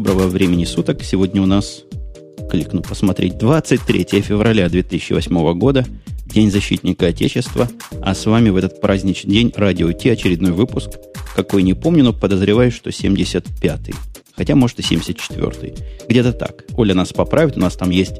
доброго 0.00 0.26
времени 0.26 0.64
суток. 0.64 1.04
Сегодня 1.04 1.40
у 1.40 1.46
нас, 1.46 1.84
кликну 2.50 2.82
посмотреть, 2.82 3.38
23 3.38 4.22
февраля 4.22 4.68
2008 4.68 5.56
года, 5.56 5.86
День 6.26 6.50
защитника 6.50 7.06
Отечества, 7.06 7.68
а 8.02 8.12
с 8.16 8.26
вами 8.26 8.50
в 8.50 8.56
этот 8.56 8.80
праздничный 8.80 9.32
день 9.32 9.52
Радио 9.54 9.92
Ти, 9.92 10.08
очередной 10.08 10.50
выпуск, 10.50 10.90
какой 11.36 11.62
не 11.62 11.74
помню, 11.74 12.02
но 12.02 12.12
подозреваю, 12.12 12.72
что 12.72 12.90
75-й. 12.90 13.94
Хотя, 14.34 14.56
может, 14.56 14.80
и 14.80 14.82
74-й. 14.82 15.74
Где-то 16.08 16.32
так. 16.32 16.64
Оля 16.76 16.94
нас 16.94 17.12
поправит, 17.12 17.56
у 17.56 17.60
нас 17.60 17.76
там 17.76 17.90
есть 17.90 18.16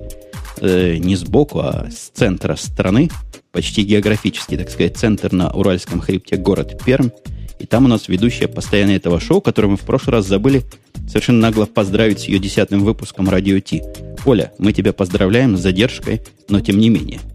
э, 0.60 0.98
не 0.98 1.16
сбоку, 1.16 1.58
а 1.58 1.88
с 1.90 2.10
центра 2.16 2.54
страны, 2.54 3.10
почти 3.50 3.82
географический, 3.82 4.56
так 4.56 4.70
сказать, 4.70 4.96
центр 4.96 5.32
на 5.32 5.50
Уральском 5.50 5.98
хребте, 5.98 6.36
город 6.36 6.80
Пермь. 6.86 7.10
И 7.58 7.66
там 7.66 7.84
у 7.84 7.88
нас 7.88 8.08
ведущая 8.08 8.48
постоянно 8.48 8.90
этого 8.90 9.20
шоу, 9.20 9.40
которое 9.40 9.68
мы 9.68 9.76
в 9.76 9.82
прошлый 9.82 10.14
раз 10.14 10.26
забыли 10.26 10.62
совершенно 11.08 11.40
нагло 11.40 11.66
поздравить 11.66 12.20
с 12.20 12.24
ее 12.24 12.38
десятым 12.38 12.84
выпуском 12.84 13.28
Радио 13.28 13.58
Ти. 13.60 13.82
Оля, 14.24 14.52
мы 14.58 14.72
тебя 14.72 14.92
поздравляем 14.92 15.56
с 15.56 15.60
задержкой, 15.60 16.22
но 16.48 16.60
тем 16.60 16.78
не 16.78 16.88
менее– 16.88 17.20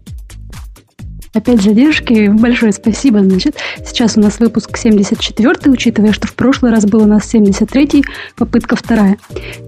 Опять 1.32 1.62
задержки. 1.62 2.26
Большое 2.26 2.72
спасибо. 2.72 3.20
Значит, 3.20 3.54
сейчас 3.86 4.16
у 4.16 4.20
нас 4.20 4.40
выпуск 4.40 4.76
74, 4.76 5.70
учитывая, 5.70 6.12
что 6.12 6.26
в 6.26 6.34
прошлый 6.34 6.72
раз 6.72 6.86
был 6.86 7.02
у 7.02 7.06
нас 7.06 7.24
73, 7.28 8.02
попытка 8.36 8.74
вторая. 8.74 9.16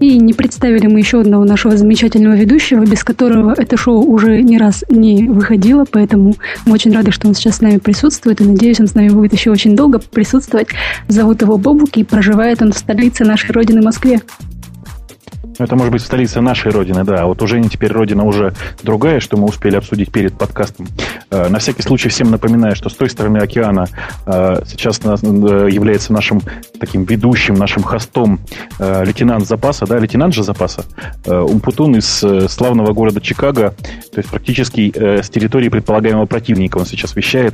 И 0.01 0.17
не 0.17 0.33
представили 0.33 0.87
мы 0.87 0.99
еще 0.99 1.21
одного 1.21 1.45
нашего 1.45 1.77
замечательного 1.77 2.35
ведущего, 2.35 2.85
без 2.85 3.05
которого 3.05 3.53
это 3.57 3.77
шоу 3.77 4.03
уже 4.03 4.41
не 4.41 4.57
раз 4.57 4.83
не 4.89 5.29
выходило, 5.29 5.85
поэтому 5.89 6.35
мы 6.65 6.73
очень 6.73 6.91
рады, 6.91 7.11
что 7.11 7.29
он 7.29 7.33
сейчас 7.33 7.57
с 7.57 7.61
нами 7.61 7.77
присутствует, 7.77 8.41
и 8.41 8.43
надеюсь, 8.43 8.81
он 8.81 8.87
с 8.87 8.95
нами 8.95 9.09
будет 9.09 9.31
еще 9.31 9.49
очень 9.49 9.77
долго 9.77 9.99
присутствовать. 9.99 10.67
Зовут 11.07 11.43
его 11.43 11.57
Бобуки, 11.57 11.99
и 11.99 12.03
проживает 12.03 12.61
он 12.61 12.73
в 12.73 12.77
столице 12.77 13.23
нашей 13.23 13.51
родины 13.51 13.81
Москве. 13.81 14.19
Это 15.59 15.75
может 15.75 15.91
быть 15.91 16.01
столица 16.01 16.41
нашей 16.41 16.71
родины, 16.71 17.03
да. 17.03 17.21
А 17.21 17.25
вот 17.25 17.41
уже 17.41 17.59
не 17.59 17.69
теперь 17.69 17.91
родина 17.91 18.23
уже 18.23 18.53
другая, 18.81 19.19
что 19.19 19.37
мы 19.37 19.45
успели 19.45 19.75
обсудить 19.75 20.11
перед 20.11 20.37
подкастом. 20.37 20.87
Э, 21.29 21.47
на 21.49 21.59
всякий 21.59 21.81
случай 21.81 22.09
всем 22.09 22.31
напоминаю, 22.31 22.75
что 22.75 22.89
с 22.89 22.95
той 22.95 23.09
стороны 23.09 23.37
океана 23.37 23.87
э, 24.25 24.63
сейчас 24.65 24.99
э, 25.03 25.09
является 25.69 26.13
нашим 26.13 26.41
таким 26.79 27.03
ведущим, 27.03 27.55
нашим 27.55 27.83
хостом 27.83 28.39
лейтенант 28.79 29.47
запаса, 29.47 29.85
да, 29.85 29.97
лейтенант 29.97 30.33
же 30.33 30.43
запаса, 30.43 30.85
Умпутун 31.25 31.95
из 31.95 32.23
славного 32.51 32.93
города 32.93 33.21
Чикаго, 33.21 33.73
то 34.11 34.17
есть 34.17 34.29
практически 34.29 34.91
с 35.21 35.29
территории 35.29 35.69
предполагаемого 35.69 36.25
противника 36.25 36.77
он 36.77 36.85
сейчас 36.85 37.15
вещает. 37.15 37.53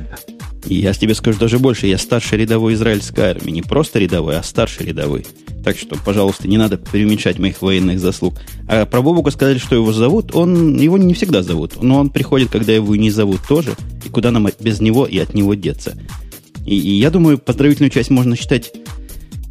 И 0.65 0.75
я 0.75 0.93
тебе 0.93 1.15
скажу 1.15 1.39
даже 1.39 1.57
больше, 1.57 1.88
я 1.88 1.97
старший 1.97 2.39
рядовой 2.39 2.73
израильской 2.73 3.23
армии. 3.23 3.52
Не 3.52 3.61
просто 3.61 3.99
рядовой, 3.99 4.38
а 4.38 4.43
старший 4.43 4.88
рядовой. 4.88 5.25
Так 5.63 5.77
что, 5.77 5.97
пожалуйста, 5.97 6.47
не 6.47 6.57
надо 6.57 6.77
преуменьшать 6.77 7.39
моих 7.39 7.61
военных 7.61 7.99
заслуг. 7.99 8.35
А 8.67 8.85
про 8.85 9.01
Бобука 9.01 9.31
сказали, 9.31 9.57
что 9.57 9.75
его 9.75 9.91
зовут. 9.91 10.35
Он, 10.35 10.77
его 10.77 10.97
не 10.97 11.13
всегда 11.13 11.43
зовут. 11.43 11.81
Но 11.81 11.99
он 11.99 12.09
приходит, 12.09 12.49
когда 12.49 12.73
его 12.73 12.95
не 12.95 13.11
зовут 13.11 13.41
тоже. 13.47 13.73
И 14.05 14.09
куда 14.09 14.31
нам 14.31 14.47
без 14.59 14.79
него 14.79 15.05
и 15.05 15.17
от 15.17 15.33
него 15.33 15.53
деться. 15.53 15.97
И, 16.66 16.77
и 16.77 16.99
я 16.99 17.09
думаю, 17.09 17.38
поздравительную 17.38 17.89
часть 17.89 18.09
можно 18.09 18.35
считать, 18.35 18.71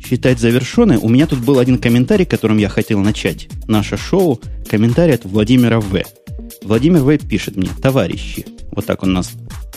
считать 0.05 0.39
завершенной. 0.39 0.97
У 0.97 1.09
меня 1.09 1.27
тут 1.27 1.41
был 1.41 1.59
один 1.59 1.79
комментарий, 1.79 2.27
которым 2.27 2.59
я 2.59 2.69
хотел 2.69 3.01
начать 3.01 3.49
наше 3.67 3.97
шоу. 3.97 4.41
Комментарий 4.69 5.15
от 5.15 5.25
Владимира 5.25 5.81
В. 5.81 6.03
Владимир 6.63 7.01
В. 7.01 7.19
пишет 7.19 7.57
мне, 7.57 7.71
товарищи, 7.83 8.47
вот 8.73 8.87
так 8.87 9.03
он 9.03 9.13
нас 9.13 9.33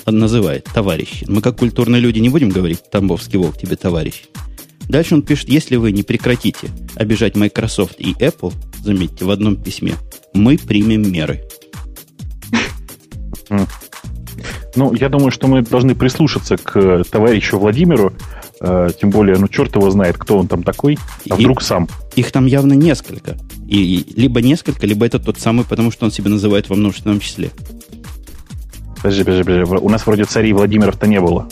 называет, 0.05 0.65
товарищи. 0.73 1.25
Мы 1.27 1.41
как 1.41 1.57
культурные 1.57 2.01
люди 2.01 2.19
не 2.19 2.29
будем 2.29 2.49
говорить, 2.49 2.89
Тамбовский 2.89 3.37
волк 3.37 3.57
тебе 3.57 3.75
товарищ. 3.75 4.23
Дальше 4.87 5.15
он 5.15 5.21
пишет, 5.21 5.49
если 5.49 5.75
вы 5.75 5.91
не 5.91 6.03
прекратите 6.03 6.69
обижать 6.95 7.35
Microsoft 7.35 7.95
и 7.99 8.13
Apple, 8.13 8.53
заметьте, 8.83 9.25
в 9.25 9.29
одном 9.29 9.55
письме, 9.55 9.93
мы 10.33 10.57
примем 10.57 11.09
меры. 11.11 11.43
Ну, 14.75 14.93
я 14.93 15.09
думаю, 15.09 15.31
что 15.31 15.47
мы 15.47 15.61
должны 15.61 15.95
прислушаться 15.95 16.57
к 16.57 17.03
товарищу 17.09 17.59
Владимиру, 17.59 18.13
э, 18.61 18.89
тем 18.99 19.09
более, 19.09 19.37
ну, 19.37 19.47
черт 19.49 19.75
его 19.75 19.89
знает, 19.91 20.17
кто 20.17 20.37
он 20.37 20.47
там 20.47 20.63
такой, 20.63 20.97
а 21.29 21.35
и, 21.35 21.39
вдруг 21.41 21.61
сам. 21.61 21.89
Их 22.15 22.31
там 22.31 22.45
явно 22.45 22.73
несколько. 22.73 23.37
И, 23.67 23.99
и 23.99 24.19
либо 24.19 24.41
несколько, 24.41 24.87
либо 24.87 25.05
это 25.05 25.19
тот 25.19 25.39
самый, 25.39 25.65
потому 25.65 25.91
что 25.91 26.05
он 26.05 26.11
себя 26.11 26.29
называет 26.29 26.69
во 26.69 26.75
множественном 26.75 27.19
числе. 27.19 27.51
Подожди, 29.01 29.23
подожди, 29.23 29.43
подожди. 29.43 29.75
У 29.75 29.89
нас 29.89 30.05
вроде 30.05 30.25
царей 30.25 30.53
Владимиров-то 30.53 31.07
не 31.07 31.19
было. 31.19 31.49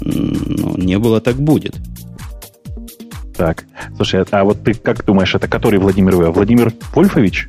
Ну, 0.00 0.76
не 0.76 0.98
было, 0.98 1.20
так 1.20 1.36
будет. 1.36 1.76
Так, 3.36 3.64
слушай, 3.96 4.22
а 4.30 4.44
вот 4.44 4.62
ты 4.62 4.74
как 4.74 5.04
думаешь, 5.04 5.34
это 5.34 5.48
который 5.48 5.78
Владимир 5.78 6.14
В? 6.16 6.30
Владимир 6.30 6.72
Вольфович? 6.94 7.48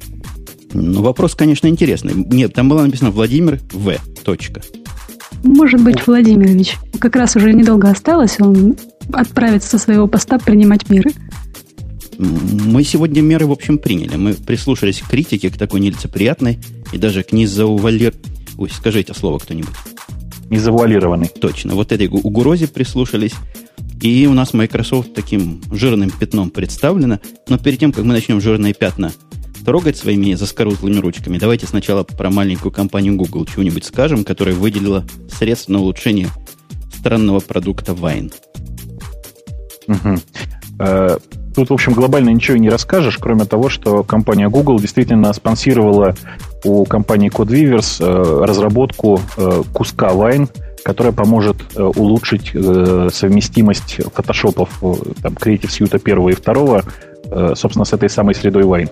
Ну, 0.74 1.02
вопрос, 1.02 1.36
конечно, 1.36 1.68
интересный. 1.68 2.14
Нет, 2.14 2.54
там 2.54 2.70
было 2.70 2.84
написано 2.84 3.12
Владимир 3.12 3.60
В. 3.72 3.96
Точка. 4.24 4.62
Может 5.44 5.84
быть, 5.84 6.06
Владимирович. 6.08 6.78
Как 7.00 7.16
раз 7.16 7.36
уже 7.36 7.54
недолго 7.54 7.90
осталось, 7.90 8.40
он 8.40 8.78
отправится 9.12 9.70
со 9.70 9.78
своего 9.78 10.08
поста 10.08 10.40
принимать 10.40 10.90
меры. 10.90 11.12
Мы 12.18 12.84
сегодня 12.84 13.22
меры, 13.22 13.48
в 13.48 13.52
общем, 13.52 13.78
приняли. 13.78 14.16
Мы 14.16 14.34
прислушались 14.34 15.02
к 15.02 15.10
критике, 15.10 15.50
к 15.50 15.58
такой 15.58 15.80
нелицеприятной, 15.80 16.60
и 16.92 16.98
даже 16.98 17.24
к 17.24 17.32
незаувалир... 17.32 18.14
Ой, 18.58 18.70
скажите 18.70 19.14
слово 19.14 19.40
кто-нибудь. 19.40 19.74
Незавуалированный. 20.50 21.28
Точно. 21.28 21.76
Вот 21.76 21.92
этой 21.92 22.08
угрозе 22.08 22.68
прислушались. 22.68 23.34
И 24.02 24.26
у 24.28 24.34
нас 24.34 24.54
Microsoft 24.54 25.14
таким 25.14 25.62
жирным 25.72 26.10
пятном 26.10 26.50
представлено. 26.50 27.20
Но 27.48 27.58
перед 27.58 27.80
тем, 27.80 27.92
как 27.92 28.04
мы 28.04 28.14
начнем 28.14 28.42
жирные 28.42 28.74
пятна 28.74 29.12
трогать 29.64 29.96
своими 29.96 30.34
заскорузлыми 30.34 30.98
ручками, 30.98 31.38
давайте 31.38 31.68
сначала 31.68 32.04
про 32.04 32.32
маленькую 32.32 32.72
компанию 32.72 33.16
Google 33.16 33.46
чего-нибудь 33.46 33.86
скажем, 33.86 34.24
которая 34.24 34.56
выделила 34.56 35.06
средства 35.32 35.74
на 35.74 35.80
улучшение 35.82 36.30
странного 36.98 37.40
продукта 37.40 37.94
Wine. 37.94 38.34
Угу. 39.88 40.20
Тут, 41.56 41.70
в 41.70 41.74
общем, 41.74 41.94
глобально 41.94 42.30
ничего 42.30 42.58
не 42.58 42.70
расскажешь, 42.70 43.18
кроме 43.20 43.46
того, 43.46 43.70
что 43.70 44.04
компания 44.04 44.50
Google 44.50 44.80
действительно 44.80 45.32
спонсировала 45.34 46.16
у 46.64 46.86
компании 46.86 47.30
CodeWeavers 47.30 48.04
э, 48.04 48.46
разработку 48.46 49.20
э, 49.38 49.64
куска 49.74 50.10
Wine, 50.10 50.50
которая 50.84 51.14
поможет 51.14 51.58
э, 51.76 51.84
улучшить 51.84 52.52
совместимость 53.14 54.00
фотошопов 54.14 54.70
там, 55.22 55.34
Creative 55.34 55.70
Suite 55.70 56.02
1 56.04 56.30
и 56.30 56.36
2, 56.36 57.56
собственно, 57.56 57.86
с 57.86 57.94
этой 57.94 58.10
самой 58.10 58.36
средой 58.36 58.64
Wine. 58.64 58.90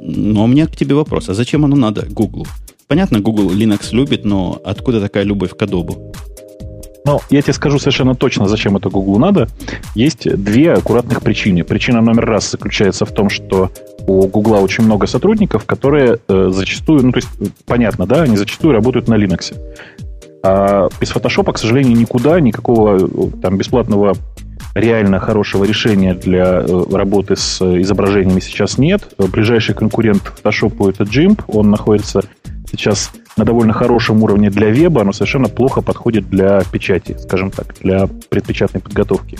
Но 0.00 0.44
у 0.44 0.46
меня 0.46 0.66
к 0.66 0.76
тебе 0.76 0.94
вопрос. 0.94 1.28
А 1.28 1.34
зачем 1.34 1.64
оно 1.64 1.76
надо 1.76 2.06
Google? 2.08 2.46
Понятно, 2.86 3.20
Google 3.20 3.50
Linux 3.50 3.88
любит, 3.92 4.24
но 4.24 4.60
откуда 4.64 5.00
такая 5.00 5.24
любовь 5.24 5.56
к 5.56 5.62
Adobe? 5.62 5.96
Ну, 7.06 7.20
я 7.28 7.42
тебе 7.42 7.52
скажу 7.52 7.78
совершенно 7.78 8.14
точно, 8.14 8.48
зачем 8.48 8.76
это 8.76 8.88
Google 8.88 9.18
надо. 9.18 9.48
Есть 9.94 10.24
две 10.42 10.72
аккуратных 10.72 11.20
причины. 11.20 11.62
Причина 11.62 12.00
номер 12.00 12.24
раз 12.24 12.50
заключается 12.50 13.04
в 13.04 13.12
том, 13.12 13.28
что 13.28 13.70
у 14.06 14.26
Google 14.26 14.62
очень 14.62 14.84
много 14.84 15.06
сотрудников, 15.06 15.66
которые 15.66 16.18
э, 16.28 16.48
зачастую, 16.50 17.04
ну, 17.04 17.12
то 17.12 17.18
есть, 17.18 17.28
понятно, 17.66 18.06
да, 18.06 18.22
они 18.22 18.38
зачастую 18.38 18.72
работают 18.72 19.06
на 19.08 19.14
Linux. 19.14 19.54
А 20.42 20.88
без 20.98 21.14
Photoshop, 21.14 21.52
к 21.52 21.58
сожалению, 21.58 21.98
никуда, 21.98 22.40
никакого 22.40 22.96
э, 22.96 23.30
там 23.42 23.58
бесплатного 23.58 24.14
реально 24.74 25.20
хорошего 25.20 25.64
решения 25.64 26.14
для 26.14 26.60
э, 26.60 26.84
работы 26.90 27.36
с 27.36 27.60
изображениями 27.62 28.40
сейчас 28.40 28.78
нет. 28.78 29.14
Ближайший 29.18 29.74
конкурент 29.74 30.22
Photoshop 30.42 30.88
это 30.88 31.04
GIMP. 31.04 31.42
Он 31.48 31.70
находится 31.70 32.22
сейчас 32.70 33.12
на 33.36 33.44
довольно 33.44 33.72
хорошем 33.72 34.22
уровне 34.22 34.50
для 34.50 34.70
веба, 34.70 35.04
но 35.04 35.12
совершенно 35.12 35.48
плохо 35.48 35.82
подходит 35.82 36.28
для 36.28 36.62
печати, 36.70 37.16
скажем 37.18 37.50
так, 37.50 37.74
для 37.80 38.08
предпечатной 38.28 38.80
подготовки. 38.80 39.38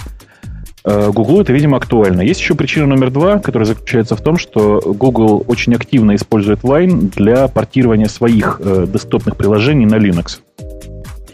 Э, 0.85 1.11
Google 1.13 1.41
это, 1.41 1.53
видимо, 1.53 1.79
актуально. 1.79 2.21
Есть 2.21 2.41
еще 2.41 2.55
причина 2.55 2.87
номер 2.87 3.11
два, 3.11 3.39
которая 3.39 3.67
заключается 3.67 4.17
в 4.17 4.21
том, 4.21 4.37
что 4.37 4.81
Google 4.85 5.43
очень 5.47 5.75
активно 5.75 6.15
использует 6.15 6.61
Wine 6.61 7.15
для 7.15 7.49
портирования 7.49 8.07
своих 8.07 8.61
э, 8.63 8.87
десктопных 8.87 9.37
приложений 9.37 9.87
на 9.87 9.95
Linux. 9.95 10.41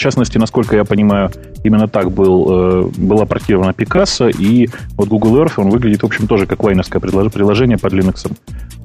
Частности, 0.01 0.39
насколько 0.39 0.77
я 0.77 0.85
понимаю, 0.87 1.31
именно 1.63 1.87
так 1.87 2.11
был, 2.11 2.47
э, 2.49 2.91
была 2.97 3.27
портирована 3.27 3.73
Picasso, 3.73 4.35
и 4.35 4.71
вот 4.97 5.09
Google 5.09 5.43
Earth, 5.43 5.53
он 5.59 5.69
выглядит, 5.69 6.03
в 6.03 6.07
общем, 6.07 6.27
тоже 6.27 6.47
как 6.47 6.63
вайновское 6.63 7.03
приложение 7.03 7.77
под 7.77 7.93
Linux. 7.93 8.33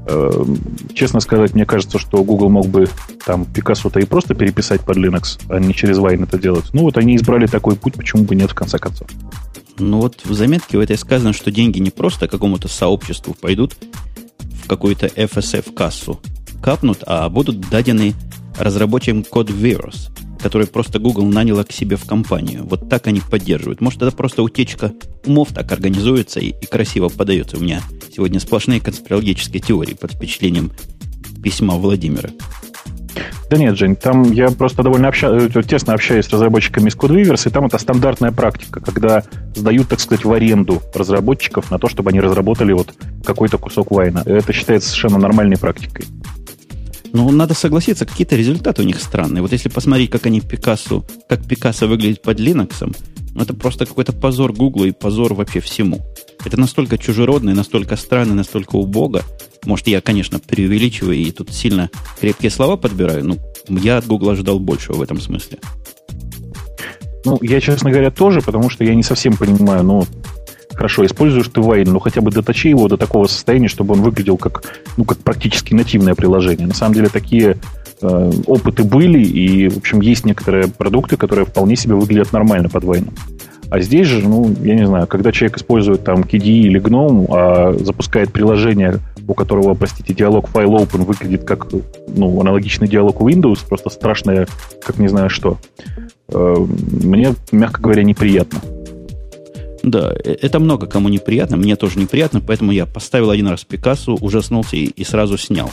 Эм, 0.07 0.57
честно 0.93 1.21
сказать, 1.21 1.53
мне 1.53 1.65
кажется, 1.65 1.99
что 1.99 2.21
Google 2.21 2.49
мог 2.49 2.67
бы 2.67 2.89
там 3.25 3.43
Picasso-то 3.43 4.01
и 4.01 4.05
просто 4.05 4.35
переписать 4.35 4.81
под 4.81 4.97
Linux, 4.97 5.39
а 5.47 5.57
не 5.57 5.73
через 5.73 5.99
Wine 5.99 6.23
это 6.23 6.37
делать. 6.37 6.65
Ну 6.73 6.81
вот 6.81 6.97
они 6.97 7.15
избрали 7.15 7.47
такой 7.47 7.77
путь, 7.77 7.93
почему 7.93 8.25
бы 8.25 8.35
нет 8.35 8.51
в 8.51 8.55
конце 8.55 8.77
концов. 8.77 9.07
Ну 9.79 10.01
вот 10.01 10.17
в 10.25 10.33
заметке 10.33 10.77
в 10.77 10.81
этой 10.81 10.97
сказано, 10.97 11.31
что 11.31 11.49
деньги 11.49 11.79
не 11.79 11.91
просто 11.91 12.27
какому-то 12.27 12.67
сообществу 12.67 13.33
пойдут 13.39 13.77
в 14.65 14.67
какую-то 14.67 15.05
FSF-кассу 15.05 16.19
капнут, 16.61 17.05
а 17.07 17.29
будут 17.29 17.69
дадены 17.69 18.15
разработчикам 18.59 19.23
код 19.23 19.49
Virus, 19.49 20.09
которые 20.45 20.67
просто 20.67 20.99
Google 20.99 21.25
наняла 21.25 21.63
к 21.63 21.71
себе 21.71 21.95
в 21.95 22.05
компанию. 22.05 22.67
Вот 22.69 22.87
так 22.87 23.07
они 23.07 23.19
поддерживают. 23.19 23.81
Может, 23.81 24.03
это 24.03 24.15
просто 24.15 24.43
утечка 24.43 24.93
умов 25.25 25.49
так 25.51 25.71
организуется 25.71 26.39
и, 26.39 26.49
и 26.49 26.67
красиво 26.67 27.09
подается. 27.09 27.57
У 27.57 27.61
меня 27.61 27.81
сегодня 28.15 28.39
сплошные 28.39 28.79
конспирологические 28.79 29.59
теории 29.59 29.95
под 29.95 30.11
впечатлением 30.11 30.71
письма 31.41 31.73
Владимира. 31.77 32.29
Да 33.49 33.57
нет, 33.57 33.75
Жень, 33.75 33.95
там 33.95 34.31
я 34.33 34.51
просто 34.51 34.83
довольно 34.83 35.07
обща... 35.07 35.35
Э, 35.35 35.63
тесно 35.63 35.95
общаюсь 35.95 36.25
с 36.27 36.29
разработчиками 36.29 36.89
из 36.89 36.95
CodeWeavers, 36.95 37.47
и 37.47 37.49
там 37.49 37.65
это 37.65 37.79
стандартная 37.79 38.31
практика, 38.31 38.81
когда 38.81 39.23
сдают, 39.55 39.87
так 39.87 39.99
сказать, 39.99 40.25
в 40.25 40.31
аренду 40.31 40.79
разработчиков 40.93 41.71
на 41.71 41.79
то, 41.79 41.87
чтобы 41.87 42.11
они 42.11 42.19
разработали 42.19 42.71
вот 42.71 42.93
какой-то 43.23 43.57
кусок 43.57 43.89
вайна. 43.89 44.21
Это 44.27 44.53
считается 44.53 44.89
совершенно 44.89 45.17
нормальной 45.17 45.57
практикой. 45.57 46.05
Ну, 47.13 47.31
надо 47.31 47.53
согласиться, 47.53 48.05
какие-то 48.05 48.35
результаты 48.35 48.81
у 48.81 48.85
них 48.85 48.99
странные. 48.99 49.41
Вот 49.41 49.51
если 49.51 49.69
посмотреть, 49.69 50.09
как 50.09 50.25
они 50.25 50.41
Пикассо, 50.41 51.05
как 51.27 51.45
Пикассо 51.45 51.87
выглядит 51.87 52.21
под 52.21 52.39
Linux, 52.39 52.93
ну, 53.33 53.41
это 53.41 53.53
просто 53.53 53.85
какой-то 53.85 54.13
позор 54.13 54.53
Гугла 54.53 54.85
и 54.85 54.91
позор 54.91 55.33
вообще 55.33 55.59
всему. 55.59 56.01
Это 56.45 56.57
настолько 56.57 56.97
чужеродно, 56.97 57.53
настолько 57.53 57.95
странно, 57.97 58.33
настолько 58.33 58.77
убого. 58.77 59.23
Может, 59.65 59.87
я, 59.87 59.99
конечно, 60.01 60.39
преувеличиваю 60.39 61.17
и 61.17 61.31
тут 61.31 61.51
сильно 61.51 61.89
крепкие 62.19 62.49
слова 62.49 62.77
подбираю, 62.77 63.25
но 63.25 63.37
я 63.67 63.97
от 63.97 64.07
Гугла 64.07 64.33
ожидал 64.33 64.59
большего 64.59 64.97
в 64.97 65.01
этом 65.01 65.19
смысле. 65.19 65.59
Ну, 67.25 67.39
я, 67.41 67.59
честно 67.59 67.89
говоря, 67.89 68.11
тоже, 68.11 68.41
потому 68.41 68.69
что 68.69 68.83
я 68.83 68.93
не 68.93 69.03
совсем 69.03 69.35
понимаю, 69.35 69.83
ну, 69.83 70.05
хорошо, 70.75 71.05
используешь 71.05 71.47
ты 71.47 71.61
Wine, 71.61 71.89
ну 71.89 71.99
хотя 71.99 72.21
бы 72.21 72.31
доточи 72.31 72.67
его 72.67 72.87
до 72.87 72.97
такого 72.97 73.27
состояния, 73.27 73.67
чтобы 73.67 73.93
он 73.93 74.01
выглядел 74.01 74.37
как, 74.37 74.63
ну, 74.97 75.05
как 75.05 75.17
практически 75.19 75.73
нативное 75.73 76.15
приложение. 76.15 76.67
На 76.67 76.73
самом 76.73 76.93
деле 76.93 77.09
такие 77.09 77.57
э, 78.01 78.31
опыты 78.45 78.83
были, 78.83 79.23
и, 79.23 79.69
в 79.69 79.77
общем, 79.77 80.01
есть 80.01 80.25
некоторые 80.25 80.67
продукты, 80.67 81.17
которые 81.17 81.45
вполне 81.45 81.75
себе 81.75 81.95
выглядят 81.95 82.33
нормально 82.33 82.69
под 82.69 82.83
Wine. 82.83 83.09
А 83.69 83.79
здесь 83.79 84.07
же, 84.07 84.27
ну, 84.27 84.53
я 84.61 84.75
не 84.75 84.85
знаю, 84.85 85.07
когда 85.07 85.31
человек 85.31 85.57
использует 85.57 86.03
там 86.03 86.21
KDE 86.21 86.61
или 86.61 86.79
GNOME, 86.79 87.25
а 87.29 87.73
запускает 87.73 88.31
приложение, 88.31 88.99
у 89.27 89.33
которого, 89.33 89.73
простите, 89.73 90.13
диалог 90.13 90.47
файл 90.47 90.75
open 90.75 91.03
выглядит 91.03 91.45
как 91.45 91.67
ну, 92.07 92.39
аналогичный 92.39 92.87
диалог 92.87 93.21
Windows, 93.21 93.65
просто 93.67 93.89
страшное, 93.89 94.47
как 94.85 94.99
не 94.99 95.07
знаю 95.07 95.29
что, 95.29 95.57
э, 96.29 96.55
мне, 97.03 97.33
мягко 97.51 97.81
говоря, 97.81 98.03
неприятно. 98.03 98.59
Да, 99.85 100.15
э, 100.23 100.35
это 100.41 100.59
много 100.59 100.87
кому 100.87 101.09
неприятно, 101.09 101.57
мне 101.57 101.75
тоже 101.75 101.99
неприятно, 101.99 102.41
поэтому 102.41 102.71
я 102.71 102.87
поставил 102.87 103.29
один 103.29 103.47
раз 103.47 103.63
Пикассу, 103.65 104.15
ужаснулся 104.15 104.75
и, 104.75 104.85
и 104.85 105.03
сразу 105.03 105.37
снял. 105.37 105.71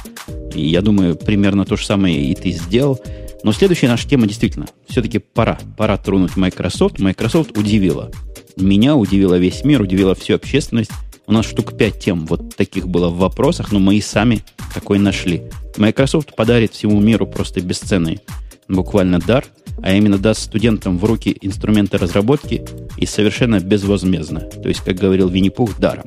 И 0.54 0.68
я 0.68 0.82
думаю, 0.82 1.16
примерно 1.16 1.64
то 1.64 1.76
же 1.76 1.86
самое 1.86 2.22
и 2.22 2.34
ты 2.34 2.50
сделал. 2.50 3.00
Но 3.42 3.52
следующая 3.52 3.88
наша 3.88 4.06
тема 4.06 4.26
действительно, 4.26 4.66
все-таки 4.86 5.18
пора, 5.18 5.58
пора 5.78 5.96
тронуть 5.96 6.36
Microsoft. 6.36 7.00
Microsoft 7.00 7.56
удивила. 7.56 8.10
Меня 8.56 8.96
удивила 8.96 9.36
весь 9.36 9.64
мир, 9.64 9.80
удивила 9.80 10.14
всю 10.14 10.34
общественность. 10.34 10.90
У 11.26 11.32
нас 11.32 11.46
штук 11.46 11.74
5 11.78 11.98
тем 11.98 12.26
вот 12.26 12.54
таких 12.54 12.88
было 12.88 13.08
в 13.08 13.16
вопросах, 13.16 13.72
но 13.72 13.78
мы 13.78 13.96
и 13.96 14.02
сами 14.02 14.42
такой 14.74 14.98
нашли. 14.98 15.44
Microsoft 15.78 16.36
подарит 16.36 16.74
всему 16.74 17.00
миру 17.00 17.26
просто 17.26 17.62
бесценный 17.62 18.20
буквально 18.72 19.18
дар– 19.18 19.44
а 19.82 19.92
именно 19.92 20.18
даст 20.18 20.42
студентам 20.42 20.98
в 20.98 21.04
руки 21.04 21.36
инструменты 21.40 21.98
разработки 21.98 22.64
и 22.96 23.06
совершенно 23.06 23.60
безвозмездно. 23.60 24.40
То 24.40 24.68
есть, 24.68 24.80
как 24.80 24.96
говорил 24.96 25.28
Винни-Пух, 25.28 25.78
даром. 25.78 26.04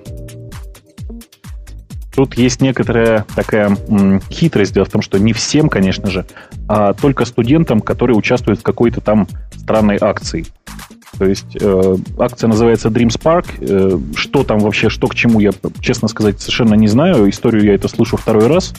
Тут 2.16 2.36
есть 2.38 2.62
некоторая 2.62 3.26
такая 3.36 3.78
м, 3.90 4.22
хитрость. 4.30 4.74
Дело 4.74 4.86
в 4.86 4.90
том, 4.90 5.02
что 5.02 5.18
не 5.20 5.34
всем, 5.34 5.68
конечно 5.68 6.10
же, 6.10 6.26
а 6.70 6.94
только 6.94 7.26
студентам, 7.26 7.82
которые 7.82 8.16
участвуют 8.16 8.62
в 8.62 8.64
какой-то 8.64 9.02
там 9.02 9.28
странной 9.54 9.98
акции. 10.00 10.46
То 11.18 11.26
есть 11.26 11.58
э, 11.60 11.98
акция 12.20 12.48
называется 12.48 12.90
Dream 12.90 13.08
Spark. 13.08 13.46
Э, 13.60 14.00
что 14.16 14.44
там 14.44 14.60
вообще, 14.60 14.90
что 14.90 15.08
к 15.08 15.16
чему, 15.16 15.40
я, 15.40 15.52
честно 15.80 16.08
сказать, 16.08 16.40
совершенно 16.42 16.76
не 16.76 16.88
знаю. 16.88 17.30
Историю 17.30 17.64
я 17.64 17.76
это 17.76 17.88
слышу 17.88 18.18
второй 18.18 18.48
раз. 18.48 18.74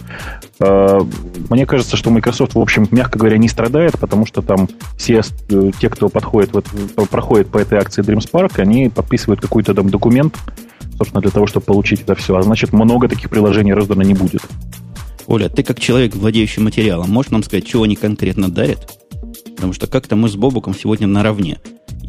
Э, 0.60 1.00
мне 1.48 1.66
кажется, 1.66 1.96
что 1.96 2.10
Microsoft, 2.10 2.54
в 2.54 2.60
общем, 2.60 2.86
мягко 2.90 3.18
говоря, 3.18 3.38
не 3.38 3.48
страдает, 3.48 3.98
потому 3.98 4.26
что 4.26 4.42
там 4.42 4.68
все 4.96 5.22
э, 5.50 5.70
те, 5.78 5.88
кто 5.88 6.08
подходит, 6.08 6.52
вот, 6.52 6.66
проходит 7.08 7.48
по 7.48 7.58
этой 7.58 7.78
акции 7.78 8.02
Dream 8.02 8.18
Spark, 8.18 8.60
они 8.60 8.90
подписывают 8.90 9.40
какой-то 9.40 9.74
там 9.74 9.88
документ, 9.88 10.36
собственно, 10.98 11.22
для 11.22 11.30
того, 11.30 11.46
чтобы 11.46 11.64
получить 11.64 12.02
это 12.02 12.14
все. 12.14 12.36
А 12.36 12.42
значит, 12.42 12.72
много 12.72 13.08
таких 13.08 13.30
приложений 13.30 13.74
раздано 13.74 14.02
не 14.02 14.14
будет. 14.14 14.42
Оля, 15.26 15.48
ты 15.48 15.62
как 15.62 15.80
человек, 15.80 16.14
владеющий 16.14 16.62
материалом, 16.62 17.10
можешь 17.10 17.32
нам 17.32 17.42
сказать, 17.42 17.66
чего 17.66 17.82
они 17.82 17.96
конкретно 17.96 18.48
дарят? 18.48 18.96
Потому 19.56 19.72
что 19.72 19.86
как-то 19.86 20.14
мы 20.16 20.28
с 20.28 20.36
Бобуком 20.36 20.74
сегодня 20.74 21.06
наравне. 21.06 21.58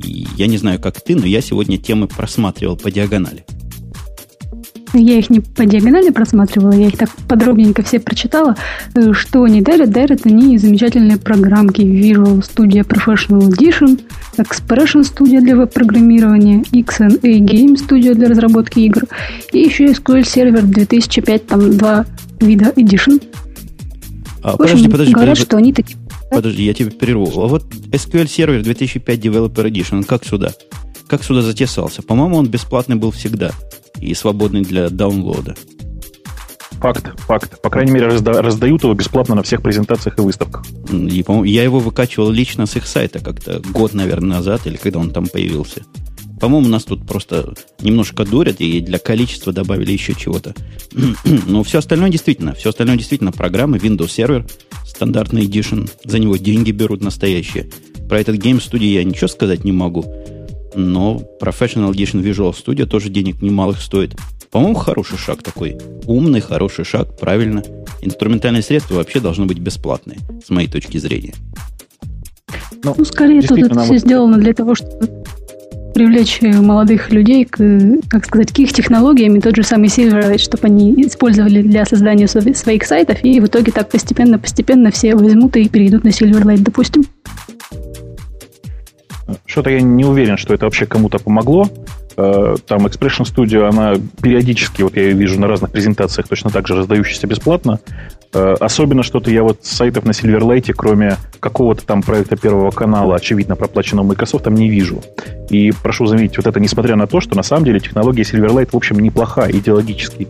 И 0.03 0.27
я 0.37 0.47
не 0.47 0.57
знаю, 0.57 0.79
как 0.79 1.01
ты, 1.01 1.15
но 1.15 1.25
я 1.25 1.41
сегодня 1.41 1.77
темы 1.77 2.07
просматривал 2.07 2.77
по 2.77 2.91
диагонали. 2.91 3.45
Я 4.93 5.19
их 5.19 5.29
не 5.29 5.41
по 5.41 5.65
диагонали 5.65 6.11
просматривала, 6.11 6.71
я 6.71 6.87
их 6.87 6.97
так 6.97 7.09
подробненько 7.27 7.83
все 7.83 7.99
прочитала. 7.99 8.55
Э, 8.95 9.11
что 9.13 9.43
они 9.43 9.61
дарят? 9.61 9.91
Дарят 9.91 10.25
они 10.25 10.57
замечательные 10.57 11.17
программки 11.17 11.81
Visual 11.81 12.39
Studio 12.39 12.87
Professional 12.87 13.49
Edition, 13.49 13.99
Expression 14.37 15.01
Studio 15.01 15.41
для 15.41 15.55
веб-программирования, 15.55 16.63
XNA 16.71 17.19
Game 17.19 17.75
Studio 17.75 18.13
для 18.13 18.29
разработки 18.29 18.79
игр 18.79 19.03
и 19.51 19.59
еще 19.59 19.87
SQL 19.87 20.21
Server 20.21 20.61
2005, 20.61 21.47
там 21.47 21.77
два 21.77 22.05
вида 22.39 22.71
Edition. 22.75 23.21
А, 24.41 24.55
подожди, 24.55 24.87
подожди, 24.87 25.13
говорят, 25.13 25.35
подожди. 25.35 25.45
что 25.45 25.57
они 25.57 25.73
такие 25.73 25.97
Подожди, 26.31 26.63
я 26.63 26.73
тебе 26.73 26.91
перерву. 26.91 27.27
А 27.41 27.47
вот 27.47 27.63
SQL 27.63 28.25
Server 28.25 28.61
2005 28.61 29.19
Developer 29.19 29.69
Edition, 29.69 30.03
как 30.03 30.25
сюда? 30.25 30.53
Как 31.07 31.23
сюда 31.23 31.41
затесался? 31.41 32.01
По-моему, 32.01 32.37
он 32.37 32.47
бесплатный 32.47 32.95
был 32.95 33.11
всегда 33.11 33.51
и 33.99 34.13
свободный 34.13 34.61
для 34.61 34.89
даунлода. 34.89 35.55
Факт, 36.79 37.19
факт. 37.21 37.61
По 37.61 37.69
крайней 37.69 37.91
мере, 37.91 38.07
разда- 38.07 38.41
раздают 38.41 38.83
его 38.83 38.93
бесплатно 38.93 39.35
на 39.35 39.43
всех 39.43 39.61
презентациях 39.63 40.19
и 40.19 40.21
выставках. 40.21 40.63
И, 40.91 41.25
я 41.45 41.63
его 41.63 41.79
выкачивал 41.79 42.29
лично 42.29 42.65
с 42.65 42.75
их 42.75 42.85
сайта 42.85 43.19
как-то 43.19 43.61
год, 43.71 43.93
наверное, 43.93 44.37
назад, 44.37 44.67
или 44.67 44.75
когда 44.75 44.99
он 44.99 45.11
там 45.11 45.27
появился. 45.27 45.83
По-моему, 46.39 46.67
нас 46.67 46.83
тут 46.83 47.07
просто 47.07 47.55
немножко 47.81 48.23
дурят 48.23 48.61
и 48.61 48.79
для 48.79 48.99
количества 48.99 49.51
добавили 49.51 49.91
еще 49.91 50.13
чего-то. 50.13 50.53
Но 51.47 51.63
все 51.63 51.79
остальное 51.79 52.09
действительно, 52.09 52.53
все 52.53 52.69
остальное 52.69 52.97
действительно 52.97 53.31
программы, 53.31 53.77
Windows 53.77 54.09
Server, 54.09 54.47
стандартный 54.97 55.45
Edition, 55.45 55.87
за 56.05 56.17
него 56.17 56.37
деньги 56.37 56.71
берут 56.71 57.01
настоящие. 57.01 57.69
Про 58.09 58.19
этот 58.19 58.37
Game 58.37 58.57
Studio 58.57 58.87
я 58.87 59.03
ничего 59.03 59.27
сказать 59.27 59.63
не 59.63 59.71
могу, 59.71 60.03
но 60.73 61.21
Professional 61.39 61.91
Edition 61.91 62.23
Visual 62.23 62.51
Studio 62.51 62.87
тоже 62.87 63.09
денег 63.09 63.43
немалых 63.43 63.79
стоит. 63.79 64.15
По-моему, 64.49 64.73
хороший 64.73 65.19
шаг 65.19 65.43
такой. 65.43 65.77
Умный, 66.07 66.39
хороший 66.39 66.83
шаг, 66.83 67.15
правильно. 67.19 67.61
Инструментальные 68.01 68.63
средства 68.63 68.95
вообще 68.95 69.19
должны 69.19 69.45
быть 69.45 69.59
бесплатные, 69.59 70.17
с 70.43 70.49
моей 70.49 70.67
точки 70.67 70.97
зрения. 70.97 71.35
Ну, 72.83 72.95
ну 72.97 73.05
скорее 73.05 73.43
тут 73.43 73.59
это 73.59 73.75
вот... 73.75 73.85
все 73.85 73.97
сделано 73.97 74.39
для 74.39 74.53
того, 74.55 74.73
чтобы 74.73 75.05
привлечь 75.97 76.37
э, 76.43 76.51
молодых 76.51 77.11
людей 77.11 77.43
к, 77.43 77.57
как 78.07 78.23
сказать, 78.23 78.51
к 78.53 78.59
их 78.59 78.71
технологиям, 78.71 79.35
и 79.35 79.39
тот 79.39 79.55
же 79.55 79.63
самый 79.63 79.87
Silverlight, 79.87 80.37
чтобы 80.37 80.67
они 80.67 80.93
использовали 81.01 81.63
для 81.63 81.85
создания 81.85 82.27
своих 82.27 82.85
сайтов, 82.85 83.23
и 83.23 83.39
в 83.39 83.47
итоге 83.47 83.71
так 83.71 83.89
постепенно-постепенно 83.89 84.91
все 84.91 85.15
возьмут 85.15 85.55
и 85.55 85.67
перейдут 85.67 86.03
на 86.03 86.09
Silverlight, 86.09 86.59
допустим. 86.59 87.03
Что-то 89.47 89.71
я 89.71 89.81
не 89.81 90.05
уверен, 90.05 90.37
что 90.37 90.53
это 90.53 90.65
вообще 90.65 90.85
кому-то 90.85 91.17
помогло. 91.17 91.67
Э, 92.19 92.55
там 92.65 92.87
Expression 92.87 93.25
Studio, 93.25 93.69
она 93.69 93.93
периодически, 94.21 94.81
вот 94.81 94.95
я 94.95 95.03
ее 95.03 95.13
вижу 95.13 95.39
на 95.39 95.47
разных 95.47 95.71
презентациях, 95.71 96.27
точно 96.27 96.49
так 96.49 96.67
же 96.67 96.75
раздающаяся 96.75 97.27
бесплатно. 97.27 97.79
Э, 98.33 98.55
особенно 98.59 99.03
что-то 99.03 99.29
я 99.29 99.43
вот 99.43 99.59
с 99.63 99.69
сайтов 99.69 100.03
на 100.03 100.11
Silverlight, 100.11 100.73
кроме 100.75 101.17
какого-то 101.39 101.85
там 101.85 102.01
проекта 102.01 102.35
Первого 102.35 102.71
канала, 102.71 103.15
очевидно, 103.15 103.55
проплаченного 103.55 104.07
Microsoft, 104.07 104.45
там 104.45 104.55
не 104.55 104.67
вижу. 104.67 105.03
И 105.51 105.71
прошу 105.83 106.07
заметить, 106.07 106.37
вот 106.37 106.47
это 106.47 106.59
несмотря 106.59 106.95
на 106.95 107.05
то, 107.05 107.21
что 107.21 107.35
на 107.37 107.43
самом 107.43 107.65
деле 107.65 107.79
технология 107.79 108.23
Silverlight, 108.23 108.69
в 108.71 108.75
общем, 108.75 108.99
неплоха 108.99 109.47
идеологически. 109.51 110.27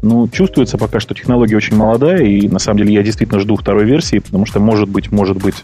Ну, 0.00 0.28
чувствуется 0.28 0.78
пока, 0.78 1.00
что 1.00 1.12
технология 1.12 1.56
очень 1.56 1.76
молодая, 1.76 2.22
и 2.22 2.48
на 2.48 2.60
самом 2.60 2.78
деле 2.78 2.94
я 2.94 3.02
действительно 3.02 3.40
жду 3.40 3.56
второй 3.56 3.84
версии, 3.84 4.20
потому 4.20 4.46
что, 4.46 4.60
может 4.60 4.88
быть, 4.88 5.10
может 5.10 5.38
быть, 5.38 5.56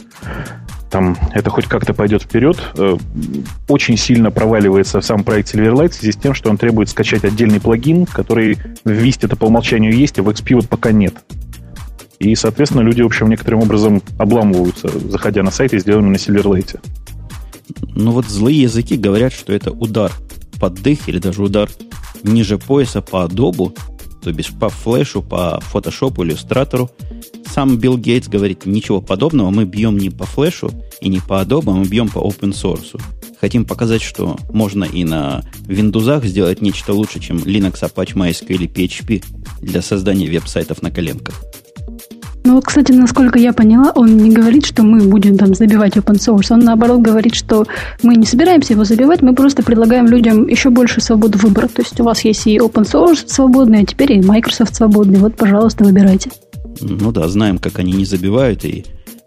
там 0.95 1.17
это 1.33 1.51
хоть 1.51 1.67
как-то 1.67 1.93
пойдет 1.93 2.23
вперед. 2.23 2.57
Э, 2.79 2.97
очень 3.67 3.97
сильно 3.97 4.31
проваливается 4.31 5.01
сам 5.01 5.25
проект 5.25 5.53
Silverlight 5.53 5.89
в 5.89 5.95
связи 5.95 6.13
с 6.13 6.17
тем, 6.17 6.35
что 6.35 6.51
он 6.51 6.57
требует 6.57 6.89
скачать 6.89 7.25
отдельный 7.25 7.59
плагин, 7.59 8.07
который 8.07 8.55
в 8.85 8.91
Vista 8.91 9.27
это 9.27 9.35
по 9.35 9.47
умолчанию 9.47 9.93
есть, 9.93 10.21
а 10.21 10.23
в 10.23 10.29
XP 10.29 10.55
вот 10.55 10.69
пока 10.69 10.93
нет. 10.93 11.15
И, 12.21 12.37
соответственно, 12.37 12.83
люди, 12.83 13.03
в 13.03 13.07
общем, 13.07 13.29
некоторым 13.29 13.63
образом 13.63 14.03
обламываются, 14.19 14.89
заходя 15.11 15.43
на 15.43 15.51
сайты, 15.51 15.81
сделанные 15.81 16.13
на 16.13 16.17
Silverlight. 16.17 16.79
Ну 17.81 18.13
вот 18.13 18.27
злые 18.27 18.63
языки 18.63 18.97
говорят, 18.97 19.33
что 19.33 19.53
это 19.53 19.73
удар 19.73 20.13
под 20.61 20.75
дых 20.75 21.09
или 21.09 21.19
даже 21.19 21.43
удар 21.43 21.69
ниже 22.23 22.57
пояса 22.57 23.03
по 23.03 23.27
Adobe, 23.27 23.77
то 24.25 24.33
бишь 24.33 24.53
по 24.59 24.71
флешу, 24.71 25.23
по 25.23 25.61
фотошопу, 25.61 26.25
иллюстратору, 26.25 26.91
сам 27.47 27.77
Билл 27.77 27.99
Гейтс 27.99 28.27
говорит 28.27 28.67
ничего 28.67 29.01
подобного. 29.01 29.51
Мы 29.51 29.65
бьем 29.65 29.99
не 29.99 30.11
по 30.11 30.25
флешу 30.25 30.71
и 31.01 31.09
не 31.09 31.21
по 31.21 31.43
Adobe, 31.43 31.73
мы 31.73 31.85
бьем 31.85 32.09
по 32.09 32.19
open 32.19 32.53
source. 32.53 33.01
Хотим 33.41 33.65
показать, 33.67 34.03
что 34.03 34.39
можно 34.51 34.85
и 34.85 35.05
на 35.05 35.45
Windows 35.67 36.27
сделать 36.27 36.63
нечто 36.63 36.95
лучше, 36.95 37.21
чем 37.21 37.37
Linux, 37.37 37.83
Apache, 37.83 38.15
MySQL 38.15 38.55
или 38.55 38.69
PHP 38.69 39.25
для 39.61 39.83
создания 39.83 40.29
веб-сайтов 40.29 40.81
на 40.81 40.91
коленках. 40.91 41.43
Ну 42.47 42.57
вот, 42.57 42.67
кстати, 42.67 42.93
насколько 42.93 43.39
я 43.39 43.55
поняла, 43.55 43.91
он 43.95 44.19
не 44.19 44.31
говорит, 44.31 44.67
что 44.67 44.83
мы 44.83 45.01
будем 45.09 45.39
там 45.39 45.55
забивать 45.55 45.97
open 45.97 46.17
source. 46.17 46.53
Он 46.53 46.61
наоборот 46.61 47.01
говорит, 47.01 47.35
что 47.35 47.67
мы 48.03 48.17
не 48.17 48.27
собираемся 48.27 48.75
его 48.75 48.85
забивать, 48.85 49.23
мы 49.23 49.35
просто 49.35 49.63
предлагаем 49.63 50.07
людям 50.07 50.47
еще 50.47 50.69
больше 50.69 51.01
свободы 51.01 51.39
выбора. 51.39 51.69
То 51.69 51.81
есть 51.81 51.99
у 52.01 52.05
вас 52.05 52.23
есть 52.23 52.47
и 52.47 52.59
open 52.59 52.85
source 52.85 53.25
свободный, 53.27 53.81
а 53.81 53.87
теперь 53.87 54.13
и 54.13 54.21
Microsoft 54.21 54.77
свободный. 54.77 55.21
Вот, 55.21 55.37
пожалуйста, 55.37 55.85
выбирайте. 55.85 56.31
Ну 56.81 57.13
да, 57.13 57.29
знаем, 57.29 57.59
как 57.59 57.79
они 57.79 57.93
не 57.93 58.05
забивают 58.05 58.65
и, 58.67 58.85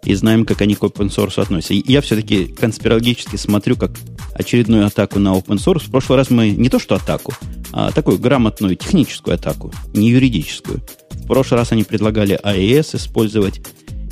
и 0.07 0.15
знаем, 0.15 0.45
как 0.45 0.61
они 0.61 0.75
к 0.75 0.83
open 0.83 1.09
source 1.09 1.41
относятся. 1.41 1.73
Я 1.73 1.99
все-таки 1.99 2.45
конспирологически 2.45 3.35
смотрю, 3.35 3.75
как 3.75 3.91
очередную 4.33 4.87
атаку 4.87 5.19
на 5.19 5.33
open 5.35 5.57
source. 5.57 5.85
В 5.85 5.91
прошлый 5.91 6.17
раз 6.17 6.29
мы 6.29 6.51
не 6.51 6.69
то 6.69 6.79
что 6.79 6.95
атаку, 6.95 7.33
а 7.73 7.91
такую 7.91 8.17
грамотную 8.17 8.77
техническую 8.77 9.35
атаку, 9.35 9.73
не 9.93 10.09
юридическую. 10.09 10.81
В 11.11 11.27
прошлый 11.27 11.59
раз 11.59 11.73
они 11.73 11.83
предлагали 11.83 12.39
AES 12.41 12.95
использовать 12.95 13.59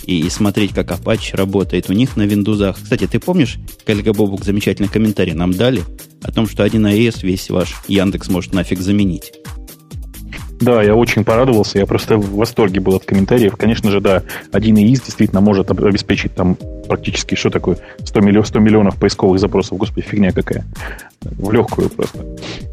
и 0.04 0.30
смотреть, 0.30 0.74
как 0.74 0.92
Apache 0.92 1.38
работает 1.38 1.90
у 1.90 1.94
них 1.94 2.18
на 2.18 2.24
Windows. 2.24 2.76
Кстати, 2.82 3.08
ты 3.08 3.20
помнишь, 3.20 3.56
коллега 3.86 4.12
Бобук 4.12 4.44
замечательный 4.44 4.90
комментарий 4.90 5.34
нам 5.34 5.54
дали 5.54 5.82
о 6.22 6.32
том, 6.34 6.46
что 6.46 6.64
один 6.64 6.86
AES 6.86 7.20
весь 7.22 7.50
ваш 7.50 7.74
Яндекс 7.88 8.28
может 8.28 8.54
нафиг 8.54 8.82
заменить. 8.82 9.32
Да, 10.62 10.82
я 10.82 10.96
очень 10.96 11.24
порадовался, 11.24 11.80
я 11.80 11.86
просто 11.86 12.18
в 12.18 12.36
восторге 12.36 12.80
был 12.80 12.96
от 12.96 13.06
комментариев. 13.06 13.56
Конечно 13.58 13.92
же, 13.92 14.00
да, 14.00 14.24
один 14.52 14.78
ИИС 14.78 15.02
действительно 15.02 15.42
может 15.42 15.70
обеспечить 15.70 16.34
там 16.34 16.58
практически, 16.88 17.36
что 17.36 17.50
такое, 17.50 17.78
100, 18.04 18.22
миллион, 18.22 18.46
100 18.46 18.60
миллионов 18.60 18.96
поисковых 18.96 19.40
запросов. 19.40 19.78
Господи, 19.78 20.06
фигня 20.06 20.32
какая. 20.32 20.66
В 21.22 21.52
легкую 21.52 21.90
просто. 21.90 22.20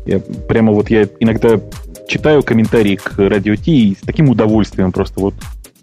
Я 0.06 0.20
прямо 0.20 0.72
вот 0.72 0.90
я 0.90 1.08
иногда 1.20 1.60
читаю 2.06 2.42
комментарии 2.42 2.96
к 2.96 3.14
Радио 3.16 3.56
Ти 3.56 3.90
и 3.90 3.94
с 3.94 4.04
таким 4.04 4.28
удовольствием 4.28 4.92
просто 4.92 5.20
вот 5.20 5.34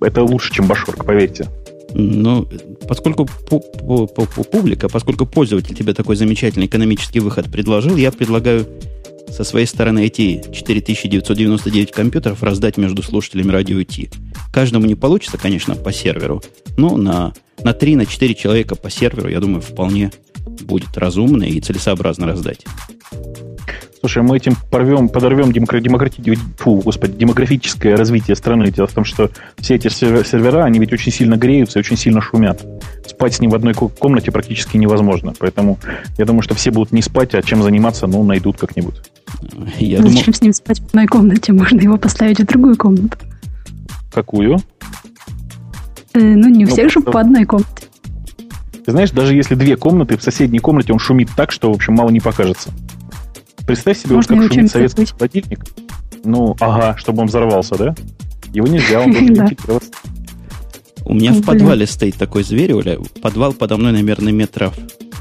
это 0.02 0.24
лучше, 0.24 0.54
чем 0.54 0.68
Башорк, 0.68 1.04
поверьте. 1.04 1.48
Ну, 1.94 2.48
поскольку 2.88 3.28
публика, 4.52 4.90
поскольку 4.90 5.26
пользователь 5.26 5.76
тебе 5.76 5.94
такой 5.94 6.16
замечательный 6.16 6.68
экономический 6.68 7.20
выход 7.20 7.52
предложил, 7.52 7.96
я 7.98 8.12
предлагаю 8.12 8.68
со 9.32 9.44
своей 9.44 9.66
стороны 9.66 10.06
эти 10.06 10.42
4999 10.52 11.92
компьютеров 11.92 12.44
раздать 12.44 12.78
между 12.78 13.04
слушателями 13.04 13.52
радио 13.52 13.84
Ти. 13.84 14.10
Каждому 14.52 14.86
не 14.86 14.96
получится, 14.96 15.38
конечно, 15.38 15.76
по 15.76 15.92
серверу, 15.92 16.42
но 16.78 16.98
на, 16.98 17.34
на 17.64 17.72
3-4 17.72 17.96
на 17.96 18.34
человека 18.34 18.76
по 18.76 18.90
серверу, 18.90 19.30
я 19.30 19.40
думаю, 19.40 19.62
вполне 19.62 20.12
будет 20.62 20.98
разумно 20.98 21.44
и 21.44 21.60
целесообразно 21.62 22.28
раздать. 22.28 22.66
Слушай, 24.00 24.24
мы 24.24 24.38
этим 24.38 24.54
порвем, 24.72 25.10
подорвем 25.10 25.52
демократи... 25.52 26.22
Фу, 26.58 26.76
господи, 26.76 27.18
демографическое 27.18 27.98
развитие 27.98 28.36
страны. 28.36 28.72
Дело 28.72 28.88
в 28.88 28.94
том, 28.94 29.04
что 29.04 29.30
все 29.58 29.76
эти 29.76 29.90
сервера, 29.90 30.64
они 30.64 30.80
ведь 30.80 30.94
очень 30.94 31.12
сильно 31.12 31.36
греются 31.36 31.80
и 31.80 31.82
очень 31.82 31.98
сильно 31.98 32.22
шумят. 32.22 32.66
Спать 33.06 33.36
с 33.36 33.40
ним 33.42 33.52
в 33.52 33.56
одной 33.56 33.74
комнате 33.74 34.32
практически 34.32 34.78
невозможно. 34.78 35.34
Поэтому 35.38 35.80
я 36.18 36.26
думаю, 36.26 36.44
что 36.44 36.56
все 36.56 36.72
будут 36.72 36.94
не 36.94 37.02
спать, 37.02 37.36
а 37.36 37.42
чем 37.42 37.62
заниматься, 37.62 38.08
ну, 38.08 38.24
найдут 38.24 38.58
как-нибудь. 38.58 38.96
Я 39.80 39.98
Зачем 39.98 40.04
думаю... 40.04 40.34
с 40.34 40.42
ним 40.42 40.54
спать 40.54 40.80
в 40.80 40.86
одной 40.88 41.08
комнате? 41.08 41.52
Можно 41.52 41.82
его 41.82 41.98
поставить 41.98 42.40
в 42.40 42.46
другую 42.46 42.78
комнату. 42.78 43.18
Какую? 44.14 44.60
Э, 46.14 46.20
ну, 46.20 46.48
не 46.48 46.66
у 46.66 46.68
ну, 46.68 46.74
всех 46.74 46.90
же 46.90 47.02
по 47.02 47.20
одной 47.20 47.44
комнате. 47.44 47.88
Ты 48.86 48.92
знаешь, 48.92 49.12
даже 49.12 49.36
если 49.36 49.56
две 49.56 49.76
комнаты, 49.76 50.18
в 50.18 50.24
соседней 50.24 50.60
комнате 50.60 50.94
он 50.94 51.00
шумит 51.00 51.30
так, 51.36 51.52
что, 51.52 51.72
в 51.72 51.76
общем, 51.76 51.96
мало 51.96 52.10
не 52.10 52.22
покажется. 52.22 52.72
Представь 53.70 54.00
себе, 54.00 54.16
Можно 54.16 54.36
вот 54.36 54.46
как 54.46 54.54
шумит 54.54 54.72
советский 54.72 55.02
быть. 55.02 55.12
холодильник. 55.12 55.60
Ну, 56.24 56.56
ага, 56.60 56.98
чтобы 56.98 57.22
он 57.22 57.28
взорвался, 57.28 57.76
да? 57.76 57.96
Его 58.52 58.66
нельзя, 58.66 59.00
он 59.00 59.12
должен. 59.14 59.90
У 61.06 61.14
меня 61.14 61.34
в 61.34 61.44
подвале 61.44 61.86
стоит 61.86 62.16
такой 62.16 62.42
зверь, 62.42 62.74
Оля. 62.74 62.98
Подвал 63.22 63.54
подо 63.54 63.78
мной, 63.78 63.92
наверное, 63.92 64.34
метров, 64.34 64.74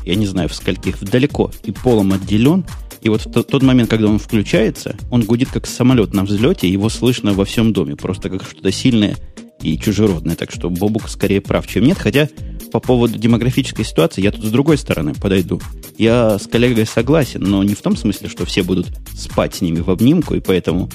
я 0.03 0.15
не 0.15 0.25
знаю, 0.25 0.49
в 0.49 0.55
скольких, 0.55 0.99
далеко. 0.99 1.51
И 1.63 1.73
полом 1.73 2.15
отделен. 2.15 2.65
И 3.03 3.11
вот 3.11 3.27
в 3.27 3.43
тот 3.43 3.63
момент, 3.63 3.91
когда 3.91 4.09
он 4.09 4.19
включается, 4.19 4.97
он 5.11 5.25
гудит 5.25 5.51
как 5.51 5.67
самолет 5.67 6.15
на 6.15 6.25
взлете, 6.25 6.71
его 6.71 6.89
слышно 6.89 7.35
во 7.35 7.45
всем 7.45 7.75
доме. 7.75 7.97
Просто 7.97 8.31
как 8.31 8.45
что-то 8.45 8.73
сильное 8.73 9.17
и 9.63 9.79
чужеродное. 9.79 10.37
Так 10.37 10.51
что 10.51 10.71
Бобук 10.71 11.09
скорее 11.09 11.41
прав, 11.41 11.67
чем 11.67 11.85
нет. 11.85 11.99
Хотя 11.99 12.29
по 12.71 12.81
поводу 12.81 13.19
демографической 13.19 13.85
ситуации 13.85 14.23
я 14.23 14.31
тут 14.31 14.45
с 14.45 14.51
другой 14.51 14.79
стороны 14.79 15.15
подойду. 15.15 15.61
Я 15.97 16.39
с 16.39 16.47
коллегой 16.47 16.87
согласен, 16.87 17.43
но 17.43 17.63
не 17.65 17.75
в 17.75 17.81
том 17.81 17.97
смысле, 17.97 18.29
что 18.29 18.45
все 18.45 18.63
будут 18.63 18.89
спать 19.17 19.55
с 19.55 19.61
ними 19.61 19.81
в 19.81 19.91
обнимку, 19.91 20.35
и 20.35 20.41
поэтому 20.41 20.91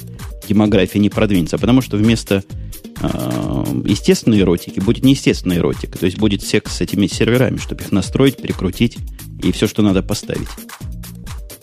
демография 0.47 0.99
не 0.99 1.09
продвинется, 1.09 1.55
а 1.55 1.59
потому 1.59 1.81
что 1.81 1.97
вместо 1.97 2.43
э, 3.01 3.63
естественной 3.85 4.41
эротики 4.41 4.79
будет 4.79 5.03
неестественная 5.03 5.57
эротика. 5.57 5.97
То 5.97 6.05
есть 6.05 6.17
будет 6.17 6.41
секс 6.43 6.77
с 6.77 6.81
этими 6.81 7.07
серверами, 7.07 7.57
чтобы 7.57 7.83
их 7.83 7.91
настроить, 7.91 8.37
прикрутить 8.37 8.97
и 9.41 9.51
все, 9.51 9.67
что 9.67 9.81
надо 9.81 10.03
поставить. 10.03 10.47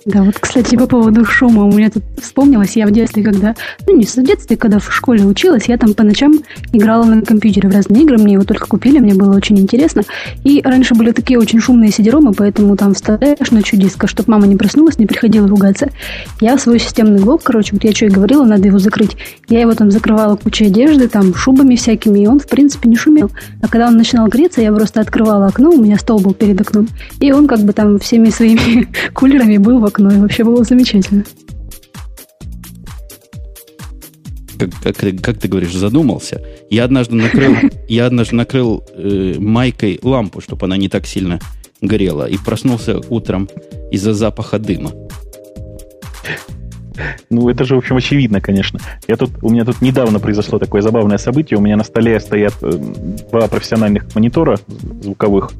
Да, 0.06 0.22
вот, 0.22 0.38
кстати, 0.38 0.76
по 0.76 0.86
поводу 0.86 1.26
шума 1.26 1.64
у 1.64 1.72
меня 1.72 1.90
тут 1.90 2.02
вспомнилось, 2.16 2.74
я 2.74 2.86
в 2.86 2.90
детстве, 2.90 3.22
когда, 3.22 3.54
ну, 3.86 3.96
не 3.98 4.06
в 4.06 4.14
детстве, 4.16 4.56
когда 4.56 4.78
в 4.78 4.90
школе 4.90 5.24
училась, 5.24 5.68
я 5.68 5.76
там 5.76 5.92
по 5.92 6.02
ночам 6.02 6.32
играла 6.72 7.04
на 7.04 7.20
компьютере 7.20 7.68
в 7.68 7.72
разные 7.72 8.04
игры, 8.04 8.16
мне 8.16 8.34
его 8.34 8.44
только 8.44 8.66
купили, 8.66 8.98
мне 8.98 9.12
было 9.12 9.36
очень 9.36 9.58
интересно. 9.58 10.02
И 10.42 10.62
раньше 10.64 10.94
были 10.94 11.10
такие 11.10 11.38
очень 11.38 11.60
шумные 11.60 11.90
сидеромы, 11.90 12.32
поэтому 12.32 12.78
там 12.78 12.94
вставляешь 12.94 13.50
ночью 13.50 13.78
диска, 13.78 14.06
чтобы 14.06 14.30
мама 14.30 14.46
не 14.46 14.56
проснулась, 14.56 14.98
не 14.98 15.04
приходила 15.04 15.46
ругаться. 15.46 15.90
Я 16.40 16.56
свой 16.56 16.78
системный 16.78 17.20
блок, 17.20 17.42
короче, 17.42 17.74
вот 17.74 17.84
я 17.84 17.92
что 17.92 18.06
и 18.06 18.08
говорила, 18.08 18.44
надо 18.44 18.68
его 18.68 18.78
закрыть. 18.78 19.18
Я 19.48 19.60
его 19.60 19.74
там 19.74 19.90
закрывала 19.90 20.36
кучей 20.36 20.68
одежды, 20.68 21.08
там, 21.08 21.34
шубами 21.34 21.76
всякими, 21.76 22.20
и 22.20 22.26
он, 22.26 22.40
в 22.40 22.46
принципе, 22.46 22.88
не 22.88 22.96
шумел. 22.96 23.30
А 23.60 23.68
когда 23.68 23.88
он 23.88 23.98
начинал 23.98 24.28
греться, 24.28 24.62
я 24.62 24.72
просто 24.72 25.02
открывала 25.02 25.48
окно, 25.48 25.70
у 25.70 25.82
меня 25.82 25.98
стол 25.98 26.20
был 26.20 26.32
перед 26.32 26.58
окном, 26.58 26.88
и 27.20 27.32
он 27.32 27.46
как 27.46 27.60
бы 27.60 27.74
там 27.74 27.98
всеми 27.98 28.30
своими 28.30 28.88
кулерами 29.12 29.58
был 29.58 29.78
в 29.78 29.89
окно, 29.90 30.10
и 30.12 30.18
вообще 30.18 30.44
было 30.44 30.64
замечательно. 30.64 31.24
Как, 34.58 34.96
как, 34.96 35.20
как 35.22 35.38
ты 35.38 35.48
говоришь, 35.48 35.74
задумался. 35.74 36.42
Я 36.68 36.84
однажды 36.84 37.16
накрыл, 37.16 37.54
я 37.88 38.06
однажды 38.06 38.36
накрыл 38.36 38.84
э, 38.94 39.34
майкой 39.38 39.98
лампу, 40.02 40.40
чтобы 40.40 40.66
она 40.66 40.76
не 40.76 40.88
так 40.88 41.06
сильно 41.06 41.40
горела, 41.80 42.28
и 42.28 42.36
проснулся 42.36 43.00
утром 43.08 43.48
из-за 43.90 44.12
запаха 44.14 44.58
дыма. 44.58 44.92
Ну, 47.30 47.48
это 47.48 47.64
же, 47.64 47.74
в 47.74 47.78
общем, 47.78 47.96
очевидно, 47.96 48.40
конечно. 48.40 48.80
Я 49.08 49.16
тут, 49.16 49.30
у 49.42 49.50
меня 49.50 49.64
тут 49.64 49.80
недавно 49.80 50.18
произошло 50.18 50.58
такое 50.58 50.82
забавное 50.82 51.18
событие. 51.18 51.58
У 51.58 51.62
меня 51.62 51.76
на 51.76 51.84
столе 51.84 52.20
стоят 52.20 52.54
э, 52.62 52.72
два 53.30 53.48
профессиональных 53.48 54.14
монитора 54.14 54.58
звуковых. 55.00 55.52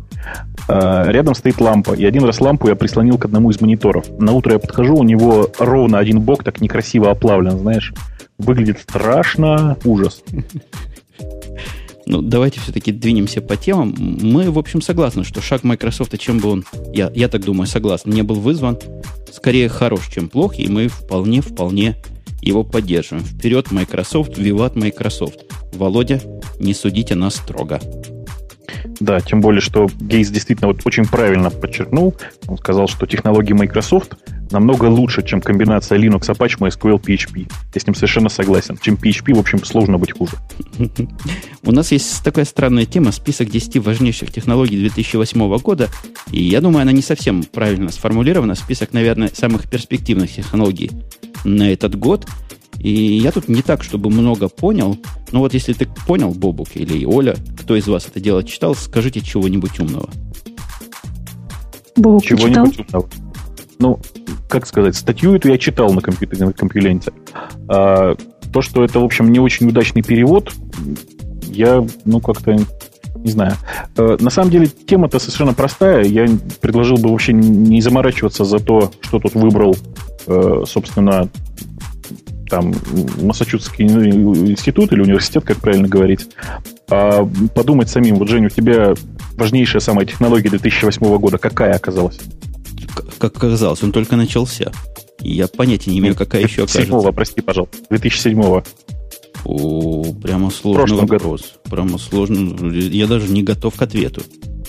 А, 0.69 1.11
рядом 1.11 1.35
стоит 1.35 1.61
лампа. 1.61 1.93
И 1.95 2.05
один 2.05 2.25
раз 2.25 2.41
лампу 2.41 2.69
я 2.69 2.77
прислонил 2.77 3.19
к 3.19 3.25
одному 3.25 3.51
из 3.51 3.61
мониторов. 3.61 4.05
На 4.19 4.33
утро 4.33 4.53
я 4.53 4.59
подхожу, 4.59 4.97
у 4.97 5.05
него 5.05 5.49
ровно 5.59 5.99
один 5.99 6.21
бок 6.21 6.45
так 6.45 6.61
некрасиво 6.61 7.11
оплавлен, 7.11 7.59
знаешь. 7.59 7.93
Выглядит 8.39 8.79
страшно, 8.79 9.77
ужас. 9.85 10.23
Ну, 12.07 12.23
давайте 12.23 12.61
все-таки 12.61 12.93
двинемся 12.93 13.41
по 13.41 13.57
темам. 13.57 13.95
Мы, 13.99 14.51
в 14.51 14.59
общем, 14.59 14.83
согласны, 14.83 15.23
что 15.23 15.41
шаг 15.41 15.63
Microsoft, 15.63 16.19
чем 16.19 16.39
бы 16.39 16.51
он, 16.51 16.65
я, 16.93 17.11
я 17.15 17.29
так 17.29 17.45
думаю, 17.45 17.67
согласен, 17.67 18.11
не 18.11 18.23
был 18.23 18.37
вызван, 18.37 18.79
скорее 19.33 19.69
хорош, 19.69 20.09
чем 20.09 20.29
плох, 20.29 20.59
и 20.59 20.69
мы 20.69 20.89
вполне-вполне 20.89 21.97
его 22.43 22.65
поддерживаем. 22.65 23.25
Вперед, 23.25 23.71
Microsoft, 23.71 24.39
виват 24.39 24.75
Microsoft. 24.75 25.45
Володя, 25.75 26.21
не 26.59 26.75
судите 26.75 27.15
нас 27.15 27.37
строго. 27.37 27.81
Да, 29.01 29.21
тем 29.21 29.41
более, 29.41 29.63
что 29.63 29.89
Гейс 29.99 30.29
действительно 30.29 30.69
вот 30.69 30.83
очень 30.85 31.07
правильно 31.07 31.51
подчеркнул. 31.51 32.15
Он 32.47 32.59
сказал, 32.59 32.87
что 32.87 33.07
технологии 33.07 33.55
Microsoft 33.55 34.15
намного 34.51 34.85
лучше, 34.87 35.23
чем 35.23 35.41
комбинация 35.41 35.99
Linux, 35.99 36.29
Apache, 36.29 36.59
MySQL, 36.59 37.01
PHP. 37.01 37.51
Я 37.75 37.81
с 37.81 37.87
ним 37.87 37.95
совершенно 37.95 38.29
согласен. 38.29 38.79
Чем 38.81 38.97
PHP, 38.97 39.35
в 39.35 39.39
общем, 39.39 39.65
сложно 39.65 39.97
быть 39.97 40.13
хуже. 40.13 40.37
У 41.63 41.73
нас 41.73 41.93
есть 41.93 42.23
такая 42.23 42.45
странная 42.45 42.85
тема, 42.85 43.13
список 43.13 43.49
10 43.49 43.79
важнейших 43.79 44.31
технологий 44.33 44.77
2008 44.79 45.59
года. 45.59 45.89
И 46.31 46.43
я 46.43 46.61
думаю, 46.61 46.83
она 46.83 46.93
не 46.93 47.03
совсем 47.03 47.43
правильно 47.45 47.91
сформулирована. 47.91 48.55
Список, 48.55 48.93
наверное, 48.93 49.31
самых 49.33 49.69
перспективных 49.69 50.33
технологий 50.33 50.91
на 51.45 51.73
этот 51.73 51.97
год. 51.97 52.27
И 52.79 53.19
я 53.19 53.31
тут 53.33 53.49
не 53.49 53.63
так, 53.63 53.83
чтобы 53.83 54.11
много 54.11 54.49
понял. 54.49 54.97
Но 55.33 55.41
вот 55.41 55.55
если 55.55 55.73
ты 55.73 55.87
понял, 56.07 56.31
Бобук 56.31 56.69
или 56.75 57.05
Оля, 57.05 57.37
кто 57.61 57.77
из 57.77 57.87
вас 57.87 58.07
это 58.07 58.21
дело 58.21 58.43
читал, 58.43 58.75
скажите 58.75 59.21
чего-нибудь 59.21 59.79
умного. 59.81 60.09
Бобук 61.97 62.25
Чего-нибудь 62.25 62.79
умного. 62.81 63.09
Ну, 63.79 63.99
как 64.49 64.67
сказать, 64.67 64.97
статью 64.97 65.35
эту 65.35 65.49
я 65.49 65.59
читал 65.59 65.93
на 65.93 66.01
компьютерном 66.01 66.53
компиленте. 66.53 67.13
А, 67.69 68.17
то, 68.53 68.63
что 68.63 68.85
это, 68.85 69.01
в 69.01 69.05
общем, 69.05 69.31
не 69.31 69.39
очень 69.39 69.69
удачный 69.69 70.03
перевод, 70.03 70.53
я, 71.47 71.87
ну, 72.05 72.21
как-то 72.21 72.57
не 73.17 73.31
знаю. 73.31 73.55
Э, 73.97 74.17
на 74.21 74.31
самом 74.31 74.51
деле 74.51 74.67
тема-то 74.67 75.19
совершенно 75.19 75.53
простая. 75.53 76.05
Я 76.05 76.27
предложил 76.61 76.97
бы 76.97 77.11
вообще 77.11 77.33
не 77.33 77.81
заморачиваться 77.81 78.45
за 78.45 78.59
то, 78.59 78.91
что 79.01 79.19
тут 79.19 79.35
выбрал, 79.35 79.77
э, 80.27 80.63
собственно, 80.67 81.29
там 82.51 82.75
Массачусетский 83.23 83.87
институт 83.87 84.93
или 84.93 85.01
университет, 85.01 85.45
как 85.45 85.59
правильно 85.59 85.89
говорить, 85.89 86.27
а 86.91 87.27
подумать 87.55 87.89
самим. 87.89 88.17
Вот, 88.17 88.29
Женя, 88.29 88.47
у 88.47 88.51
тебя 88.51 88.95
важнейшая 89.37 89.81
самая 89.81 90.05
технология 90.05 90.51
2008 90.51 91.19
года 91.19 91.39
какая 91.39 91.75
оказалась? 91.75 92.19
Как 93.19 93.37
оказалось, 93.37 93.83
он 93.83 93.93
только 93.93 94.17
начался. 94.17 94.73
Я 95.21 95.49
понятия 95.49 95.91
не 95.91 95.99
имею, 95.99 96.15
какая 96.15 96.43
еще 96.43 96.65
окажется. 96.65 96.87
2007 96.87 97.13
прости, 97.13 97.41
пожалуйста. 97.41 97.77
2007 97.91 98.63
о, 99.45 100.05
прямо 100.23 100.51
сложный 100.51 100.99
вопрос. 100.99 101.41
Году. 101.43 101.77
Прямо 101.77 101.99
сложный. 101.99 102.89
Я 102.89 103.07
даже 103.07 103.31
не 103.31 103.43
готов 103.43 103.75
к 103.75 103.83
ответу. 103.83 104.23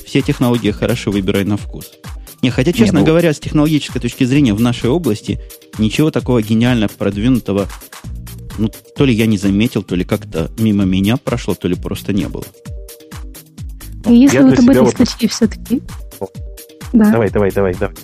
Все 0.05 0.21
технологии 0.21 0.71
хорошо 0.71 1.11
выбирай 1.11 1.43
на 1.43 1.57
вкус. 1.57 1.91
Не, 2.41 2.49
хотя, 2.49 2.73
честно 2.73 2.97
не, 2.97 3.01
ну... 3.01 3.05
говоря, 3.05 3.33
с 3.33 3.39
технологической 3.39 4.01
точки 4.01 4.23
зрения 4.23 4.53
в 4.53 4.61
нашей 4.61 4.89
области 4.89 5.39
ничего 5.77 6.09
такого 6.11 6.41
гениально 6.41 6.87
продвинутого, 6.87 7.67
ну, 8.57 8.69
то 8.95 9.05
ли 9.05 9.13
я 9.13 9.27
не 9.27 9.37
заметил, 9.37 9.83
то 9.83 9.95
ли 9.95 10.03
как-то 10.03 10.49
мимо 10.57 10.83
меня 10.83 11.17
прошло, 11.17 11.53
то 11.53 11.67
ли 11.67 11.75
просто 11.75 12.13
не 12.13 12.27
было. 12.27 12.45
Ну, 14.05 14.13
если 14.13 14.39
вот 14.39 14.57
об 14.57 14.69
этой 14.69 14.81
вот... 14.81 14.91
статье 14.91 15.29
все-таки... 15.29 15.81
Да. 16.93 17.11
Давай, 17.11 17.29
давай, 17.29 17.51
давай, 17.51 17.73
давай. 17.75 17.95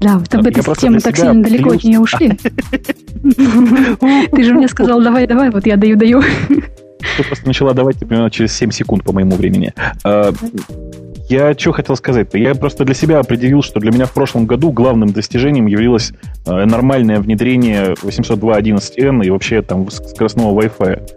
Да, 0.00 0.18
вот 0.18 0.34
об 0.34 0.46
этой 0.46 0.62
теме 0.76 0.98
так 1.00 1.16
сильно 1.16 1.42
далеко 1.42 1.72
от 1.72 1.84
нее 1.84 2.00
ушли. 2.00 2.30
Ты 4.32 4.44
же 4.44 4.54
мне 4.54 4.68
сказал, 4.68 5.02
давай, 5.02 5.26
давай, 5.26 5.50
вот 5.50 5.66
я 5.66 5.76
даю, 5.76 5.96
даю. 5.96 6.22
Ты 7.16 7.24
просто 7.24 7.46
начала 7.46 7.74
давать 7.74 7.98
примерно 7.98 8.30
через 8.30 8.52
7 8.54 8.70
секунд 8.70 9.04
по 9.04 9.12
моему 9.12 9.36
времени. 9.36 9.72
Я 11.30 11.56
что 11.56 11.70
хотел 11.70 11.94
сказать-то? 11.94 12.38
Я 12.38 12.56
просто 12.56 12.84
для 12.84 12.92
себя 12.92 13.20
определил, 13.20 13.62
что 13.62 13.78
для 13.78 13.92
меня 13.92 14.06
в 14.06 14.10
прошлом 14.10 14.46
году 14.46 14.72
главным 14.72 15.10
достижением 15.12 15.66
явилось 15.66 16.12
э, 16.44 16.64
нормальное 16.64 17.20
внедрение 17.20 17.94
802.11n 18.02 19.24
и 19.24 19.30
вообще 19.30 19.62
там 19.62 19.88
скоростного 19.90 20.60
Wi-Fi. 20.60 21.08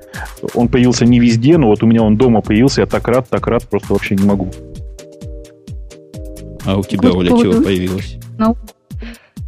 Он 0.54 0.68
появился 0.68 1.06
не 1.06 1.20
везде, 1.20 1.58
но 1.58 1.66
вот 1.66 1.82
у 1.82 1.88
меня 1.88 2.04
он 2.04 2.16
дома 2.16 2.42
появился, 2.42 2.82
я 2.82 2.86
так 2.86 3.08
рад, 3.08 3.28
так 3.28 3.48
рад, 3.48 3.68
просто 3.68 3.92
вообще 3.92 4.14
не 4.14 4.24
могу. 4.24 4.52
А 6.64 6.78
у 6.78 6.84
тебя, 6.84 7.10
Оля, 7.12 7.30
чего 7.30 7.64
появилось? 7.64 8.18
Ну, 8.38 8.56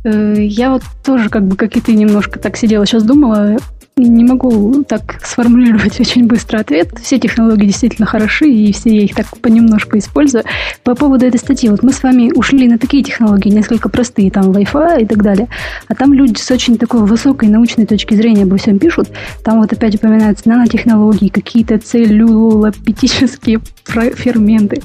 э, 0.04 0.34
я 0.40 0.72
вот 0.72 0.82
тоже, 1.06 1.30
как 1.30 1.48
бы, 1.48 1.58
как 1.58 1.78
и 1.78 1.80
ты, 1.80 1.94
немножко 1.94 2.40
так 2.40 2.58
сидела, 2.58 2.88
сейчас 2.88 3.04
думала, 3.04 3.58
не 3.98 4.26
могу 4.26 4.84
так 4.84 5.22
сформулировать 5.24 6.00
очень 6.02 6.28
быстро 6.28 6.60
ответ. 6.60 6.90
Все 7.02 7.18
технологии 7.18 7.68
действительно 7.68 8.06
хороши, 8.06 8.50
и 8.50 8.74
все 8.74 8.90
я 8.90 9.02
их 9.04 9.16
так 9.16 9.26
понемножку 9.40 9.98
использую. 9.98 10.44
По 10.84 10.96
поводу 10.96 11.26
этой 11.26 11.38
статьи, 11.38 11.70
вот 11.70 11.82
мы 11.82 11.94
с 11.94 12.04
вами 12.04 12.32
ушли 12.36 12.68
на 12.68 12.78
такие 12.78 13.04
технологии, 13.04 13.50
несколько 13.50 13.88
простые, 13.88 14.32
там 14.32 14.52
Wi-Fi 14.52 15.04
и 15.04 15.06
так 15.06 15.24
далее, 15.24 15.48
а 15.88 15.96
там 15.96 16.14
люди 16.14 16.40
с 16.40 16.52
очень 16.52 16.78
такой 16.78 17.06
высокой 17.06 17.48
научной 17.48 17.86
точки 17.86 18.16
зрения 18.16 18.44
обо 18.44 18.58
всем 18.58 18.80
пишут. 18.80 19.10
Там 19.44 19.62
вот 19.62 19.72
опять 19.72 19.96
упоминаются 19.96 20.50
нанотехнологии, 20.50 21.30
какие-то 21.30 21.78
целлюлопетические 21.78 23.62
ферменты. 24.16 24.82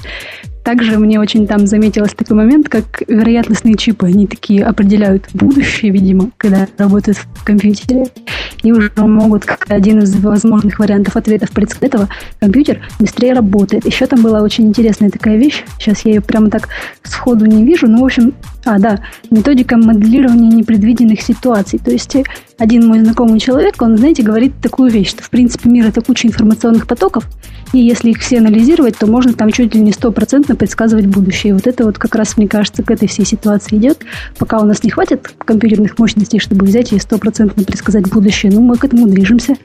Также 0.63 0.99
мне 0.99 1.19
очень 1.19 1.47
там 1.47 1.65
заметилось 1.65 2.13
такой 2.13 2.37
момент, 2.37 2.69
как 2.69 3.01
вероятностные 3.07 3.75
чипы. 3.75 4.05
Они 4.05 4.27
такие 4.27 4.63
определяют 4.63 5.27
будущее, 5.33 5.91
видимо, 5.91 6.29
когда 6.37 6.67
работают 6.77 7.17
в 7.17 7.43
компьютере. 7.43 8.05
И 8.63 8.71
уже 8.71 8.91
могут, 8.95 9.45
как 9.45 9.65
один 9.69 9.99
из 9.99 10.15
возможных 10.15 10.79
вариантов 10.79 11.15
ответов 11.15 11.51
предсказать 11.51 11.89
этого, 11.89 12.09
компьютер 12.39 12.79
быстрее 12.99 13.33
работает. 13.33 13.85
Еще 13.85 14.05
там 14.05 14.21
была 14.21 14.41
очень 14.41 14.67
интересная 14.67 15.09
такая 15.09 15.37
вещь. 15.37 15.63
Сейчас 15.79 16.01
я 16.05 16.13
ее 16.13 16.21
прямо 16.21 16.49
так 16.49 16.69
сходу 17.03 17.45
не 17.45 17.65
вижу. 17.65 17.87
Но, 17.87 18.01
в 18.01 18.05
общем, 18.05 18.33
а, 18.65 18.79
да, 18.79 18.99
методика 19.29 19.77
моделирования 19.77 20.49
непредвиденных 20.49 21.21
ситуаций. 21.21 21.79
То 21.79 21.91
есть 21.91 22.15
один 22.57 22.87
мой 22.87 22.99
знакомый 22.99 23.39
человек, 23.39 23.81
он, 23.81 23.97
знаете, 23.97 24.23
говорит 24.23 24.53
такую 24.61 24.91
вещь, 24.91 25.09
что, 25.09 25.23
в 25.23 25.29
принципе, 25.29 25.69
мир– 25.69 25.87
это 25.87 26.01
куча 26.01 26.27
информационных 26.27 26.87
потоков, 26.87 27.27
и 27.73 27.79
если 27.79 28.11
их 28.11 28.19
все 28.19 28.37
анализировать, 28.37 28.97
то 28.97 29.07
можно 29.07 29.33
там 29.33 29.51
чуть 29.51 29.73
ли 29.73 29.81
не 29.81 29.91
стопроцентно 29.91 30.55
предсказывать 30.55 31.07
будущее. 31.07 31.51
И 31.51 31.53
вот 31.53 31.67
это 31.67 31.85
вот 31.85 31.97
как 31.97 32.15
раз, 32.15 32.37
мне 32.37 32.47
кажется, 32.47 32.83
к 32.83 32.91
этой 32.91 33.07
всей 33.07 33.25
ситуации 33.25 33.77
идет. 33.77 33.99
Пока 34.37 34.59
у 34.59 34.65
нас 34.65 34.83
не 34.83 34.89
хватит 34.89 35.33
компьютерных 35.39 35.97
мощностей, 35.97 36.39
чтобы 36.39 36.65
взять 36.65 36.91
и 36.91 36.99
стопроцентно 36.99 37.63
предсказать 37.63 38.09
будущее, 38.09 38.51
ну, 38.51 38.61
мы 38.61 38.77
к 38.77 38.83
этому 38.83 39.07
движемся. 39.07 39.55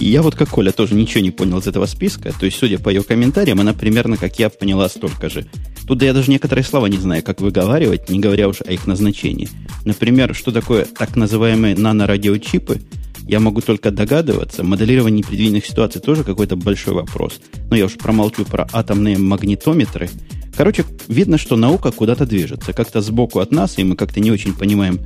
Я 0.00 0.22
вот 0.22 0.36
как 0.36 0.50
Коля 0.50 0.70
тоже 0.70 0.94
ничего 0.94 1.20
не 1.20 1.32
понял 1.32 1.58
из 1.58 1.66
этого 1.66 1.86
списка. 1.86 2.32
То 2.32 2.46
есть, 2.46 2.56
судя 2.56 2.78
по 2.78 2.88
ее 2.88 3.02
комментариям, 3.02 3.60
она 3.60 3.74
примерно, 3.74 4.16
как 4.16 4.38
я, 4.38 4.48
поняла 4.48 4.88
столько 4.88 5.28
же. 5.28 5.44
Тут 5.88 6.02
я 6.02 6.12
даже 6.12 6.30
некоторые 6.30 6.64
слова 6.64 6.86
не 6.86 6.98
знаю, 6.98 7.24
как 7.24 7.40
выговаривать, 7.40 8.08
не 8.08 8.20
говоря 8.20 8.48
уж 8.48 8.60
о 8.60 8.72
их 8.72 8.86
назначении. 8.86 9.48
Например, 9.84 10.36
что 10.36 10.52
такое 10.52 10.84
так 10.84 11.16
называемые 11.16 11.74
нанорадиочипы, 11.74 12.80
я 13.26 13.40
могу 13.40 13.60
только 13.60 13.90
догадываться. 13.90 14.62
Моделирование 14.62 15.18
непредвиденных 15.18 15.66
ситуаций 15.66 16.00
тоже 16.00 16.22
какой-то 16.22 16.54
большой 16.54 16.94
вопрос. 16.94 17.40
Но 17.68 17.76
я 17.76 17.86
уж 17.86 17.94
промолчу 17.94 18.44
про 18.44 18.68
атомные 18.72 19.18
магнитометры. 19.18 20.08
Короче, 20.56 20.84
видно, 21.08 21.38
что 21.38 21.56
наука 21.56 21.90
куда-то 21.90 22.24
движется. 22.24 22.72
Как-то 22.72 23.00
сбоку 23.00 23.40
от 23.40 23.50
нас, 23.50 23.78
и 23.78 23.84
мы 23.84 23.96
как-то 23.96 24.20
не 24.20 24.30
очень 24.30 24.54
понимаем, 24.54 25.00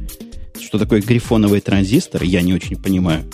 что 0.60 0.78
такое 0.78 1.00
грифоновые 1.00 1.62
транзисторы. 1.62 2.26
Я 2.26 2.42
не 2.42 2.52
очень 2.52 2.76
понимаю. 2.76 3.24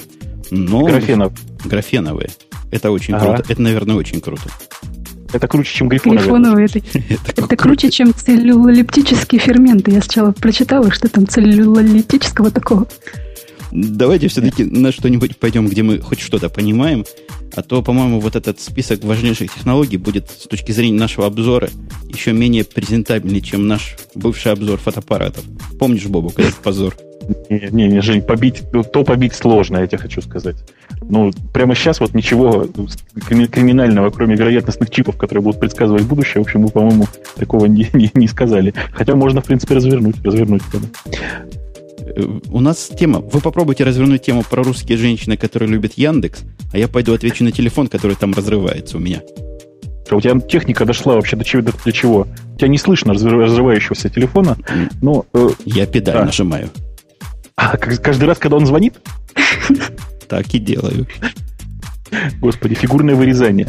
Но... 0.51 0.85
Графенов. 0.85 1.33
Графеновые. 1.65 2.31
Это 2.71 2.91
очень 2.91 3.15
ага. 3.15 3.35
круто. 3.35 3.45
Это, 3.49 3.63
наверное, 3.63 3.97
очень 3.97 4.21
круто. 4.21 4.51
Это 5.33 5.47
круче, 5.47 5.75
чем 5.75 5.89
грифоновые. 5.89 6.25
Грифоновые. 6.25 6.67
Это, 6.67 6.79
это, 7.15 7.43
это 7.43 7.57
круче, 7.57 7.91
чем 7.91 8.15
целлюлолептические 8.15 9.41
ферменты. 9.41 9.91
Я 9.91 10.01
сначала 10.01 10.33
прочитала, 10.33 10.91
что 10.91 11.09
там 11.09 11.27
целлюлолептического 11.27 12.51
такого. 12.51 12.87
Давайте 13.71 14.29
все-таки 14.29 14.65
на 14.65 14.93
что-нибудь 14.93 15.37
пойдем, 15.37 15.69
где 15.69 15.83
мы 15.83 15.99
хоть 16.01 16.21
что-то 16.21 16.49
понимаем. 16.49 17.05
А 17.55 17.63
то, 17.63 17.83
по-моему, 17.83 18.21
вот 18.21 18.37
этот 18.37 18.61
список 18.61 19.05
важнейших 19.05 19.53
технологий 19.53 19.97
будет 19.97 20.31
с 20.31 20.47
точки 20.47 20.73
зрения 20.73 20.99
нашего 20.99 21.27
обзора 21.27 21.69
еще 22.07 22.33
менее 22.33 22.65
презентабельный, 22.65 23.41
чем 23.41 23.67
наш 23.67 23.97
бывший 24.15 24.53
обзор 24.53 24.79
фотоаппаратов. 24.79 25.45
Помнишь, 25.79 26.07
Бобу, 26.07 26.33
этот 26.37 26.57
позор? 26.57 26.97
Не, 27.51 27.69
не, 27.71 27.89
не, 27.89 28.01
Жень, 28.01 28.23
побить, 28.23 28.63
то 28.93 29.05
побить 29.05 29.35
сложно, 29.35 29.79
я 29.79 29.87
тебе 29.87 29.99
хочу 29.99 30.23
сказать. 30.23 30.57
Ну, 31.03 31.31
прямо 31.53 31.75
сейчас 31.75 32.01
вот 32.01 32.15
ничего 32.15 32.67
криминального, 33.27 34.11
кроме 34.11 34.35
вероятностных 34.35 34.91
чипов, 34.91 35.17
которые 35.17 35.43
будут 35.43 35.61
предсказывать 35.61 36.05
будущее, 36.05 36.43
в 36.43 36.47
общем, 36.47 36.63
мы, 36.63 36.69
по-моему, 36.69 37.07
такого 37.37 37.67
не, 37.67 37.89
не, 37.93 38.11
не 38.15 38.29
сказали. 38.29 38.73
Хотя 38.93 39.15
можно, 39.15 39.41
в 39.41 39.45
принципе, 39.45 39.75
развернуть, 39.75 40.17
развернуть. 40.25 40.63
Э, 42.17 42.23
у 42.51 42.61
нас 42.61 42.91
тема. 42.99 43.21
Вы 43.21 43.41
попробуйте 43.41 43.85
развернуть 43.85 44.23
тему 44.23 44.43
про 44.49 44.63
русские 44.63 44.97
женщины, 44.97 45.37
которые 45.37 45.69
любят 45.69 45.95
Яндекс, 45.97 46.45
а 46.73 46.79
я 46.79 46.89
пойду 46.89 47.15
отвечу 47.15 47.45
на 47.45 47.53
телефон, 47.53 47.89
который 47.89 48.17
там 48.17 48.33
разрывается 48.33 48.97
у 48.97 49.01
меня. 49.01 49.21
А 50.11 50.17
у 50.17 50.21
тебя 50.21 50.41
техника 50.41 50.87
дошла 50.87 51.15
вообще 51.15 51.37
до 51.37 51.45
чего? 51.45 51.63
Для 51.85 51.93
чего? 51.93 52.27
У 52.55 52.59
тебя 52.59 52.69
не 52.69 52.79
слышно 52.79 53.13
разрывающегося 53.13 54.09
телефона. 54.09 54.57
Но, 55.03 55.27
э, 55.35 55.49
я 55.67 55.87
педаль 55.87 56.15
да. 56.15 56.25
нажимаю. 56.25 56.71
А 57.59 57.77
каждый 57.77 58.25
раз, 58.25 58.39
когда 58.39 58.57
он 58.57 58.67
звонит? 58.67 58.95
Так 60.29 60.55
и 60.55 60.59
делаю. 60.59 61.07
Господи, 62.39 62.75
фигурное 62.75 63.15
вырезание. 63.15 63.67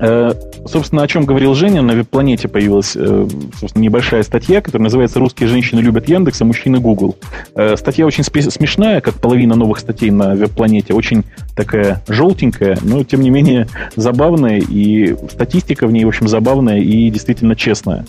Э, 0.00 0.32
собственно, 0.66 1.02
о 1.02 1.06
чем 1.06 1.26
говорил 1.26 1.54
Женя, 1.54 1.82
на 1.82 1.92
веб-планете 1.92 2.48
появилась 2.48 2.96
э, 2.96 3.28
собственно, 3.60 3.82
небольшая 3.82 4.22
статья, 4.22 4.62
которая 4.62 4.84
называется 4.84 5.18
«Русские 5.18 5.50
женщины 5.50 5.80
любят 5.80 6.08
Яндекс, 6.08 6.40
а 6.40 6.46
мужчины 6.46 6.80
Google». 6.80 7.18
Э, 7.54 7.76
статья 7.76 8.06
очень 8.06 8.24
смешная, 8.24 9.02
как 9.02 9.16
половина 9.16 9.56
новых 9.56 9.78
статей 9.78 10.10
на 10.10 10.34
веб-планете, 10.34 10.94
очень 10.94 11.22
такая 11.54 12.02
желтенькая, 12.08 12.78
но, 12.80 13.04
тем 13.04 13.20
не 13.20 13.28
менее, 13.28 13.68
забавная, 13.94 14.58
и 14.58 15.14
статистика 15.30 15.86
в 15.86 15.92
ней, 15.92 16.06
в 16.06 16.08
общем, 16.08 16.28
забавная 16.28 16.78
и 16.78 17.10
действительно 17.10 17.54
честная. 17.56 18.06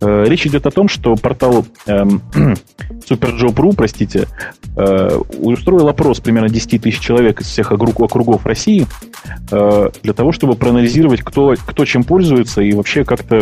Э, 0.00 0.24
речь 0.26 0.46
идет 0.46 0.66
о 0.66 0.70
том, 0.70 0.88
что 0.88 1.16
портал 1.16 1.66
эм, 1.86 2.22
SuperJob.ru, 3.08 3.74
простите, 3.76 4.28
э, 4.76 5.16
устроил 5.40 5.88
опрос 5.88 6.20
примерно 6.20 6.48
10 6.48 6.82
тысяч 6.82 7.00
человек 7.00 7.40
из 7.40 7.46
всех 7.46 7.72
округов 7.72 8.46
России 8.46 8.86
э, 9.50 9.90
для 10.02 10.12
того, 10.12 10.30
чтобы 10.32 10.54
проанализировать, 10.54 11.22
кто, 11.22 11.54
кто 11.54 11.84
чем 11.84 12.04
пользуется 12.04 12.62
и 12.62 12.72
вообще 12.74 13.04
как-то 13.04 13.40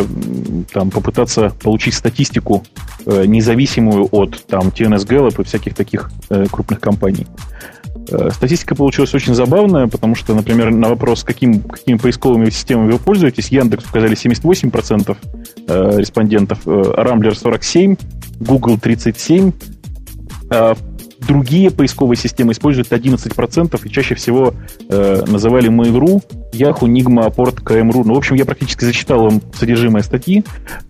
там 0.73 0.89
попытаться 0.89 1.51
получить 1.61 1.93
статистику 1.93 2.63
независимую 3.05 4.07
от 4.11 4.45
там 4.47 4.67
TNS 4.67 5.07
Gallup 5.07 5.41
и 5.41 5.45
всяких 5.45 5.75
таких 5.75 6.11
крупных 6.51 6.79
компаний. 6.79 7.25
Э, 8.09 8.29
статистика 8.31 8.75
получилась 8.75 9.13
очень 9.13 9.33
забавная, 9.33 9.87
потому 9.87 10.15
что, 10.15 10.33
например, 10.33 10.71
на 10.71 10.89
вопрос, 10.89 11.23
каким, 11.23 11.61
какими 11.61 11.97
поисковыми 11.97 12.49
системами 12.49 12.91
вы 12.91 12.99
пользуетесь, 12.99 13.49
Яндекс 13.49 13.85
указали 13.85 14.15
78% 14.15 15.17
э, 15.67 15.97
респондентов, 15.97 16.59
э, 16.65 16.81
Рамблер 16.95 17.33
47%, 17.33 17.99
Google 18.39 18.77
37%, 18.77 19.53
другие 21.27 21.71
поисковые 21.71 22.17
системы 22.17 22.53
используют 22.53 22.91
11%, 22.91 23.81
и 23.83 23.89
чаще 23.89 24.15
всего 24.15 24.53
э, 24.89 25.23
называли 25.27 25.69
Mail.ru, 25.69 26.21
Yahoo, 26.53 26.87
Nigma, 26.87 27.33
Port, 27.33 27.63
KM.ru. 27.63 28.03
Ну, 28.05 28.13
в 28.13 28.17
общем, 28.17 28.35
я 28.35 28.45
практически 28.45 28.85
зачитал 28.85 29.23
вам 29.23 29.41
содержимое 29.53 30.03
статьи. 30.03 30.43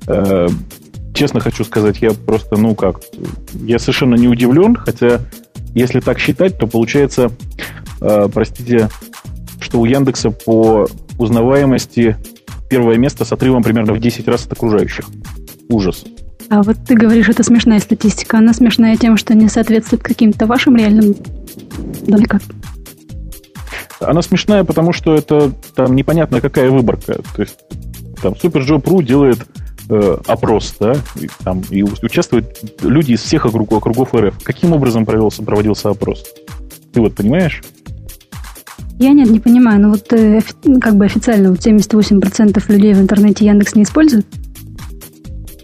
Э, 0.07 0.47
честно 1.13 1.39
хочу 1.39 1.63
сказать, 1.63 2.01
я 2.01 2.11
просто, 2.11 2.57
ну 2.57 2.75
как, 2.75 2.99
я 3.63 3.79
совершенно 3.79 4.15
не 4.15 4.27
удивлен, 4.27 4.75
хотя 4.75 5.21
если 5.77 5.99
так 5.99 6.19
считать, 6.19 6.57
то 6.57 6.67
получается, 6.67 7.31
э, 8.01 8.27
простите, 8.33 8.89
что 9.59 9.79
у 9.79 9.85
Яндекса 9.85 10.31
по 10.31 10.87
узнаваемости 11.17 12.17
первое 12.69 12.97
место 12.97 13.25
с 13.25 13.31
отрывом 13.31 13.63
примерно 13.63 13.93
в 13.93 13.99
10 13.99 14.27
раз 14.27 14.45
от 14.45 14.53
окружающих. 14.53 15.05
Ужас. 15.69 16.05
А 16.49 16.63
вот 16.63 16.77
ты 16.87 16.95
говоришь, 16.95 17.29
это 17.29 17.43
смешная 17.43 17.79
статистика. 17.79 18.37
Она 18.37 18.53
смешная 18.53 18.95
тем, 18.95 19.17
что 19.17 19.33
не 19.35 19.49
соответствует 19.49 20.01
каким-то 20.01 20.47
вашим 20.47 20.77
реальным 20.77 21.15
далеко. 22.07 22.39
Она 23.99 24.21
смешная, 24.21 24.63
потому 24.63 24.93
что 24.93 25.15
это 25.15 25.51
там 25.75 25.95
непонятно 25.95 26.39
какая 26.39 26.69
выборка. 26.69 27.21
То 27.35 27.41
есть 27.41 27.59
там 28.21 28.33
SuperJob.ru 28.33 29.03
делает 29.03 29.39
э, 29.89 30.17
опрос, 30.27 30.75
да, 30.79 30.95
и, 31.15 31.29
там, 31.43 31.61
и 31.69 31.83
участвуют 31.83 32.59
люди 32.81 33.13
из 33.13 33.21
всех 33.21 33.45
округов, 33.45 33.79
округов 33.79 34.13
РФ. 34.13 34.43
Каким 34.43 34.73
образом 34.73 35.05
провелся, 35.05 35.43
проводился 35.43 35.89
опрос? 35.89 36.23
Ты 36.93 37.01
вот 37.01 37.15
понимаешь? 37.15 37.61
Я 38.99 39.11
нет, 39.11 39.29
не 39.29 39.39
понимаю. 39.39 39.79
Но 39.79 39.89
вот 39.89 40.11
э, 40.11 40.41
как 40.81 40.95
бы 40.95 41.05
официально 41.05 41.51
вот 41.51 41.59
78% 41.59 42.63
людей 42.71 42.93
в 42.93 42.99
интернете 42.99 43.45
Яндекс 43.45 43.75
не 43.75 43.83
используют? 43.83 44.25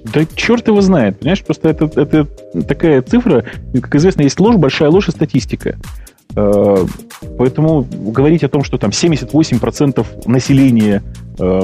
Да 0.04 0.26
черт 0.36 0.68
его 0.68 0.82
знает, 0.82 1.20
понимаешь? 1.20 1.44
Просто 1.44 1.70
это, 1.70 1.86
это 2.00 2.28
такая 2.68 3.02
цифра, 3.02 3.46
как 3.74 3.96
известно, 3.96 4.22
есть 4.22 4.40
ложь, 4.40 4.58
большая 4.58 4.90
ложь 4.90 5.08
и 5.08 5.12
статистика. 5.12 5.78
Э, 6.36 6.86
поэтому 7.38 7.84
говорить 7.84 8.44
о 8.44 8.50
том, 8.50 8.64
что 8.64 8.78
там 8.78 8.90
78% 8.92 10.06
населения 10.26 11.04
э, 11.38 11.62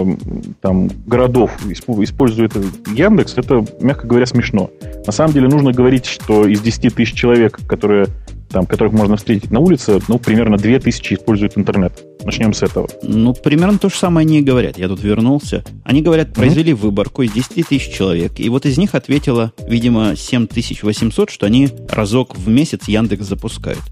там, 0.62 0.90
городов 1.06 1.52
использует 1.68 2.56
Яндекс, 2.94 3.34
это, 3.38 3.66
мягко 3.82 4.08
говоря, 4.08 4.26
смешно. 4.26 4.70
На 5.06 5.12
самом 5.12 5.34
деле 5.34 5.48
нужно 5.48 5.72
говорить, 5.72 6.06
что 6.06 6.48
из 6.48 6.62
10 6.62 6.94
тысяч 6.94 7.14
человек, 7.14 7.60
которые 7.68 8.08
там, 8.50 8.66
которых 8.66 8.94
можно 8.94 9.16
встретить 9.16 9.52
на 9.52 9.60
улице, 9.60 10.00
ну, 10.08 10.18
примерно 10.18 10.58
2000 10.58 11.14
используют 11.14 11.58
интернет. 11.58 12.04
Начнем 12.24 12.54
с 12.54 12.64
этого. 12.64 12.88
Ну, 13.04 13.34
примерно 13.34 13.78
то 13.78 13.90
же 13.90 13.96
самое 13.96 14.26
они 14.26 14.40
и 14.40 14.42
говорят. 14.42 14.78
Я 14.78 14.88
тут 14.88 15.04
вернулся. 15.04 15.64
Они 15.84 16.02
говорят, 16.02 16.34
произвели 16.34 16.72
mm-hmm. 16.72 16.76
выборку 16.76 17.22
из 17.22 17.32
10 17.32 17.68
тысяч 17.68 17.94
человек, 17.94 18.40
и 18.40 18.50
вот 18.50 18.66
из 18.66 18.78
них 18.78 18.96
ответило, 18.96 19.54
видимо, 19.68 20.16
7800, 20.16 21.30
что 21.30 21.46
они 21.46 21.70
разок 21.90 22.36
в 22.36 22.50
месяц 22.50 22.88
Яндекс 22.88 23.26
запускают. 23.26 23.84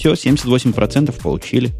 Все, 0.00 0.14
78% 0.14 1.14
получили. 1.20 1.72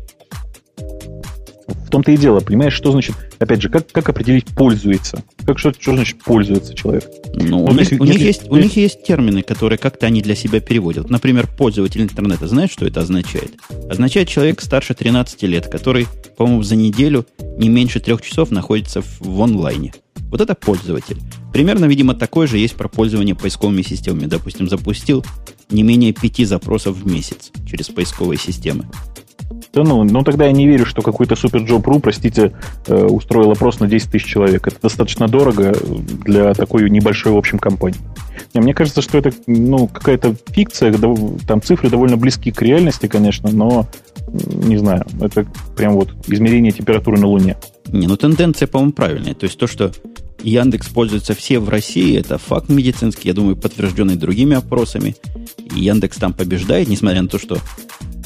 В 1.66 1.88
том-то 1.88 2.12
и 2.12 2.18
дело, 2.18 2.40
понимаешь, 2.40 2.74
что 2.74 2.92
значит, 2.92 3.16
опять 3.38 3.62
же, 3.62 3.70
как, 3.70 3.90
как 3.90 4.10
определить 4.10 4.44
пользуется? 4.44 5.24
Как 5.46 5.58
что, 5.58 5.72
что 5.72 5.94
значит 5.94 6.22
пользуется 6.22 6.74
человек? 6.74 7.04
Ну, 7.32 7.64
у, 7.64 7.72
них, 7.72 7.88
у, 7.98 8.04
них 8.04 8.18
есть, 8.18 8.46
у 8.50 8.56
них 8.56 8.76
есть 8.76 9.04
термины, 9.04 9.40
которые 9.40 9.78
как-то 9.78 10.04
они 10.04 10.20
для 10.20 10.34
себя 10.34 10.60
переводят. 10.60 11.08
Например, 11.08 11.46
пользователь 11.46 12.02
интернета. 12.02 12.46
Знаешь, 12.46 12.72
что 12.72 12.86
это 12.86 13.00
означает? 13.00 13.54
Означает 13.88 14.28
человек 14.28 14.60
старше 14.60 14.92
13 14.92 15.42
лет, 15.44 15.68
который, 15.68 16.06
по-моему, 16.36 16.62
за 16.62 16.76
неделю 16.76 17.24
не 17.56 17.70
меньше 17.70 18.00
трех 18.00 18.20
часов 18.20 18.50
находится 18.50 19.00
в, 19.00 19.20
в 19.20 19.42
онлайне. 19.42 19.94
Вот 20.30 20.42
это 20.42 20.54
пользователь. 20.54 21.16
Примерно, 21.54 21.86
видимо, 21.86 22.14
такое 22.14 22.46
же 22.46 22.58
есть 22.58 22.74
про 22.74 22.86
пользование 22.86 23.34
поисковыми 23.34 23.80
системами. 23.80 24.26
Допустим, 24.26 24.68
запустил 24.68 25.24
не 25.70 25.82
менее 25.82 26.12
пяти 26.12 26.44
запросов 26.44 26.96
в 26.96 27.10
месяц 27.10 27.50
через 27.66 27.88
поисковые 27.88 28.38
системы. 28.38 28.86
Да 29.72 29.84
ну, 29.84 30.02
ну 30.02 30.22
тогда 30.24 30.46
я 30.46 30.52
не 30.52 30.66
верю, 30.66 30.84
что 30.84 31.00
какой-то 31.02 31.34
SuperJob.ru, 31.34 32.00
простите, 32.00 32.52
э, 32.86 33.04
устроил 33.04 33.52
опрос 33.52 33.78
на 33.78 33.86
10 33.86 34.10
тысяч 34.10 34.26
человек. 34.26 34.66
Это 34.66 34.80
достаточно 34.82 35.28
дорого 35.28 35.76
для 36.24 36.54
такой 36.54 36.88
небольшой, 36.90 37.32
в 37.32 37.36
общем, 37.36 37.58
компании. 37.58 38.00
Не, 38.52 38.60
мне 38.60 38.74
кажется, 38.74 39.00
что 39.00 39.18
это 39.18 39.32
ну, 39.46 39.86
какая-то 39.86 40.34
фикция, 40.48 40.92
там 41.46 41.62
цифры 41.62 41.88
довольно 41.88 42.16
близки 42.16 42.50
к 42.50 42.62
реальности, 42.62 43.06
конечно, 43.06 43.50
но 43.50 43.86
не 44.32 44.76
знаю, 44.76 45.04
это 45.20 45.46
прям 45.76 45.94
вот 45.94 46.10
измерение 46.26 46.72
температуры 46.72 47.18
на 47.18 47.26
Луне. 47.26 47.56
Не, 47.88 48.06
ну 48.06 48.16
тенденция, 48.16 48.66
по-моему, 48.66 48.92
правильная. 48.92 49.34
То 49.34 49.44
есть 49.44 49.58
то, 49.58 49.66
что 49.66 49.92
Яндекс 50.42 50.88
пользуется 50.88 51.34
все 51.34 51.58
в 51.58 51.68
России, 51.68 52.16
это 52.16 52.38
факт 52.38 52.68
медицинский, 52.68 53.28
я 53.28 53.34
думаю, 53.34 53.56
подтвержденный 53.56 54.16
другими 54.16 54.56
опросами. 54.56 55.16
И 55.74 55.80
Яндекс 55.80 56.16
там 56.16 56.32
побеждает, 56.32 56.88
несмотря 56.88 57.22
на 57.22 57.28
то, 57.28 57.38
что 57.38 57.58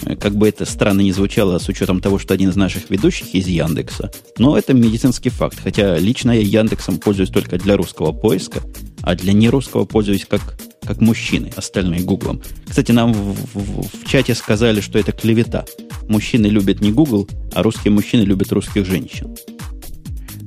э, 0.05 0.17
как 0.17 0.37
бы 0.37 0.49
это 0.49 0.65
странно 0.65 1.01
не 1.01 1.13
звучало 1.13 1.59
с 1.59 1.69
учетом 1.69 2.01
того, 2.01 2.19
что 2.19 2.35
один 2.35 2.51
из 2.51 2.57
наших 2.57 2.91
ведущих 2.91 3.35
из 3.35 3.47
Яндекса. 3.47 4.13
Но 4.39 4.57
это 4.57 4.75
медицинский 4.75 5.31
факт. 5.31 5.59
Хотя 5.63 5.99
лично 5.99 6.31
я 6.31 6.61
Яндексом 6.61 6.99
пользуюсь 6.99 7.31
только 7.31 7.59
для 7.59 7.77
русского 7.77 8.13
поиска, 8.13 8.61
а 9.03 9.15
для 9.15 9.33
нерусского 9.33 9.85
пользуюсь 9.85 10.27
как, 10.27 10.57
как 10.83 11.01
мужчины, 11.01 11.53
остальные 11.57 12.01
Гуглом. 12.01 12.41
Кстати, 12.69 12.93
нам 12.93 13.13
в, 13.13 13.37
в, 13.55 13.83
в 13.83 14.09
чате 14.09 14.35
сказали, 14.35 14.81
что 14.81 14.99
это 14.99 15.13
клевета. 15.13 15.65
Мужчины 16.09 16.47
любят 16.47 16.81
не 16.81 16.93
Google, 16.93 17.29
а 17.53 17.63
русские 17.63 17.93
мужчины 17.93 18.23
любят 18.23 18.53
русских 18.53 18.87
женщин. 18.87 19.37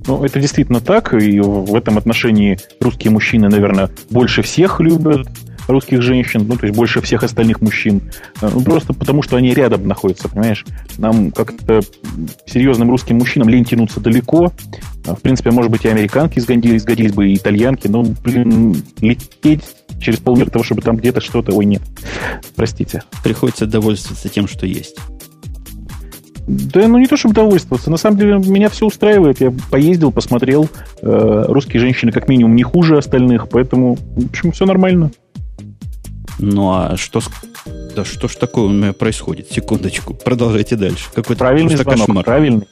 Ну, 0.07 0.23
это 0.23 0.39
действительно 0.39 0.79
так, 0.79 1.13
и 1.13 1.39
в 1.39 1.75
этом 1.75 1.97
отношении 1.97 2.57
русские 2.79 3.11
мужчины, 3.11 3.49
наверное, 3.49 3.89
больше 4.09 4.41
всех 4.41 4.79
любят 4.79 5.27
русских 5.67 6.01
женщин, 6.01 6.45
ну, 6.47 6.55
то 6.55 6.65
есть 6.65 6.77
больше 6.77 7.01
всех 7.01 7.23
остальных 7.23 7.61
мужчин. 7.61 8.01
Э, 8.41 8.49
ну, 8.53 8.61
просто 8.61 8.93
потому, 8.93 9.21
что 9.21 9.35
они 9.35 9.53
рядом 9.53 9.87
находятся, 9.87 10.29
понимаешь? 10.29 10.65
Нам 10.97 11.31
как-то 11.31 11.81
серьезным 12.45 12.89
русским 12.89 13.17
мужчинам 13.17 13.49
лень 13.49 13.65
тянуться 13.65 13.99
далеко. 13.99 14.53
А, 15.05 15.15
в 15.15 15.21
принципе, 15.21 15.51
может 15.51 15.71
быть, 15.71 15.85
и 15.85 15.89
американки 15.89 16.39
сгодились, 16.39 16.83
сгодились 16.83 17.13
бы, 17.13 17.29
и 17.29 17.35
итальянки, 17.35 17.87
но, 17.87 18.03
блин, 18.03 18.81
лететь 19.01 19.63
через 19.99 20.19
полмира 20.19 20.49
того, 20.49 20.63
чтобы 20.63 20.81
там 20.81 20.97
где-то 20.97 21.21
что-то... 21.21 21.53
Ой, 21.53 21.65
нет. 21.65 21.81
Простите. 22.55 23.03
Приходится 23.23 23.65
довольствоваться 23.65 24.29
тем, 24.29 24.47
что 24.47 24.65
есть. 24.65 24.97
Да, 26.47 26.87
ну 26.87 26.97
не 26.97 27.07
то 27.07 27.17
чтобы 27.17 27.35
довольствоваться. 27.35 27.91
На 27.91 27.97
самом 27.97 28.17
деле 28.17 28.37
меня 28.37 28.69
все 28.69 28.85
устраивает. 28.85 29.41
Я 29.41 29.53
поездил, 29.69 30.13
посмотрел. 30.13 30.69
Э, 31.01 31.45
русские 31.47 31.81
женщины 31.81 32.13
как 32.13 32.29
минимум 32.29 32.55
не 32.55 32.63
хуже 32.63 32.97
остальных, 32.97 33.49
поэтому, 33.49 33.95
в 33.95 34.29
общем, 34.29 34.53
все 34.53 34.65
нормально. 34.65 35.11
Ну 36.39 36.71
а 36.71 36.95
что 36.95 37.21
да 37.95 38.05
что 38.05 38.27
ж 38.27 38.35
такое 38.35 38.65
у 38.65 38.69
меня 38.69 38.93
происходит? 38.93 39.51
Секундочку, 39.51 40.13
продолжайте 40.13 40.77
дальше. 40.77 41.09
Какой-то 41.13 41.39
правильный 41.39 41.75
звонок, 41.75 42.05
кошмар. 42.05 42.23
правильный. 42.23 42.67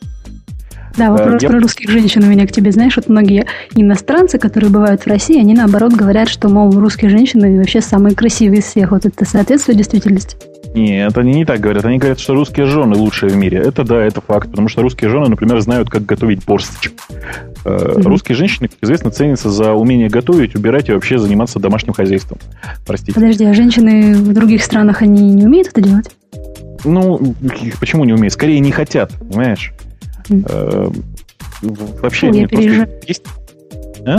Да, 0.98 1.12
вопрос 1.12 1.42
я... 1.42 1.50
про 1.50 1.60
русских 1.60 1.90
женщин 1.90 2.24
у 2.24 2.28
меня 2.28 2.48
к 2.48 2.52
тебе. 2.52 2.72
Знаешь, 2.72 2.96
вот 2.96 3.10
многие 3.10 3.46
иностранцы, 3.74 4.38
которые 4.38 4.70
бывают 4.70 5.02
в 5.02 5.08
России, 5.08 5.38
они 5.38 5.54
наоборот 5.54 5.94
говорят, 5.94 6.30
что, 6.30 6.48
мол, 6.48 6.72
русские 6.72 7.10
женщины 7.10 7.58
вообще 7.58 7.82
самые 7.82 8.16
красивые 8.16 8.60
из 8.60 8.66
всех. 8.66 8.92
Вот 8.92 9.06
это 9.06 9.26
соответствует 9.26 9.78
действительности? 9.78 10.38
Нет, 10.76 11.18
они 11.18 11.34
не 11.34 11.46
так 11.46 11.62
говорят. 11.62 11.86
Они 11.86 11.98
говорят, 11.98 12.20
что 12.20 12.34
русские 12.34 12.66
жены 12.66 12.98
лучшие 12.98 13.32
в 13.32 13.36
мире. 13.38 13.60
Это 13.60 13.86
да, 13.86 14.04
это 14.04 14.20
факт. 14.20 14.52
Потому 14.52 14.68
что 14.68 14.82
русские 14.82 15.10
жены, 15.10 15.30
например, 15.30 15.60
знают, 15.62 15.90
как 15.90 16.06
готовить 16.06 16.44
борщ. 16.44 16.66
Mm-hmm. 17.64 18.04
Русские 18.04 18.36
женщины, 18.36 18.68
как 18.68 18.78
известно, 18.82 19.10
ценятся 19.10 19.50
за 19.50 19.72
умение 19.72 20.10
готовить, 20.10 20.54
убирать 20.54 20.90
и 20.90 20.92
вообще 20.92 21.18
заниматься 21.18 21.60
домашним 21.60 21.94
хозяйством. 21.94 22.40
Простите. 22.86 23.14
Подожди, 23.14 23.46
а 23.46 23.54
женщины 23.54 24.16
в 24.16 24.34
других 24.34 24.64
странах, 24.64 25.02
они 25.02 25.34
не 25.34 25.46
умеют 25.46 25.70
это 25.70 25.82
делать? 25.82 26.16
Ну, 26.84 27.36
почему 27.80 28.04
не 28.04 28.14
умеют? 28.14 28.34
Скорее 28.34 28.60
не 28.60 28.72
хотят, 28.72 29.14
понимаешь? 29.14 29.72
Mm. 30.28 31.04
Вообще, 32.02 32.28
Ой, 32.28 32.40
я 32.42 32.48
переезжаю. 32.48 32.90
Есть... 33.08 33.24
А? 34.06 34.18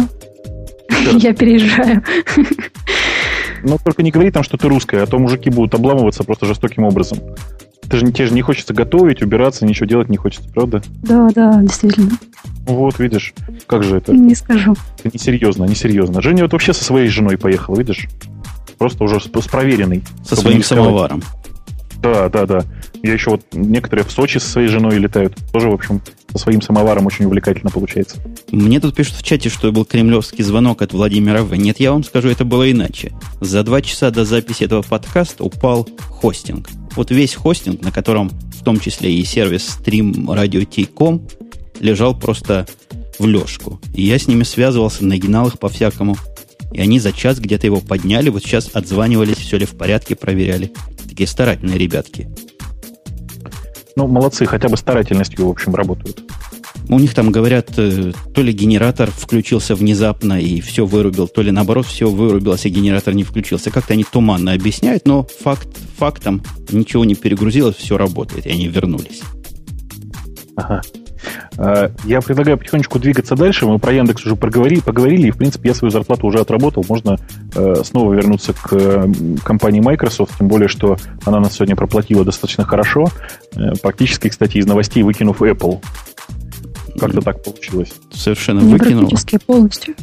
Я 1.12 1.35
переезжаю. 1.35 2.03
Но 3.62 3.79
только 3.79 4.03
не 4.03 4.11
говори 4.11 4.31
там, 4.31 4.42
что 4.42 4.57
ты 4.57 4.69
русская, 4.69 5.03
а 5.03 5.07
то 5.07 5.19
мужики 5.19 5.51
будут 5.51 5.75
обламываться 5.75 6.25
просто 6.25 6.47
жестоким 6.47 6.85
образом. 6.85 7.19
Ты 7.88 7.99
же, 7.99 8.12
тебе 8.12 8.27
же 8.27 8.35
не 8.35 8.42
хочется 8.42 8.75
готовить, 8.75 9.23
убираться, 9.23 9.64
ничего 9.64 9.87
делать 9.87 10.09
не 10.09 10.16
хочется, 10.16 10.49
правда? 10.51 10.83
Да, 11.03 11.29
да, 11.35 11.62
действительно. 11.62 12.11
Вот, 12.66 12.99
видишь, 12.99 13.33
как 13.66 13.85
же 13.85 13.99
это? 13.99 14.12
Не 14.12 14.35
скажу. 14.35 14.75
Это 15.03 15.16
несерьезно, 15.16 15.64
несерьезно. 15.64 16.21
Женя 16.21 16.42
вот 16.42 16.53
вообще 16.53 16.73
со 16.73 16.83
своей 16.83 17.09
женой 17.09 17.38
поехала, 17.38 17.77
видишь? 17.77 18.09
Просто 18.79 19.05
уже 19.05 19.21
с, 19.21 19.25
с 19.25 19.47
проверенной. 19.47 20.03
Со 20.25 20.35
своим 20.37 20.62
самоваром. 20.62 21.23
Да, 22.01 22.29
да, 22.29 22.47
да. 22.47 22.65
Я 23.03 23.13
еще 23.13 23.31
вот 23.31 23.43
некоторые 23.53 24.05
в 24.05 24.11
Сочи 24.11 24.39
со 24.39 24.49
своей 24.49 24.69
женой 24.69 24.99
летают. 24.99 25.37
Тоже, 25.53 25.69
в 25.69 25.75
общем, 25.75 26.01
со 26.33 26.39
своим 26.39 26.61
самоваром 26.61 27.07
очень 27.07 27.25
увлекательно 27.25 27.71
получается. 27.71 28.17
Мне 28.51 28.81
тут 28.81 28.95
пишут 28.95 29.17
в 29.17 29.23
чате, 29.23 29.49
что 29.49 29.73
был 29.73 29.85
кремлевский 29.85 30.45
звонок 30.45 30.83
от 30.83 30.93
Владимира 30.93 31.43
В. 31.43 31.55
Нет, 31.55 31.81
я 31.81 31.93
вам 31.93 32.05
скажу, 32.05 32.29
это 32.29 32.45
было 32.45 32.71
иначе. 32.71 33.13
За 33.41 33.63
два 33.63 33.81
часа 33.83 34.11
до 34.11 34.25
записи 34.25 34.65
этого 34.65 34.83
подкаста 34.83 35.45
упал 35.45 35.89
хостинг. 36.09 36.69
Вот 36.95 37.11
весь 37.11 37.35
хостинг, 37.35 37.83
на 37.83 37.93
котором 37.93 38.29
в 38.29 38.63
том 38.65 38.81
числе 38.81 39.13
и 39.13 39.25
сервис 39.25 39.79
Stream 39.81 40.13
Radio 40.27 40.65
T.com, 40.65 41.27
лежал 41.81 42.19
просто 42.19 42.67
в 43.19 43.27
лёжку. 43.27 43.81
И 43.95 44.03
я 44.03 44.19
с 44.19 44.27
ними 44.27 44.43
связывался, 44.43 45.05
нагинал 45.05 45.49
их 45.49 45.59
по-всякому. 45.59 46.17
И 46.73 46.81
они 46.81 46.99
за 46.99 47.13
час 47.13 47.39
где-то 47.39 47.67
его 47.67 47.81
подняли, 47.81 48.29
вот 48.29 48.43
сейчас 48.43 48.71
отзванивались, 48.73 49.37
все 49.37 49.57
ли 49.57 49.65
в 49.65 49.77
порядке, 49.77 50.17
проверяли 50.17 50.73
такие 51.17 51.29
старательные 51.29 51.79
ребятки. 51.79 52.29
Ну, 53.97 54.07
молодцы, 54.07 54.45
хотя 54.45 54.69
бы 54.69 54.77
старательностью, 54.77 55.47
в 55.47 55.51
общем, 55.51 55.75
работают. 55.75 56.21
У 56.91 56.99
них 56.99 57.15
там 57.15 57.33
говорят, 57.33 57.71
э, 57.79 58.13
то 58.35 58.43
ли 58.43 58.53
генератор 58.53 59.11
включился 59.11 59.75
внезапно 59.75 60.39
и 60.39 60.61
все 60.61 60.85
вырубил, 60.85 61.27
то 61.27 61.41
ли 61.41 61.51
наоборот 61.51 61.87
все 61.87 62.11
вырубилось 62.11 62.67
и 62.67 62.69
генератор 62.69 63.15
не 63.15 63.25
включился. 63.25 63.71
Как-то 63.71 63.95
они 63.95 64.05
туманно 64.05 64.53
объясняют, 64.53 65.07
но 65.07 65.27
факт 65.41 65.69
фактом 65.97 66.43
ничего 66.71 67.07
не 67.07 67.15
перегрузилось, 67.15 67.77
все 67.77 67.97
работает, 67.97 68.45
и 68.45 68.51
они 68.51 68.69
вернулись. 68.69 69.23
Ага. 70.55 70.83
А, 71.57 71.91
я 72.05 72.21
предлагаю 72.21 72.59
потихонечку 72.59 72.99
двигаться 72.99 73.35
дальше. 73.35 73.67
Мы 73.67 73.79
про 73.79 73.93
Яндекс 73.93 74.25
уже 74.27 74.37
поговорили, 74.37 74.81
поговорили 74.81 75.29
и, 75.29 75.31
в 75.31 75.37
принципе, 75.37 75.71
я 75.71 75.75
свою 75.75 75.91
зарплату 75.91 76.27
уже 76.27 76.41
отработал. 76.41 76.85
Можно 76.89 77.19
э, 77.55 77.75
снова 77.85 78.13
вернуться 78.15 78.53
к 78.53 78.73
э, 78.73 79.13
компании 79.45 79.81
Microsoft, 79.81 80.39
тем 80.39 80.49
более, 80.49 80.69
что 80.69 80.97
она 81.25 81.41
нас 81.41 81.55
сегодня 81.55 81.77
проплатила 81.77 82.25
достаточно 82.25 82.65
хорошо. 82.65 83.07
Э, 83.55 83.73
практически, 83.81 84.29
кстати, 84.29 84.59
из 84.59 84.67
новостей 84.67 85.03
выкинув 85.03 85.43
Apple. 85.43 85.81
Как-то 86.99 87.21
так 87.21 87.43
получилось. 87.43 87.93
Совершенно 88.13 88.61
Не 88.61 88.73
выкинул. 88.75 89.01
практически 89.01 89.39
полностью. 89.45 89.95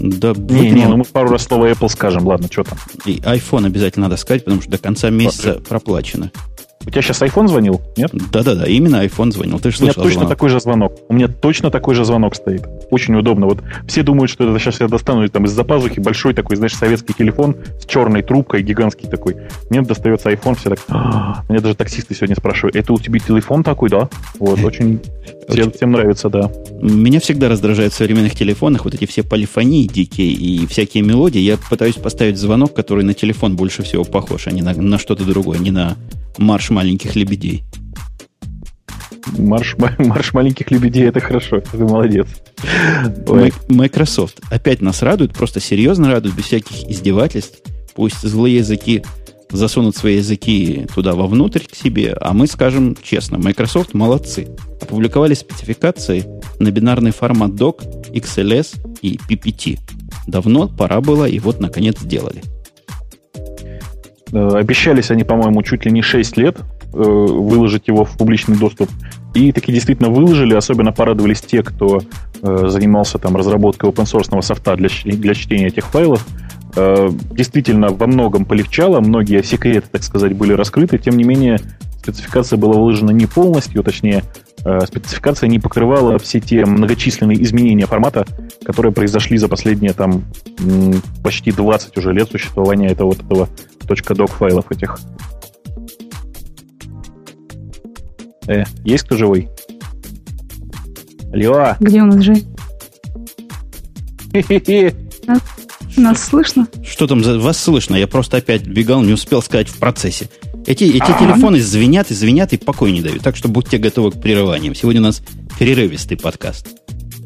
Да, 0.00 0.32
Не, 0.34 0.70
не, 0.70 0.86
ну 0.86 0.96
мы 0.96 1.04
пару 1.04 1.28
раз 1.28 1.44
слово 1.44 1.70
Apple 1.70 1.90
скажем. 1.90 2.26
Ладно, 2.26 2.48
что 2.50 2.64
там? 2.64 2.78
И 3.04 3.18
iPhone 3.18 3.66
обязательно 3.66 4.06
надо 4.06 4.16
сказать, 4.16 4.44
потому 4.44 4.62
что 4.62 4.70
до 4.70 4.78
конца 4.78 5.10
месяца 5.10 5.60
проплачено. 5.68 6.30
У 6.86 6.90
тебя 6.90 7.02
сейчас 7.02 7.20
iPhone 7.20 7.46
звонил? 7.46 7.82
Нет? 7.98 8.10
Да-да-да, 8.32 8.64
именно 8.64 9.04
iPhone 9.04 9.32
звонил. 9.32 9.58
Ты 9.60 9.70
же 9.70 9.78
У 9.78 9.82
меня 9.82 9.92
слышал 9.92 10.02
точно 10.04 10.20
звонок. 10.20 10.30
такой 10.30 10.48
же 10.48 10.60
звонок. 10.60 10.98
У 11.08 11.12
меня 11.14 11.28
точно 11.28 11.70
такой 11.70 11.94
же 11.94 12.06
звонок 12.06 12.34
стоит. 12.34 12.66
Очень 12.90 13.14
удобно. 13.16 13.46
Вот 13.46 13.58
все 13.86 14.02
думают, 14.02 14.30
что 14.30 14.48
это 14.48 14.58
сейчас 14.58 14.80
я 14.80 14.88
достану 14.88 15.28
там 15.28 15.44
из-за 15.44 15.62
пазухи 15.62 16.00
большой 16.00 16.32
такой, 16.32 16.56
знаешь, 16.56 16.74
советский 16.74 17.12
телефон 17.12 17.56
с 17.78 17.84
черной 17.84 18.22
трубкой, 18.22 18.62
гигантский 18.62 19.08
такой. 19.10 19.36
Мне 19.68 19.82
достается 19.82 20.30
iPhone, 20.30 20.56
все 20.58 20.70
так... 20.70 20.78
«А, 20.88 21.44
Меня 21.50 21.60
даже 21.60 21.74
таксисты 21.74 22.14
сегодня 22.14 22.34
спрашивают, 22.36 22.74
это 22.76 22.94
у 22.94 22.98
тебя 22.98 23.18
телефон 23.18 23.62
такой, 23.62 23.90
да? 23.90 24.08
Вот, 24.38 24.58
очень... 24.64 25.00
Всем, 25.50 25.72
всем 25.72 25.92
нравится, 25.92 26.30
да. 26.30 26.50
Меня 26.80 27.20
всегда 27.20 27.48
раздражают 27.48 27.92
в 27.92 27.96
современных 27.96 28.34
телефонах 28.36 28.84
вот 28.84 28.94
эти 28.94 29.04
все 29.04 29.22
полифонии 29.22 29.86
дикие 29.86 30.28
и 30.30 30.66
всякие 30.66 31.02
мелодии. 31.02 31.40
Я 31.40 31.58
пытаюсь 31.68 31.96
поставить 31.96 32.38
звонок, 32.38 32.72
который 32.72 33.04
на 33.04 33.14
телефон 33.14 33.56
больше 33.56 33.82
всего 33.82 34.04
похож, 34.04 34.46
а 34.46 34.50
не 34.52 34.62
на, 34.62 34.72
на 34.74 34.96
что-то 34.98 35.24
другое, 35.24 35.58
не 35.58 35.72
на 35.72 35.96
марш 36.38 36.70
маленьких 36.70 37.16
лебедей. 37.16 37.64
Марш, 39.38 39.76
марш 39.98 40.32
маленьких 40.32 40.70
лебедей, 40.70 41.04
это 41.04 41.20
хорошо. 41.20 41.60
Ты 41.60 41.78
молодец. 41.78 42.28
Ой. 43.26 43.52
Microsoft 43.68 44.40
опять 44.50 44.80
нас 44.80 45.02
радует, 45.02 45.32
просто 45.32 45.60
серьезно 45.60 46.10
радует, 46.10 46.34
без 46.34 46.44
всяких 46.44 46.88
издевательств. 46.88 47.60
Пусть 47.94 48.22
злые 48.22 48.58
языки 48.58 49.02
засунут 49.50 49.96
свои 49.96 50.16
языки 50.16 50.86
туда 50.94 51.14
вовнутрь 51.14 51.64
к 51.66 51.74
себе, 51.74 52.16
а 52.20 52.32
мы 52.32 52.46
скажем 52.46 52.96
честно, 53.02 53.38
Microsoft 53.38 53.94
молодцы. 53.94 54.48
Опубликовали 54.80 55.34
спецификации 55.34 56.24
на 56.58 56.70
бинарный 56.70 57.10
формат 57.10 57.52
DOC, 57.52 58.12
XLS 58.12 58.98
и 59.02 59.16
PPT. 59.28 59.78
Давно 60.26 60.68
пора 60.68 61.00
было, 61.00 61.24
и 61.24 61.38
вот 61.38 61.60
наконец 61.60 61.98
сделали. 61.98 62.42
Э, 64.32 64.50
Обещались 64.54 65.10
они, 65.10 65.24
по-моему, 65.24 65.62
чуть 65.62 65.84
ли 65.84 65.92
не 65.92 66.02
6 66.02 66.36
лет 66.36 66.58
э, 66.58 66.96
выложить 66.96 67.88
его 67.88 68.04
в 68.04 68.16
публичный 68.16 68.56
доступ. 68.56 68.88
И 69.34 69.52
таки 69.52 69.72
действительно 69.72 70.10
выложили, 70.10 70.54
особенно 70.54 70.92
порадовались 70.92 71.40
те, 71.40 71.62
кто 71.62 72.00
э, 72.42 72.68
занимался 72.68 73.18
там 73.18 73.36
разработкой 73.36 73.90
open-source 73.90 74.40
софта 74.42 74.76
для, 74.76 74.88
для 75.04 75.34
чтения 75.34 75.66
этих 75.68 75.86
файлов. 75.86 76.26
Действительно, 76.72 77.88
во 77.88 78.06
многом 78.06 78.44
полегчало, 78.44 79.00
многие 79.00 79.42
секреты, 79.42 79.88
так 79.90 80.04
сказать, 80.04 80.34
были 80.34 80.52
раскрыты. 80.52 80.98
Тем 80.98 81.16
не 81.16 81.24
менее, 81.24 81.58
спецификация 82.00 82.58
была 82.58 82.74
выложена 82.74 83.10
не 83.10 83.26
полностью, 83.26 83.82
точнее, 83.82 84.22
спецификация 84.60 85.48
не 85.48 85.58
покрывала 85.58 86.18
все 86.18 86.40
те 86.40 86.64
многочисленные 86.64 87.42
изменения 87.42 87.86
формата, 87.86 88.26
которые 88.64 88.92
произошли 88.92 89.38
за 89.38 89.48
последние 89.48 89.92
там 89.92 90.24
почти 91.22 91.52
20 91.52 91.96
уже 91.96 92.12
лет 92.12 92.30
существования 92.30 92.88
этого 92.88 93.08
вот 93.08 93.22
этого 93.22 93.48
.doc 93.86 94.30
файлов 94.30 94.70
этих. 94.70 94.98
Э, 98.46 98.64
есть 98.84 99.04
кто 99.04 99.16
живой? 99.16 99.48
Алло! 101.32 101.76
Где 101.78 102.02
у 102.02 102.06
нас 102.06 102.20
же? 102.22 102.34
Хе-хе-хе. 104.32 104.94
Нас 105.96 106.24
слышно? 106.24 106.66
Что 106.84 107.06
там 107.06 107.22
за 107.22 107.38
вас 107.38 107.58
слышно? 107.58 107.94
Я 107.94 108.06
просто 108.06 108.38
опять 108.38 108.66
бегал, 108.66 109.02
не 109.02 109.12
успел 109.12 109.42
сказать 109.42 109.68
в 109.68 109.78
процессе. 109.78 110.28
Эти, 110.66 110.84
эти 110.84 111.18
телефоны 111.18 111.60
звенят 111.60 112.10
и 112.10 112.14
звенят 112.14 112.52
и 112.52 112.56
покой 112.56 112.92
не 112.92 113.00
дают. 113.00 113.22
Так 113.22 113.36
что 113.36 113.48
будьте 113.48 113.78
готовы 113.78 114.12
к 114.12 114.20
прерываниям. 114.20 114.74
Сегодня 114.74 115.00
у 115.00 115.04
нас 115.04 115.22
перерывистый 115.58 116.16
подкаст. 116.16 116.68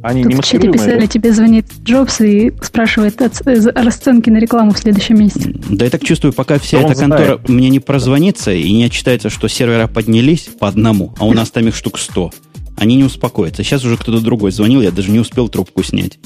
Они 0.03 0.23
не 0.23 0.35
Тут 0.35 0.45
в 0.45 0.49
чате 0.49 0.71
писали, 0.71 1.07
тебе 1.07 1.33
звонит 1.33 1.67
Джобс 1.83 2.21
и 2.21 2.53
спрашивает 2.61 3.23
о 3.23 3.31
э, 3.47 3.59
расценки 3.75 4.29
на 4.29 4.37
рекламу 4.37 4.73
в 4.73 4.79
следующем 4.79 5.19
месяце. 5.19 5.55
Да 5.71 5.87
я 5.87 5.91
так 5.91 6.05
чувствую, 6.05 6.35
пока 6.35 6.59
вся 6.59 6.79
он 6.81 6.91
эта 6.91 7.01
контора 7.01 7.25
знает. 7.25 7.49
мне 7.49 7.71
не 7.71 7.81
прозвонится 7.81 8.53
и 8.53 8.71
не 8.71 8.85
отчитается, 8.85 9.31
что 9.31 9.49
сервера 9.49 9.87
поднялись 9.87 10.43
по 10.61 10.69
одному, 10.69 11.15
а 11.19 11.25
у 11.25 11.33
нас 11.33 11.51
там 11.51 11.67
их 11.69 11.75
штук 11.75 11.99
100. 11.99 12.33
Они 12.77 12.97
не 12.97 13.05
успокоятся. 13.05 13.63
Сейчас 13.63 13.83
уже 13.83 13.97
кто-то 13.97 14.21
другой 14.21 14.51
звонил, 14.53 14.83
я 14.83 14.91
даже 14.91 15.11
не 15.11 15.21
успел 15.21 15.49
трубку 15.49 15.83
снять. 15.83 16.19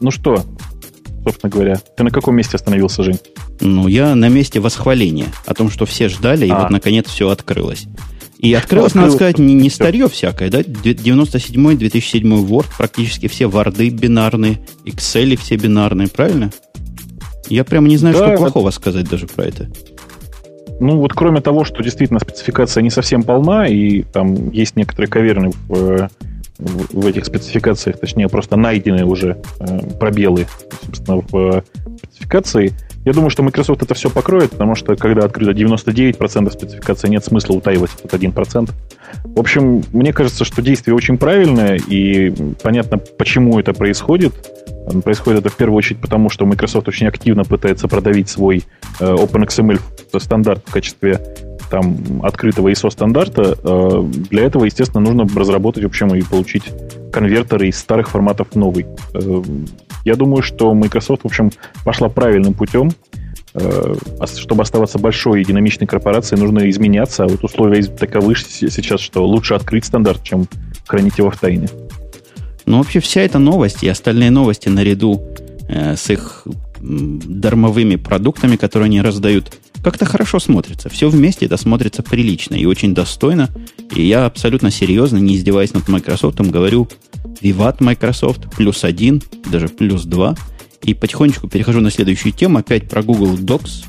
Ну 0.00 0.10
что, 0.10 0.42
собственно 1.22 1.50
говоря, 1.50 1.80
ты 1.96 2.02
на 2.02 2.10
каком 2.10 2.34
месте 2.34 2.56
остановился, 2.56 3.02
Жень? 3.02 3.18
Ну, 3.60 3.86
я 3.88 4.14
на 4.14 4.28
месте 4.28 4.60
восхваления 4.60 5.26
о 5.46 5.54
том, 5.54 5.70
что 5.70 5.86
все 5.86 6.08
ждали, 6.08 6.46
и 6.46 6.50
А. 6.50 6.62
вот 6.62 6.70
наконец 6.70 7.06
все 7.06 7.28
открылось. 7.30 7.86
И 8.38 8.52
открылось, 8.52 8.94
надо 8.94 9.12
сказать, 9.12 9.38
не, 9.38 9.54
не 9.54 9.70
старье 9.70 10.08
всякое, 10.08 10.50
да? 10.50 10.60
97-й, 10.60 11.76
2007 11.76 12.46
Word, 12.46 12.66
практически 12.76 13.26
все 13.26 13.46
варды 13.46 13.88
бинарные, 13.88 14.58
Excel 14.84 15.36
все 15.38 15.56
бинарные, 15.56 16.08
правильно? 16.08 16.50
Я 17.48 17.64
прямо 17.64 17.88
не 17.88 17.96
знаю, 17.96 18.14
Да, 18.14 18.18
что 18.24 18.28
это- 18.32 18.38
плохого 18.42 18.70
сказать 18.70 19.08
даже 19.08 19.26
про 19.26 19.44
это. 19.46 19.68
Ну, 20.80 20.98
вот 20.98 21.12
кроме 21.14 21.40
того, 21.40 21.64
что 21.64 21.82
действительно 21.82 22.18
спецификация 22.18 22.82
не 22.82 22.90
совсем 22.90 23.22
полна, 23.22 23.66
и 23.68 24.02
там 24.02 24.50
есть 24.50 24.76
некоторые 24.76 25.08
каверны 25.08 25.52
в, 25.68 25.72
э, 25.82 26.08
в, 26.58 27.00
в 27.02 27.06
этих 27.06 27.24
спецификациях, 27.24 27.98
точнее, 28.00 28.28
просто 28.28 28.56
найденные 28.56 29.04
уже 29.04 29.40
э, 29.60 29.78
пробелы, 30.00 30.46
собственно, 30.84 31.22
в 31.30 31.36
э, 31.36 31.62
спецификации. 32.02 32.72
Я 33.04 33.12
думаю, 33.12 33.30
что 33.30 33.42
Microsoft 33.42 33.82
это 33.82 33.94
все 33.94 34.08
покроет, 34.08 34.52
потому 34.52 34.74
что 34.74 34.96
когда 34.96 35.24
открыто 35.24 35.52
99% 35.52 36.50
спецификации, 36.50 37.08
нет 37.08 37.24
смысла 37.24 37.54
утаивать 37.54 37.90
этот 38.02 38.20
1%. 38.20 38.70
В 39.24 39.40
общем, 39.40 39.82
мне 39.92 40.12
кажется, 40.12 40.44
что 40.44 40.62
действие 40.62 40.94
очень 40.94 41.18
правильное, 41.18 41.76
и 41.76 42.32
понятно, 42.62 42.98
почему 42.98 43.58
это 43.58 43.72
происходит. 43.74 44.32
Происходит 45.02 45.40
это 45.40 45.50
в 45.50 45.56
первую 45.56 45.78
очередь 45.78 46.00
потому, 46.00 46.30
что 46.30 46.46
Microsoft 46.46 46.88
очень 46.88 47.06
активно 47.06 47.44
пытается 47.44 47.88
продавить 47.88 48.28
свой 48.28 48.64
э, 49.00 49.04
OpenXML 49.04 49.80
стандарт 50.18 50.62
в 50.66 50.72
качестве 50.72 51.20
там, 51.70 52.20
открытого 52.22 52.68
ISO 52.68 52.90
стандарта. 52.90 53.56
Э, 53.62 54.02
Для 54.30 54.44
этого, 54.44 54.64
естественно, 54.64 55.00
нужно 55.00 55.26
разработать, 55.38 55.84
в 55.84 55.86
общем, 55.86 56.14
и 56.14 56.22
получить 56.22 56.64
конвертеры 57.12 57.68
из 57.68 57.78
старых 57.78 58.10
форматов 58.10 58.48
в 58.52 58.56
новый. 58.56 58.86
Я 60.04 60.16
думаю, 60.16 60.42
что 60.42 60.74
Microsoft, 60.74 61.22
в 61.22 61.26
общем, 61.26 61.50
пошла 61.84 62.08
правильным 62.08 62.54
путем. 62.54 62.92
Э, 63.54 63.94
Чтобы 64.36 64.62
оставаться 64.62 64.98
большой 64.98 65.42
и 65.42 65.44
динамичной 65.44 65.86
корпорацией, 65.86 66.40
нужно 66.40 66.68
изменяться. 66.70 67.24
А 67.24 67.28
вот 67.28 67.42
условия 67.44 67.82
таковы 67.84 68.34
сейчас, 68.36 69.00
что 69.00 69.26
лучше 69.26 69.54
открыть 69.54 69.84
стандарт, 69.84 70.22
чем 70.22 70.46
хранить 70.86 71.18
его 71.18 71.30
в 71.30 71.38
тайне. 71.38 71.68
Но 72.66 72.78
вообще 72.78 73.00
вся 73.00 73.22
эта 73.22 73.38
новость 73.38 73.82
и 73.82 73.88
остальные 73.88 74.30
новости 74.30 74.68
наряду 74.68 75.22
э, 75.68 75.96
с 75.96 76.10
их 76.10 76.46
дармовыми 76.80 77.96
продуктами, 77.96 78.56
которые 78.56 78.86
они 78.86 79.00
раздают, 79.00 79.52
как-то 79.82 80.04
хорошо 80.04 80.38
смотрится. 80.38 80.88
Все 80.88 81.08
вместе 81.08 81.46
это 81.46 81.56
смотрится 81.56 82.02
прилично 82.02 82.54
и 82.54 82.64
очень 82.64 82.94
достойно. 82.94 83.50
И 83.94 84.02
я 84.02 84.26
абсолютно 84.26 84.70
серьезно, 84.70 85.18
не 85.18 85.36
издеваясь 85.36 85.74
над 85.74 85.88
Microsoft, 85.88 86.40
говорю, 86.40 86.88
виват 87.40 87.80
Microsoft, 87.80 88.54
плюс 88.56 88.84
один, 88.84 89.22
даже 89.50 89.68
плюс 89.68 90.04
два. 90.04 90.34
И 90.82 90.92
потихонечку 90.94 91.48
перехожу 91.48 91.80
на 91.80 91.90
следующую 91.90 92.32
тему, 92.32 92.58
опять 92.58 92.88
про 92.88 93.02
Google 93.02 93.36
Docs. 93.36 93.86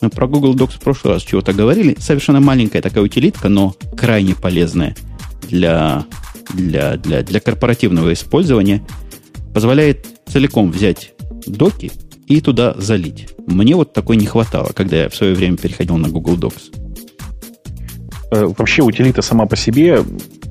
Мы 0.00 0.10
про 0.10 0.26
Google 0.26 0.54
Docs 0.54 0.76
в 0.76 0.80
прошлый 0.80 1.14
раз 1.14 1.22
чего-то 1.22 1.52
говорили. 1.52 1.96
Совершенно 1.98 2.40
маленькая 2.40 2.82
такая 2.82 3.02
утилитка, 3.02 3.48
но 3.48 3.74
крайне 3.96 4.34
полезная 4.34 4.94
для, 5.48 6.04
для, 6.52 6.96
для, 6.96 7.22
для 7.22 7.40
корпоративного 7.40 8.12
использования. 8.12 8.84
Позволяет 9.54 10.06
целиком 10.26 10.70
взять 10.70 11.12
доки 11.46 11.92
и 12.26 12.40
туда 12.40 12.74
залить. 12.76 13.28
Мне 13.46 13.76
вот 13.76 13.92
такой 13.92 14.16
не 14.16 14.26
хватало, 14.26 14.72
когда 14.74 14.96
я 15.02 15.08
в 15.08 15.14
свое 15.14 15.34
время 15.34 15.56
переходил 15.56 15.96
на 15.96 16.08
Google 16.08 16.36
Docs. 16.36 16.84
Э, 18.30 18.46
Вообще 18.58 18.82
утилита 18.82 19.22
сама 19.22 19.46
по 19.46 19.56
себе 19.56 20.02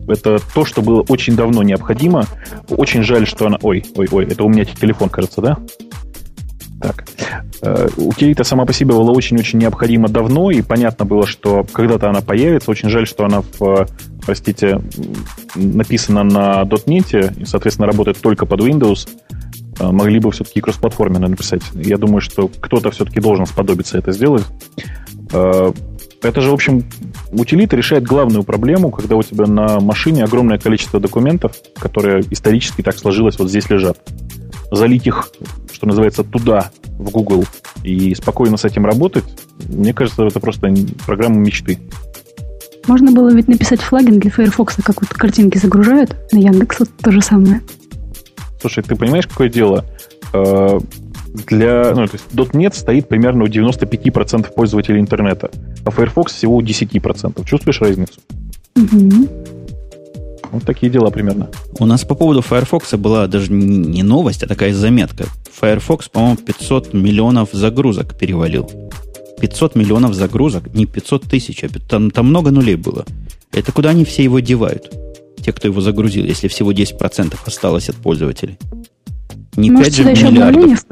это 0.07 0.39
то, 0.53 0.65
что 0.65 0.81
было 0.81 1.01
очень 1.07 1.35
давно 1.35 1.63
необходимо. 1.63 2.25
Очень 2.69 3.03
жаль, 3.03 3.27
что 3.27 3.47
она... 3.47 3.57
Ой, 3.61 3.85
ой, 3.95 4.07
ой, 4.11 4.25
это 4.25 4.43
у 4.43 4.49
меня 4.49 4.65
телефон, 4.65 5.09
кажется, 5.09 5.41
да? 5.41 5.57
Так. 6.81 7.05
Э, 7.61 7.87
утилита 7.95 8.43
сама 8.43 8.65
по 8.65 8.73
себе 8.73 8.93
была 8.93 9.11
очень-очень 9.13 9.59
необходима 9.59 10.09
давно, 10.09 10.51
и 10.51 10.61
понятно 10.61 11.05
было, 11.05 11.25
что 11.25 11.65
когда-то 11.71 12.09
она 12.09 12.21
появится. 12.21 12.69
Очень 12.71 12.89
жаль, 12.89 13.07
что 13.07 13.23
она, 13.25 13.41
в, 13.41 13.87
простите, 14.25 14.81
написана 15.55 16.23
на 16.23 16.63
.NET 16.63 17.41
и, 17.41 17.45
соответственно, 17.45 17.87
работает 17.87 18.19
только 18.19 18.45
под 18.45 18.59
Windows. 18.59 19.07
Э, 19.79 19.91
могли 19.91 20.19
бы 20.19 20.31
все-таки 20.31 20.59
кроссплатформенно 20.59 21.29
написать. 21.29 21.61
Я 21.73 21.97
думаю, 21.97 22.19
что 22.19 22.49
кто-то 22.49 22.91
все-таки 22.91 23.21
должен 23.21 23.45
сподобиться 23.45 23.97
это 23.97 24.11
сделать. 24.11 24.43
Э, 25.31 25.71
это 26.21 26.41
же, 26.41 26.49
в 26.49 26.53
общем, 26.53 26.83
утилита 27.33 27.75
решает 27.75 28.03
главную 28.03 28.43
проблему, 28.43 28.91
когда 28.91 29.15
у 29.15 29.23
тебя 29.23 29.45
на 29.45 29.79
машине 29.79 30.23
огромное 30.23 30.57
количество 30.57 30.99
документов, 30.99 31.55
которые 31.77 32.23
исторически 32.31 32.81
так 32.81 32.97
сложилось, 32.97 33.37
вот 33.39 33.49
здесь 33.49 33.69
лежат. 33.69 33.97
Залить 34.71 35.05
их, 35.05 35.29
что 35.71 35.87
называется, 35.87 36.23
туда, 36.23 36.71
в 36.97 37.09
Google, 37.11 37.45
и 37.83 38.15
спокойно 38.15 38.57
с 38.57 38.65
этим 38.65 38.85
работать, 38.85 39.25
мне 39.67 39.93
кажется, 39.93 40.23
это 40.23 40.39
просто 40.39 40.73
программа 41.05 41.35
мечты. 41.37 41.79
Можно 42.87 43.11
было 43.11 43.29
ведь 43.31 43.47
написать 43.47 43.81
флагин 43.81 44.19
для 44.19 44.31
Firefox, 44.31 44.75
как 44.83 45.01
вот 45.01 45.09
картинки 45.09 45.57
загружают, 45.57 46.15
на 46.31 46.39
Яндекс 46.39 46.79
то 47.01 47.11
же 47.11 47.21
самое. 47.21 47.61
Слушай, 48.59 48.83
ты 48.83 48.95
понимаешь, 48.95 49.27
какое 49.27 49.49
дело? 49.49 49.85
Для, 51.33 51.93
ну, 51.95 52.07
то 52.07 52.13
есть 52.13 52.25
.NET 52.53 52.75
стоит 52.75 53.07
примерно 53.07 53.43
у 53.43 53.47
95% 53.47 54.53
пользователей 54.53 54.99
интернета, 54.99 55.49
а 55.83 55.89
Firefox 55.89 56.33
всего 56.33 56.57
у 56.57 56.61
10%. 56.61 57.43
Чувствуешь 57.45 57.81
разницу? 57.81 58.19
Угу. 58.75 59.29
Вот 60.51 60.63
такие 60.63 60.91
дела 60.91 61.09
примерно. 61.09 61.49
У 61.79 61.85
нас 61.87 62.05
по 62.05 62.13
поводу 62.13 62.41
Firefox 62.41 62.93
была 62.93 63.25
даже 63.25 63.51
не 63.51 64.03
новость, 64.03 64.43
а 64.43 64.47
такая 64.47 64.73
заметка. 64.73 65.25
Firefox, 65.51 66.09
по-моему, 66.09 66.37
500 66.37 66.93
миллионов 66.93 67.49
загрузок 67.51 68.15
перевалил. 68.15 68.69
500 69.41 69.75
миллионов 69.75 70.13
загрузок, 70.13 70.73
не 70.75 70.85
500 70.85 71.23
тысяч, 71.23 71.63
а 71.63 71.69
там, 71.89 72.11
там 72.11 72.27
много 72.27 72.51
нулей 72.51 72.75
было. 72.75 73.05
Это 73.51 73.71
куда 73.71 73.89
они 73.89 74.05
все 74.05 74.23
его 74.23 74.39
девают? 74.39 74.91
Те, 75.43 75.51
кто 75.51 75.67
его 75.67 75.81
загрузил, 75.81 76.23
если 76.23 76.47
всего 76.47 76.71
10% 76.71 77.35
осталось 77.45 77.89
от 77.89 77.95
пользователей. 77.95 78.57
Не 79.55 79.71
Может, 79.71 79.97
5 79.97 80.15
же 80.15 80.25
миллиардов. 80.25 80.85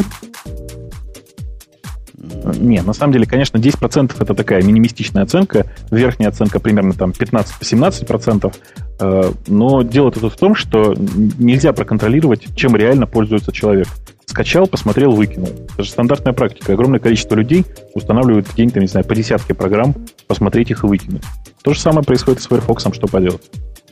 Не, 2.59 2.81
на 2.81 2.93
самом 2.93 3.13
деле, 3.13 3.25
конечно, 3.25 3.57
10% 3.57 4.15
это 4.19 4.33
такая 4.33 4.63
минимистичная 4.63 5.23
оценка. 5.23 5.65
Верхняя 5.89 6.29
оценка 6.29 6.59
примерно 6.59 6.93
там 6.93 7.11
15-17%. 7.11 8.53
Э, 8.99 9.31
но 9.47 9.81
дело 9.81 10.11
тут 10.11 10.33
в 10.33 10.37
том, 10.37 10.55
что 10.55 10.93
нельзя 10.95 11.73
проконтролировать, 11.73 12.55
чем 12.55 12.75
реально 12.75 13.07
пользуется 13.07 13.51
человек. 13.51 13.87
Скачал, 14.25 14.67
посмотрел, 14.67 15.11
выкинул. 15.11 15.49
Это 15.73 15.83
же 15.83 15.89
стандартная 15.89 16.33
практика. 16.33 16.73
Огромное 16.73 16.99
количество 16.99 17.35
людей 17.35 17.65
устанавливают 17.93 18.47
в 18.47 18.55
день, 18.55 18.69
там, 18.69 18.81
не 18.81 18.87
знаю, 18.87 19.05
по 19.05 19.15
десятке 19.15 19.53
программ, 19.53 19.95
посмотреть 20.27 20.71
их 20.71 20.83
и 20.83 20.87
выкинуть. 20.87 21.23
То 21.63 21.73
же 21.73 21.79
самое 21.79 22.05
происходит 22.05 22.41
с 22.41 22.47
Firefox, 22.47 22.85
что 22.93 23.07
поделать. 23.07 23.41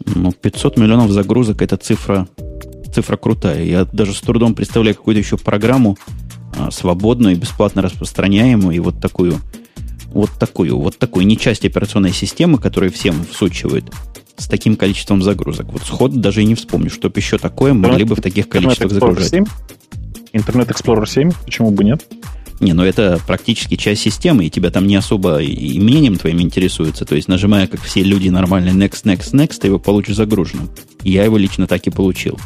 Ну, 0.06 0.32
500 0.32 0.78
миллионов 0.78 1.12
загрузок– 1.12 1.62
это 1.63 1.75
цифра 1.75 2.28
цифра 2.93 3.17
крутая. 3.17 3.63
Я 3.63 3.86
даже 3.86 4.13
с 4.13 4.21
трудом 4.21 4.56
представляю 4.56 4.95
какую-то 4.95 5.19
еще 5.19 5.38
программу 5.38 5.97
свободную 6.72 7.36
и 7.36 7.38
бесплатно 7.38 7.82
распространяемую, 7.82 8.76
и 8.76 8.80
вот 8.80 9.00
такую, 9.00 9.39
вот 10.08 10.32
такую, 10.39 10.78
вот 10.78 10.98
такую 10.98 11.26
не 11.26 11.38
часть 11.38 11.65
операционной 11.65 12.13
системы, 12.13 12.58
которую 12.58 12.91
всем 12.91 13.26
всучивают, 13.32 13.91
с 14.38 14.48
таким 14.48 14.76
количеством 14.76 15.22
загрузок. 15.22 15.72
Вот 15.72 15.82
сход 15.84 16.13
даже 16.19 16.41
и 16.41 16.45
не 16.45 16.56
вспомню, 16.56 16.89
чтобы 16.89 17.19
еще 17.19 17.38
такое 17.38 17.74
могли 17.74 18.04
бы 18.04 18.15
в 18.15 18.22
таких 18.22 18.48
количествах 18.48 18.91
загружать. 18.91 19.30
7? 19.30 19.45
Internet 20.34 20.69
Explorer 20.69 21.08
7, 21.08 21.32
почему 21.45 21.72
бы 21.72 21.84
нет? 21.84 22.06
Не, 22.60 22.74
ну 22.74 22.84
это 22.84 23.19
практически 23.26 23.76
часть 23.76 24.02
системы, 24.02 24.45
и 24.45 24.50
тебя 24.50 24.69
там 24.69 24.86
не 24.86 24.95
особо 24.95 25.41
именем 25.41 26.17
твоим 26.17 26.41
интересуется. 26.41 27.06
То 27.06 27.15
есть, 27.15 27.30
нажимая, 27.30 27.67
как 27.67 27.82
все 27.82 28.04
люди 28.04 28.28
нормальные, 28.30 28.74
next, 28.74 29.06
next, 29.06 29.34
next, 29.34 29.60
ты 29.62 29.67
его 29.67 29.80
получишь 29.80 30.17
загруженным. 30.17 30.69
Я 31.04 31.24
его 31.24 31.38
лично 31.38 31.67
так 31.67 31.88
и 31.88 31.89
получил. 31.89 32.38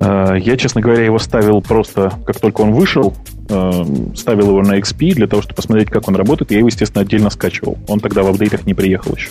Э, 0.00 0.36
я, 0.38 0.56
честно 0.56 0.80
говоря, 0.80 1.04
его 1.04 1.18
ставил 1.18 1.60
просто, 1.62 2.12
как 2.26 2.40
только 2.40 2.60
он 2.62 2.72
вышел, 2.72 3.14
э, 3.48 3.84
ставил 4.14 4.48
его 4.48 4.62
на 4.62 4.78
XP 4.78 5.14
для 5.14 5.26
того, 5.26 5.42
чтобы 5.42 5.54
посмотреть, 5.54 5.90
как 5.90 6.08
он 6.08 6.16
работает. 6.16 6.50
Я 6.50 6.58
его, 6.58 6.68
естественно, 6.68 7.02
отдельно 7.02 7.30
скачивал. 7.30 7.78
Он 7.88 8.00
тогда 8.00 8.22
в 8.22 8.28
апдейтах 8.28 8.66
не 8.66 8.74
приехал 8.74 9.14
еще. 9.14 9.30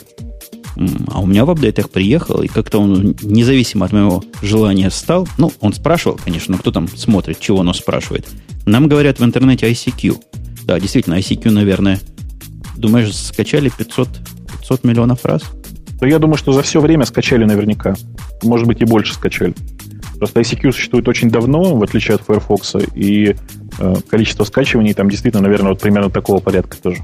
А 1.08 1.22
у 1.22 1.26
меня 1.26 1.46
в 1.46 1.50
апдейтах 1.50 1.90
приехал, 1.90 2.42
и 2.42 2.48
как-то 2.48 2.80
он 2.80 3.16
независимо 3.22 3.86
от 3.86 3.94
моего 3.94 4.24
желания 4.42 4.90
стал. 4.90 5.28
Ну, 5.38 5.54
он 5.62 5.74
спрашивал, 5.74 6.20
конечно, 6.22 6.54
но 6.54 6.58
кто 6.58 6.72
там 6.72 6.90
смотрит, 6.90 7.40
чего 7.40 7.62
оно 7.62 7.74
спрашивает. 7.74 8.28
Нам 8.66 8.90
говорят 8.90 9.20
в 9.20 9.24
интернете 9.24 9.72
ICQ. 9.72 10.18
Да, 10.66 10.80
действительно, 10.80 11.16
ICQ, 11.16 11.52
наверное, 11.52 12.00
думаешь, 12.76 13.16
скачали 13.16 13.70
500, 13.70 14.10
500 14.60 14.84
миллионов 14.84 15.24
раз? 15.24 15.44
Да 16.00 16.08
я 16.08 16.20
думаю, 16.20 16.38
что 16.38 16.52
за 16.52 16.62
все 16.62 16.82
время 16.82 17.06
скачали 17.06 17.46
наверняка. 17.46 17.96
Может 18.44 18.68
быть, 18.68 18.82
и 18.82 18.86
больше 18.86 19.14
скачали. 19.14 19.56
Просто 20.18 20.42
ICQ 20.42 20.72
существует 20.72 21.08
очень 21.08 21.30
давно, 21.30 21.76
в 21.76 21.84
отличие 21.84 22.16
от 22.16 22.22
Firefox, 22.22 22.76
и 22.96 23.36
э, 23.80 23.96
количество 24.10 24.44
скачиваний 24.44 24.94
там 24.94 25.10
действительно, 25.10 25.44
наверное, 25.44 25.72
вот 25.72 25.82
примерно 25.82 26.10
такого 26.10 26.40
порядка 26.40 26.78
тоже. 26.78 27.02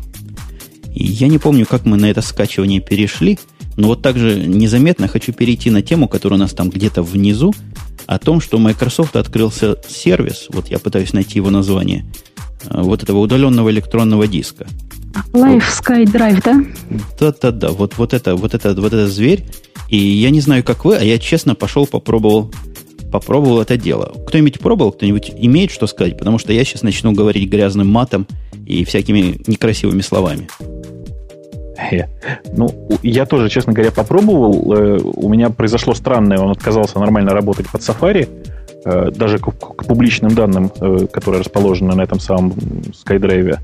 Я 0.94 1.28
не 1.28 1.38
помню, 1.38 1.66
как 1.66 1.86
мы 1.86 1.98
на 1.98 2.10
это 2.10 2.22
скачивание 2.22 2.82
перешли, 2.82 3.40
но 3.78 3.88
вот 3.88 4.02
также 4.02 4.36
незаметно 4.46 5.08
хочу 5.08 5.34
перейти 5.34 5.70
на 5.70 5.82
тему, 5.82 6.08
которая 6.08 6.38
у 6.38 6.42
нас 6.42 6.52
там 6.52 6.70
где-то 6.70 7.02
внизу, 7.04 7.54
о 8.08 8.20
том, 8.20 8.42
что 8.42 8.58
Microsoft 8.58 9.16
открылся 9.16 9.78
сервис, 9.88 10.48
вот 10.50 10.68
я 10.68 10.80
пытаюсь 10.80 11.14
найти 11.14 11.40
его 11.40 11.50
название, 11.50 12.06
э, 12.66 12.82
вот 12.82 13.04
этого 13.04 13.20
удаленного 13.20 13.70
электронного 13.70 14.28
диска. 14.28 14.68
Life 15.34 15.64
Sky 15.82 16.06
Drive, 16.06 16.42
да? 16.44 16.64
Да-да-да, 17.20 17.70
вот, 17.70 17.98
вот, 17.98 18.14
это, 18.14 18.36
вот, 18.36 18.54
это, 18.54 18.74
вот 18.74 18.94
это 18.94 19.08
зверь. 19.08 19.46
И 19.90 19.98
я 19.98 20.30
не 20.30 20.40
знаю, 20.40 20.64
как 20.64 20.86
вы, 20.86 20.96
а 20.96 21.04
я 21.04 21.18
честно 21.20 21.54
пошел, 21.54 21.86
попробовал 21.86 22.54
попробовал 23.12 23.62
это 23.62 23.78
дело. 23.78 24.12
Кто-нибудь 24.26 24.60
пробовал, 24.60 24.92
кто-нибудь 24.92 25.32
имеет 25.36 25.72
что 25.72 25.88
сказать? 25.88 26.18
Потому 26.18 26.40
что 26.40 26.54
я 26.54 26.64
сейчас 26.64 26.82
начну 26.82 27.12
говорить 27.12 27.50
грязным 27.50 27.88
матом 27.88 28.28
и 28.66 28.86
всякими 28.86 29.40
некрасивыми 29.48 30.02
словами. 30.02 30.48
Ну, 32.56 32.70
я 33.02 33.26
тоже, 33.26 33.50
честно 33.50 33.74
говоря, 33.74 33.92
попробовал. 33.92 34.74
Э, 34.74 35.00
у 35.02 35.30
меня 35.30 35.50
произошло 35.50 35.94
странное, 35.94 36.38
он 36.38 36.52
отказался 36.52 37.00
нормально 37.00 37.34
работать 37.34 37.68
под 37.70 37.82
Safari, 37.82 38.30
э, 38.86 39.12
даже 39.12 39.40
к, 39.40 39.52
к 39.52 39.86
публичным 39.86 40.36
данным, 40.36 40.72
э, 40.80 41.08
которые 41.12 41.42
расположены 41.42 41.96
на 41.96 42.02
этом 42.02 42.20
самом 42.20 42.52
SkyDrive. 42.52 43.58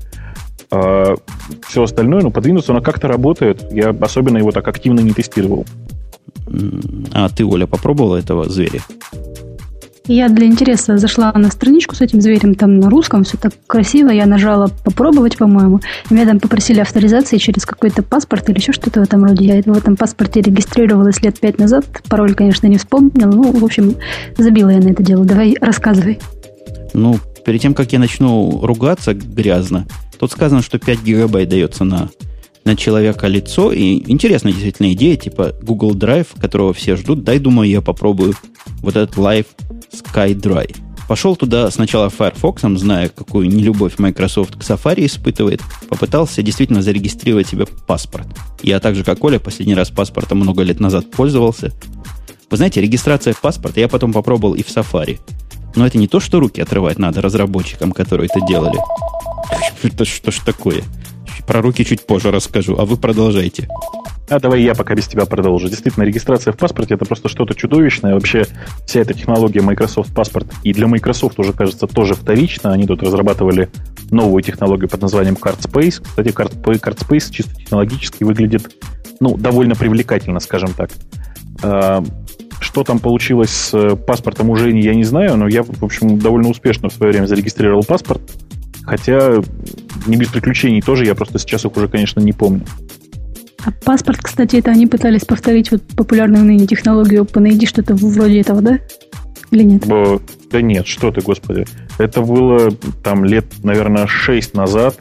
А 0.70 1.14
все 1.66 1.82
остальное, 1.82 2.22
ну, 2.22 2.30
под 2.30 2.46
Windows 2.46 2.64
оно 2.68 2.80
как-то 2.80 3.08
работает. 3.08 3.72
Я 3.72 3.90
особенно 4.00 4.38
его 4.38 4.50
так 4.50 4.66
активно 4.68 5.00
не 5.00 5.12
тестировал. 5.12 5.64
А 7.12 7.28
ты, 7.28 7.44
Оля, 7.44 7.66
попробовала 7.66 8.16
этого 8.16 8.48
зверя? 8.48 8.80
Я 10.08 10.30
для 10.30 10.46
интереса 10.46 10.96
зашла 10.96 11.30
на 11.34 11.50
страничку 11.50 11.94
с 11.94 12.00
этим 12.00 12.22
зверем, 12.22 12.54
там 12.54 12.80
на 12.80 12.88
русском 12.88 13.24
все 13.24 13.36
так 13.36 13.52
красиво, 13.66 14.08
я 14.08 14.24
нажала 14.24 14.68
попробовать, 14.82 15.36
по-моему. 15.36 15.80
Меня 16.08 16.24
там 16.24 16.40
попросили 16.40 16.80
авторизации 16.80 17.36
через 17.36 17.66
какой-то 17.66 18.02
паспорт 18.02 18.48
или 18.48 18.56
еще 18.56 18.72
что-то 18.72 19.00
в 19.00 19.02
этом 19.02 19.22
роде. 19.22 19.44
Я 19.44 19.62
в 19.62 19.76
этом 19.76 19.96
паспорте 19.96 20.40
регистрировалась 20.40 21.20
лет 21.20 21.38
пять 21.38 21.58
назад. 21.58 21.84
Пароль, 22.08 22.34
конечно, 22.34 22.66
не 22.68 22.78
вспомнила. 22.78 23.30
Ну, 23.30 23.52
в 23.52 23.62
общем, 23.62 23.96
забила 24.38 24.70
я 24.70 24.78
на 24.78 24.88
это 24.88 25.02
дело. 25.02 25.26
Давай 25.26 25.54
рассказывай. 25.60 26.18
Ну, 26.94 27.18
перед 27.44 27.60
тем, 27.60 27.74
как 27.74 27.92
я 27.92 27.98
начну 27.98 28.60
ругаться 28.62 29.12
грязно, 29.12 29.86
тут 30.18 30.32
сказано, 30.32 30.62
что 30.62 30.78
5 30.78 31.02
гигабайт 31.02 31.50
дается 31.50 31.84
на 31.84 32.08
на 32.64 32.76
человека 32.76 33.26
лицо. 33.28 33.72
И 33.72 34.02
интересная 34.10 34.52
действительно 34.52 34.92
идея, 34.92 35.16
типа 35.16 35.54
Google 35.62 35.94
Drive, 35.94 36.26
которого 36.38 36.74
все 36.74 36.96
ждут. 36.96 37.24
Дай, 37.24 37.38
думаю, 37.38 37.68
я 37.68 37.80
попробую 37.80 38.34
вот 38.82 38.94
этот 38.94 39.16
Live 39.16 39.46
SkyDrive. 39.92 40.76
Пошел 41.08 41.36
туда 41.36 41.70
сначала 41.70 42.10
Firefox, 42.10 42.62
зная, 42.78 43.08
какую 43.08 43.48
нелюбовь 43.48 43.98
Microsoft 43.98 44.56
к 44.56 44.60
Safari 44.60 45.06
испытывает. 45.06 45.62
Попытался 45.88 46.42
действительно 46.42 46.82
зарегистрировать 46.82 47.48
себе 47.48 47.64
паспорт. 47.64 48.26
Я 48.62 48.78
так 48.78 48.94
же, 48.94 49.04
как 49.04 49.24
Оля, 49.24 49.38
последний 49.38 49.74
раз 49.74 49.88
паспортом 49.88 50.38
много 50.38 50.62
лет 50.62 50.80
назад 50.80 51.10
пользовался. 51.10 51.72
Вы 52.50 52.56
знаете, 52.58 52.82
регистрация 52.82 53.34
паспорта 53.34 53.80
я 53.80 53.88
потом 53.88 54.12
попробовал 54.12 54.54
и 54.54 54.62
в 54.62 54.68
Safari. 54.68 55.18
Но 55.76 55.86
это 55.86 55.96
не 55.96 56.08
то, 56.08 56.20
что 56.20 56.40
руки 56.40 56.60
отрывать 56.60 56.98
надо 56.98 57.22
разработчикам, 57.22 57.92
которые 57.92 58.28
это 58.32 58.46
делали. 58.46 58.78
Это 59.82 60.04
что 60.04 60.30
ж 60.30 60.40
такое? 60.44 60.82
Про 61.46 61.62
руки 61.62 61.84
чуть 61.84 62.04
позже 62.06 62.30
расскажу, 62.30 62.76
а 62.78 62.84
вы 62.84 62.96
продолжайте. 62.96 63.68
А 64.30 64.38
давай 64.40 64.62
я 64.62 64.74
пока 64.74 64.94
без 64.94 65.06
тебя 65.06 65.24
продолжу. 65.24 65.68
Действительно, 65.68 66.04
регистрация 66.04 66.52
в 66.52 66.56
паспорте 66.56 66.94
это 66.94 67.04
просто 67.04 67.28
что-то 67.28 67.54
чудовищное. 67.54 68.14
Вообще, 68.14 68.46
вся 68.86 69.00
эта 69.00 69.14
технология 69.14 69.62
Microsoft 69.62 70.14
паспорт 70.14 70.48
и 70.62 70.72
для 70.74 70.86
Microsoft 70.86 71.38
уже, 71.38 71.52
кажется, 71.52 71.86
тоже 71.86 72.14
вторично. 72.14 72.72
Они 72.72 72.86
тут 72.86 73.02
разрабатывали 73.02 73.70
новую 74.10 74.42
технологию 74.42 74.88
под 74.88 75.00
названием 75.00 75.34
CardSpace. 75.34 76.02
Кстати, 76.02 76.28
CardSpace 76.28 77.30
чисто 77.30 77.54
технологически 77.54 78.24
выглядит 78.24 78.70
ну, 79.20 79.36
довольно 79.36 79.74
привлекательно, 79.74 80.40
скажем 80.40 80.74
так. 80.74 80.90
А, 81.62 82.04
что 82.60 82.84
там 82.84 82.98
получилось 82.98 83.50
с 83.50 83.74
э, 83.74 83.96
паспортом 83.96 84.50
у 84.50 84.56
Жени, 84.56 84.82
я 84.82 84.94
не 84.94 85.04
знаю, 85.04 85.36
но 85.36 85.48
я, 85.48 85.62
в 85.62 85.84
общем, 85.84 86.18
довольно 86.18 86.48
успешно 86.48 86.88
в 86.88 86.92
свое 86.92 87.12
время 87.12 87.26
зарегистрировал 87.26 87.82
паспорт. 87.82 88.20
Хотя 88.84 89.34
не 90.06 90.16
без 90.16 90.28
приключений 90.28 90.80
тоже, 90.80 91.04
я 91.04 91.14
просто 91.14 91.38
сейчас 91.38 91.64
их 91.64 91.76
уже, 91.76 91.88
конечно, 91.88 92.20
не 92.20 92.32
помню. 92.32 92.64
А 93.68 93.84
паспорт, 93.84 94.20
кстати, 94.22 94.56
это 94.56 94.70
они 94.70 94.86
пытались 94.86 95.26
повторить 95.26 95.70
вот 95.70 95.82
популярную 95.94 96.42
ныне 96.42 96.66
технологию 96.66 97.24
OpenID, 97.24 97.66
что-то 97.66 97.94
вроде 97.94 98.40
этого, 98.40 98.62
да? 98.62 98.78
Или 99.50 99.62
нет? 99.62 99.86
Бо, 99.86 100.22
да 100.50 100.62
нет, 100.62 100.86
что 100.86 101.10
ты, 101.10 101.20
господи. 101.20 101.66
Это 101.98 102.22
было 102.22 102.70
там 103.04 103.26
лет, 103.26 103.44
наверное, 103.62 104.06
6 104.06 104.54
назад. 104.54 104.96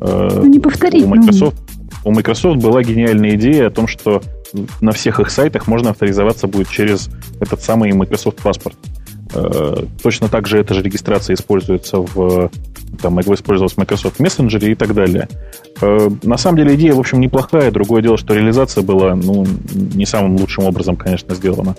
Э, 0.00 0.30
ну, 0.34 0.46
не 0.46 0.60
повторить. 0.60 1.04
У 1.04 1.08
ну. 1.08 1.16
Microsoft, 1.16 1.58
ну... 2.04 2.10
у 2.10 2.14
Microsoft 2.14 2.62
была 2.62 2.82
гениальная 2.82 3.34
идея 3.34 3.66
о 3.66 3.70
том, 3.70 3.86
что 3.86 4.22
на 4.80 4.92
всех 4.92 5.20
их 5.20 5.30
сайтах 5.30 5.66
можно 5.66 5.90
авторизоваться 5.90 6.46
будет 6.46 6.70
через 6.70 7.10
этот 7.38 7.60
самый 7.60 7.92
Microsoft 7.92 8.40
паспорт. 8.40 8.76
Точно 10.02 10.28
так 10.28 10.46
же 10.46 10.58
эта 10.58 10.74
же 10.74 10.82
регистрация 10.82 11.34
используется 11.34 11.98
в 11.98 12.50
там 13.00 13.20
использовалась 13.20 13.74
в 13.74 13.78
Microsoft 13.78 14.20
Messenger 14.20 14.70
и 14.70 14.74
так 14.74 14.94
далее. 14.94 15.28
Э, 15.80 16.08
на 16.22 16.36
самом 16.36 16.58
деле 16.58 16.74
идея, 16.74 16.94
в 16.94 17.00
общем, 17.00 17.20
неплохая. 17.20 17.70
Другое 17.70 18.02
дело, 18.02 18.16
что 18.16 18.34
реализация 18.34 18.82
была 18.82 19.14
ну, 19.14 19.46
не 19.74 20.06
самым 20.06 20.36
лучшим 20.36 20.64
образом, 20.64 20.96
конечно, 20.96 21.34
сделана. 21.34 21.74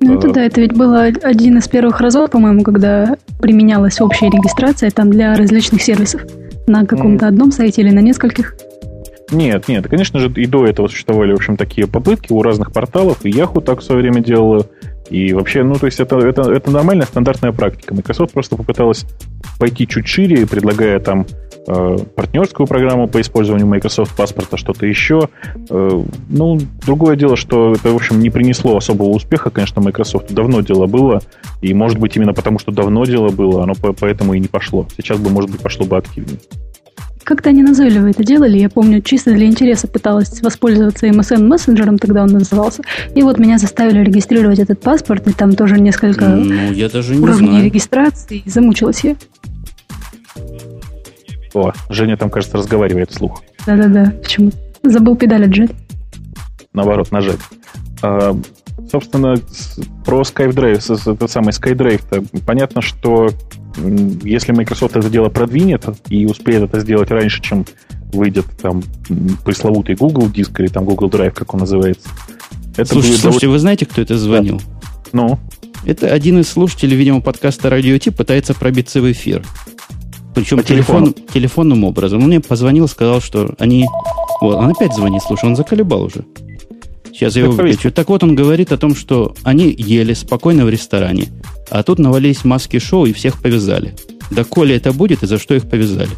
Ну, 0.00 0.18
это 0.18 0.30
да, 0.30 0.44
это 0.44 0.60
ведь 0.60 0.74
было 0.74 1.04
один 1.04 1.58
из 1.58 1.68
первых 1.68 2.00
разов, 2.00 2.30
по-моему, 2.30 2.62
когда 2.62 3.16
применялась 3.40 4.00
общая 4.00 4.30
регистрация 4.30 4.90
там 4.90 5.10
для 5.10 5.34
различных 5.34 5.82
сервисов. 5.82 6.22
На 6.66 6.84
каком-то 6.84 7.28
одном 7.28 7.52
сайте 7.52 7.82
или 7.82 7.90
на 7.90 8.00
нескольких. 8.00 8.56
Нет, 9.30 9.68
нет, 9.68 9.86
конечно 9.88 10.20
же, 10.20 10.30
и 10.30 10.46
до 10.46 10.66
этого 10.66 10.88
существовали, 10.88 11.32
в 11.32 11.36
общем, 11.36 11.56
такие 11.56 11.86
попытки 11.86 12.32
у 12.32 12.42
разных 12.42 12.72
порталов, 12.72 13.24
и 13.24 13.30
Yahoo 13.30 13.60
так 13.60 13.80
в 13.80 13.82
свое 13.82 14.02
время 14.02 14.20
делала, 14.20 14.66
и 15.10 15.32
вообще, 15.32 15.62
ну, 15.62 15.74
то 15.74 15.86
есть 15.86 16.00
это, 16.00 16.18
это, 16.18 16.50
это 16.50 16.70
нормальная 16.70 17.06
стандартная 17.06 17.52
практика. 17.52 17.94
Microsoft 17.94 18.32
просто 18.32 18.56
попыталась 18.56 19.06
пойти 19.58 19.86
чуть 19.86 20.06
шире, 20.06 20.46
предлагая 20.46 20.98
там 21.00 21.26
э, 21.68 21.96
партнерскую 22.14 22.66
программу 22.66 23.08
по 23.08 23.20
использованию 23.20 23.66
Microsoft 23.66 24.16
паспорта, 24.16 24.56
что-то 24.56 24.86
еще. 24.86 25.28
Э, 25.70 26.04
ну, 26.28 26.58
другое 26.84 27.16
дело, 27.16 27.36
что 27.36 27.72
это, 27.72 27.90
в 27.90 27.96
общем, 27.96 28.20
не 28.20 28.30
принесло 28.30 28.76
особого 28.76 29.08
успеха. 29.08 29.50
Конечно, 29.50 29.80
Microsoft 29.80 30.32
давно 30.32 30.60
дело 30.60 30.86
было, 30.86 31.20
и, 31.60 31.72
может 31.72 31.98
быть, 31.98 32.16
именно 32.16 32.34
потому, 32.34 32.58
что 32.58 32.72
давно 32.72 33.04
дело 33.04 33.30
было, 33.30 33.62
оно 33.62 33.74
поэтому 33.74 34.34
и 34.34 34.40
не 34.40 34.48
пошло. 34.48 34.86
Сейчас 34.96 35.18
бы, 35.18 35.30
может 35.30 35.50
быть, 35.50 35.60
пошло 35.60 35.86
бы 35.86 35.96
активнее. 35.96 36.38
Как-то 37.26 37.50
они 37.50 37.64
назойливо 37.64 38.10
это 38.10 38.22
делали. 38.22 38.56
Я 38.56 38.70
помню, 38.70 39.02
чисто 39.02 39.32
для 39.32 39.46
интереса 39.46 39.88
пыталась 39.88 40.40
воспользоваться 40.42 41.08
MSN 41.08 41.42
мессенджером, 41.42 41.98
тогда 41.98 42.22
он 42.22 42.28
назывался. 42.28 42.84
И 43.16 43.22
вот 43.24 43.38
меня 43.40 43.58
заставили 43.58 43.98
регистрировать 44.04 44.60
этот 44.60 44.80
паспорт, 44.80 45.26
и 45.26 45.32
там 45.32 45.56
тоже 45.56 45.80
несколько 45.80 46.24
ну, 46.28 46.70
я 46.70 46.88
даже 46.88 47.16
не 47.16 47.20
уровней 47.20 47.48
знаю. 47.48 47.64
регистрации. 47.64 48.42
И 48.44 48.48
замучилась 48.48 49.02
я. 49.02 49.16
О, 51.52 51.72
Женя 51.90 52.16
там, 52.16 52.30
кажется, 52.30 52.58
разговаривает 52.58 53.10
вслух. 53.10 53.42
Да-да-да. 53.66 54.12
Почему? 54.22 54.52
Забыл 54.84 55.16
педаль 55.16 55.46
отжать. 55.46 55.72
Наоборот, 56.74 57.10
нажать. 57.10 57.40
А, 58.02 58.36
собственно, 58.88 59.34
про 60.04 60.20
SkyDrive, 60.20 61.12
этот 61.12 61.28
самый 61.28 61.48
SkyDrive, 61.48 62.44
понятно, 62.46 62.82
что 62.82 63.30
если 64.22 64.52
Microsoft 64.52 64.96
это 64.96 65.10
дело 65.10 65.28
продвинет 65.28 65.84
и 66.08 66.26
успеет 66.26 66.62
это 66.62 66.80
сделать 66.80 67.10
раньше, 67.10 67.42
чем 67.42 67.64
выйдет 68.12 68.46
там 68.60 68.82
пресловутый 69.44 69.96
Google 69.96 70.28
диск 70.28 70.58
или 70.60 70.68
там 70.68 70.84
Google 70.84 71.08
Drive, 71.08 71.32
как 71.32 71.54
он 71.54 71.60
называется. 71.60 72.08
Это 72.76 72.92
слушайте, 72.92 73.18
слушайте, 73.18 73.46
довольно... 73.46 73.52
вы 73.52 73.58
знаете, 73.58 73.86
кто 73.86 74.02
это 74.02 74.16
звонил? 74.18 74.58
Да. 74.58 74.64
Ну? 75.12 75.38
Это 75.84 76.08
один 76.08 76.40
из 76.40 76.48
слушателей, 76.48 76.96
видимо, 76.96 77.20
подкаста 77.20 77.70
Радио 77.70 77.96
Ти 77.98 78.10
пытается 78.10 78.54
пробиться 78.54 79.00
в 79.00 79.10
эфир. 79.10 79.44
Причем 80.34 80.62
телефон, 80.62 81.14
телефонным 81.32 81.84
образом. 81.84 82.20
Он 82.20 82.28
мне 82.28 82.40
позвонил, 82.40 82.88
сказал, 82.88 83.20
что 83.20 83.54
они... 83.58 83.86
Вот, 84.40 84.56
он 84.56 84.70
опять 84.70 84.94
звонит, 84.94 85.22
слушай, 85.22 85.46
он 85.46 85.56
заколебал 85.56 86.02
уже. 86.02 86.24
Сейчас 87.16 87.34
я 87.34 87.44
его 87.44 87.52
выключу. 87.52 87.90
Так 87.90 88.10
вот, 88.10 88.22
он 88.22 88.34
говорит 88.34 88.72
о 88.72 88.76
том, 88.76 88.94
что 88.94 89.34
они 89.42 89.74
ели 89.76 90.12
спокойно 90.12 90.66
в 90.66 90.68
ресторане, 90.68 91.28
а 91.70 91.82
тут 91.82 91.98
навалились 91.98 92.44
маски 92.44 92.78
шоу 92.78 93.06
и 93.06 93.14
всех 93.14 93.40
повязали. 93.40 93.94
Да 94.30 94.44
коли 94.44 94.74
это 94.74 94.92
будет, 94.92 95.22
и 95.22 95.26
за 95.26 95.38
что 95.38 95.54
их 95.54 95.66
повязали? 95.66 96.10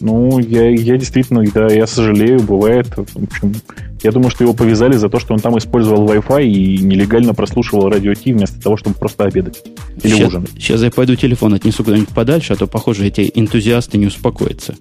Ну, 0.00 0.38
я, 0.38 0.68
я 0.68 0.98
действительно, 0.98 1.44
да, 1.54 1.68
я 1.68 1.86
сожалею, 1.86 2.40
бывает. 2.40 2.88
В 2.94 3.24
общем, 3.24 3.54
я 4.02 4.12
думаю, 4.12 4.30
что 4.30 4.44
его 4.44 4.52
повязали 4.52 4.96
за 4.96 5.08
то, 5.08 5.18
что 5.18 5.32
он 5.32 5.40
там 5.40 5.56
использовал 5.56 6.06
Wi-Fi 6.06 6.44
и 6.44 6.78
нелегально 6.78 7.32
прослушивал 7.32 7.88
радио 7.88 8.12
Ти 8.12 8.34
вместо 8.34 8.60
того, 8.60 8.76
чтобы 8.76 8.96
просто 8.96 9.24
обедать 9.24 9.62
или 10.02 10.14
сейчас, 10.14 10.28
ужинать. 10.28 10.50
Сейчас 10.58 10.82
я 10.82 10.90
пойду 10.90 11.16
телефон 11.16 11.54
отнесу 11.54 11.84
куда-нибудь 11.84 12.10
подальше, 12.10 12.52
а 12.52 12.56
то, 12.56 12.66
похоже, 12.66 13.06
эти 13.06 13.30
энтузиасты 13.34 13.96
не 13.96 14.06
успокоятся. 14.06 14.74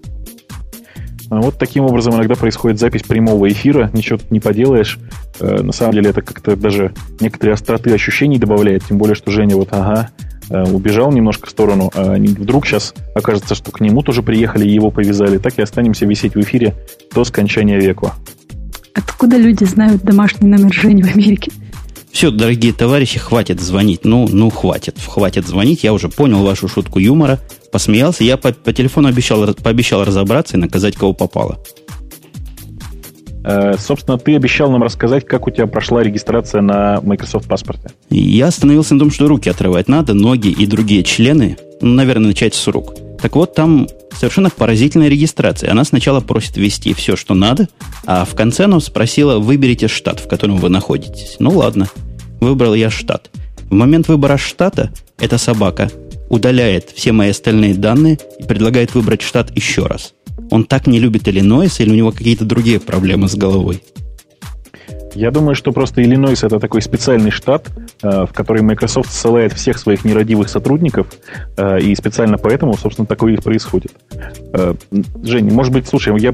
Вот 1.29 1.57
таким 1.59 1.85
образом 1.85 2.15
иногда 2.15 2.35
происходит 2.35 2.79
запись 2.79 3.03
прямого 3.03 3.47
эфира, 3.49 3.91
ничего 3.93 4.17
тут 4.17 4.31
не 4.31 4.39
поделаешь. 4.39 4.97
Э, 5.39 5.61
на 5.61 5.71
самом 5.71 5.93
деле 5.93 6.09
это 6.09 6.21
как-то 6.21 6.55
даже 6.55 6.93
некоторые 7.19 7.53
остроты 7.53 7.93
ощущений 7.93 8.39
добавляет, 8.39 8.85
тем 8.85 8.97
более, 8.97 9.15
что 9.15 9.31
Женя 9.31 9.55
вот, 9.55 9.69
ага, 9.71 10.09
э, 10.49 10.63
убежал 10.63 11.11
немножко 11.11 11.45
в 11.47 11.49
сторону, 11.51 11.91
а 11.93 12.15
вдруг 12.15 12.65
сейчас 12.65 12.95
окажется, 13.13 13.53
что 13.53 13.71
к 13.71 13.79
нему 13.79 14.01
тоже 14.01 14.23
приехали 14.23 14.67
и 14.67 14.73
его 14.73 14.89
повязали, 14.89 15.37
так 15.37 15.59
и 15.59 15.61
останемся 15.61 16.07
висеть 16.07 16.33
в 16.33 16.41
эфире 16.41 16.73
до 17.13 17.23
скончания 17.23 17.79
века. 17.79 18.13
Откуда 18.93 19.37
люди 19.37 19.63
знают 19.65 20.01
домашний 20.01 20.47
номер 20.47 20.73
Жени 20.73 21.03
в 21.03 21.13
Америке? 21.13 21.51
Все, 22.11 22.31
дорогие 22.31 22.73
товарищи, 22.73 23.19
хватит 23.19 23.61
звонить. 23.61 24.01
Ну, 24.03 24.27
ну, 24.27 24.49
хватит. 24.49 24.95
Хватит 25.07 25.47
звонить. 25.47 25.83
Я 25.83 25.93
уже 25.93 26.09
понял 26.09 26.43
вашу 26.43 26.67
шутку 26.67 26.99
юмора. 26.99 27.39
Посмеялся. 27.71 28.23
Я 28.23 28.37
по, 28.37 28.51
по 28.51 28.73
телефону 28.73 29.07
обещал, 29.07 29.53
пообещал 29.53 30.03
разобраться 30.03 30.57
и 30.57 30.59
наказать, 30.59 30.95
кого 30.95 31.13
попало. 31.13 31.59
Э, 33.43 33.75
собственно, 33.77 34.17
ты 34.17 34.35
обещал 34.35 34.69
нам 34.71 34.83
рассказать, 34.83 35.25
как 35.25 35.47
у 35.47 35.51
тебя 35.51 35.67
прошла 35.67 36.03
регистрация 36.03 36.61
на 36.61 36.99
Microsoft 37.01 37.47
паспорте. 37.47 37.89
Я 38.09 38.47
остановился 38.47 38.93
на 38.93 38.99
том, 38.99 39.11
что 39.11 39.27
руки 39.27 39.49
отрывать 39.49 39.87
надо, 39.87 40.13
ноги 40.13 40.49
и 40.49 40.65
другие 40.65 41.03
члены. 41.03 41.57
Ну, 41.81 41.93
наверное, 41.93 42.27
начать 42.27 42.53
с 42.53 42.67
рук. 42.67 42.93
Так 43.21 43.35
вот, 43.35 43.55
там 43.55 43.87
совершенно 44.11 44.49
поразительная 44.49 45.07
регистрация. 45.07 45.71
Она 45.71 45.83
сначала 45.83 46.19
просит 46.19 46.57
ввести 46.57 46.93
все, 46.93 47.15
что 47.15 47.33
надо, 47.33 47.69
а 48.05 48.25
в 48.25 48.35
конце 48.35 48.65
она 48.65 48.79
спросила, 48.79 49.39
выберите 49.39 49.87
штат, 49.87 50.19
в 50.19 50.27
котором 50.27 50.57
вы 50.57 50.69
находитесь. 50.69 51.37
Ну 51.39 51.51
ладно, 51.51 51.87
выбрал 52.41 52.73
я 52.73 52.89
штат. 52.89 53.29
В 53.69 53.73
момент 53.73 54.07
выбора 54.07 54.37
штата 54.37 54.91
эта 55.19 55.37
собака 55.37 55.89
удаляет 56.29 56.91
все 56.95 57.11
мои 57.11 57.29
остальные 57.29 57.73
данные 57.73 58.19
и 58.39 58.43
предлагает 58.43 58.93
выбрать 58.95 59.21
штат 59.21 59.55
еще 59.55 59.85
раз. 59.85 60.13
Он 60.51 60.63
так 60.63 60.87
не 60.87 60.99
любит 60.99 61.27
Иллинойс 61.27 61.79
или 61.79 61.91
у 61.91 61.95
него 61.95 62.11
какие-то 62.11 62.45
другие 62.45 62.79
проблемы 62.79 63.27
с 63.27 63.35
головой? 63.35 63.83
Я 65.15 65.31
думаю, 65.31 65.55
что 65.55 65.71
просто 65.71 66.03
Иллинойс 66.03 66.43
это 66.43 66.59
такой 66.59 66.81
специальный 66.81 67.31
штат, 67.31 67.67
э, 68.01 68.25
в 68.25 68.33
который 68.33 68.61
Microsoft 68.61 69.11
ссылает 69.11 69.53
всех 69.53 69.77
своих 69.77 70.05
нерадивых 70.05 70.49
сотрудников, 70.49 71.07
э, 71.57 71.79
и 71.79 71.95
специально 71.95 72.37
поэтому, 72.37 72.75
собственно, 72.77 73.05
такое 73.05 73.33
и 73.33 73.37
происходит. 73.37 73.91
Э, 74.53 74.75
Женя, 75.23 75.51
может 75.51 75.73
быть, 75.73 75.87
слушай, 75.87 76.17
я 76.19 76.33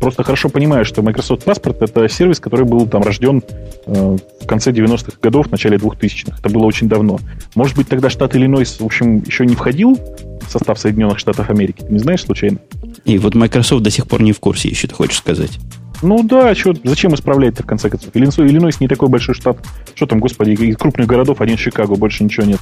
просто 0.00 0.22
хорошо 0.24 0.48
понимаю, 0.48 0.84
что 0.84 1.02
Microsoft 1.02 1.46
Passport 1.46 1.78
это 1.80 2.08
сервис, 2.08 2.40
который 2.40 2.64
был 2.64 2.86
там 2.86 3.02
рожден 3.02 3.42
в 3.86 4.46
конце 4.46 4.72
90-х 4.72 5.18
годов, 5.22 5.48
в 5.48 5.50
начале 5.50 5.76
2000-х. 5.76 6.36
Это 6.38 6.50
было 6.50 6.64
очень 6.64 6.88
давно. 6.88 7.18
Может 7.54 7.76
быть, 7.76 7.88
тогда 7.88 8.10
штат 8.10 8.36
Иллинойс, 8.36 8.80
в 8.80 8.84
общем, 8.84 9.18
еще 9.18 9.46
не 9.46 9.54
входил 9.54 9.98
в 10.40 10.50
состав 10.50 10.78
Соединенных 10.78 11.18
Штатов 11.18 11.50
Америки? 11.50 11.82
Ты 11.82 11.92
не 11.92 11.98
знаешь 11.98 12.22
случайно? 12.22 12.58
И 13.04 13.18
вот 13.18 13.34
Microsoft 13.34 13.82
до 13.82 13.90
сих 13.90 14.06
пор 14.06 14.22
не 14.22 14.32
в 14.32 14.40
курсе 14.40 14.68
еще, 14.68 14.88
ты 14.88 14.94
хочешь 14.94 15.18
сказать? 15.18 15.58
Ну 16.02 16.22
да, 16.22 16.54
чё, 16.54 16.72
зачем 16.84 17.14
исправлять-то 17.14 17.62
в 17.62 17.66
конце 17.66 17.90
концов? 17.90 18.10
Иллинойс, 18.14 18.38
Иллинойс 18.38 18.80
не 18.80 18.88
такой 18.88 19.08
большой 19.08 19.34
штат. 19.34 19.58
Что 19.94 20.06
там, 20.06 20.18
господи, 20.20 20.50
из 20.52 20.76
крупных 20.76 21.06
городов 21.06 21.40
один 21.40 21.56
Чикаго, 21.56 21.94
больше 21.96 22.24
ничего 22.24 22.46
нет. 22.46 22.60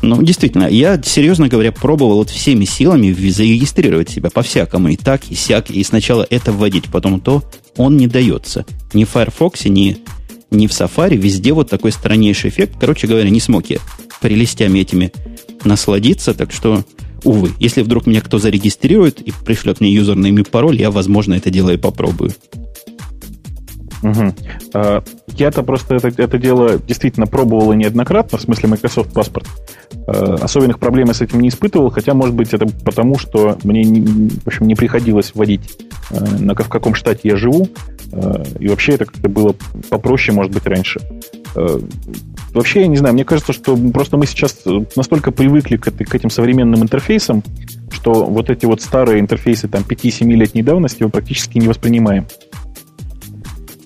Ну, 0.00 0.22
действительно, 0.22 0.68
я, 0.68 1.00
серьезно 1.02 1.48
говоря, 1.48 1.72
пробовал 1.72 2.16
вот 2.18 2.30
всеми 2.30 2.64
силами 2.64 3.10
зарегистрировать 3.12 4.08
себя 4.08 4.30
по-всякому, 4.30 4.88
и 4.88 4.96
так, 4.96 5.28
и 5.28 5.34
сяк, 5.34 5.70
и 5.70 5.82
сначала 5.82 6.26
это 6.28 6.52
вводить, 6.52 6.84
потом 6.84 7.20
то, 7.20 7.42
он 7.76 7.96
не 7.96 8.06
дается. 8.06 8.64
Ни 8.92 9.04
в 9.04 9.10
Firefox, 9.10 9.64
ни, 9.64 9.98
ни 10.50 10.66
в 10.66 10.70
Safari, 10.70 11.16
везде 11.16 11.52
вот 11.52 11.68
такой 11.68 11.90
страннейший 11.90 12.50
эффект. 12.50 12.76
Короче 12.78 13.08
говоря, 13.08 13.28
не 13.28 13.40
смог 13.40 13.70
я 13.70 13.78
прелестями 14.20 14.80
этими 14.80 15.12
насладиться, 15.64 16.32
так 16.32 16.52
что 16.52 16.84
Увы, 17.24 17.50
если 17.58 17.82
вдруг 17.82 18.06
меня 18.06 18.20
кто 18.20 18.38
зарегистрирует 18.38 19.20
и 19.20 19.32
пришлет 19.44 19.80
мне 19.80 19.90
юзернейм 19.90 20.38
и 20.38 20.42
пароль, 20.44 20.76
я, 20.76 20.90
возможно, 20.90 21.34
это 21.34 21.50
дело 21.50 21.70
и 21.70 21.76
попробую. 21.76 22.32
Угу. 24.02 24.34
А, 24.74 25.02
я-то 25.36 25.62
просто 25.62 25.96
это, 25.96 26.08
это 26.08 26.38
дело 26.38 26.78
действительно 26.78 27.26
пробовал 27.26 27.72
и 27.72 27.76
неоднократно, 27.76 28.38
в 28.38 28.42
смысле 28.42 28.68
Microsoft 28.68 29.12
паспорт. 29.12 29.48
Э, 30.06 30.36
особенных 30.40 30.78
проблем 30.78 31.08
я 31.08 31.14
с 31.14 31.20
этим 31.20 31.40
не 31.40 31.48
испытывал, 31.48 31.90
хотя, 31.90 32.14
может 32.14 32.34
быть, 32.34 32.54
это 32.54 32.66
потому, 32.84 33.18
что 33.18 33.58
мне, 33.64 33.84
в 34.44 34.46
общем, 34.46 34.66
не 34.66 34.74
приходилось 34.74 35.32
вводить, 35.34 35.78
э, 36.10 36.24
на, 36.38 36.54
в 36.54 36.68
каком 36.68 36.94
штате 36.94 37.20
я 37.24 37.36
живу, 37.36 37.68
и 38.58 38.68
вообще 38.68 38.92
это 38.92 39.04
как-то 39.04 39.28
было 39.28 39.54
попроще, 39.90 40.34
может 40.34 40.50
быть, 40.50 40.64
раньше. 40.64 40.98
Вообще, 42.58 42.80
я 42.80 42.86
не 42.88 42.96
знаю, 42.96 43.14
мне 43.14 43.24
кажется, 43.24 43.52
что 43.52 43.76
просто 43.76 44.16
мы 44.16 44.26
сейчас 44.26 44.64
настолько 44.96 45.30
привыкли 45.30 45.76
к, 45.76 45.92
к 45.92 46.14
этим 46.16 46.28
современным 46.28 46.82
интерфейсам, 46.82 47.44
что 47.92 48.24
вот 48.24 48.50
эти 48.50 48.66
вот 48.66 48.82
старые 48.82 49.20
интерфейсы 49.20 49.68
там 49.68 49.84
5-7-летней 49.88 50.64
давности 50.64 51.04
мы 51.04 51.08
практически 51.08 51.58
не 51.58 51.68
воспринимаем. 51.68 52.26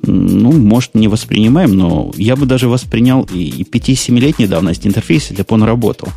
Ну, 0.04 0.52
может, 0.52 0.94
не 0.94 1.08
воспринимаем, 1.08 1.76
но 1.76 2.12
я 2.16 2.34
бы 2.34 2.46
даже 2.46 2.66
воспринял 2.66 3.28
и 3.30 3.62
5-7-летней 3.62 4.46
давности 4.46 4.86
интерфейс, 4.86 5.28
если 5.28 5.42
бы 5.42 5.48
он 5.50 5.64
работал. 5.64 6.08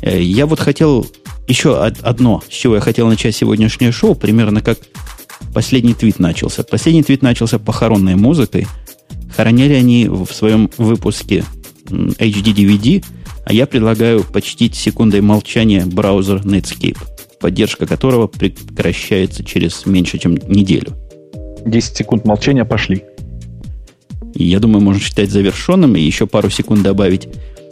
Э, 0.00 0.18
я 0.18 0.46
вот 0.46 0.60
хотел 0.60 1.06
еще 1.46 1.76
одно, 1.78 2.42
с 2.48 2.54
чего 2.54 2.76
я 2.76 2.80
хотел 2.80 3.06
начать 3.08 3.36
сегодняшнее 3.36 3.92
шоу, 3.92 4.14
примерно 4.14 4.62
как 4.62 4.78
последний 5.52 5.92
твит 5.92 6.20
начался. 6.20 6.64
Последний 6.64 7.02
твит 7.02 7.20
начался 7.20 7.58
похоронной 7.58 8.14
музыкой. 8.14 8.66
Хороняли 9.36 9.74
они 9.74 10.08
в 10.08 10.28
своем 10.32 10.70
выпуске 10.78 11.44
HD 11.90 12.54
DVD, 12.54 13.04
а 13.44 13.52
я 13.52 13.66
предлагаю 13.66 14.24
почтить 14.24 14.74
секундой 14.74 15.20
молчания 15.20 15.84
браузер 15.86 16.40
Netscape, 16.44 16.98
поддержка 17.40 17.86
которого 17.86 18.26
прекращается 18.26 19.44
через 19.44 19.86
меньше, 19.86 20.18
чем 20.18 20.36
неделю. 20.48 20.96
10 21.64 21.96
секунд 21.96 22.24
молчания 22.24 22.64
пошли. 22.64 23.04
Я 24.34 24.60
думаю, 24.60 24.82
можно 24.82 25.02
считать 25.02 25.30
завершенным 25.30 25.96
и 25.96 26.00
еще 26.00 26.26
пару 26.26 26.50
секунд 26.50 26.82
добавить 26.82 27.28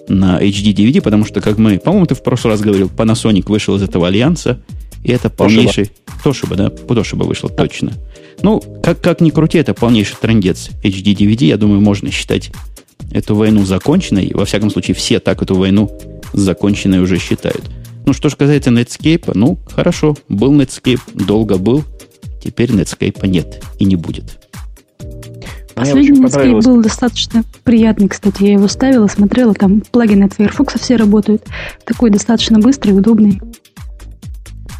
на 0.09 0.41
HD 0.41 0.73
DVD, 0.73 1.01
потому 1.01 1.25
что, 1.25 1.41
как 1.41 1.59
мы, 1.59 1.79
по-моему, 1.79 2.07
ты 2.07 2.15
в 2.15 2.23
прошлый 2.23 2.55
раз 2.55 2.61
говорил, 2.61 2.89
Panasonic 2.89 3.45
вышел 3.49 3.77
из 3.77 3.83
этого 3.83 4.09
альянса, 4.09 4.61
и 5.05 5.13
это 5.13 5.31
полнейший... 5.31 5.91
Тошиба, 6.25 6.57
да? 6.57 6.71
Тошиба 6.71 7.25
вышел, 7.25 7.49
да. 7.49 7.55
точно. 7.55 7.93
Ну, 8.43 8.61
как, 8.83 9.01
как 9.01 9.21
ни 9.21 9.31
крути, 9.31 9.59
это 9.59 9.75
полнейший 9.75 10.17
трендец 10.21 10.71
HD 10.83 11.15
DVD. 11.15 11.45
Я 11.47 11.57
думаю, 11.57 11.81
можно 11.81 12.11
считать 12.11 12.51
эту 13.11 13.35
войну 13.35 13.65
законченной. 13.65 14.31
Во 14.35 14.45
всяком 14.45 14.71
случае, 14.71 14.95
все 14.95 15.21
так 15.21 15.43
эту 15.43 15.55
войну 15.55 15.91
законченной 16.33 17.01
уже 17.01 17.19
считают. 17.19 17.65
Ну, 18.05 18.13
что 18.13 18.29
же 18.29 18.37
касается 18.37 18.71
Netscape, 18.71 19.33
ну, 19.35 19.59
хорошо, 19.75 20.17
был 20.29 20.53
Netscape, 20.53 21.01
долго 21.13 21.59
был, 21.59 21.83
теперь 22.43 22.71
Netscape 22.71 23.27
нет 23.27 23.63
и 23.79 23.85
не 23.85 23.97
будет. 23.97 24.39
Последний 25.75 26.21
Netscape 26.21 26.63
был 26.63 26.81
достаточно 26.81 27.45
приятный, 27.63 28.09
кстати. 28.09 28.45
Я 28.45 28.53
его 28.53 28.69
ставила, 28.69 29.09
смотрела, 29.09 29.53
там 29.55 29.83
плагины 29.83 30.25
от 30.25 30.33
Firefox 30.33 30.81
все 30.81 30.97
работают. 30.97 31.43
Такой 31.85 32.11
достаточно 32.11 32.59
быстрый, 32.59 32.93
удобный. 32.93 33.41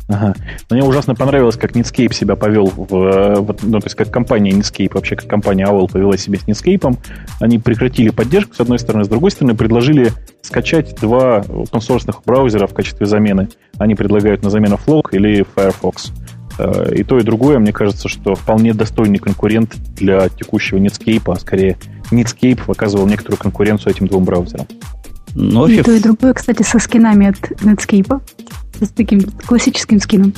Ага. 0.09 0.35
Мне 0.71 0.85
ужасно 0.85 1.15
понравилось, 1.17 1.57
как 1.57 1.73
Netscape 1.73 2.13
себя 2.13 2.37
повел, 2.37 2.67
в, 2.67 2.89
в, 2.89 3.57
ну, 3.63 3.81
то 3.81 3.87
есть 3.87 3.97
как 3.97 4.11
компания 4.11 4.53
Netscape, 4.53 4.95
вообще 4.95 5.17
как 5.17 5.27
компания 5.27 5.67
AOL 5.67 5.91
повела 5.91 6.17
себя 6.17 6.39
с 6.39 6.47
Netscape. 6.47 6.97
Они 7.41 7.59
прекратили 7.59 8.11
поддержку, 8.11 8.55
с 8.55 8.61
одной 8.61 8.79
стороны, 8.79 9.05
с 9.05 9.09
другой 9.09 9.33
стороны, 9.33 9.57
предложили 9.57 10.13
скачать 10.43 10.95
два 11.01 11.41
open 11.41 12.15
браузера 12.25 12.69
в 12.69 12.75
качестве 12.75 13.07
замены. 13.07 13.49
Они 13.79 13.97
предлагают 13.97 14.43
на 14.43 14.51
замену 14.51 14.79
Flock 14.85 15.09
или 15.11 15.45
Firefox. 15.55 16.13
Э, 16.59 16.95
и 16.95 17.03
то, 17.03 17.19
и 17.19 17.23
другое, 17.23 17.59
мне 17.59 17.73
кажется, 17.73 18.09
что 18.09 18.37
вполне 18.37 18.75
достойный 18.75 19.19
конкурент 19.19 19.75
для 19.97 20.29
текущего 20.29 20.79
Netscape, 20.79 21.33
а 21.33 21.37
скорее 21.37 21.77
Netscape 22.13 22.61
выказывал 22.67 23.07
некоторую 23.07 23.39
конкуренцию 23.39 23.93
этим 23.93 24.07
двум 24.07 24.25
браузерам. 24.25 24.67
Но 25.37 25.69
и 25.69 25.83
то, 25.83 25.93
и 25.93 26.01
другое, 26.01 26.33
кстати, 26.33 26.63
со 26.63 26.79
скинами 26.79 27.29
от 27.29 27.37
Netscape. 27.63 28.21
С 28.81 28.89
таким 28.89 29.21
классическим 29.47 30.01
скином. 30.01 30.33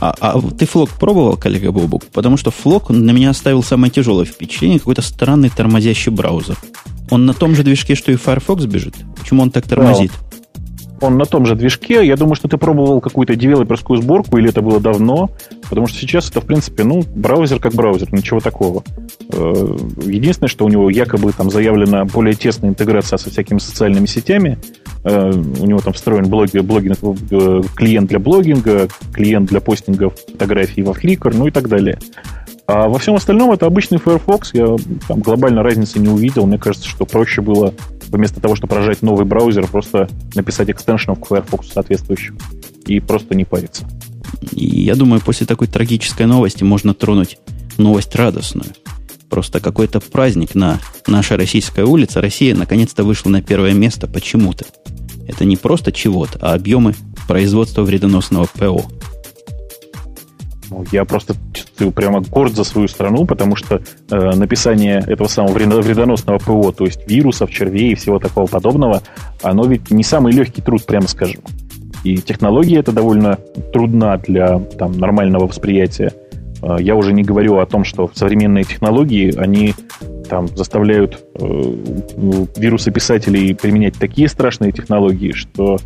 А, 0.00 0.14
а 0.20 0.40
ты 0.40 0.66
флок 0.66 0.90
пробовал, 0.90 1.36
коллега 1.36 1.70
Бобук? 1.70 2.04
Потому 2.06 2.36
что 2.36 2.50
флок 2.50 2.90
на 2.90 3.12
меня 3.12 3.30
оставил 3.30 3.62
самое 3.62 3.92
тяжелое 3.92 4.24
впечатление, 4.24 4.80
какой-то 4.80 5.02
странный 5.02 5.48
тормозящий 5.48 6.10
браузер. 6.10 6.56
Он 7.10 7.26
на 7.26 7.32
том 7.32 7.54
же 7.54 7.62
движке, 7.62 7.94
что 7.94 8.10
и 8.10 8.16
Firefox 8.16 8.64
бежит? 8.64 8.94
Почему 9.18 9.42
он 9.42 9.50
так 9.50 9.66
тормозит? 9.68 10.10
Да 10.10 10.32
он 11.02 11.18
на 11.18 11.24
том 11.24 11.46
же 11.46 11.54
движке. 11.54 12.06
Я 12.06 12.16
думаю, 12.16 12.36
что 12.36 12.48
ты 12.48 12.56
пробовал 12.56 13.00
какую-то 13.00 13.34
девелоперскую 13.34 14.00
сборку, 14.00 14.38
или 14.38 14.48
это 14.48 14.62
было 14.62 14.80
давно, 14.80 15.30
потому 15.72 15.86
что 15.86 15.96
сейчас 15.96 16.28
это, 16.28 16.42
в 16.42 16.44
принципе, 16.44 16.84
ну, 16.84 17.02
браузер 17.14 17.58
как 17.58 17.72
браузер, 17.72 18.12
ничего 18.12 18.40
такого. 18.40 18.84
Э, 19.32 19.76
единственное, 20.02 20.50
что 20.50 20.66
у 20.66 20.68
него 20.68 20.90
якобы 20.90 21.32
там 21.32 21.50
заявлена 21.50 22.04
более 22.04 22.34
тесная 22.34 22.68
интеграция 22.68 23.16
со 23.16 23.30
всякими 23.30 23.56
социальными 23.56 24.04
сетями. 24.04 24.58
Э, 25.02 25.30
у 25.30 25.64
него 25.64 25.80
там 25.80 25.94
встроен 25.94 26.28
блоги, 26.28 26.58
блогинг, 26.58 26.98
э, 27.02 27.62
клиент 27.74 28.10
для 28.10 28.18
блогинга, 28.18 28.88
клиент 29.14 29.48
для 29.48 29.62
постинга 29.62 30.10
фотографий 30.10 30.82
во 30.82 30.92
Flickr, 30.92 31.34
ну 31.34 31.46
и 31.46 31.50
так 31.50 31.70
далее. 31.70 31.98
А 32.66 32.88
во 32.88 32.98
всем 32.98 33.14
остальном 33.14 33.50
это 33.50 33.64
обычный 33.64 33.96
Firefox. 33.96 34.52
Я 34.52 34.76
там 35.08 35.20
глобально 35.20 35.62
разницы 35.62 35.98
не 36.00 36.10
увидел. 36.10 36.44
Мне 36.44 36.58
кажется, 36.58 36.86
что 36.86 37.06
проще 37.06 37.40
было 37.40 37.72
вместо 38.08 38.42
того, 38.42 38.56
чтобы 38.56 38.74
рожать 38.74 39.00
новый 39.00 39.24
браузер, 39.24 39.66
просто 39.66 40.10
написать 40.34 40.68
экстеншенов 40.68 41.18
к 41.18 41.28
Firefox 41.28 41.72
соответствующих 41.72 42.34
и 42.84 43.00
просто 43.00 43.34
не 43.34 43.46
париться. 43.46 43.86
Я 44.52 44.94
думаю, 44.94 45.20
после 45.20 45.46
такой 45.46 45.66
трагической 45.66 46.26
новости 46.26 46.64
можно 46.64 46.94
тронуть 46.94 47.38
новость 47.78 48.14
радостную. 48.14 48.70
Просто 49.28 49.60
какой-то 49.60 50.00
праздник 50.00 50.54
на 50.54 50.78
нашей 51.06 51.36
российской 51.36 51.84
улице. 51.84 52.20
Россия 52.20 52.54
наконец-то 52.54 53.04
вышла 53.04 53.30
на 53.30 53.40
первое 53.42 53.72
место 53.72 54.06
почему-то. 54.06 54.66
Это 55.26 55.44
не 55.44 55.56
просто 55.56 55.92
чего-то, 55.92 56.38
а 56.42 56.54
объемы 56.54 56.94
производства 57.26 57.82
вредоносного 57.82 58.46
ПО. 58.58 58.84
Ну, 60.68 60.86
я 60.90 61.04
просто 61.04 61.34
прямо 61.94 62.20
горд 62.20 62.54
за 62.54 62.64
свою 62.64 62.88
страну, 62.88 63.26
потому 63.26 63.56
что 63.56 63.82
э, 64.10 64.30
написание 64.34 65.02
этого 65.06 65.28
самого 65.28 65.52
вредоносного 65.52 66.38
ПО, 66.38 66.72
то 66.72 66.84
есть 66.84 67.08
вирусов, 67.08 67.50
червей 67.50 67.92
и 67.92 67.94
всего 67.94 68.18
такого 68.18 68.46
подобного, 68.46 69.02
оно 69.42 69.66
ведь 69.66 69.90
не 69.90 70.02
самый 70.02 70.32
легкий 70.32 70.62
труд, 70.62 70.86
прямо 70.86 71.08
скажем. 71.08 71.42
И 72.04 72.16
технология 72.16 72.78
это 72.78 72.92
довольно 72.92 73.38
трудна 73.72 74.16
для 74.18 74.58
там, 74.58 74.92
нормального 74.92 75.46
восприятия. 75.46 76.12
Э, 76.62 76.76
я 76.80 76.96
уже 76.96 77.12
не 77.12 77.22
говорю 77.22 77.58
о 77.58 77.66
том, 77.66 77.84
что 77.84 78.10
современные 78.14 78.64
технологии, 78.64 79.34
они 79.36 79.74
там 80.28 80.48
заставляют 80.48 81.22
э, 81.34 81.40
вирусописателей 82.56 83.54
применять 83.54 83.94
такие 83.98 84.28
страшные 84.28 84.72
технологии, 84.72 85.32
что 85.32 85.78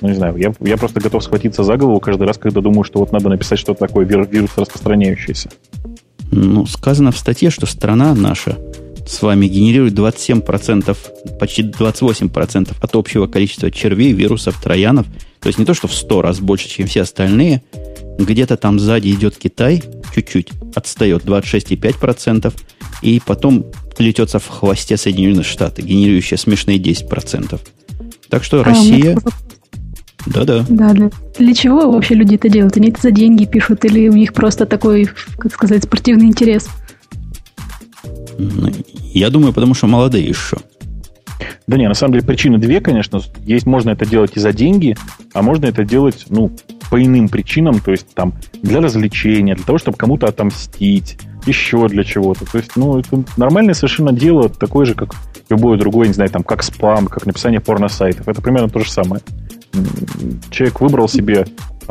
ну, 0.00 0.08
не 0.08 0.14
знаю, 0.14 0.36
я, 0.36 0.52
я 0.60 0.76
просто 0.76 1.00
готов 1.00 1.22
схватиться 1.22 1.62
за 1.62 1.76
голову 1.76 2.00
каждый 2.00 2.26
раз, 2.26 2.36
когда 2.36 2.60
думаю, 2.60 2.84
что 2.84 2.98
вот 2.98 3.12
надо 3.12 3.28
написать 3.28 3.58
что-то 3.58 3.86
такое, 3.86 4.04
вирус 4.04 4.50
распространяющийся. 4.56 5.50
Ну, 6.30 6.66
сказано 6.66 7.12
в 7.12 7.18
статье, 7.18 7.50
что 7.50 7.66
страна 7.66 8.14
наша 8.14 8.56
с 9.06 9.22
вами 9.22 9.46
генерирует 9.46 9.94
27%, 9.94 10.96
почти 11.38 11.62
28% 11.62 12.74
от 12.80 12.96
общего 12.96 13.26
количества 13.26 13.70
червей, 13.70 14.12
вирусов, 14.12 14.60
троянов. 14.60 15.06
То 15.44 15.48
есть 15.48 15.58
не 15.58 15.66
то, 15.66 15.74
что 15.74 15.88
в 15.88 15.94
100 15.94 16.22
раз 16.22 16.40
больше, 16.40 16.70
чем 16.70 16.86
все 16.86 17.02
остальные. 17.02 17.62
Где-то 18.18 18.56
там 18.56 18.78
сзади 18.78 19.08
идет 19.10 19.36
Китай, 19.36 19.82
чуть-чуть 20.14 20.48
отстает, 20.74 21.24
26,5%. 21.24 22.50
И 23.02 23.20
потом 23.24 23.66
плетется 23.94 24.38
в 24.38 24.48
хвосте 24.48 24.96
Соединенные 24.96 25.44
Штаты, 25.44 25.82
генерирующие 25.82 26.38
смешные 26.38 26.78
10%. 26.78 27.60
Так 28.30 28.42
что 28.42 28.62
а, 28.62 28.64
Россия... 28.64 29.18
Да-да. 30.24 30.64
Да, 30.66 30.94
для, 30.94 31.10
для 31.38 31.54
чего 31.54 31.92
вообще 31.92 32.14
люди 32.14 32.36
это 32.36 32.48
делают? 32.48 32.78
Они 32.78 32.88
это 32.88 33.02
за 33.02 33.10
деньги 33.10 33.44
пишут 33.44 33.84
или 33.84 34.08
у 34.08 34.14
них 34.14 34.32
просто 34.32 34.64
такой, 34.64 35.10
как 35.36 35.52
сказать, 35.52 35.84
спортивный 35.84 36.24
интерес? 36.24 36.68
Ну, 38.38 38.72
я 39.12 39.28
думаю, 39.28 39.52
потому 39.52 39.74
что 39.74 39.88
молодые 39.88 40.24
еще. 40.24 40.56
Да 41.66 41.76
не, 41.76 41.88
на 41.88 41.94
самом 41.94 42.14
деле 42.14 42.26
причины 42.26 42.58
две, 42.58 42.80
конечно. 42.80 43.20
Есть, 43.44 43.66
можно 43.66 43.90
это 43.90 44.06
делать 44.06 44.32
и 44.36 44.40
за 44.40 44.52
деньги, 44.52 44.96
а 45.32 45.42
можно 45.42 45.66
это 45.66 45.84
делать, 45.84 46.26
ну, 46.28 46.50
по 46.90 47.02
иным 47.02 47.28
причинам, 47.28 47.80
то 47.80 47.90
есть 47.90 48.14
там 48.14 48.34
для 48.62 48.80
развлечения, 48.80 49.54
для 49.54 49.64
того, 49.64 49.78
чтобы 49.78 49.96
кому-то 49.96 50.26
отомстить, 50.26 51.18
еще 51.46 51.88
для 51.88 52.04
чего-то. 52.04 52.44
То 52.44 52.58
есть, 52.58 52.72
ну, 52.76 52.98
это 52.98 53.24
нормальное 53.36 53.74
совершенно 53.74 54.12
дело, 54.12 54.48
такое 54.48 54.86
же, 54.86 54.94
как 54.94 55.14
любое 55.48 55.78
другое, 55.78 56.08
не 56.08 56.14
знаю, 56.14 56.30
там, 56.30 56.42
как 56.42 56.62
спам, 56.62 57.06
как 57.06 57.26
написание 57.26 57.60
порно-сайтов. 57.60 58.28
Это 58.28 58.40
примерно 58.40 58.68
то 58.68 58.80
же 58.80 58.90
самое 58.90 59.20
человек 60.50 60.80
выбрал 60.80 61.08
себе 61.08 61.46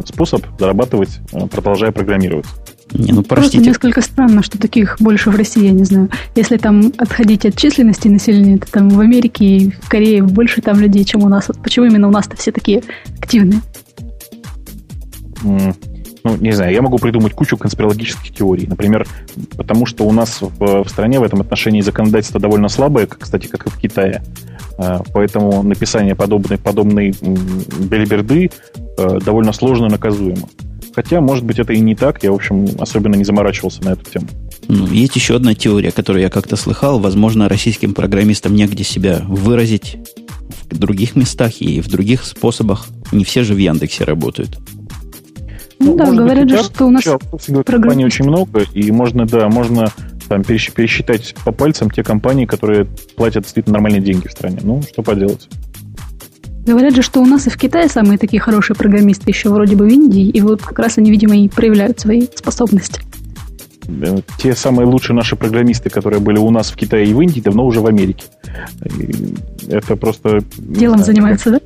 способ 0.05 0.45
зарабатывать, 0.59 1.19
э, 1.31 1.47
продолжая 1.47 1.91
программировать. 1.91 2.45
Не, 2.91 3.11
ну 3.11 3.23
простите. 3.23 3.57
Просто 3.57 3.57
несколько 3.59 4.01
странно, 4.01 4.43
что 4.43 4.57
таких 4.57 4.97
больше 4.99 5.31
в 5.31 5.35
России, 5.35 5.65
я 5.65 5.71
не 5.71 5.83
знаю. 5.83 6.09
Если 6.35 6.57
там 6.57 6.91
отходить 6.97 7.45
от 7.45 7.55
численности 7.55 8.07
населения, 8.07 8.57
то 8.57 8.71
там 8.71 8.89
в 8.89 8.99
Америке 8.99 9.45
и 9.45 9.71
в 9.71 9.89
Корее 9.89 10.21
больше 10.23 10.61
там 10.61 10.79
людей, 10.79 11.03
чем 11.03 11.23
у 11.23 11.29
нас. 11.29 11.49
Почему 11.63 11.85
именно 11.85 12.07
у 12.07 12.11
нас-то 12.11 12.37
все 12.37 12.51
такие 12.51 12.83
активные? 13.19 13.61
ну, 16.23 16.37
не 16.37 16.51
знаю, 16.53 16.73
я 16.73 16.81
могу 16.81 16.97
придумать 16.97 17.33
кучу 17.33 17.57
конспирологических 17.57 18.33
теорий. 18.33 18.65
Например, 18.65 19.05
потому 19.57 19.85
что 19.85 20.05
у 20.05 20.11
нас 20.11 20.41
в, 20.41 20.83
в 20.83 20.89
стране 20.89 21.19
в 21.19 21.23
этом 21.23 21.41
отношении 21.41 21.81
законодательство 21.81 22.39
довольно 22.39 22.69
слабое, 22.69 23.07
как, 23.07 23.19
кстати, 23.19 23.47
как 23.47 23.67
и 23.67 23.69
в 23.69 23.77
Китае. 23.77 24.23
Э, 24.77 24.99
поэтому 25.13 25.63
написание 25.63 26.15
подобной, 26.15 26.57
подобной 26.57 27.13
бельберды 27.79 28.51
э, 28.97 29.19
довольно 29.19 29.51
сложно 29.51 29.89
наказуемо. 29.89 30.47
Хотя, 30.95 31.21
может 31.21 31.43
быть, 31.43 31.59
это 31.59 31.73
и 31.73 31.79
не 31.79 31.95
так. 31.95 32.23
Я, 32.23 32.31
в 32.31 32.35
общем, 32.35 32.67
особенно 32.79 33.15
не 33.15 33.23
заморачивался 33.23 33.83
на 33.83 33.89
эту 33.89 34.09
тему. 34.09 34.27
Ну, 34.67 34.87
есть 34.87 35.15
еще 35.15 35.35
одна 35.35 35.55
теория, 35.55 35.91
которую 35.91 36.23
я 36.23 36.29
как-то 36.29 36.55
слыхал. 36.55 36.99
Возможно, 36.99 37.49
российским 37.49 37.93
программистам 37.93 38.55
негде 38.55 38.83
себя 38.83 39.21
выразить 39.27 39.97
в 40.69 40.77
других 40.77 41.15
местах 41.15 41.61
и 41.61 41.81
в 41.81 41.87
других 41.87 42.23
способах. 42.23 42.87
Не 43.11 43.25
все 43.25 43.43
же 43.43 43.53
в 43.53 43.57
Яндексе 43.57 44.03
работают. 44.03 44.57
Ну, 45.79 45.97
да, 45.97 46.11
говорят 46.11 46.49
же, 46.49 46.63
что 46.63 46.85
у 46.85 46.91
нас 46.91 47.03
компаний 47.65 48.05
очень 48.05 48.25
много, 48.25 48.65
и 48.73 48.89
можно, 48.91 49.25
да, 49.25 49.49
можно 49.49 49.91
там 50.29 50.43
пересчитать 50.43 51.35
по 51.43 51.51
пальцам 51.51 51.89
те 51.89 52.03
компании, 52.03 52.45
которые 52.45 52.85
платят 53.15 53.43
действительно 53.43 53.73
нормальные 53.73 54.01
деньги 54.01 54.27
в 54.27 54.31
стране. 54.31 54.59
Ну, 54.61 54.81
что 54.81 55.03
поделать. 55.03 55.49
Говорят 56.65 56.95
же, 56.95 57.01
что 57.01 57.21
у 57.21 57.25
нас 57.25 57.45
и 57.47 57.49
в 57.49 57.57
Китае 57.57 57.89
самые 57.89 58.17
такие 58.17 58.39
хорошие 58.39 58.77
программисты 58.77 59.29
еще 59.29 59.49
вроде 59.49 59.75
бы 59.75 59.85
в 59.85 59.89
Индии, 59.89 60.29
и 60.29 60.41
вот 60.41 60.61
как 60.61 60.79
раз 60.79 60.97
они, 60.97 61.11
видимо, 61.11 61.35
и 61.35 61.49
проявляют 61.49 61.99
свои 61.99 62.27
способности. 62.33 63.01
Те 64.37 64.55
самые 64.55 64.87
лучшие 64.87 65.13
наши 65.15 65.35
программисты, 65.35 65.89
которые 65.89 66.21
были 66.21 66.37
у 66.37 66.49
нас 66.51 66.71
в 66.71 66.75
Китае 66.77 67.07
и 67.07 67.13
в 67.13 67.19
Индии, 67.19 67.41
давно 67.41 67.65
уже 67.65 67.81
в 67.81 67.87
Америке. 67.87 68.23
Это 69.67 69.97
просто... 69.97 70.39
Делом 70.57 70.99
да, 70.99 71.03
занимаются, 71.03 71.51
да? 71.51 71.59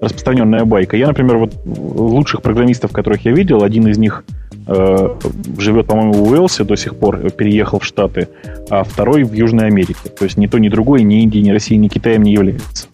Распространенная 0.00 0.64
байка. 0.64 0.96
Я, 0.96 1.08
например, 1.08 1.36
вот 1.36 1.52
лучших 1.66 2.40
программистов, 2.40 2.92
которых 2.92 3.26
я 3.26 3.32
видел, 3.32 3.62
один 3.62 3.86
из 3.88 3.98
них 3.98 4.24
э, 4.66 5.08
живет, 5.58 5.86
по-моему, 5.86 6.12
в 6.14 6.30
Уэлсе 6.30 6.64
до 6.64 6.76
сих 6.76 6.96
пор, 6.96 7.30
переехал 7.30 7.80
в 7.80 7.84
Штаты, 7.84 8.28
а 8.70 8.82
второй 8.84 9.24
в 9.24 9.34
Южной 9.34 9.66
Америке. 9.66 10.08
То 10.18 10.24
есть 10.24 10.38
ни 10.38 10.46
то, 10.46 10.56
ни 10.56 10.70
другое, 10.70 11.02
ни 11.02 11.22
Индии, 11.22 11.40
ни 11.40 11.50
России, 11.50 11.74
ни 11.74 11.88
Китаем 11.88 12.22
не 12.22 12.32
является. 12.32 12.86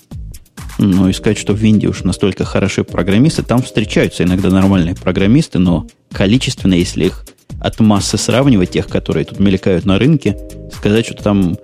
Ну, 0.79 1.09
и 1.09 1.13
сказать, 1.13 1.39
что 1.39 1.55
в 1.55 1.63
Индии 1.63 1.87
уж 1.87 2.05
настолько 2.05 2.45
хорошие 2.45 2.85
программисты, 2.85 3.43
там 3.43 3.63
встречаются 3.63 4.25
иногда 4.25 4.51
нормальные 4.51 4.95
программисты, 4.95 5.59
но 5.59 5.87
количественно, 6.13 6.75
если 6.75 7.07
их 7.07 7.25
от 7.61 7.81
массы 7.81 8.19
сравнивать, 8.19 8.73
тех, 8.73 8.87
которые 8.87 9.25
тут 9.25 9.41
мелькают 9.41 9.87
на 9.87 9.99
рынке, 9.99 10.37
сказать, 10.73 11.07
что 11.07 11.23
там 11.23 11.57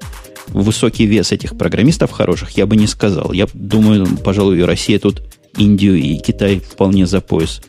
высокий 0.48 1.06
вес 1.06 1.32
этих 1.32 1.56
программистов 1.56 2.10
хороших, 2.10 2.52
я 2.52 2.66
бы 2.66 2.76
не 2.76 2.86
сказал. 2.86 3.32
Я 3.32 3.46
думаю, 3.52 4.06
пожалуй, 4.24 4.64
Россия 4.64 4.98
тут 4.98 5.22
Индию 5.56 5.96
и 5.96 6.16
Китай 6.16 6.60
вполне 6.60 7.06
за 7.06 7.20
пояс 7.20 7.60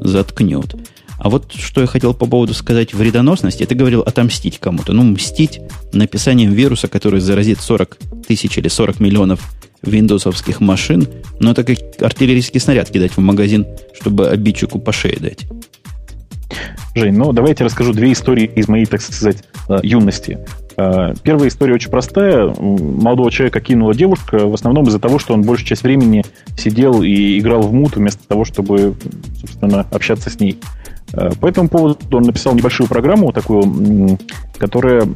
заткнет. 0.00 0.74
А 1.18 1.30
вот 1.30 1.52
что 1.54 1.80
я 1.80 1.86
хотел 1.86 2.14
по 2.14 2.26
поводу 2.26 2.54
сказать 2.54 2.94
вредоносности, 2.94 3.64
ты 3.64 3.74
говорил 3.74 4.02
отомстить 4.02 4.58
кому-то. 4.58 4.92
Ну, 4.92 5.02
мстить 5.02 5.60
написанием 5.92 6.52
вируса, 6.52 6.88
который 6.88 7.20
заразит 7.20 7.60
40 7.60 7.98
тысяч 8.26 8.58
или 8.58 8.68
40 8.68 9.00
миллионов 9.00 9.40
виндовсовских 9.82 10.60
машин, 10.60 11.06
но 11.40 11.52
это 11.52 11.64
как 11.64 11.78
артиллерийский 12.00 12.60
снаряд 12.60 12.90
кидать 12.90 13.12
в 13.12 13.18
магазин, 13.18 13.66
чтобы 13.98 14.28
обидчику 14.28 14.78
по 14.78 14.92
шее 14.92 15.16
дать. 15.20 15.46
Жень, 16.94 17.16
ну 17.16 17.32
давайте 17.32 17.64
расскажу 17.64 17.92
две 17.92 18.12
истории 18.12 18.50
из 18.54 18.68
моей, 18.68 18.86
так 18.86 19.02
сказать, 19.02 19.44
э, 19.68 19.78
юности. 19.82 20.38
Э, 20.78 21.14
первая 21.22 21.48
история 21.48 21.74
очень 21.74 21.90
простая. 21.90 22.46
Молодого 22.58 23.30
человека 23.30 23.60
кинула 23.60 23.94
девушка 23.94 24.46
в 24.46 24.54
основном 24.54 24.86
из-за 24.88 24.98
того, 24.98 25.18
что 25.18 25.34
он 25.34 25.42
большую 25.42 25.66
часть 25.66 25.82
времени 25.82 26.24
сидел 26.56 27.02
и 27.02 27.38
играл 27.38 27.62
в 27.62 27.72
мут 27.72 27.96
вместо 27.96 28.26
того, 28.26 28.44
чтобы, 28.44 28.94
собственно, 29.40 29.86
общаться 29.90 30.30
с 30.30 30.40
ней. 30.40 30.58
Э, 31.16 31.30
по 31.40 31.46
этому 31.46 31.68
поводу 31.68 31.98
он 32.12 32.22
написал 32.22 32.54
небольшую 32.54 32.88
программу, 32.88 33.32
такую, 33.32 34.18
которая 34.58 35.08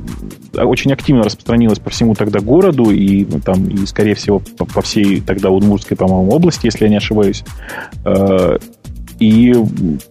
очень 0.54 0.92
активно 0.92 1.22
распространилась 1.22 1.78
по 1.78 1.90
всему 1.90 2.14
тогда 2.14 2.40
городу 2.40 2.90
и, 2.90 3.24
там, 3.24 3.66
и 3.68 3.86
скорее 3.86 4.14
всего, 4.14 4.40
по, 4.56 4.64
по 4.64 4.82
всей 4.82 5.20
тогда 5.20 5.50
Удмуртской, 5.50 5.96
по-моему, 5.96 6.32
области, 6.32 6.66
если 6.66 6.84
я 6.84 6.90
не 6.90 6.96
ошибаюсь. 6.96 7.44
Э, 8.04 8.58
и 9.18 9.54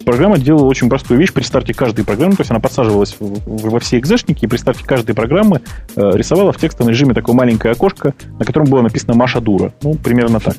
программа 0.05 0.37
делала 0.37 0.65
очень 0.65 0.87
простую 0.87 1.19
вещь 1.19 1.33
при 1.33 1.41
старте 1.41 1.73
каждой 1.73 2.05
программы, 2.05 2.35
то 2.35 2.41
есть 2.41 2.51
она 2.51 2.59
подсаживалась 2.59 3.15
во 3.19 3.79
все 3.79 3.97
экзешники, 3.97 4.45
и 4.45 4.47
при 4.47 4.57
старте 4.57 4.85
каждой 4.85 5.15
программы 5.15 5.61
э, 5.95 6.11
рисовала 6.13 6.51
в 6.51 6.57
текстовом 6.57 6.91
режиме 6.91 7.15
такое 7.15 7.35
маленькое 7.35 7.71
окошко, 7.71 8.13
на 8.37 8.45
котором 8.45 8.67
было 8.67 8.83
написано 8.83 9.15
«Маша 9.15 9.41
дура». 9.41 9.73
Ну, 9.81 9.95
примерно 9.95 10.39
так. 10.39 10.55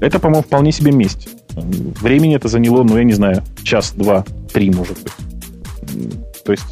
Это, 0.00 0.20
по-моему, 0.20 0.44
вполне 0.44 0.70
себе 0.70 0.92
месть. 0.92 1.28
Времени 1.60 2.36
это 2.36 2.48
заняло, 2.48 2.82
ну, 2.82 2.96
я 2.96 3.04
не 3.04 3.12
знаю, 3.12 3.42
час, 3.62 3.92
два, 3.96 4.24
три, 4.52 4.70
может 4.70 4.98
быть. 5.02 5.12
То 6.44 6.52
есть, 6.52 6.64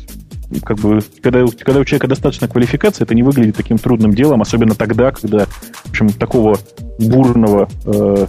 как 0.62 0.78
бы, 0.78 1.00
когда, 1.22 1.44
когда 1.46 1.80
у 1.80 1.84
человека 1.84 2.08
достаточно 2.08 2.48
квалификации, 2.48 3.04
это 3.04 3.14
не 3.14 3.22
выглядит 3.22 3.56
таким 3.56 3.78
трудным 3.78 4.14
делом, 4.14 4.42
особенно 4.42 4.74
тогда, 4.74 5.10
когда, 5.10 5.46
в 5.46 5.90
общем, 5.90 6.10
такого 6.10 6.58
бурного 6.98 7.68
э, 7.84 8.26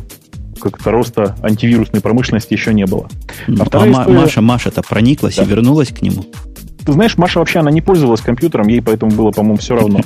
как-то 0.60 0.92
роста 0.92 1.36
антивирусной 1.42 2.02
промышленности 2.02 2.54
еще 2.54 2.74
не 2.74 2.86
было. 2.86 3.08
А, 3.48 3.52
а 3.72 3.90
история... 3.90 4.20
Маша, 4.20 4.42
Маша-то 4.42 4.82
прониклась 4.82 5.36
да. 5.36 5.44
и 5.44 5.46
вернулась 5.46 5.90
к 5.90 6.02
нему. 6.02 6.26
Ты 6.86 6.94
знаешь, 6.94 7.18
Маша 7.18 7.40
вообще, 7.40 7.60
она 7.60 7.72
не 7.72 7.82
пользовалась 7.82 8.22
компьютером, 8.22 8.68
ей 8.68 8.82
поэтому 8.82 9.12
было, 9.12 9.32
по-моему, 9.32 9.58
все 9.58 9.76
равно. 9.76 10.02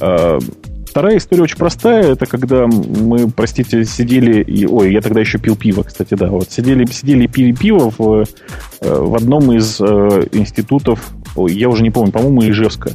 Вторая 0.90 1.18
история 1.18 1.44
очень 1.44 1.56
простая. 1.56 2.02
Это 2.02 2.26
когда 2.26 2.66
мы, 2.66 3.30
простите, 3.30 3.84
сидели... 3.84 4.42
И, 4.42 4.66
ой, 4.66 4.92
я 4.92 5.00
тогда 5.00 5.20
еще 5.20 5.38
пил 5.38 5.54
пиво, 5.54 5.84
кстати, 5.84 6.14
да. 6.14 6.26
Вот 6.26 6.50
сидели, 6.50 6.84
сидели 6.86 7.24
и 7.24 7.28
пили 7.28 7.52
пиво 7.52 7.92
в, 7.96 8.24
э, 8.80 8.94
в 8.94 9.14
одном 9.14 9.52
из 9.52 9.80
э, 9.80 9.84
институтов, 10.32 11.12
ой, 11.36 11.52
я 11.52 11.68
уже 11.68 11.84
не 11.84 11.90
помню, 11.90 12.10
по-моему, 12.10 12.42
Ижевска. 12.42 12.90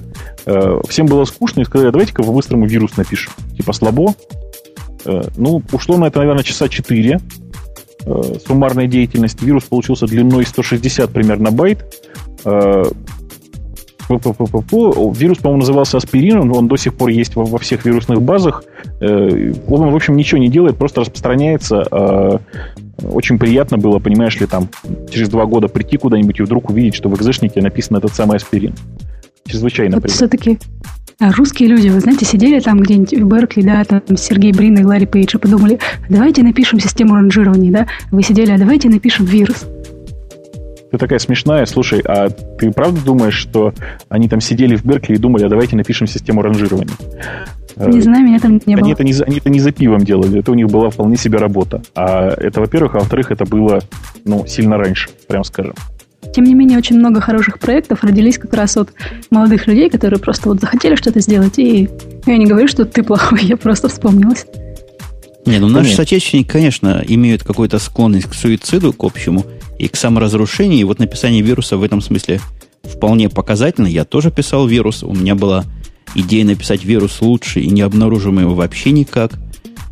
Э, 0.45 0.81
всем 0.89 1.05
было 1.05 1.23
скучно, 1.23 1.61
и 1.61 1.63
сказали, 1.63 1.89
давайте-ка 1.89 2.21
по 2.21 2.33
быстрому 2.33 2.67
вирус 2.67 2.97
напишем. 2.97 3.31
Типа 3.55 3.71
слабо. 3.71 4.13
Э, 5.05 5.21
ну, 5.37 5.63
ушло 5.71 5.95
на 5.95 6.07
это, 6.07 6.19
наверное, 6.19 6.43
часа 6.43 6.67
4 6.67 7.19
э, 8.05 8.21
суммарной 8.45 8.87
деятельности. 8.87 9.45
Вирус 9.45 9.63
получился 9.63 10.05
длиной 10.05 10.45
160 10.45 11.09
примерно 11.11 11.51
байт. 11.51 11.85
Э, 14.09 15.13
Вирус, 15.13 15.37
по-моему, 15.39 15.59
назывался 15.59 15.97
аспирин, 15.97 16.51
он 16.51 16.67
до 16.67 16.77
сих 16.77 16.93
пор 16.93 17.09
есть 17.09 17.35
во, 17.35 17.57
всех 17.57 17.85
вирусных 17.85 18.21
базах. 18.21 18.63
Э, 19.01 19.53
он, 19.67 19.91
в 19.91 19.95
общем, 19.95 20.15
ничего 20.15 20.39
не 20.39 20.49
делает, 20.49 20.77
просто 20.77 21.01
распространяется. 21.01 21.85
А, 21.91 22.39
очень 23.11 23.37
приятно 23.37 23.77
было, 23.77 23.99
понимаешь 23.99 24.39
ли, 24.39 24.45
там 24.45 24.69
через 25.11 25.29
два 25.29 25.45
года 25.45 25.67
прийти 25.67 25.97
куда-нибудь 25.97 26.39
и 26.39 26.43
вдруг 26.43 26.69
увидеть, 26.69 26.95
что 26.95 27.09
в 27.09 27.15
экзешнике 27.15 27.61
написан 27.61 27.97
этот 27.97 28.13
самый 28.13 28.37
аспирин. 28.37 28.73
Чрезвычайно 29.45 29.97
вот 29.97 30.03
приятно. 30.03 30.27
Все-таки 30.27 30.59
а 31.17 31.31
русские 31.31 31.69
люди, 31.69 31.87
вы 31.87 32.01
знаете, 32.01 32.25
сидели 32.25 32.59
там 32.59 32.79
где-нибудь 32.81 33.13
в 33.13 33.25
Беркли, 33.25 33.61
да, 33.61 33.85
там 33.85 34.17
Сергей 34.17 34.51
Брин 34.51 34.77
и 34.77 34.83
Ларри 34.83 35.05
Пейдж 35.05 35.35
и 35.35 35.37
подумали, 35.37 35.79
давайте 36.09 36.43
напишем 36.43 36.79
систему 36.81 37.15
ранжирования, 37.15 37.71
да? 37.71 37.87
Вы 38.11 38.21
сидели, 38.21 38.51
а 38.51 38.57
давайте 38.57 38.89
напишем 38.89 39.25
вирус. 39.25 39.65
Ты 40.91 40.97
такая 40.97 41.19
смешная. 41.19 41.65
Слушай, 41.65 42.01
а 42.01 42.29
ты 42.29 42.71
правда 42.71 43.01
думаешь, 43.03 43.35
что 43.35 43.73
они 44.09 44.29
там 44.29 44.41
сидели 44.41 44.75
в 44.75 44.85
Беркли 44.85 45.15
и 45.15 45.17
думали, 45.17 45.45
а 45.45 45.49
давайте 45.49 45.75
напишем 45.75 46.07
систему 46.07 46.41
ранжирования? 46.41 46.93
Не 47.77 48.01
знаю, 48.01 48.23
меня 48.23 48.39
там 48.39 48.61
не 48.65 48.73
они 48.73 48.81
было. 48.81 48.91
Это 48.91 49.03
не, 49.03 49.13
они 49.25 49.37
это 49.37 49.49
не 49.49 49.59
за 49.59 49.71
пивом 49.71 49.99
делали, 49.99 50.39
это 50.39 50.51
у 50.51 50.55
них 50.55 50.67
была 50.67 50.89
вполне 50.89 51.17
себе 51.17 51.39
работа. 51.39 51.81
А 51.93 52.29
это, 52.29 52.61
во-первых, 52.61 52.95
а 52.95 52.99
во-вторых, 52.99 53.31
это 53.31 53.45
было, 53.45 53.81
ну, 54.23 54.45
сильно 54.47 54.77
раньше, 54.77 55.09
прям 55.27 55.43
скажем. 55.43 55.73
Тем 56.33 56.45
не 56.45 56.53
менее, 56.53 56.77
очень 56.77 56.97
много 56.97 57.21
хороших 57.21 57.59
проектов 57.59 58.03
родились 58.03 58.37
как 58.37 58.53
раз 58.53 58.77
от 58.77 58.93
молодых 59.29 59.67
людей, 59.67 59.89
которые 59.89 60.19
просто 60.19 60.49
вот 60.49 60.59
захотели 60.59 60.95
что-то 60.95 61.19
сделать. 61.19 61.59
И 61.59 61.89
я 62.25 62.37
не 62.37 62.45
говорю, 62.45 62.67
что 62.67 62.85
ты 62.85 63.03
плохой, 63.03 63.39
я 63.43 63.57
просто 63.57 63.89
вспомнилась. 63.89 64.45
Не, 65.45 65.59
ну 65.59 65.67
наши 65.67 65.93
соотечественники, 65.93 66.47
конечно, 66.47 67.03
имеют 67.07 67.43
какую-то 67.43 67.77
склонность 67.79 68.27
к 68.27 68.33
суициду, 68.33 68.93
к 68.93 69.03
общему, 69.03 69.45
и 69.77 69.87
к 69.87 69.95
саморазрушению. 69.95 70.79
И 70.79 70.83
вот 70.83 70.99
написание 70.99 71.41
вируса 71.41 71.77
в 71.77 71.83
этом 71.83 72.01
смысле 72.01 72.39
вполне 72.83 73.29
показательно. 73.29 73.87
Я 73.87 74.05
тоже 74.05 74.31
писал 74.31 74.67
вирус. 74.67 75.03
У 75.03 75.13
меня 75.13 75.35
была 75.35 75.65
идея 76.15 76.45
написать 76.45 76.83
вирус 76.83 77.21
лучше 77.21 77.61
и 77.61 77.69
не 77.69 77.81
обнаружим 77.81 78.39
его 78.39 78.55
вообще 78.55 78.91
никак. 78.91 79.33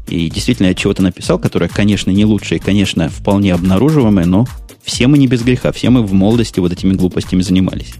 И 0.07 0.29
действительно 0.29 0.67
я 0.67 0.73
чего-то 0.73 1.01
написал, 1.01 1.39
которое, 1.39 1.69
конечно, 1.69 2.11
не 2.11 2.25
лучше 2.25 2.55
и, 2.55 2.59
конечно, 2.59 3.09
вполне 3.09 3.53
обнаруживаемое, 3.53 4.25
но 4.25 4.45
все 4.83 5.07
мы 5.07 5.17
не 5.17 5.27
без 5.27 5.43
греха, 5.43 5.71
все 5.71 5.89
мы 5.89 6.03
в 6.03 6.13
молодости 6.13 6.59
вот 6.59 6.71
этими 6.71 6.93
глупостями 6.93 7.41
занимались. 7.41 7.95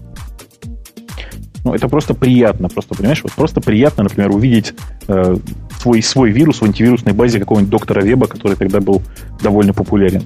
Ну, 1.64 1.72
это 1.72 1.88
просто 1.88 2.12
приятно, 2.12 2.68
просто, 2.68 2.94
понимаешь, 2.94 3.22
вот 3.22 3.32
просто 3.32 3.62
приятно, 3.62 4.02
например, 4.02 4.30
увидеть 4.32 4.74
э, 5.08 5.36
свой, 5.84 6.02
свой 6.02 6.30
вирус 6.30 6.62
в 6.62 6.64
антивирусной 6.64 7.12
базе 7.12 7.38
какого-нибудь 7.38 7.70
доктора 7.70 8.00
Веба, 8.00 8.26
который 8.26 8.56
тогда 8.56 8.80
был 8.80 9.02
довольно 9.42 9.74
популярен. 9.74 10.22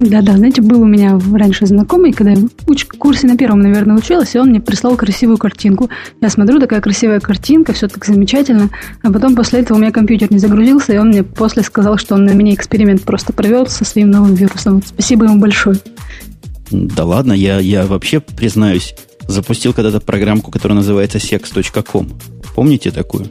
Да-да, 0.00 0.36
знаете, 0.36 0.62
был 0.62 0.80
у 0.80 0.86
меня 0.86 1.20
раньше 1.34 1.66
знакомый, 1.66 2.12
когда 2.12 2.30
я 2.30 2.38
в 2.38 2.98
курсе 2.98 3.26
на 3.26 3.36
первом, 3.36 3.60
наверное, 3.60 3.96
училась, 3.96 4.34
и 4.34 4.38
он 4.38 4.48
мне 4.48 4.60
прислал 4.60 4.96
красивую 4.96 5.36
картинку. 5.36 5.90
Я 6.22 6.30
смотрю, 6.30 6.60
такая 6.60 6.80
красивая 6.80 7.20
картинка, 7.20 7.72
все 7.72 7.88
так 7.88 8.04
замечательно. 8.06 8.70
А 9.02 9.12
потом 9.12 9.34
после 9.34 9.60
этого 9.60 9.76
у 9.76 9.80
меня 9.80 9.90
компьютер 9.90 10.32
не 10.32 10.38
загрузился, 10.38 10.94
и 10.94 10.98
он 10.98 11.08
мне 11.08 11.22
после 11.22 11.62
сказал, 11.62 11.98
что 11.98 12.14
он 12.14 12.24
на 12.24 12.30
меня 12.30 12.54
эксперимент 12.54 13.02
просто 13.02 13.32
провел 13.32 13.66
со 13.66 13.84
своим 13.84 14.10
новым 14.10 14.34
вирусом. 14.34 14.76
Вот 14.76 14.86
спасибо 14.86 15.24
ему 15.24 15.38
большое. 15.38 15.76
Да 16.70 17.04
ладно, 17.04 17.32
я, 17.32 17.58
я 17.58 17.84
вообще, 17.84 18.20
признаюсь, 18.20 18.94
запустил 19.26 19.74
когда-то 19.74 20.00
программку, 20.00 20.50
которая 20.50 20.76
называется 20.76 21.18
sex.com. 21.18 22.08
Помните 22.54 22.90
такую? 22.90 23.30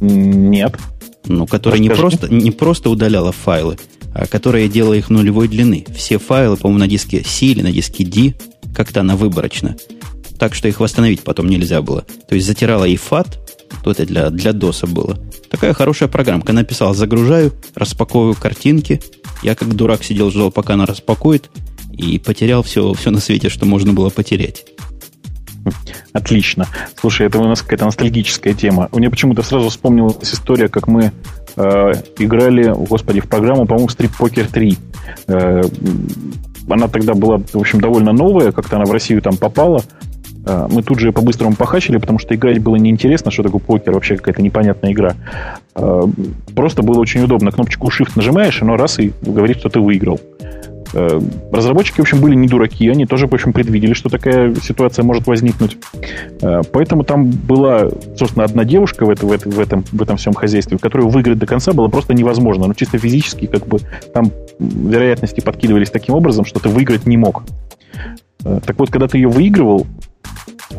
Нет. 0.00 0.76
Ну, 1.26 1.46
которая 1.46 1.80
не 1.80 1.90
просто, 1.90 2.32
не 2.32 2.50
просто 2.50 2.90
удаляла 2.90 3.32
файлы, 3.32 3.78
а 4.14 4.26
которая 4.26 4.68
делала 4.68 4.94
их 4.94 5.10
нулевой 5.10 5.48
длины. 5.48 5.84
Все 5.94 6.18
файлы, 6.18 6.56
по-моему, 6.56 6.80
на 6.80 6.88
диске 6.88 7.24
C 7.24 7.46
или 7.46 7.62
на 7.62 7.72
диске 7.72 8.04
D, 8.04 8.34
как-то 8.74 9.00
она 9.00 9.16
выборочно. 9.16 9.76
Так 10.38 10.54
что 10.54 10.68
их 10.68 10.80
восстановить 10.80 11.22
потом 11.22 11.48
нельзя 11.48 11.82
было. 11.82 12.04
То 12.28 12.34
есть 12.34 12.46
затирала 12.46 12.84
и 12.84 12.96
FAT, 12.96 13.38
то 13.82 13.90
это 13.90 14.04
для, 14.04 14.30
для 14.30 14.52
DOS 14.52 14.86
было. 14.86 15.18
Такая 15.50 15.72
хорошая 15.72 16.08
программка. 16.08 16.52
Написал, 16.52 16.94
загружаю, 16.94 17.52
распаковываю 17.74 18.34
картинки. 18.34 19.00
Я 19.42 19.54
как 19.54 19.74
дурак 19.74 20.04
сидел, 20.04 20.30
ждал, 20.30 20.50
пока 20.50 20.74
она 20.74 20.86
распакует, 20.86 21.50
и 21.92 22.18
потерял 22.18 22.62
все, 22.62 22.92
все 22.94 23.10
на 23.10 23.20
свете, 23.20 23.48
что 23.48 23.64
можно 23.64 23.92
было 23.92 24.10
потерять. 24.10 24.66
Отлично. 26.12 26.66
Слушай, 26.98 27.26
это 27.26 27.38
у 27.38 27.44
нас 27.44 27.62
какая-то 27.62 27.84
ностальгическая 27.84 28.54
тема. 28.54 28.88
У 28.92 28.98
меня 28.98 29.10
почему-то 29.10 29.42
сразу 29.42 29.68
вспомнилась 29.68 30.16
история, 30.22 30.68
как 30.68 30.88
мы 30.88 31.12
э, 31.56 31.92
играли, 32.18 32.72
господи, 32.74 33.20
в 33.20 33.28
программу, 33.28 33.66
по-моему, 33.66 33.88
Street 33.88 34.12
Poker 34.18 34.50
3. 34.50 34.78
Э, 35.28 35.62
она 36.68 36.88
тогда 36.88 37.14
была, 37.14 37.38
в 37.38 37.56
общем, 37.56 37.80
довольно 37.80 38.12
новая, 38.12 38.52
как-то 38.52 38.76
она 38.76 38.84
в 38.84 38.92
Россию 38.92 39.22
там 39.22 39.36
попала. 39.36 39.82
Э, 40.46 40.66
мы 40.70 40.82
тут 40.82 41.00
же 41.00 41.12
по-быстрому 41.12 41.56
похачили, 41.56 41.98
потому 41.98 42.18
что 42.18 42.34
играть 42.34 42.60
было 42.60 42.76
неинтересно, 42.76 43.30
что 43.30 43.42
такое 43.42 43.60
покер, 43.60 43.92
вообще 43.92 44.16
какая-то 44.16 44.42
непонятная 44.42 44.92
игра. 44.92 45.14
Э, 45.74 46.02
просто 46.54 46.82
было 46.82 46.98
очень 46.98 47.22
удобно. 47.22 47.50
Кнопочку 47.50 47.88
Shift 47.88 48.12
нажимаешь, 48.16 48.60
и 48.60 48.64
оно 48.64 48.76
раз 48.76 48.98
и 48.98 49.12
говорит, 49.22 49.58
что 49.58 49.68
ты 49.68 49.80
выиграл. 49.80 50.20
Разработчики, 51.52 51.96
в 51.98 52.00
общем, 52.00 52.20
были 52.20 52.34
не 52.34 52.48
дураки, 52.48 52.88
они 52.88 53.06
тоже, 53.06 53.26
в 53.26 53.34
общем, 53.34 53.52
предвидели, 53.52 53.92
что 53.92 54.08
такая 54.08 54.54
ситуация 54.54 55.04
может 55.04 55.26
возникнуть. 55.26 55.76
Э, 56.40 56.62
поэтому 56.72 57.04
там 57.04 57.30
была, 57.30 57.88
собственно, 58.16 58.44
одна 58.44 58.64
девушка 58.64 59.04
в, 59.04 59.10
это, 59.10 59.26
в, 59.26 59.32
это, 59.32 59.48
в, 59.48 59.58
этом, 59.58 59.84
в 59.90 60.02
этом 60.02 60.16
всем 60.16 60.34
хозяйстве, 60.34 60.78
которую 60.78 61.08
выиграть 61.08 61.38
до 61.38 61.46
конца 61.46 61.72
было 61.72 61.88
просто 61.88 62.14
невозможно. 62.14 62.66
Ну, 62.66 62.74
чисто 62.74 62.98
физически, 62.98 63.46
как 63.46 63.66
бы, 63.66 63.78
там 64.14 64.30
вероятности 64.58 65.40
подкидывались 65.40 65.90
таким 65.90 66.14
образом, 66.14 66.44
что 66.44 66.60
ты 66.60 66.68
выиграть 66.68 67.06
не 67.06 67.16
мог. 67.16 67.42
Э, 68.44 68.60
так 68.64 68.78
вот, 68.78 68.90
когда 68.90 69.08
ты 69.08 69.18
ее 69.18 69.28
выигрывал, 69.28 69.86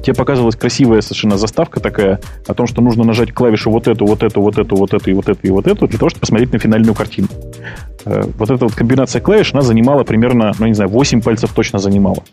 тебе 0.03 0.13
показывалась 0.13 0.55
красивая 0.55 1.01
совершенно 1.01 1.37
заставка 1.37 1.79
такая 1.79 2.19
о 2.47 2.53
том, 2.53 2.67
что 2.67 2.81
нужно 2.81 3.03
нажать 3.03 3.33
клавишу 3.33 3.71
вот 3.71 3.87
эту, 3.87 4.05
вот 4.05 4.23
эту, 4.23 4.41
вот 4.41 4.57
эту, 4.57 4.75
вот 4.75 4.93
эту 4.93 5.09
и 5.09 5.13
вот 5.13 5.29
эту 5.29 5.39
и 5.47 5.49
вот 5.49 5.67
эту 5.67 5.87
для 5.87 5.97
того, 5.97 6.09
чтобы 6.09 6.21
посмотреть 6.21 6.53
на 6.53 6.59
финальную 6.59 6.95
картину. 6.95 7.27
Э, 8.05 8.23
вот 8.37 8.49
эта 8.49 8.65
вот 8.65 8.73
комбинация 8.73 9.21
клавиш, 9.21 9.53
она 9.53 9.61
занимала 9.61 10.03
примерно, 10.03 10.53
ну, 10.59 10.67
не 10.67 10.73
знаю, 10.73 10.89
8 10.89 11.21
пальцев 11.21 11.51
точно 11.53 11.79
занимала. 11.79 12.23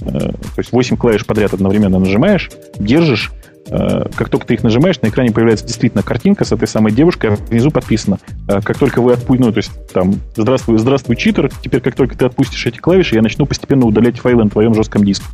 Э, 0.00 0.08
то 0.08 0.58
есть 0.58 0.72
8 0.72 0.96
клавиш 0.96 1.26
подряд 1.26 1.52
одновременно 1.52 1.98
нажимаешь, 1.98 2.50
держишь, 2.78 3.32
э, 3.68 4.04
как 4.14 4.30
только 4.30 4.46
ты 4.46 4.54
их 4.54 4.62
нажимаешь, 4.62 5.00
на 5.02 5.08
экране 5.08 5.30
появляется 5.30 5.66
действительно 5.66 6.02
картинка 6.02 6.44
с 6.44 6.52
этой 6.52 6.66
самой 6.66 6.92
девушкой, 6.92 7.34
а 7.34 7.36
внизу 7.36 7.70
подписано. 7.70 8.18
Как 8.46 8.78
только 8.78 9.02
вы 9.02 9.12
отпустите, 9.12 9.44
ну, 9.44 9.52
то 9.52 9.58
есть 9.58 9.70
там, 9.92 10.14
здравствуй, 10.34 10.78
здравствуй, 10.78 11.16
читер, 11.16 11.50
теперь 11.62 11.80
как 11.80 11.94
только 11.94 12.16
ты 12.16 12.24
отпустишь 12.24 12.66
эти 12.66 12.78
клавиши, 12.78 13.14
я 13.14 13.22
начну 13.22 13.46
постепенно 13.46 13.86
удалять 13.86 14.18
файлы 14.18 14.44
на 14.44 14.50
твоем 14.50 14.74
жестком 14.74 15.04
диске. 15.04 15.26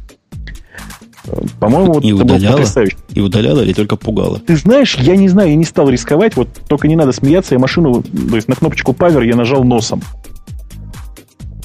По-моему, 1.61 1.95
вот 1.95 2.05
и 2.05 2.09
это 2.09 2.23
удаляла, 2.23 2.65
И 3.13 3.21
удаляла 3.21 3.61
или 3.61 3.73
только 3.73 3.97
пугала? 3.97 4.39
Ты 4.39 4.57
знаешь, 4.57 4.97
я 4.97 5.17
не 5.17 5.29
знаю, 5.29 5.51
я 5.51 5.57
не 5.57 5.65
стал 5.65 5.89
рисковать. 5.89 6.37
Вот 6.37 6.49
только 6.69 6.89
не 6.89 6.97
надо 6.97 7.13
смеяться, 7.13 7.55
я 7.55 7.59
машину, 7.59 8.03
то 8.03 8.37
есть 8.37 8.49
на 8.49 8.55
кнопочку 8.55 8.93
Power 8.93 9.25
я 9.27 9.37
нажал 9.37 9.65
носом. 9.65 10.03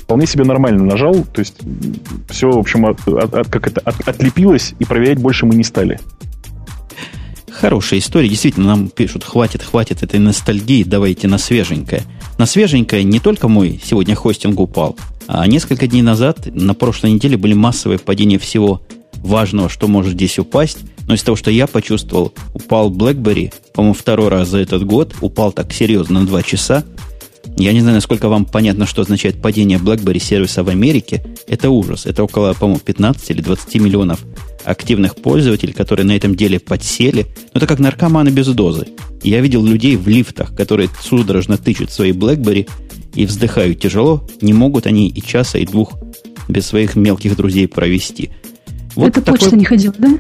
Вполне 0.02 0.26
себе 0.26 0.44
нормально 0.44 0.84
нажал, 0.84 1.14
то 1.14 1.40
есть 1.40 1.60
все, 2.30 2.52
в 2.52 2.58
общем, 2.58 2.86
от, 2.86 3.08
от, 3.08 3.34
от, 3.34 3.48
как 3.48 3.68
это, 3.68 3.80
от, 3.82 4.08
отлепилось, 4.08 4.74
и 4.80 4.84
проверять 4.84 5.20
больше 5.20 5.46
мы 5.46 5.56
не 5.56 5.64
стали. 5.64 6.00
Хорошая 7.50 8.00
история. 8.00 8.28
Действительно, 8.28 8.68
нам 8.68 8.90
пишут, 8.90 9.24
хватит, 9.24 9.62
хватит 9.62 10.04
этой 10.04 10.20
ностальгии, 10.20 10.84
давайте 10.84 11.28
на 11.28 11.38
свеженькое. 11.38 12.04
На 12.38 12.46
свеженькое 12.46 13.04
не 13.04 13.20
только 13.20 13.48
мой 13.48 13.80
сегодня 13.84 14.16
хостинг 14.16 14.60
упал, 14.60 14.98
а 15.28 15.46
несколько 15.48 15.88
дней 15.88 16.02
назад, 16.02 16.48
на 16.54 16.74
прошлой 16.74 17.14
неделе, 17.14 17.38
были 17.38 17.54
массовые 17.54 18.00
падения 18.00 18.40
всего 18.40 18.82
важного, 19.24 19.70
что 19.70 19.88
может 19.88 20.14
здесь 20.14 20.40
упасть. 20.40 20.80
Но 21.08 21.16
из 21.16 21.24
того, 21.24 21.36
что 21.36 21.52
я 21.52 21.68
почувствовал, 21.68 22.34
упал 22.54 22.92
BlackBerry, 22.92 23.54
по-моему, 23.74 23.94
второй 23.94 24.30
раз 24.30 24.50
за 24.50 24.60
этот 24.60 24.86
год, 24.86 25.16
упал 25.22 25.52
так 25.52 25.74
серьезно 25.74 26.22
на 26.22 26.28
2 26.28 26.44
часа. 26.44 26.84
Я 27.58 27.74
не 27.74 27.82
знаю, 27.82 27.96
насколько 27.96 28.30
вам 28.30 28.46
понятно, 28.46 28.86
что 28.86 29.02
означает 29.02 29.42
падение 29.42 29.78
BlackBerry 29.78 30.20
сервиса 30.20 30.64
в 30.64 30.70
Америке. 30.70 31.24
Это 31.48 31.70
ужас. 31.70 32.06
Это 32.06 32.24
около, 32.24 32.54
по-моему, 32.54 32.80
15 32.80 33.32
или 33.32 33.42
20 33.42 33.76
миллионов 33.76 34.24
активных 34.64 35.16
пользователей, 35.16 35.74
которые 35.74 36.06
на 36.06 36.16
этом 36.16 36.36
деле 36.36 36.60
подсели. 36.60 37.28
Но 37.54 37.58
это 37.58 37.68
как 37.68 37.80
наркоманы 37.80 38.30
без 38.30 38.48
дозы. 38.48 38.88
Я 39.24 39.42
видел 39.42 39.66
людей 39.66 39.96
в 39.96 40.08
лифтах, 40.08 40.56
которые 40.56 40.90
судорожно 41.02 41.58
тычут 41.58 41.92
свои 41.92 42.12
BlackBerry 42.12 42.70
и 43.16 43.26
вздыхают 43.26 43.80
тяжело. 43.80 44.28
Не 44.42 44.54
могут 44.54 44.86
они 44.86 45.10
и 45.10 45.22
часа, 45.22 45.58
и 45.58 45.66
двух 45.66 45.94
без 46.48 46.68
своих 46.68 46.96
мелких 46.96 47.36
друзей 47.36 47.68
провести. 47.68 48.32
Вот 48.96 49.10
Это 49.10 49.22
такой... 49.22 49.40
почта 49.40 49.56
не 49.56 49.66
ходила, 49.66 49.94
да? 49.98 50.20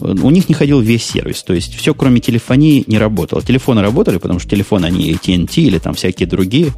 У 0.00 0.30
них 0.30 0.48
не 0.48 0.54
ходил 0.54 0.80
весь 0.80 1.04
сервис. 1.04 1.42
То 1.42 1.52
есть 1.52 1.74
все, 1.74 1.94
кроме 1.94 2.20
телефонии, 2.20 2.84
не 2.86 2.98
работало. 2.98 3.42
Телефоны 3.42 3.82
работали, 3.82 4.18
потому 4.18 4.38
что 4.38 4.50
телефоны 4.50 4.86
они 4.86 5.12
AT&T 5.12 5.60
или 5.60 5.78
там 5.78 5.94
всякие 5.94 6.26
другие. 6.28 6.72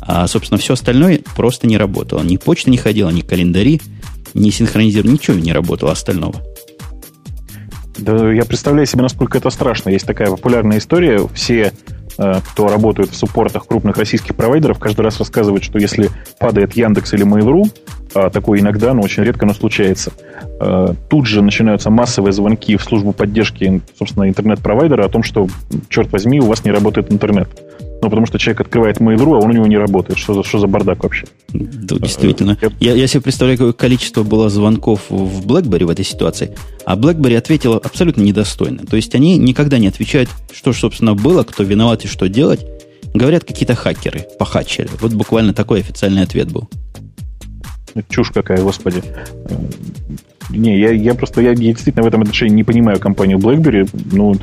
А, 0.00 0.26
собственно, 0.26 0.58
все 0.58 0.74
остальное 0.74 1.20
просто 1.36 1.66
не 1.66 1.76
работало. 1.76 2.22
Ни 2.22 2.36
почта 2.36 2.70
не 2.70 2.76
ходила, 2.76 3.10
ни 3.10 3.20
календари, 3.20 3.80
ни 4.34 4.50
синхронизирование, 4.50 5.14
ничего 5.14 5.36
не 5.36 5.52
работало 5.52 5.92
остального. 5.92 6.36
Да, 7.98 8.32
я 8.32 8.44
представляю 8.44 8.86
себе, 8.86 9.02
насколько 9.02 9.38
это 9.38 9.50
страшно. 9.50 9.90
Есть 9.90 10.06
такая 10.06 10.30
популярная 10.30 10.78
история. 10.78 11.26
Все, 11.34 11.54
э, 11.62 11.72
кто 12.18 12.68
работает 12.68 13.10
в 13.10 13.16
суппортах 13.16 13.66
крупных 13.66 13.96
российских 13.96 14.34
провайдеров, 14.34 14.78
каждый 14.78 15.02
раз 15.02 15.18
рассказывают, 15.18 15.62
что 15.62 15.78
если 15.78 16.10
падает 16.40 16.74
Яндекс 16.74 17.14
или 17.14 17.24
Mail.ru, 17.24 17.70
а 18.14 18.30
такое 18.30 18.60
иногда, 18.60 18.94
но 18.94 19.02
очень 19.02 19.22
редко, 19.22 19.46
но 19.46 19.54
случается. 19.54 20.12
А, 20.60 20.94
тут 21.08 21.26
же 21.26 21.42
начинаются 21.42 21.90
массовые 21.90 22.32
звонки 22.32 22.76
в 22.76 22.82
службу 22.82 23.12
поддержки, 23.12 23.80
собственно, 23.98 24.28
интернет-провайдера 24.28 25.04
о 25.04 25.08
том, 25.08 25.22
что, 25.22 25.46
черт 25.88 26.10
возьми, 26.10 26.40
у 26.40 26.46
вас 26.46 26.64
не 26.64 26.70
работает 26.70 27.12
интернет. 27.12 27.48
Ну, 28.00 28.10
потому 28.10 28.26
что 28.26 28.38
человек 28.38 28.60
открывает 28.60 28.98
Mail.ru, 28.98 29.34
а 29.34 29.38
он 29.38 29.50
у 29.50 29.52
него 29.52 29.66
не 29.66 29.76
работает. 29.76 30.18
Что 30.18 30.34
за, 30.34 30.44
что 30.44 30.58
за 30.58 30.68
бардак 30.68 31.02
вообще? 31.02 31.26
Да, 31.52 31.96
действительно. 31.96 32.56
Я, 32.78 32.94
я 32.94 33.06
себе 33.08 33.22
представляю, 33.22 33.58
какое 33.58 33.72
количество 33.72 34.22
было 34.22 34.48
звонков 34.48 35.06
в 35.08 35.44
BlackBerry 35.46 35.84
в 35.84 35.90
этой 35.90 36.04
ситуации. 36.04 36.54
А 36.84 36.96
BlackBerry 36.96 37.36
ответила 37.36 37.76
абсолютно 37.76 38.22
недостойно. 38.22 38.86
То 38.86 38.94
есть 38.94 39.14
они 39.16 39.36
никогда 39.36 39.78
не 39.78 39.88
отвечают, 39.88 40.30
что, 40.52 40.72
собственно, 40.72 41.14
было, 41.14 41.42
кто 41.42 41.64
виноват 41.64 42.04
и 42.04 42.08
что 42.08 42.28
делать. 42.28 42.64
Говорят 43.14 43.44
какие-то 43.44 43.74
хакеры, 43.74 44.26
похачили. 44.38 44.88
Вот 45.00 45.12
буквально 45.12 45.52
такой 45.52 45.80
официальный 45.80 46.22
ответ 46.22 46.52
был. 46.52 46.68
Чушь 48.08 48.30
какая, 48.30 48.62
господи. 48.62 49.02
Не, 50.50 50.78
я, 50.78 50.92
я 50.92 51.14
просто, 51.14 51.40
я, 51.40 51.50
я 51.50 51.56
действительно 51.56 52.04
в 52.04 52.06
этом 52.06 52.22
отношении 52.22 52.54
не 52.54 52.64
понимаю 52.64 53.00
компанию 53.00 53.38
BlackBerry. 53.38 53.88
Ну, 54.12 54.36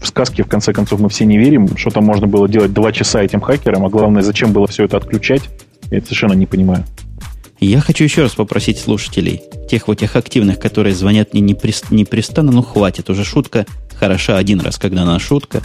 в 0.00 0.06
сказке, 0.06 0.42
в 0.42 0.48
конце 0.48 0.72
концов, 0.72 1.00
мы 1.00 1.08
все 1.08 1.24
не 1.24 1.38
верим. 1.38 1.76
Что 1.76 1.90
там 1.90 2.04
можно 2.04 2.26
было 2.26 2.48
делать 2.48 2.72
два 2.72 2.92
часа 2.92 3.22
этим 3.22 3.40
хакерам, 3.40 3.84
а 3.84 3.88
главное, 3.88 4.22
зачем 4.22 4.52
было 4.52 4.66
все 4.66 4.84
это 4.84 4.96
отключать, 4.96 5.42
я 5.90 5.98
это 5.98 6.06
совершенно 6.06 6.34
не 6.34 6.46
понимаю. 6.46 6.84
Я 7.60 7.80
хочу 7.80 8.04
еще 8.04 8.22
раз 8.22 8.32
попросить 8.32 8.78
слушателей, 8.78 9.42
тех 9.68 9.88
вот 9.88 9.98
тех 9.98 10.14
активных, 10.14 10.60
которые 10.60 10.94
звонят 10.94 11.34
мне 11.34 11.42
непрестанно, 11.42 12.52
ну 12.52 12.62
хватит, 12.62 13.10
уже 13.10 13.24
шутка 13.24 13.66
хороша 13.98 14.36
один 14.36 14.60
раз, 14.60 14.78
когда 14.78 15.02
она 15.02 15.18
шутка, 15.18 15.62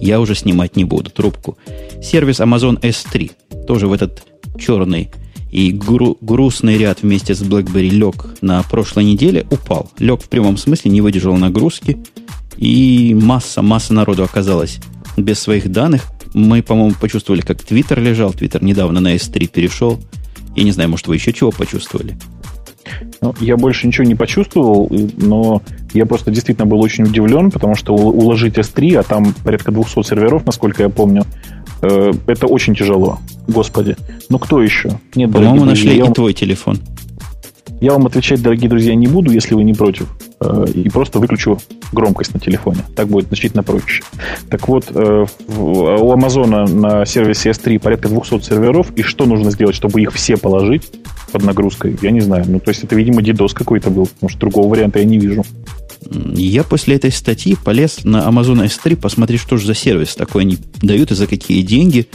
я 0.00 0.20
уже 0.20 0.36
снимать 0.36 0.76
не 0.76 0.84
буду 0.84 1.10
трубку. 1.10 1.58
Сервис 2.00 2.40
Amazon 2.40 2.80
S3, 2.80 3.32
тоже 3.66 3.88
в 3.88 3.92
этот 3.92 4.22
черный 4.58 5.10
и 5.50 5.70
гру- 5.70 6.16
грустный 6.20 6.78
ряд 6.78 7.02
вместе 7.02 7.34
с 7.34 7.42
BlackBerry 7.42 7.88
лег 7.88 8.26
на 8.40 8.62
прошлой 8.62 9.04
неделе, 9.04 9.46
упал. 9.50 9.90
Лег 9.98 10.22
в 10.22 10.28
прямом 10.28 10.56
смысле, 10.56 10.90
не 10.90 11.00
выдержал 11.00 11.36
нагрузки. 11.36 11.98
И 12.56 13.16
масса, 13.20 13.62
масса 13.62 13.94
народу 13.94 14.24
оказалась 14.24 14.78
без 15.16 15.38
своих 15.38 15.70
данных. 15.70 16.06
Мы, 16.34 16.62
по-моему, 16.62 16.94
почувствовали, 17.00 17.40
как 17.42 17.62
Твиттер 17.62 18.00
лежал. 18.00 18.32
Твиттер 18.32 18.62
недавно 18.62 19.00
на 19.00 19.14
S3 19.14 19.46
перешел. 19.46 20.00
Я 20.56 20.64
не 20.64 20.72
знаю, 20.72 20.90
может, 20.90 21.06
вы 21.06 21.16
еще 21.16 21.32
чего 21.32 21.50
почувствовали? 21.50 22.16
Ну, 23.20 23.34
я 23.40 23.56
больше 23.56 23.86
ничего 23.86 24.04
не 24.04 24.14
почувствовал, 24.14 24.90
но 25.16 25.62
я 25.94 26.04
просто 26.04 26.30
действительно 26.30 26.66
был 26.66 26.80
очень 26.80 27.04
удивлен, 27.04 27.50
потому 27.50 27.74
что 27.74 27.94
уложить 27.94 28.58
S3, 28.58 28.96
а 28.96 29.02
там 29.02 29.34
порядка 29.44 29.72
200 29.72 30.02
серверов, 30.02 30.44
насколько 30.44 30.82
я 30.82 30.88
помню, 30.88 31.24
Э, 31.82 32.12
это 32.26 32.46
очень 32.46 32.74
тяжело. 32.74 33.18
Господи. 33.48 33.96
Ну 34.28 34.38
кто 34.38 34.62
еще? 34.62 35.00
Нет, 35.14 35.32
По-моему, 35.32 35.64
нашли 35.64 35.86
друзья, 35.86 35.98
и 35.98 36.02
вам... 36.02 36.14
твой 36.14 36.32
телефон. 36.32 36.78
Я 37.80 37.92
вам 37.92 38.06
отвечать, 38.06 38.40
дорогие 38.40 38.70
друзья, 38.70 38.94
не 38.94 39.08
буду, 39.08 39.32
если 39.32 39.54
вы 39.54 39.64
не 39.64 39.74
против. 39.74 40.06
Э, 40.42 40.64
и 40.74 40.88
просто 40.88 41.18
выключу 41.18 41.58
громкость 41.92 42.34
на 42.34 42.40
телефоне. 42.40 42.80
Так 42.96 43.08
будет 43.08 43.28
значительно 43.28 43.62
проще. 43.62 44.02
Так 44.50 44.68
вот, 44.68 44.86
э, 44.94 45.26
у 45.56 46.10
Амазона 46.10 46.66
на 46.66 47.06
сервисе 47.06 47.50
S3 47.50 47.78
порядка 47.78 48.08
200 48.08 48.40
серверов. 48.40 48.92
И 48.96 49.02
что 49.02 49.26
нужно 49.26 49.50
сделать, 49.50 49.74
чтобы 49.74 50.00
их 50.00 50.12
все 50.12 50.36
положить 50.36 50.90
под 51.30 51.44
нагрузкой? 51.44 51.96
Я 52.02 52.10
не 52.10 52.20
знаю. 52.20 52.44
Ну, 52.48 52.58
то 52.60 52.70
есть 52.70 52.82
это, 52.82 52.94
видимо, 52.96 53.20
DDoS 53.20 53.54
какой-то 53.54 53.90
был. 53.90 54.06
Потому 54.06 54.30
что 54.30 54.40
другого 54.40 54.68
варианта 54.68 54.98
я 54.98 55.04
не 55.04 55.18
вижу. 55.18 55.44
Я 56.34 56.64
после 56.64 56.96
этой 56.96 57.12
статьи 57.12 57.56
полез 57.62 58.04
на 58.04 58.28
Amazon 58.28 58.64
S3 58.66 58.96
посмотреть, 58.96 59.40
что 59.40 59.56
же 59.56 59.66
за 59.66 59.74
сервис 59.74 60.14
такой 60.16 60.42
они 60.42 60.58
дают 60.82 61.12
и 61.12 61.14
за 61.14 61.26
какие 61.26 61.62
деньги. 61.62 62.08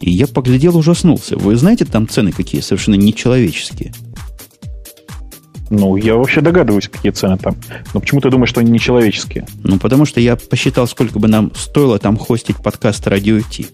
И 0.00 0.10
я 0.10 0.26
поглядел, 0.26 0.76
ужаснулся. 0.76 1.36
Вы 1.36 1.56
знаете, 1.56 1.84
там 1.84 2.08
цены 2.08 2.32
какие 2.32 2.60
совершенно 2.60 2.96
нечеловеческие. 2.96 3.92
Ну, 5.70 5.96
я 5.96 6.16
вообще 6.16 6.40
догадываюсь, 6.40 6.88
какие 6.88 7.12
цены 7.12 7.38
там. 7.38 7.56
Но 7.94 8.00
почему 8.00 8.20
ты 8.20 8.30
думаешь, 8.30 8.50
что 8.50 8.60
они 8.60 8.70
нечеловеческие? 8.70 9.46
Ну, 9.62 9.78
потому 9.78 10.04
что 10.04 10.20
я 10.20 10.36
посчитал, 10.36 10.86
сколько 10.86 11.18
бы 11.18 11.28
нам 11.28 11.52
стоило 11.54 11.98
там 11.98 12.16
хостить 12.16 12.56
подкаст 12.56 13.06
Радио 13.06 13.40
Ти. 13.40 13.66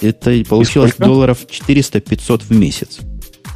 Это 0.00 0.42
получилось 0.48 0.94
долларов 0.98 1.38
400-500 1.48 2.42
в 2.48 2.50
месяц. 2.50 2.98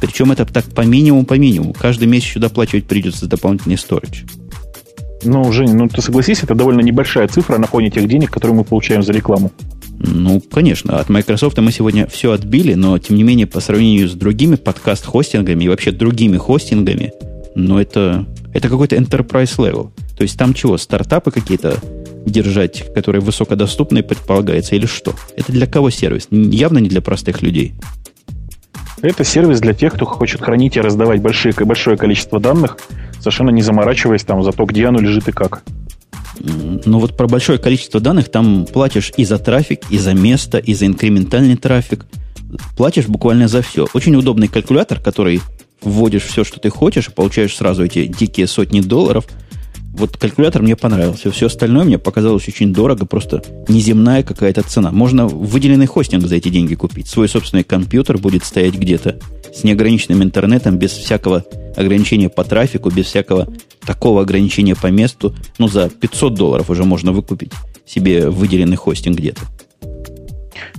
Причем 0.01 0.31
это 0.31 0.45
так 0.45 0.65
по 0.65 0.81
минимуму, 0.81 1.25
по 1.25 1.35
минимуму. 1.35 1.73
Каждый 1.73 2.07
месяц 2.07 2.27
еще 2.27 2.39
доплачивать 2.39 2.85
придется 2.85 3.21
за 3.21 3.27
дополнительный 3.27 3.77
сторидж. 3.77 4.23
Ну, 5.23 5.49
Женя, 5.53 5.73
ну 5.73 5.87
ты 5.87 6.01
согласись, 6.01 6.43
это 6.43 6.55
довольно 6.55 6.81
небольшая 6.81 7.27
цифра 7.29 7.57
на 7.57 7.67
фоне 7.67 7.89
тех 7.89 8.07
денег, 8.09 8.29
которые 8.29 8.57
мы 8.57 8.63
получаем 8.65 9.03
за 9.03 9.13
рекламу. 9.13 9.51
Ну, 9.99 10.41
конечно, 10.41 10.99
от 10.99 11.07
Microsoft 11.07 11.57
мы 11.59 11.71
сегодня 11.71 12.07
все 12.07 12.33
отбили, 12.33 12.73
но 12.73 12.97
тем 12.97 13.15
не 13.15 13.23
менее, 13.23 13.47
по 13.47 13.61
сравнению 13.61 14.09
с 14.09 14.13
другими 14.13 14.55
подкаст-хостингами 14.55 15.63
и 15.63 15.69
вообще 15.69 15.91
другими 15.91 16.35
хостингами, 16.35 17.13
ну, 17.55 17.79
это, 17.79 18.25
это 18.53 18.69
какой-то 18.69 18.95
enterprise 18.95 19.57
level. 19.57 19.91
То 20.17 20.23
есть 20.23 20.37
там 20.37 20.53
чего, 20.53 20.77
стартапы 20.77 21.31
какие-то 21.31 21.77
держать, 22.25 22.93
которые 22.93 23.21
высокодоступные 23.21 24.03
предполагается, 24.03 24.75
или 24.75 24.85
что? 24.85 25.13
Это 25.35 25.51
для 25.51 25.67
кого 25.67 25.89
сервис? 25.89 26.27
Явно 26.31 26.77
не 26.77 26.89
для 26.89 27.01
простых 27.01 27.41
людей. 27.41 27.73
Это 29.01 29.25
сервис 29.25 29.59
для 29.59 29.73
тех, 29.73 29.93
кто 29.93 30.05
хочет 30.05 30.41
хранить 30.41 30.77
и 30.77 30.81
раздавать 30.81 31.21
большие, 31.21 31.53
большое 31.53 31.97
количество 31.97 32.39
данных, 32.39 32.77
совершенно 33.19 33.49
не 33.49 33.61
заморачиваясь 33.61 34.23
там 34.23 34.41
за 34.43 34.53
то, 34.53 34.65
где 34.65 34.87
оно 34.87 34.99
лежит 34.99 35.27
и 35.27 35.33
как. 35.33 35.63
Ну 36.39 36.99
вот 36.99 37.17
про 37.17 37.27
большое 37.27 37.59
количество 37.59 37.99
данных 37.99 38.29
там 38.29 38.65
платишь 38.65 39.11
и 39.17 39.25
за 39.25 39.39
трафик, 39.39 39.81
и 39.89 39.97
за 39.97 40.13
место, 40.13 40.57
и 40.57 40.73
за 40.73 40.85
инкрементальный 40.85 41.57
трафик. 41.57 42.05
Платишь 42.77 43.07
буквально 43.07 43.47
за 43.47 43.61
все. 43.61 43.87
Очень 43.93 44.15
удобный 44.15 44.47
калькулятор, 44.47 44.99
который 44.99 45.41
вводишь 45.83 46.23
все, 46.23 46.43
что 46.43 46.59
ты 46.59 46.69
хочешь, 46.69 47.07
и 47.07 47.11
получаешь 47.11 47.55
сразу 47.55 47.83
эти 47.85 48.05
дикие 48.05 48.47
сотни 48.47 48.81
долларов– 48.81 49.25
вот 49.93 50.17
калькулятор 50.17 50.63
мне 50.63 50.75
понравился. 50.75 51.29
Все 51.29 51.45
остальное 51.45 51.83
мне 51.83 51.99
показалось 51.99 52.47
очень 52.47 52.73
дорого, 52.73 53.05
просто 53.05 53.43
неземная 53.67 54.23
какая-то 54.23 54.63
цена. 54.63 54.91
Можно 54.91 55.27
выделенный 55.27 55.85
хостинг 55.85 56.25
за 56.25 56.35
эти 56.35 56.49
деньги 56.49 56.73
купить. 56.73 57.07
Свой 57.07 57.29
собственный 57.29 57.63
компьютер 57.63 58.17
будет 58.17 58.43
стоять 58.43 58.73
где-то 58.73 59.19
с 59.53 59.63
неограниченным 59.63 60.23
интернетом, 60.23 60.77
без 60.77 60.91
всякого 60.91 61.45
ограничения 61.75 62.29
по 62.29 62.43
трафику, 62.43 62.89
без 62.89 63.05
всякого 63.05 63.47
такого 63.85 64.23
ограничения 64.23 64.75
по 64.75 64.87
месту. 64.87 65.35
Ну, 65.59 65.67
за 65.67 65.89
500 65.89 66.33
долларов 66.33 66.71
уже 66.71 66.83
можно 66.85 67.11
выкупить 67.11 67.51
себе 67.85 68.31
выделенный 68.31 68.77
хостинг 68.77 69.19
где-то. 69.19 69.41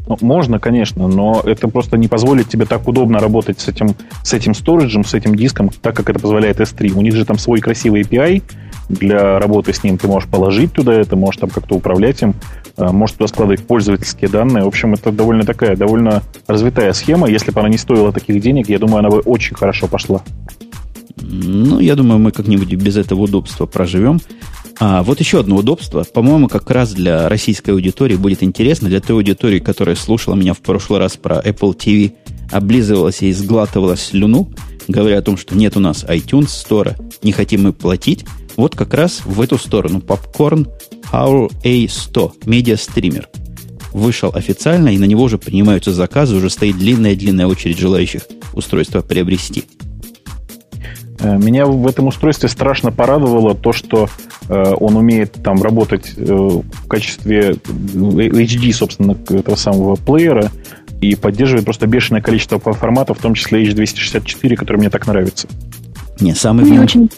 Ну, 0.07 0.17
можно, 0.21 0.59
конечно, 0.59 1.09
но 1.09 1.43
это 1.45 1.69
просто 1.69 1.97
не 1.97 2.09
позволит 2.09 2.49
тебе 2.49 2.67
так 2.67 2.87
удобно 2.89 3.19
работать 3.19 3.61
с 3.61 3.69
этим, 3.69 3.95
с 4.23 4.33
этим 4.33 4.55
сториджем, 4.55 5.05
с 5.05 5.15
этим 5.15 5.35
диском, 5.35 5.71
так 5.83 5.97
как 5.97 6.11
это 6.11 6.19
позволяет 6.19 6.61
S3. 6.61 6.93
У 6.93 7.03
них 7.03 7.15
же 7.15 7.25
там 7.25 7.39
свой 7.39 7.61
красивый 7.61 8.03
API, 8.03 8.43
для 8.89 9.39
работы 9.39 9.73
с 9.73 9.83
ним 9.83 9.99
ты 9.99 10.07
можешь 10.09 10.29
положить 10.29 10.73
туда 10.73 10.93
это, 10.93 11.17
можешь 11.17 11.41
там 11.41 11.51
как-то 11.51 11.75
управлять 11.75 12.21
им, 12.23 12.35
э, 12.77 12.91
можешь 12.91 13.17
туда 13.17 13.29
складывать 13.29 13.67
пользовательские 13.67 14.29
данные. 14.29 14.65
В 14.65 14.69
общем, 14.69 14.95
это 14.95 15.11
довольно 15.11 15.45
такая, 15.45 15.77
довольно 15.77 16.23
развитая 16.47 16.93
схема. 16.93 17.29
Если 17.29 17.51
бы 17.51 17.61
она 17.61 17.69
не 17.69 17.79
стоила 17.79 18.13
таких 18.13 18.41
денег, 18.41 18.69
я 18.69 18.79
думаю, 18.79 18.99
она 18.99 19.11
бы 19.11 19.21
очень 19.21 19.57
хорошо 19.57 19.87
пошла. 19.87 20.23
Ну, 21.17 21.81
я 21.81 21.95
думаю, 21.97 22.19
мы 22.19 22.31
как-нибудь 22.31 22.75
без 22.75 22.97
этого 22.97 23.23
удобства 23.23 23.67
проживем. 23.67 24.21
А 24.81 25.03
вот 25.03 25.21
еще 25.21 25.41
одно 25.41 25.57
удобство, 25.57 26.05
по-моему, 26.05 26.49
как 26.49 26.71
раз 26.71 26.93
для 26.93 27.29
российской 27.29 27.71
аудитории 27.71 28.17
будет 28.17 28.43
интересно, 28.43 28.89
для 28.89 29.01
той 29.01 29.17
аудитории, 29.17 29.61
которая 29.61 29.95
слушала 29.95 30.35
меня 30.35 30.53
в 30.53 30.61
прошлый 30.61 30.99
раз 30.99 31.17
про 31.17 31.41
Apple 31.41 31.77
TV, 31.77 32.13
облизывалась 32.51 33.23
и 33.23 33.33
сглатывала 33.33 33.97
слюну, 33.97 34.51
говоря 34.89 35.19
о 35.19 35.23
том, 35.23 35.37
что 35.37 35.57
нет 35.57 35.77
у 35.77 35.81
нас 35.81 36.05
iTunes 36.05 36.47
Store, 36.47 36.97
не 37.23 37.33
хотим 37.33 37.63
мы 37.63 37.73
платить. 37.73 38.25
Вот 38.57 38.75
как 38.77 38.95
раз 38.95 39.23
в 39.25 39.41
эту 39.41 39.59
сторону 39.59 40.01
Popcorn 40.01 40.69
Our 41.13 41.51
A100 41.63 42.33
медиа-стример 42.47 43.29
вышел 43.93 44.33
официально, 44.35 44.89
и 44.89 44.99
на 44.99 45.05
него 45.05 45.23
уже 45.23 45.39
принимаются 45.39 45.93
заказы, 45.93 46.37
уже 46.37 46.51
стоит 46.51 46.77
длинная-длинная 46.77 47.47
очередь 47.47 47.79
желающих 47.79 48.23
устройство 48.53 49.01
приобрести. 49.03 49.65
Э, 51.21 51.37
меня 51.39 51.67
в 51.67 51.87
этом 51.87 52.09
устройстве 52.09 52.49
страшно 52.49 52.93
порадовало 52.93 53.55
то, 53.55 53.73
что 53.73 54.09
он 54.49 54.97
умеет 54.97 55.33
там 55.43 55.63
работать 55.63 56.13
э, 56.17 56.23
в 56.25 56.87
качестве 56.89 57.53
HD, 57.53 58.73
собственно, 58.73 59.17
этого 59.31 59.57
самого 59.57 59.97
плеера 59.97 60.51
и 61.01 61.15
поддерживает 61.15 61.65
просто 61.65 61.87
бешеное 61.87 62.21
количество 62.21 62.59
форматов, 62.59 63.19
в 63.19 63.23
том 63.23 63.35
числе 63.35 63.65
H264, 63.65 64.57
который 64.57 64.79
мне 64.79 64.91
так 64.91 65.07
нравится. 65.07 65.49
Не, 66.21 66.35
самый... 66.35 66.65
Мне 66.65 66.81
очень 66.81 67.09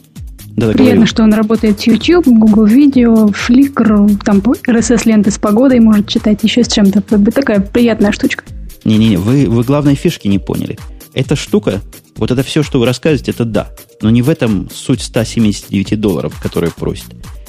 да, 0.56 0.68
Приятно, 0.68 0.94
говорю. 0.94 1.06
что 1.06 1.22
он 1.22 1.34
работает 1.34 1.80
с 1.80 1.86
YouTube, 1.86 2.28
Google 2.28 2.66
Video, 2.66 3.30
Flickr, 3.30 4.18
там 4.24 4.38
RSS-ленты 4.38 5.30
с 5.30 5.36
погодой 5.36 5.80
может 5.80 6.08
читать, 6.08 6.42
еще 6.44 6.64
с 6.64 6.68
чем-то. 6.68 7.02
Такая 7.02 7.60
приятная 7.60 8.10
штучка. 8.10 8.42
Не-не-не, 8.84 9.18
вы, 9.18 9.46
вы 9.50 9.62
главной 9.64 9.96
фишки 9.96 10.28
не 10.28 10.38
поняли. 10.38 10.78
Эта 11.12 11.36
штука, 11.36 11.82
вот 12.16 12.30
это 12.30 12.42
все, 12.42 12.62
что 12.62 12.78
вы 12.78 12.86
рассказываете, 12.86 13.30
это 13.32 13.44
да. 13.44 13.68
Но 14.00 14.10
не 14.10 14.22
в 14.22 14.28
этом 14.28 14.68
суть 14.72 15.02
179 15.02 16.00
долларов, 16.00 16.38
которые 16.40 16.72
просит. 16.72 17.06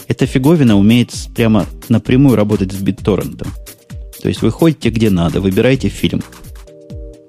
Эта 0.08 0.26
фиговина 0.26 0.78
умеет 0.78 1.14
прямо 1.36 1.66
напрямую 1.90 2.36
работать 2.36 2.72
с 2.72 2.82
BitTorrent. 2.82 3.46
То 4.22 4.28
есть 4.28 4.42
вы 4.42 4.52
ходите 4.52 4.90
где 4.90 5.10
надо, 5.10 5.42
выбираете 5.42 5.90
фильм. 5.90 6.24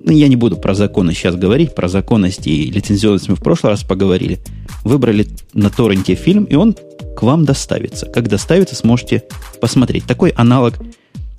Ну, 0.01 0.13
я 0.13 0.29
не 0.29 0.37
буду 0.37 0.57
про 0.57 0.75
законы 0.75 1.13
сейчас 1.13 1.35
говорить, 1.35 1.75
про 1.75 1.89
законности 1.89 2.49
и 2.49 2.71
лицензионность 2.71 3.29
мы 3.29 3.35
в 3.35 3.41
прошлый 3.41 3.73
раз 3.73 3.83
поговорили 3.83 4.41
выбрали 4.85 5.29
на 5.53 5.71
торренте 5.71 6.15
фильм, 6.15 6.45
и 6.45 6.55
он 6.55 6.75
к 7.17 7.23
вам 7.23 7.45
доставится. 7.45 8.07
Как 8.07 8.29
доставится, 8.29 8.75
сможете 8.75 9.25
посмотреть. 9.61 10.05
Такой 10.05 10.31
аналог 10.31 10.75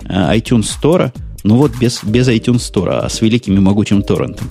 э, 0.04 0.36
iTunes 0.36 0.66
Store, 0.80 1.12
ну 1.42 1.56
вот 1.56 1.72
без, 1.78 2.02
без 2.04 2.28
iTunes 2.28 2.58
Store, 2.58 3.00
а 3.02 3.08
с 3.08 3.20
великим 3.20 3.56
и 3.56 3.60
могучим 3.60 4.02
торрентом. 4.02 4.48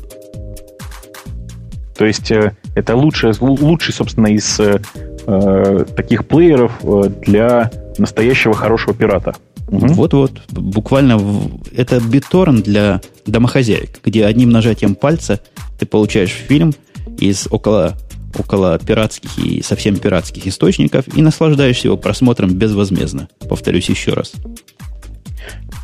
То 1.99 2.05
есть 2.05 2.31
э, 2.31 2.53
это 2.75 2.95
лучший, 2.95 3.33
лучший, 3.41 3.93
собственно, 3.93 4.27
из 4.27 4.57
э, 4.61 4.79
э 5.27 5.85
таких 5.97 6.25
плееров 6.25 6.71
для 7.25 7.69
настоящего 7.97 8.53
хорошего 8.53 8.93
пирата. 8.93 9.35
Угу. 9.67 9.87
Вот-вот, 9.87 10.31
буквально 10.49 11.19
это 11.75 11.97
BitTorrent 11.97 12.63
для 12.63 13.01
домохозяек, 13.25 13.99
где 14.01 14.25
одним 14.25 14.49
нажатием 14.49 14.95
пальца 14.95 15.41
ты 15.77 15.85
получаешь 15.85 16.31
фильм 16.31 16.73
из 17.17 17.49
около 17.51 17.97
около 18.37 18.79
пиратских 18.79 19.37
и 19.37 19.61
совсем 19.61 19.97
пиратских 19.97 20.47
источников 20.47 21.03
и 21.13 21.21
наслаждаешься 21.21 21.89
его 21.89 21.97
просмотром 21.97 22.53
безвозмездно. 22.53 23.27
Повторюсь 23.49 23.89
еще 23.89 24.13
раз. 24.13 24.31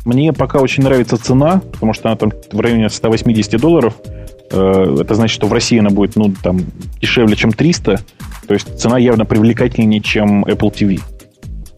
Мне 0.06 0.32
пока 0.32 0.60
очень 0.60 0.84
нравится 0.84 1.18
цена, 1.18 1.60
потому 1.72 1.92
что 1.92 2.08
она 2.08 2.16
там 2.16 2.32
в 2.52 2.60
районе 2.60 2.88
180 2.88 3.60
долларов. 3.60 3.96
Э, 4.50 4.96
это 5.00 5.14
значит, 5.14 5.34
что 5.34 5.46
в 5.46 5.52
России 5.52 5.78
она 5.78 5.90
будет 5.90 6.16
ну, 6.16 6.34
там, 6.42 6.60
дешевле, 7.00 7.36
чем 7.36 7.52
300. 7.52 8.00
То 8.46 8.54
есть 8.54 8.78
цена 8.78 8.98
явно 8.98 9.24
привлекательнее, 9.24 10.00
чем 10.00 10.44
Apple 10.44 10.72
TV. 10.72 11.00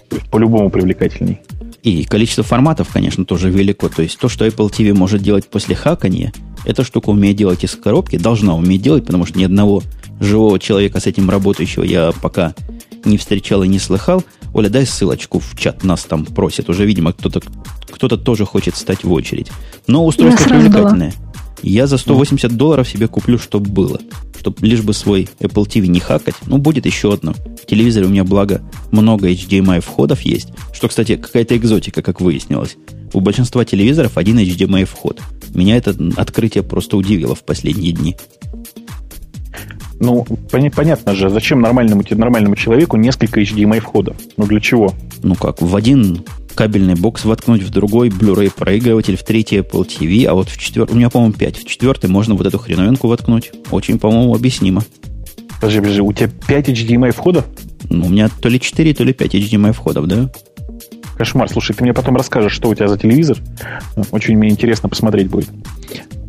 То 0.09 0.17
есть 0.17 0.29
по-любому 0.31 0.71
привлекательней. 0.71 1.41
И 1.83 2.05
количество 2.05 2.45
форматов, 2.45 2.89
конечно, 2.93 3.25
тоже 3.25 3.51
велико. 3.51 3.89
То 3.89 4.03
есть 4.03 4.19
то, 4.19 4.29
что 4.29 4.47
Apple 4.47 4.71
TV 4.71 4.95
может 4.95 5.23
делать 5.23 5.49
после 5.49 5.75
хакания, 5.75 6.33
эта 6.65 6.85
штука 6.85 7.11
умеет 7.11 7.37
делать 7.37 7.65
из 7.65 7.77
коробки, 7.77 8.19
должна 8.19 8.55
уметь 8.55 8.83
делать, 8.83 9.07
потому 9.07 9.25
что 9.25 9.39
ни 9.39 9.45
одного 9.45 9.83
живого 10.21 10.59
человека 10.59 11.01
с 11.01 11.07
этим 11.07 11.31
работающего 11.31 11.85
я 11.85 12.13
пока 12.21 12.55
не 13.05 13.17
встречал 13.17 13.63
и 13.63 13.69
не 13.69 13.79
слыхал. 13.79 14.25
Оля, 14.53 14.69
дай 14.69 14.87
ссылочку 14.87 15.39
в 15.39 15.57
чат, 15.59 15.85
нас 15.85 16.05
там 16.05 16.25
просят. 16.25 16.69
Уже, 16.69 16.85
видимо, 16.85 17.13
кто-то 17.13 17.41
кто 17.91 18.09
тоже 18.09 18.45
хочет 18.45 18.77
стать 18.77 19.05
в 19.05 19.13
очередь. 19.13 19.51
Но 19.87 20.05
устройство 20.05 20.49
привлекательное. 20.49 21.13
Я 21.63 21.87
за 21.87 21.99
180 21.99 22.57
долларов 22.57 22.89
себе 22.89 23.09
куплю, 23.09 23.39
чтобы 23.39 23.71
было. 23.71 24.01
Чтобы 24.39 24.67
лишь 24.67 24.83
бы 24.83 24.93
свой 24.93 25.29
Apple 25.41 25.67
TV 25.67 25.87
не 25.87 26.01
хакать. 26.01 26.35
Ну, 26.47 26.59
будет 26.59 26.87
еще 26.87 27.13
одно. 27.13 27.33
В 27.33 27.67
телевизоре 27.67 28.07
у 28.07 28.09
меня, 28.09 28.25
благо, 28.25 28.63
много 28.93 29.31
HDMI 29.31 29.81
входов 29.81 30.23
есть. 30.23 30.49
Что, 30.73 30.89
кстати, 30.89 31.17
какая-то 31.17 31.57
экзотика, 31.57 32.03
как 32.03 32.21
выяснилось. 32.21 32.77
У 33.13 33.21
большинства 33.21 33.65
телевизоров 33.65 34.17
один 34.17 34.39
HDMI 34.39 34.85
вход. 34.85 35.21
Меня 35.55 35.77
это 35.77 35.97
открытие 36.17 36.63
просто 36.63 36.97
удивило 36.97 37.35
в 37.35 37.43
последние 37.43 37.93
дни. 37.93 38.17
Ну, 40.01 40.25
понятно 40.51 41.15
же, 41.15 41.29
зачем 41.29 41.61
нормальному, 41.61 42.05
нормальному 42.09 42.55
человеку 42.55 42.97
несколько 42.97 43.41
HDMI 43.41 43.81
входов? 43.81 44.17
Ну, 44.37 44.47
для 44.47 44.61
чего? 44.61 44.95
Ну 45.23 45.35
как, 45.35 45.61
в 45.61 45.75
один 45.75 46.25
кабельный 46.59 46.97
бокс 46.97 47.25
воткнуть, 47.25 47.63
в 47.63 47.71
другой 47.71 48.09
Blu-ray 48.09 48.53
проигрыватель, 48.53 49.17
в 49.17 49.23
третий 49.23 49.59
Apple 49.59 49.87
TV, 49.87 50.25
а 50.25 50.35
вот 50.35 50.49
в 50.49 50.59
четвертый, 50.59 50.95
у 50.95 50.97
меня, 50.97 51.09
по-моему, 51.09 51.33
5. 51.33 51.57
В 51.57 51.65
четвертый 51.65 52.11
можно 52.11 52.35
вот 52.35 52.49
эту 52.49 52.59
хреновинку 52.59 53.07
воткнуть. 53.07 53.53
Очень, 53.71 54.01
по-моему, 54.01 54.35
объяснимо. 54.35 54.83
Подожди, 55.61 55.79
подожди, 55.79 56.01
у 56.01 56.13
тебя 56.13 56.29
5 56.49 56.71
HDMI 56.71 57.13
входов? 57.13 57.45
Ну, 57.89 58.07
у 58.07 58.09
меня 58.09 58.29
то 58.29 58.49
ли 58.49 58.59
4, 58.59 58.93
то 58.93 59.05
ли 59.05 59.13
5 59.13 59.37
HDMI 59.37 59.73
входов, 59.73 60.07
да? 60.09 60.33
Кошмар. 61.17 61.49
Слушай, 61.49 61.77
ты 61.77 61.85
мне 61.85 61.95
потом 61.95 62.17
расскажешь, 62.17 62.55
что 62.55 62.71
у 62.71 62.75
тебя 62.75 62.89
за 62.89 62.99
телевизор. 62.99 63.39
Очень 64.11 64.37
мне 64.37 64.49
интересно 64.49 64.89
посмотреть 64.89 65.29
будет. 65.29 65.49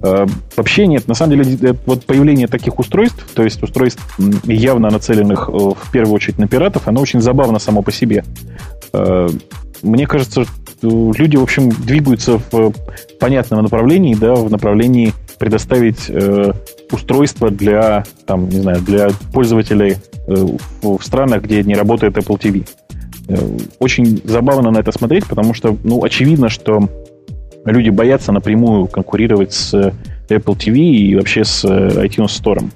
Э, 0.04 0.28
вообще 0.56 0.86
нет. 0.86 1.08
На 1.08 1.16
самом 1.16 1.42
деле, 1.42 1.76
вот 1.88 2.06
появление 2.06 2.46
таких 2.46 2.78
устройств, 2.78 3.26
то 3.34 3.44
есть 3.44 3.64
устройств 3.64 4.20
явно 4.44 4.92
нацеленных 4.92 5.50
э, 5.50 5.52
в 5.52 5.92
первую 5.92 6.14
очередь 6.14 6.38
на 6.38 6.48
пиратов, 6.48 6.88
оно 6.88 7.02
очень 7.02 7.20
забавно 7.20 7.58
само 7.58 7.82
по 7.82 7.92
себе. 7.92 8.24
Э, 9.82 9.88
мне 9.88 10.08
кажется, 10.08 10.46
люди, 10.82 11.38
в 11.38 11.44
общем, 11.44 11.70
двигаются 11.70 12.40
в 12.52 12.74
понятном 13.20 13.64
направлении, 13.64 14.16
да, 14.16 14.36
в 14.36 14.50
направлении 14.50 15.14
предоставить 15.38 16.10
э, 16.10 16.54
устройство 16.92 17.50
для, 17.50 18.04
там, 18.26 18.50
не 18.50 18.62
знаю, 18.62 18.82
для 18.82 19.10
пользователей 19.34 19.98
э, 20.28 20.46
в 20.82 21.02
странах, 21.02 21.44
где 21.44 21.64
не 21.64 21.76
работает 21.76 22.18
Apple 22.18 22.40
TV. 22.40 22.68
Э, 23.30 23.38
очень 23.80 24.22
забавно 24.24 24.72
на 24.72 24.80
это 24.80 24.92
смотреть, 24.92 25.26
потому 25.26 25.54
что, 25.54 25.78
ну, 25.84 26.04
очевидно, 26.04 26.50
что 26.50 26.90
люди 27.66 27.90
боятся 27.90 28.32
напрямую 28.32 28.88
конкурировать 28.88 29.54
с 29.54 29.74
Apple 30.28 30.58
TV 30.58 30.78
и 30.78 31.16
вообще 31.16 31.46
с 31.46 31.64
э, 31.64 32.06
iTunes 32.06 32.42
Store. 32.42 32.70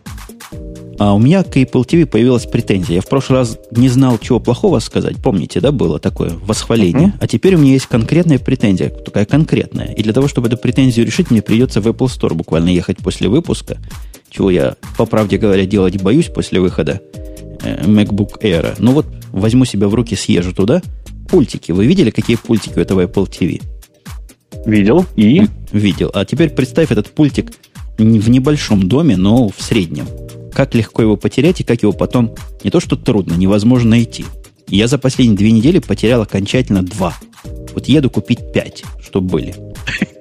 А 1.00 1.14
у 1.14 1.20
меня 1.20 1.44
к 1.44 1.58
Apple 1.58 1.86
TV 1.86 2.06
появилась 2.06 2.46
претензия. 2.46 2.96
Я 2.96 3.02
в 3.02 3.08
прошлый 3.08 3.40
раз 3.40 3.58
не 3.72 3.90
знал, 3.90 4.18
чего 4.20 4.40
плохого 4.40 4.80
сказать. 4.80 5.18
Помните, 5.18 5.60
да, 5.60 5.72
было 5.72 6.00
такое 6.00 6.32
восхваление? 6.46 7.10
Uh-huh. 7.10 7.20
А 7.20 7.28
теперь 7.28 7.56
у 7.56 7.58
меня 7.58 7.74
есть 7.74 7.88
конкретная 7.88 8.40
претензия, 8.40 8.90
такая 8.90 9.26
конкретная. 9.26 9.94
И 9.94 10.04
для 10.04 10.14
того, 10.14 10.28
чтобы 10.28 10.48
эту 10.48 10.58
претензию 10.58 11.06
решить, 11.06 11.32
мне 11.32 11.42
придется 11.42 11.82
в 11.82 11.88
Apple 11.88 12.08
Store 12.08 12.34
буквально 12.34 12.70
ехать 12.70 12.98
после 12.98 13.28
выпуска, 13.28 13.78
чего 14.30 14.52
я, 14.52 14.76
по 14.98 15.06
правде 15.06 15.38
говоря, 15.38 15.66
делать 15.66 16.02
боюсь 16.02 16.28
после 16.28 16.60
выхода 16.60 17.02
э, 17.64 17.86
MacBook 17.86 18.42
Air. 18.42 18.76
Ну 18.80 18.92
вот, 18.92 19.08
возьму 19.32 19.66
себя 19.66 19.88
в 19.88 19.96
руки, 19.96 20.16
съезжу 20.16 20.54
туда. 20.54 20.82
Пультики. 21.30 21.72
Вы 21.72 21.88
видели, 21.88 22.12
какие 22.12 22.36
пультики 22.36 22.78
у 22.78 22.82
этого 22.82 23.04
Apple 23.04 23.28
TV? 23.28 23.62
Видел. 24.66 25.06
И? 25.16 25.48
Видел. 25.72 26.12
А 26.14 26.26
теперь 26.26 26.50
представь 26.52 26.92
этот 26.92 27.08
пультик 27.08 27.52
в 27.98 28.30
небольшом 28.30 28.88
доме, 28.88 29.18
но 29.18 29.50
в 29.50 29.56
среднем 29.60 30.08
как 30.54 30.76
легко 30.76 31.02
его 31.02 31.18
потерять 31.18 31.62
и 31.62 31.64
как 31.64 31.82
его 31.82 31.92
потом 31.92 32.36
не 32.64 32.70
то 32.70 32.80
что 32.80 32.96
трудно, 32.96 33.34
невозможно 33.34 33.92
найти. 33.92 34.26
я 34.68 34.88
за 34.88 34.98
последние 34.98 35.38
две 35.38 35.52
недели 35.52 35.80
потерял 35.80 36.22
окончательно 36.22 36.84
два. 36.84 37.16
Вот 37.74 37.88
еду 37.88 38.10
купить 38.10 38.54
пять, 38.54 38.84
чтобы 39.02 39.30
были. 39.30 39.56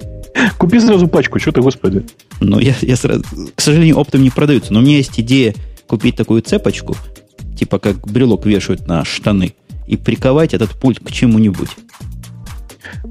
Купи 0.59 0.81
сразу 0.81 1.07
пачку, 1.09 1.39
что 1.39 1.53
ты, 1.53 1.61
господи. 1.61 2.05
Ну, 2.41 2.59
я, 2.59 2.75
я 2.81 2.97
сразу... 2.97 3.25
К 3.55 3.61
сожалению, 3.61 3.99
оптом 3.99 4.23
не 4.23 4.31
продаются. 4.31 4.73
Но 4.73 4.81
у 4.81 4.83
меня 4.83 4.97
есть 4.97 5.21
идея 5.21 5.55
купить 5.87 6.17
такую 6.17 6.43
цепочку, 6.43 6.97
типа 7.57 7.79
как 7.79 8.09
брелок 8.09 8.47
вешают 8.47 8.87
на 8.87 9.05
штаны, 9.05 9.55
и 9.87 9.97
приковать 9.97 10.55
этот 10.55 10.71
пульт 10.71 11.01
к 11.01 11.13
чему-нибудь. 11.13 11.69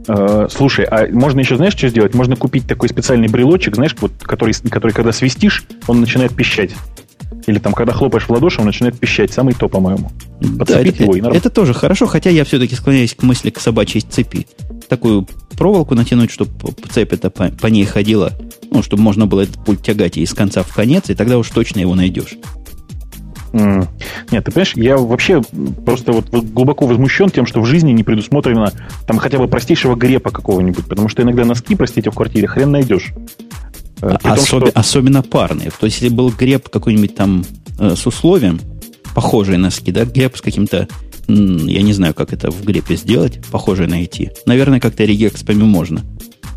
Э, 0.07 0.47
слушай, 0.49 0.86
а 0.86 1.07
можно 1.11 1.39
еще, 1.39 1.57
знаешь, 1.57 1.74
что 1.76 1.88
сделать? 1.89 2.13
Можно 2.13 2.36
купить 2.36 2.67
такой 2.67 2.89
специальный 2.89 3.28
брелочек, 3.28 3.76
знаешь, 3.76 3.95
вот, 3.99 4.11
который, 4.22 4.53
который 4.69 4.91
когда 4.91 5.11
свистишь, 5.11 5.63
он 5.88 6.01
начинает 6.01 6.36
пищать. 6.36 6.72
Или 7.47 7.59
там, 7.59 7.73
когда 7.73 7.93
хлопаешь 7.93 8.25
в 8.25 8.29
ладоши, 8.29 8.59
он 8.59 8.67
начинает 8.67 8.99
пищать. 8.99 9.32
Самый 9.32 9.53
то, 9.53 9.67
по-моему. 9.67 10.11
Подцепить 10.59 10.97
да, 10.97 11.03
его 11.03 11.15
это, 11.15 11.29
и 11.29 11.38
Это 11.38 11.49
тоже 11.49 11.73
хорошо, 11.73 12.07
хотя 12.07 12.29
я 12.29 12.43
все-таки 12.43 12.75
склоняюсь 12.75 13.15
к 13.15 13.23
мысли 13.23 13.49
к 13.49 13.59
собачьей 13.59 14.01
цепи. 14.01 14.47
Такую 14.88 15.27
проволоку 15.57 15.95
натянуть, 15.95 16.32
чтобы 16.32 16.51
цепь 16.91 17.13
это 17.13 17.29
по, 17.29 17.49
по 17.49 17.67
ней 17.67 17.86
ходила, 17.86 18.34
ну, 18.69 18.84
чтобы 18.84 19.03
можно 19.03 19.25
было 19.25 19.41
этот 19.41 19.63
пульт 19.63 19.82
тягать 19.82 20.17
из 20.17 20.34
конца 20.34 20.63
в 20.63 20.73
конец, 20.73 21.09
и 21.09 21.15
тогда 21.15 21.38
уж 21.38 21.49
точно 21.49 21.79
его 21.79 21.95
найдешь. 21.95 22.38
Mm. 23.53 23.86
Нет, 24.32 24.45
ты 24.45 24.51
понимаешь, 24.51 24.73
я 24.75 24.97
вообще 24.97 25.41
просто 25.86 26.13
вот 26.13 26.29
глубоко 26.29 26.88
возмущен 26.88 27.29
тем, 27.29 27.45
что 27.45 27.59
в 27.61 27.65
жизни 27.65 27.91
не 27.91 28.03
предусмотрено 28.03 28.71
там 29.05 29.17
хотя 29.17 29.39
бы 29.39 29.47
простейшего 29.47 29.95
грепа 29.95 30.32
какого-нибудь, 30.32 30.86
потому 30.86 31.09
что 31.09 31.21
иногда 31.21 31.43
носки, 31.43 31.75
простите, 31.75 32.11
в 32.11 32.15
квартире 32.15 32.47
хрен 32.47 32.71
найдешь. 32.71 33.13
Э, 34.02 34.18
Особ... 34.24 34.62
том, 34.62 34.70
что... 34.70 34.80
Особенно 34.80 35.22
парные. 35.22 35.72
То 35.72 35.86
есть, 35.86 36.02
если 36.02 36.14
был 36.14 36.30
греб 36.30 36.70
какой-нибудь 36.70 37.16
там 37.16 37.45
э, 37.80 37.95
с 37.95 38.06
условием, 38.06 38.60
похожие 39.14 39.58
носки, 39.58 39.91
да, 39.91 40.06
греб 40.06 40.36
с 40.36 40.41
каким-то, 40.41 40.88
я 41.28 41.82
не 41.82 41.93
знаю, 41.93 42.14
как 42.14 42.34
это 42.34 42.52
в 42.52 42.64
грепе 42.64 42.95
сделать, 42.95 43.39
похожее 43.52 43.88
найти. 43.88 44.32
Наверное, 44.45 44.80
как-то 44.80 45.04
регекспами 45.04 45.64
можно. 45.64 46.02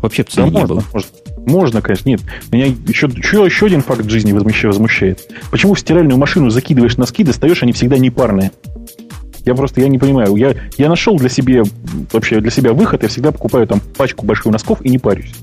Вообще 0.01 0.23
бы 0.23 0.29
да, 0.35 0.43
не 0.43 0.51
можно, 0.51 0.67
было. 0.67 0.83
Можно. 0.93 1.09
Можно, 1.45 1.81
конечно, 1.81 2.09
нет. 2.09 2.21
Меня 2.51 2.65
еще, 2.65 3.07
еще, 3.07 3.45
еще 3.45 3.67
один 3.67 3.81
факт 3.81 4.09
жизни 4.09 4.33
возмущает. 4.33 5.21
Почему 5.51 5.75
в 5.75 5.79
стиральную 5.79 6.17
машину 6.17 6.49
закидываешь 6.49 6.97
носки, 6.97 7.23
достаешь, 7.23 7.61
они 7.61 7.71
всегда 7.71 7.99
не 7.99 8.09
парные? 8.09 8.51
Я 9.45 9.53
просто 9.53 9.79
я 9.81 9.87
не 9.87 9.99
понимаю. 9.99 10.35
Я, 10.35 10.55
я 10.77 10.89
нашел 10.89 11.17
для 11.17 11.29
себя 11.29 11.61
вообще 12.11 12.41
для 12.41 12.49
себя 12.49 12.73
выход, 12.73 13.03
я 13.03 13.09
всегда 13.09 13.31
покупаю 13.31 13.67
там 13.67 13.79
пачку 13.79 14.25
больших 14.25 14.47
носков 14.47 14.81
и 14.83 14.89
не 14.89 14.97
парюсь. 14.97 15.33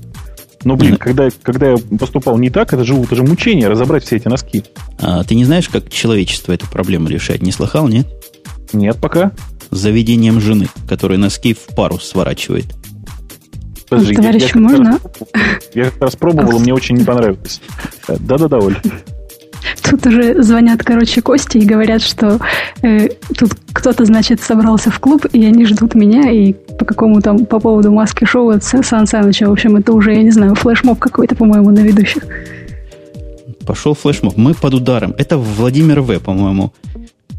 Но, 0.63 0.75
блин, 0.75 0.97
когда, 0.97 1.29
когда 1.41 1.71
я 1.71 1.77
поступал 1.99 2.37
не 2.37 2.49
так, 2.49 2.73
это 2.73 2.83
же, 2.83 2.95
это 2.95 3.15
же 3.15 3.23
мучение 3.23 3.67
разобрать 3.67 4.05
все 4.05 4.15
эти 4.15 4.27
носки. 4.27 4.63
А 4.99 5.23
ты 5.23 5.35
не 5.35 5.45
знаешь, 5.45 5.69
как 5.69 5.89
человечество 5.89 6.53
эту 6.53 6.67
проблему 6.67 7.07
решает? 7.07 7.41
Не 7.41 7.51
слыхал, 7.51 7.87
нет? 7.87 8.07
Нет, 8.71 8.97
пока. 8.97 9.31
Заведением 9.71 10.39
жены, 10.39 10.67
которая 10.87 11.17
носки 11.17 11.53
в 11.53 11.75
пару 11.75 11.99
сворачивает. 11.99 12.65
Подожди, 13.89 14.15
Товарищ, 14.15 14.41
я, 14.41 14.49
я 14.55 14.61
можно? 14.61 14.91
Раз, 14.91 15.01
я 15.73 15.83
как 15.85 16.01
раз 16.01 16.15
пробовал, 16.15 16.59
мне 16.59 16.73
очень 16.73 16.95
не 16.95 17.03
понравилось. 17.03 17.61
Да-да-да, 18.07 18.57
Оль. 18.57 18.77
Тут 19.83 20.05
уже 20.07 20.41
звонят, 20.41 20.83
короче, 20.83 21.21
Кости 21.21 21.57
и 21.57 21.65
говорят, 21.65 22.01
что 22.01 22.39
э, 22.81 23.09
тут 23.37 23.51
кто-то, 23.73 24.05
значит, 24.05 24.41
собрался 24.41 24.91
в 24.91 24.99
клуб, 24.99 25.25
и 25.33 25.45
они 25.45 25.65
ждут 25.65 25.93
меня, 25.95 26.31
и 26.31 26.53
по 26.53 26.85
какому 26.85 27.21
там, 27.21 27.45
по 27.45 27.59
поводу 27.59 27.91
маски 27.91 28.25
шоу 28.25 28.49
от 28.49 28.63
Сан 28.63 29.05
Саныча, 29.05 29.47
в 29.47 29.51
общем, 29.51 29.75
это 29.75 29.93
уже, 29.93 30.13
я 30.13 30.23
не 30.23 30.31
знаю, 30.31 30.55
флешмоб 30.55 30.99
какой-то, 30.99 31.35
по-моему, 31.35 31.69
на 31.71 31.79
ведущих. 31.79 32.23
Пошел 33.65 33.93
флешмоб. 33.93 34.37
Мы 34.37 34.53
под 34.53 34.73
ударом. 34.73 35.13
Это 35.17 35.37
Владимир 35.37 36.01
В, 36.01 36.19
по-моему, 36.19 36.73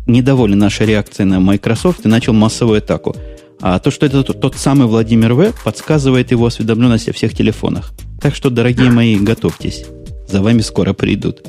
недоволен 0.06 0.58
нашей 0.58 0.86
реакцией 0.86 1.26
на 1.26 1.40
Microsoft 1.40 2.04
и 2.04 2.08
начал 2.08 2.32
массовую 2.32 2.78
атаку. 2.78 3.14
А 3.60 3.78
то, 3.78 3.90
что 3.90 4.06
это 4.06 4.22
тот, 4.22 4.56
самый 4.56 4.86
Владимир 4.86 5.34
В, 5.34 5.52
подсказывает 5.64 6.30
его 6.30 6.46
осведомленность 6.46 7.08
о 7.08 7.12
всех 7.12 7.34
телефонах. 7.34 7.92
Так 8.20 8.34
что, 8.34 8.50
дорогие 8.50 8.90
мои, 8.90 9.16
готовьтесь. 9.16 9.86
За 10.28 10.42
вами 10.42 10.60
скоро 10.60 10.92
придут. 10.92 11.42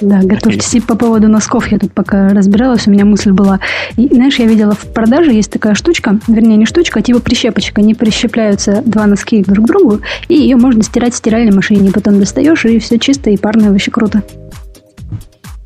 Да, 0.00 0.20
готовьтесь. 0.22 0.74
И 0.74 0.80
по 0.80 0.96
поводу 0.96 1.28
носков 1.28 1.70
я 1.72 1.78
тут 1.78 1.92
пока 1.92 2.28
разбиралась, 2.28 2.86
у 2.86 2.90
меня 2.90 3.04
мысль 3.04 3.32
была. 3.32 3.58
И, 3.96 4.06
знаешь, 4.08 4.38
я 4.38 4.46
видела 4.46 4.74
в 4.74 4.86
продаже 4.92 5.32
есть 5.32 5.50
такая 5.50 5.74
штучка, 5.74 6.20
вернее, 6.28 6.56
не 6.56 6.66
штучка, 6.66 7.00
а 7.00 7.02
типа 7.02 7.20
прищепочка. 7.20 7.80
Они 7.80 7.94
прищепляются 7.94 8.82
два 8.84 9.06
носки 9.06 9.42
друг 9.42 9.66
к 9.66 9.68
другу, 9.68 10.00
и 10.28 10.34
ее 10.34 10.56
можно 10.56 10.82
стирать 10.82 11.14
в 11.14 11.16
стиральной 11.16 11.52
машине. 11.52 11.90
Потом 11.90 12.20
достаешь, 12.20 12.64
и 12.64 12.78
все 12.78 12.98
чисто 12.98 13.30
и 13.30 13.36
парное, 13.36 13.70
вообще 13.70 13.90
круто. 13.90 14.22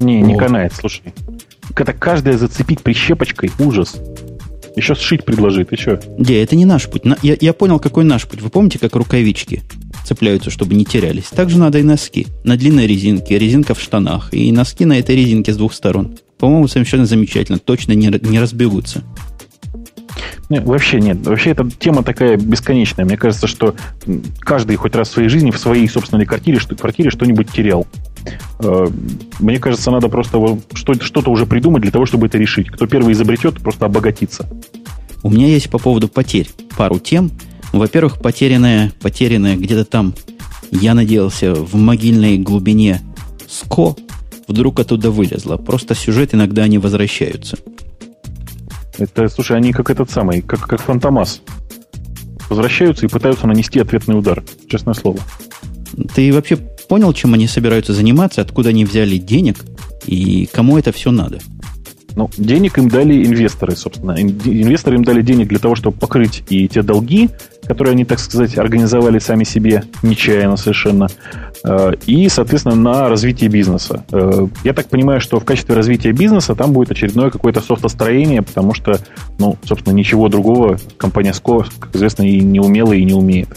Не, 0.01 0.23
не 0.23 0.37
канает, 0.37 0.73
слушай. 0.73 1.15
Это 1.77 1.93
каждая 1.93 2.37
зацепить 2.37 2.81
прищепочкой 2.81 3.51
ужас. 3.59 3.97
Еще 4.75 4.95
сшить 4.95 5.25
предложит, 5.25 5.73
и 5.73 5.77
что? 5.77 6.01
Не, 6.19 6.43
это 6.43 6.57
не 6.57 6.65
наш 6.65 6.89
путь. 6.89 7.03
Я, 7.23 7.37
я 7.39 7.53
понял, 7.53 7.79
какой 7.79 8.05
наш 8.05 8.27
путь. 8.27 8.41
Вы 8.41 8.49
помните, 8.49 8.79
как 8.79 8.97
рукавички 8.97 9.63
цепляются, 10.05 10.51
чтобы 10.51 10.75
не 10.75 10.85
терялись? 10.85 11.27
Так 11.35 11.51
же 11.51 11.59
надо 11.59 11.79
и 11.79 11.83
носки. 11.83 12.27
На 12.45 12.57
длинной 12.57 12.87
резинке, 12.87 13.39
резинка 13.39 13.75
в 13.75 13.81
штанах. 13.81 14.29
И 14.33 14.53
носки 14.53 14.85
на 14.85 14.99
этой 14.99 15.17
резинке 15.17 15.53
с 15.53 15.57
двух 15.57 15.75
сторон. 15.75 16.17
По-моему, 16.39 16.69
совершенно 16.69 17.07
замечательно. 17.07 17.59
Точно 17.59 17.93
не, 17.93 18.09
не 18.09 18.41
разбегутся. 18.41 19.03
Нет, 20.49 20.65
вообще 20.65 21.01
нет. 21.01 21.27
Вообще 21.27 21.53
эта 21.53 21.69
тема 21.71 22.03
такая 22.03 22.37
бесконечная. 22.37 23.05
Мне 23.05 23.17
кажется, 23.17 23.47
что 23.47 23.75
каждый 24.41 24.77
хоть 24.77 24.95
раз 24.95 25.09
в 25.09 25.13
своей 25.13 25.29
жизни 25.29 25.51
в 25.51 25.59
своей 25.59 25.89
собственной 25.89 26.27
квартире, 26.27 26.59
что, 26.59 26.75
квартире 26.75 27.11
что-нибудь 27.11 27.51
терял. 27.51 27.87
Э, 28.59 28.87
мне 29.39 29.59
кажется, 29.59 29.91
надо 29.91 30.09
просто 30.09 30.59
что-то 30.75 31.31
уже 31.31 31.47
придумать 31.47 31.83
для 31.83 31.91
того, 31.91 32.05
чтобы 32.05 32.27
это 32.27 32.37
решить. 32.37 32.69
Кто 32.69 32.87
первый 32.87 33.15
изобретет, 33.15 33.61
просто 33.61 33.87
обогатиться. 33.87 34.47
У 35.23 35.31
меня 35.31 35.47
есть 35.47 35.71
по 35.71 35.79
поводу 35.79 36.09
потерь 36.09 36.51
пару 36.77 36.99
тем. 36.99 37.31
Во-первых, 37.73 38.19
потерянная, 38.19 38.93
потерянная 39.01 39.57
где-то 39.57 39.85
там, 39.85 40.15
я 40.71 40.95
надеялся, 40.95 41.55
в 41.55 41.75
могильной 41.75 42.39
глубине 42.39 43.01
СКО 43.49 43.97
вдруг 44.47 44.81
оттуда 44.81 45.11
вылезла. 45.11 45.57
Просто 45.57 45.95
сюжет 45.95 46.35
иногда 46.35 46.63
они 46.63 46.79
возвращаются. 46.79 47.59
Это, 48.99 49.29
слушай, 49.29 49.57
они 49.57 49.73
как 49.73 49.91
этот 49.91 50.11
самый, 50.11 50.43
как, 50.43 50.61
как 50.67 50.83
Фантомас. 50.83 51.41
Возвращаются 52.49 53.07
и 53.07 53.09
пытаются 53.09 53.47
нанести 53.47 53.81
ответный 53.81 54.19
удар. 54.19 54.45
Честное 54.69 54.95
слово. 54.95 55.19
Ты 56.15 56.33
вообще 56.33 56.57
понял, 56.57 57.13
чем 57.13 57.33
они 57.35 57.47
собираются 57.47 57.95
заниматься, 57.95 58.43
откуда 58.43 58.69
они 58.69 58.85
взяли 58.85 59.17
денег 59.17 59.57
и 60.07 60.47
кому 60.53 60.79
это 60.79 60.93
все 60.93 61.11
надо? 61.11 61.39
Ну, 62.17 62.29
денег 62.37 62.77
им 62.77 62.89
дали 62.89 63.25
инвесторы, 63.25 63.75
собственно. 63.77 64.13
Инвесторы 64.21 64.97
им 64.97 65.05
дали 65.05 65.23
денег 65.23 65.49
для 65.49 65.59
того, 65.59 65.75
чтобы 65.75 65.97
покрыть 65.97 66.43
и 66.51 66.69
те 66.69 66.83
долги, 66.83 67.31
которые 67.67 67.93
они, 67.93 68.05
так 68.05 68.19
сказать, 68.19 68.59
организовали 68.59 69.19
сами 69.19 69.45
себе 69.45 69.85
нечаянно 70.03 70.57
совершенно, 70.57 71.09
э, 71.65 71.93
и, 72.07 72.29
соответственно, 72.29 72.75
на 72.75 73.09
развитие 73.09 73.49
бизнеса. 73.49 74.05
Э, 74.13 74.47
я 74.65 74.73
так 74.73 74.89
понимаю, 74.89 75.21
что 75.21 75.39
в 75.39 75.45
качестве 75.45 75.75
развития 75.75 76.13
бизнеса 76.13 76.55
там 76.55 76.73
будет 76.73 76.91
очередное 76.91 77.31
какое-то 77.31 77.61
софтостроение, 77.61 78.43
потому 78.43 78.75
что, 78.75 78.99
ну, 79.39 79.57
собственно, 79.65 79.95
ничего 79.95 80.29
другого 80.29 80.79
компания 80.97 81.33
Sco, 81.33 81.65
как 81.79 81.95
известно, 81.95 82.23
и 82.23 82.41
не 82.41 82.61
умела, 82.61 82.93
и 82.93 83.05
не 83.05 83.15
умеет. 83.15 83.49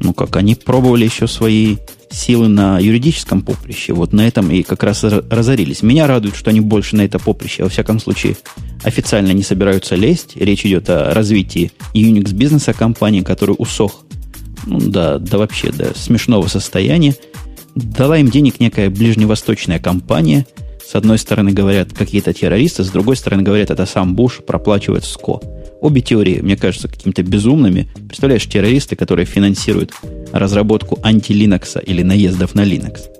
Ну 0.00 0.12
как, 0.12 0.36
они 0.36 0.54
пробовали 0.54 1.04
еще 1.04 1.26
свои 1.26 1.76
силы 2.10 2.48
на 2.48 2.78
юридическом 2.78 3.42
поприще. 3.42 3.92
Вот 3.92 4.12
на 4.12 4.26
этом 4.26 4.50
и 4.50 4.62
как 4.62 4.82
раз 4.82 5.02
разорились. 5.02 5.82
Меня 5.82 6.06
радует, 6.06 6.36
что 6.36 6.50
они 6.50 6.60
больше 6.60 6.96
на 6.96 7.02
это 7.02 7.18
поприще, 7.18 7.62
во 7.62 7.68
всяком 7.68 7.98
случае, 7.98 8.36
официально 8.84 9.32
не 9.32 9.42
собираются 9.42 9.96
лезть. 9.96 10.36
Речь 10.36 10.64
идет 10.64 10.88
о 10.90 11.12
развитии 11.12 11.72
Unix 11.94 12.32
бизнеса 12.32 12.72
компании, 12.72 13.22
который 13.22 13.56
усох 13.58 14.04
ну, 14.66 14.80
да, 14.80 15.18
да 15.18 15.38
вообще 15.38 15.70
до 15.72 15.96
смешного 15.98 16.46
состояния. 16.46 17.14
Дала 17.74 18.18
им 18.18 18.30
денег 18.30 18.60
некая 18.60 18.90
ближневосточная 18.90 19.78
компания. 19.78 20.46
С 20.86 20.94
одной 20.94 21.18
стороны 21.18 21.50
говорят 21.52 21.92
какие-то 21.92 22.32
террористы, 22.32 22.84
с 22.84 22.90
другой 22.90 23.16
стороны 23.16 23.42
говорят, 23.42 23.70
это 23.70 23.86
сам 23.86 24.14
Буш 24.14 24.40
проплачивает 24.46 25.04
СКО. 25.04 25.40
Обе 25.80 26.00
теории, 26.00 26.40
мне 26.40 26.56
кажется, 26.56 26.88
какими-то 26.88 27.22
безумными. 27.22 27.88
Представляешь, 28.06 28.46
террористы, 28.46 28.96
которые 28.96 29.26
финансируют 29.26 29.92
разработку 30.32 30.98
анти-Linux 31.02 31.82
или 31.84 32.02
наездов 32.02 32.54
на 32.54 32.64
Linux. 32.64 33.13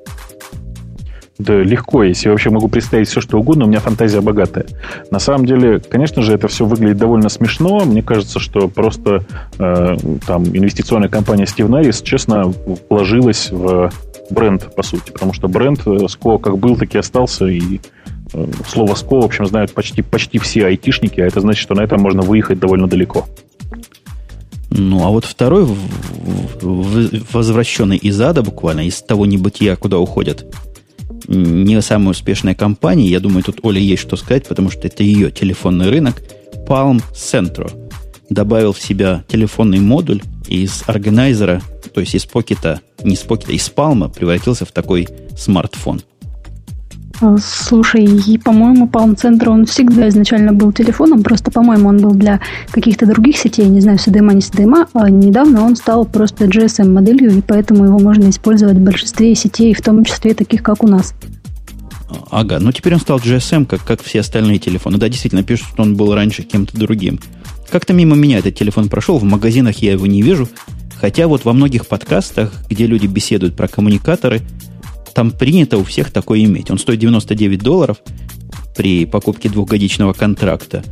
Да 1.45 1.55
легко, 1.63 2.03
если 2.03 2.29
я 2.29 2.33
вообще 2.33 2.51
могу 2.51 2.69
представить 2.69 3.09
все, 3.09 3.21
что 3.21 3.39
угодно, 3.39 3.65
у 3.65 3.69
меня 3.69 3.81
фантазия 3.81 4.21
богатая. 4.21 4.67
На 5.11 5.19
самом 5.19 5.47
деле, 5.47 5.81
конечно 5.81 6.23
же, 6.23 6.33
это 6.33 6.49
все 6.49 6.65
выглядит 6.65 6.97
довольно 6.97 7.29
смешно. 7.29 7.81
Мне 7.85 8.03
кажется, 8.03 8.41
что 8.41 8.69
просто 8.69 9.25
э, 9.59 9.97
там 10.27 10.45
инвестиционная 10.45 11.09
компания 11.09 11.45
Steve 11.45 11.69
Naris, 11.69 12.03
честно, 12.03 12.53
вложилась 12.89 13.51
в 13.51 13.93
бренд, 14.31 14.75
по 14.75 14.83
сути. 14.83 15.11
Потому 15.11 15.33
что 15.33 15.49
бренд 15.49 15.81
э, 15.87 16.09
Ско 16.09 16.39
как 16.39 16.59
был, 16.59 16.77
так 16.77 16.95
и 16.95 16.99
остался, 16.99 17.47
и 17.47 17.81
Э, 18.35 18.47
слово 18.67 18.95
СКО, 18.95 19.21
в 19.21 19.25
общем, 19.25 19.47
знают 19.47 19.73
почти, 19.73 20.03
почти 20.03 20.39
все 20.39 20.67
айтишники, 20.67 21.21
а 21.21 21.27
это 21.27 21.41
значит, 21.41 21.63
что 21.63 21.75
на 21.75 21.83
этом 21.83 22.01
можно 22.01 22.23
выехать 22.23 22.59
довольно 22.59 22.89
далеко. 22.89 23.27
Ну, 24.71 25.07
а 25.07 25.11
вот 25.11 25.25
второй, 25.25 25.69
возвращенный 26.61 27.97
из 27.97 28.21
ада 28.21 28.43
буквально, 28.43 28.81
из 28.81 29.01
того 29.03 29.25
небытия, 29.25 29.77
куда 29.77 29.99
уходят 29.99 30.47
не 31.29 31.81
самые 31.83 32.11
успешные 32.11 32.55
компании, 32.55 33.09
я 33.09 33.21
думаю, 33.21 33.43
тут 33.43 33.61
Оля 33.63 33.81
есть 33.81 34.03
что 34.03 34.17
сказать, 34.17 34.47
потому 34.49 34.71
что 34.71 34.87
это 34.87 35.03
ее 35.03 35.31
телефонный 35.31 35.91
рынок, 35.91 36.23
Palm 36.67 37.03
Centro 37.13 37.73
добавил 38.31 38.73
в 38.73 38.81
себя 38.81 39.25
телефонный 39.29 39.81
модуль 39.81 40.23
из 40.49 40.85
органайзера, 40.87 41.63
то 41.93 42.01
есть 42.01 42.15
из 42.15 42.25
покета, 42.27 42.81
не 43.03 43.15
из 43.15 43.21
покета, 43.21 43.53
из 43.53 43.71
Palm 43.75 44.13
превратился 44.13 44.65
в 44.65 44.73
такой 44.73 45.09
смартфон– 45.37 46.03
слушай, 47.39 48.05
и, 48.05 48.39
по-моему, 48.39 48.87
Palm 48.87 49.15
Center, 49.15 49.49
он 49.49 49.67
всегда 49.67 50.09
изначально 50.09 50.53
был 50.53 50.73
телефоном, 50.73 51.23
просто, 51.23 51.51
по-моему, 51.51 51.89
он 51.89 51.99
был 51.99 52.13
для 52.13 52.41
каких-то 52.71 53.07
других 53.07 53.37
сетей, 53.37 53.67
не 53.67 53.81
знаю, 53.81 53.99
CDMA, 53.99 54.35
не 54.35 54.41
CDMA, 54.41 54.89
а 54.95 55.11
недавно 55.11 55.65
он 55.65 55.77
стал 55.77 56.05
просто 56.05 56.47
GSM-моделью, 56.47 57.39
и 57.39 57.41
поэтому 57.41 57.85
его 57.85 57.99
можно 57.99 58.29
использовать 58.31 58.77
в 58.77 58.83
большинстве 58.83 59.35
сетей, 59.35 59.75
в 59.75 59.83
том 59.83 60.05
числе 60.05 60.35
таких, 60.35 60.63
как 60.63 60.83
у 60.83 60.89
нас. 60.89 61.15
Ага, 62.31 62.59
ну 62.61 62.73
теперь 62.73 62.95
он 62.95 63.01
стал 63.01 63.19
GSM, 63.19 63.67
как, 63.67 63.85
как 63.85 64.03
все 64.03 64.21
остальные 64.21 64.59
телефоны. 64.59 64.99
Да, 64.99 65.09
действительно, 65.09 65.43
пишут, 65.43 65.69
что 65.73 65.83
он 65.83 65.97
был 65.97 66.15
раньше 66.15 66.43
кем-то 66.43 66.77
другим. 66.77 67.21
Как-то 67.71 67.93
мимо 67.93 68.15
меня 68.15 68.39
этот 68.39 68.55
телефон 68.55 68.89
прошел, 68.89 69.19
в 69.19 69.25
магазинах 69.25 69.79
я 69.79 69.93
его 69.93 70.07
не 70.07 70.23
вижу, 70.23 70.49
хотя 71.01 71.27
вот 71.27 71.45
во 71.45 71.53
многих 71.53 71.87
подкастах, 71.87 72.53
где 72.69 72.87
люди 72.87 73.07
беседуют 73.07 73.57
про 73.57 73.69
коммуникаторы, 73.69 74.43
там 75.15 75.31
принято 75.31 75.79
у 75.79 75.85
всех 75.85 76.11
такое 76.11 76.45
иметь. 76.45 76.71
Он 76.71 76.79
стоит 76.79 76.99
99 76.99 77.61
долларов 77.63 77.99
при 78.77 79.07
покупке 79.07 79.49
двухгодичного 79.49 80.13
контракта. 80.13 80.83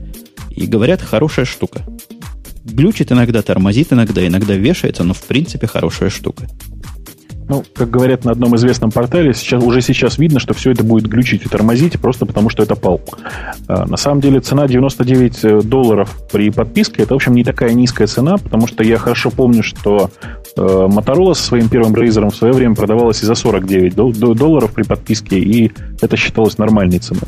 И 0.51 0.67
говорят, 0.67 1.03
хорошая 1.03 1.45
штука. 1.45 1.83
Глючит 2.65 3.11
иногда, 3.11 3.43
тормозит 3.43 3.93
иногда, 3.93 4.25
иногда 4.27 4.55
вешается, 4.55 5.03
но 5.03 5.15
в 5.15 5.23
принципе 5.23 5.67
хорошая 5.67 6.11
штука. 6.11 6.47
Ну, 7.49 7.65
как 7.75 7.91
говорят 7.91 8.25
на 8.25 8.33
одном 8.33 8.55
известном 8.57 8.93
портале, 8.93 9.35
сейчас, 9.35 9.63
уже 9.63 9.83
сейчас 9.83 10.17
видно, 10.17 10.39
что 10.39 10.55
все 10.55 10.71
это 10.71 10.85
будет 10.85 11.07
глючить 11.09 11.45
и 11.45 11.49
тормозить, 11.49 12.01
просто 12.01 12.25
потому 12.25 12.49
что 12.49 12.63
это 12.63 12.77
пал. 12.77 13.01
А, 13.67 13.85
на 13.85 13.97
самом 13.97 14.21
деле 14.21 14.41
цена 14.41 14.69
99 14.69 15.45
э, 15.45 15.61
долларов 15.63 16.17
при 16.31 16.51
подписке, 16.51 17.03
это, 17.03 17.15
в 17.15 17.17
общем, 17.17 17.35
не 17.35 17.43
такая 17.43 17.73
низкая 17.73 18.07
цена, 18.07 18.39
потому 18.39 18.67
что 18.69 18.85
я 18.85 18.97
хорошо 18.97 19.31
помню, 19.31 19.63
что 19.65 20.11
э, 20.57 20.61
Motorola 20.61 21.35
со 21.35 21.43
своим 21.43 21.69
первым 21.69 21.95
рейзером 21.95 22.31
в 22.31 22.37
свое 22.37 22.53
время 22.53 22.75
продавалась 22.75 23.23
и 23.23 23.27
за 23.27 23.35
49 23.35 23.95
долларов 23.95 24.73
при 24.73 24.83
подписке, 24.83 25.39
и 25.39 25.73
это 26.01 26.17
считалось 26.17 26.59
нормальной 26.59 26.99
ценой. 26.99 27.23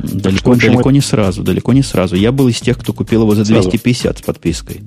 Далеко, 0.00 0.54
что, 0.54 0.68
далеко 0.68 0.90
не 0.90 1.00
сразу, 1.00 1.42
далеко 1.42 1.72
не 1.72 1.82
сразу. 1.82 2.16
Я 2.16 2.32
был 2.32 2.48
из 2.48 2.60
тех, 2.60 2.78
кто 2.78 2.92
купил 2.92 3.22
его 3.22 3.34
за 3.34 3.44
250 3.44 4.02
сразу. 4.02 4.18
с 4.18 4.22
подпиской. 4.22 4.82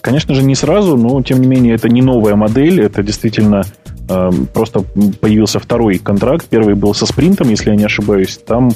Конечно 0.00 0.34
же, 0.34 0.42
не 0.42 0.54
сразу, 0.56 0.96
но 0.96 1.22
тем 1.22 1.40
не 1.40 1.46
менее 1.46 1.74
это 1.74 1.88
не 1.88 2.02
новая 2.02 2.34
модель, 2.34 2.80
это 2.80 3.04
действительно 3.04 3.62
э, 4.08 4.30
просто 4.52 4.80
появился 5.20 5.60
второй 5.60 5.98
контракт. 5.98 6.46
Первый 6.48 6.74
был 6.74 6.92
со 6.92 7.06
спринтом, 7.06 7.48
если 7.50 7.70
я 7.70 7.76
не 7.76 7.84
ошибаюсь. 7.84 8.38
Там 8.44 8.72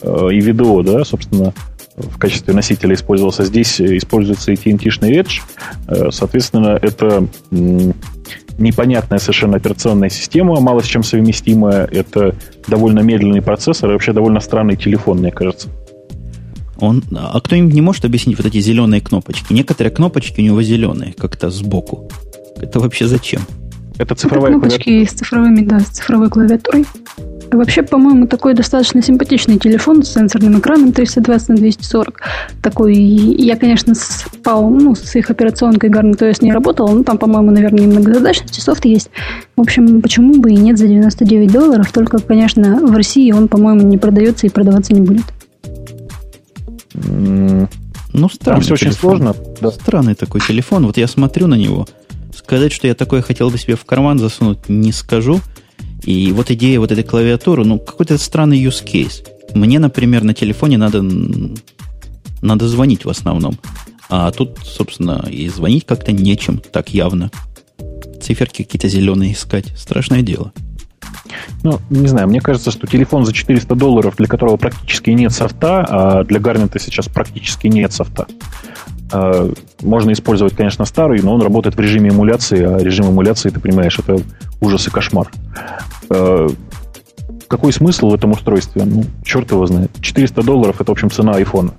э, 0.00 0.28
и 0.32 0.40
видео, 0.40 0.82
да, 0.82 1.04
собственно, 1.04 1.52
в 2.02 2.18
качестве 2.18 2.54
носителя 2.54 2.94
использовался. 2.94 3.44
Здесь 3.44 3.80
используется 3.80 4.52
AT&T-шный 4.52 5.12
Edge. 5.12 5.40
Э, 5.88 6.10
соответственно, 6.10 6.78
это 6.80 7.26
непонятная 8.58 9.18
совершенно 9.18 9.56
операционная 9.56 10.10
система, 10.10 10.60
мало 10.60 10.80
с 10.80 10.86
чем 10.86 11.02
совместимая. 11.02 11.86
Это 11.86 12.34
довольно 12.68 13.00
медленный 13.00 13.42
процессор 13.42 13.90
и 13.90 13.92
вообще 13.94 14.12
довольно 14.12 14.40
странный 14.40 14.76
телефон, 14.76 15.18
мне 15.18 15.30
кажется. 15.30 15.68
Он, 16.78 17.02
а 17.14 17.38
кто-нибудь 17.40 17.74
не 17.74 17.82
может 17.82 18.04
объяснить 18.04 18.38
вот 18.38 18.46
эти 18.46 18.60
зеленые 18.60 19.00
кнопочки? 19.00 19.52
Некоторые 19.52 19.92
кнопочки 19.92 20.40
у 20.40 20.44
него 20.44 20.62
зеленые, 20.62 21.12
как-то 21.12 21.50
сбоку. 21.50 22.08
Это 22.56 22.80
вообще 22.80 23.06
зачем? 23.06 23.42
Это 23.98 24.14
цифровая 24.14 24.50
Это 24.50 24.60
кнопочки 24.60 24.84
клавиатура. 24.84 25.10
с 25.10 25.18
цифровыми, 25.18 25.64
да, 25.64 25.80
с 25.80 25.88
цифровой 25.88 26.30
клавиатурой. 26.30 26.86
Вообще, 27.52 27.82
по-моему, 27.82 28.26
такой 28.26 28.54
достаточно 28.54 29.02
симпатичный 29.02 29.58
телефон 29.58 30.02
с 30.02 30.12
сенсорным 30.12 30.58
экраном 30.60 30.92
320 30.92 31.48
на 31.48 31.56
240. 31.56 32.20
Такой, 32.62 32.94
я, 32.94 33.56
конечно, 33.56 33.94
с, 33.94 34.26
ну, 34.44 34.94
с 34.94 35.16
их 35.16 35.30
операционкой 35.30 35.90
GarnetOS 35.90 36.38
не 36.42 36.52
работал, 36.52 36.88
но 36.88 37.02
там, 37.02 37.18
по-моему, 37.18 37.50
наверное, 37.50 37.84
немногозадачности, 37.84 38.60
софт 38.60 38.84
есть. 38.84 39.10
В 39.56 39.60
общем, 39.60 40.00
почему 40.00 40.40
бы 40.40 40.52
и 40.52 40.56
нет 40.56 40.78
за 40.78 40.86
99 40.86 41.52
долларов, 41.52 41.90
только, 41.92 42.18
конечно, 42.18 42.86
в 42.86 42.94
России 42.94 43.32
он, 43.32 43.48
по-моему, 43.48 43.82
не 43.82 43.98
продается 43.98 44.46
и 44.46 44.50
продаваться 44.50 44.94
не 44.94 45.00
будет. 45.00 45.24
Ну, 48.12 48.28
странный 48.28 48.62
все 48.62 48.74
очень 48.74 48.92
сложно. 48.92 49.34
Да. 49.60 49.70
Странный 49.70 50.14
такой 50.14 50.40
телефон. 50.40 50.86
Вот 50.86 50.96
я 50.96 51.06
смотрю 51.06 51.46
на 51.46 51.54
него. 51.54 51.86
Сказать, 52.34 52.72
что 52.72 52.86
я 52.86 52.94
такое 52.94 53.22
хотел 53.22 53.50
бы 53.50 53.58
себе 53.58 53.76
в 53.76 53.84
карман 53.84 54.18
засунуть, 54.18 54.68
не 54.68 54.92
скажу. 54.92 55.40
И 56.04 56.32
вот 56.32 56.50
идея 56.50 56.80
вот 56.80 56.92
этой 56.92 57.04
клавиатуры, 57.04 57.64
ну, 57.64 57.78
какой-то 57.78 58.18
странный 58.18 58.62
use 58.62 58.84
case. 58.84 59.26
Мне, 59.54 59.78
например, 59.78 60.22
на 60.24 60.34
телефоне 60.34 60.78
надо, 60.78 61.02
надо 62.42 62.68
звонить 62.68 63.04
в 63.04 63.10
основном. 63.10 63.58
А 64.08 64.30
тут, 64.32 64.58
собственно, 64.64 65.24
и 65.30 65.48
звонить 65.48 65.86
как-то 65.86 66.12
нечем 66.12 66.58
так 66.58 66.92
явно. 66.92 67.30
Циферки 68.20 68.62
какие-то 68.62 68.88
зеленые 68.88 69.32
искать. 69.32 69.66
Страшное 69.76 70.22
дело. 70.22 70.52
Ну, 71.62 71.78
не 71.90 72.08
знаю, 72.08 72.28
мне 72.28 72.40
кажется, 72.40 72.70
что 72.70 72.86
телефон 72.86 73.24
за 73.24 73.32
400 73.32 73.74
долларов, 73.74 74.16
для 74.16 74.26
которого 74.26 74.56
практически 74.56 75.10
нет 75.10 75.32
софта, 75.32 75.84
а 75.88 76.24
для 76.24 76.40
Гарнета 76.40 76.78
сейчас 76.78 77.08
практически 77.08 77.66
нет 77.66 77.92
софта. 77.92 78.26
А, 79.12 79.50
можно 79.82 80.12
использовать, 80.12 80.54
конечно, 80.54 80.84
старый, 80.84 81.20
но 81.22 81.34
он 81.34 81.42
работает 81.42 81.76
в 81.76 81.80
режиме 81.80 82.10
эмуляции, 82.10 82.62
а 82.62 82.78
режим 82.78 83.10
эмуляции, 83.10 83.50
ты 83.50 83.60
понимаешь, 83.60 83.98
это 83.98 84.22
ужас 84.60 84.86
и 84.86 84.90
кошмар. 84.90 85.30
А, 86.08 86.48
какой 87.48 87.72
смысл 87.72 88.10
в 88.10 88.14
этом 88.14 88.32
устройстве? 88.32 88.84
Ну, 88.84 89.04
черт 89.24 89.50
его 89.50 89.66
знает. 89.66 89.90
400 90.00 90.42
долларов– 90.42 90.76
это, 90.80 90.90
в 90.90 90.92
общем, 90.92 91.10
цена 91.10 91.32
айфона. 91.32 91.74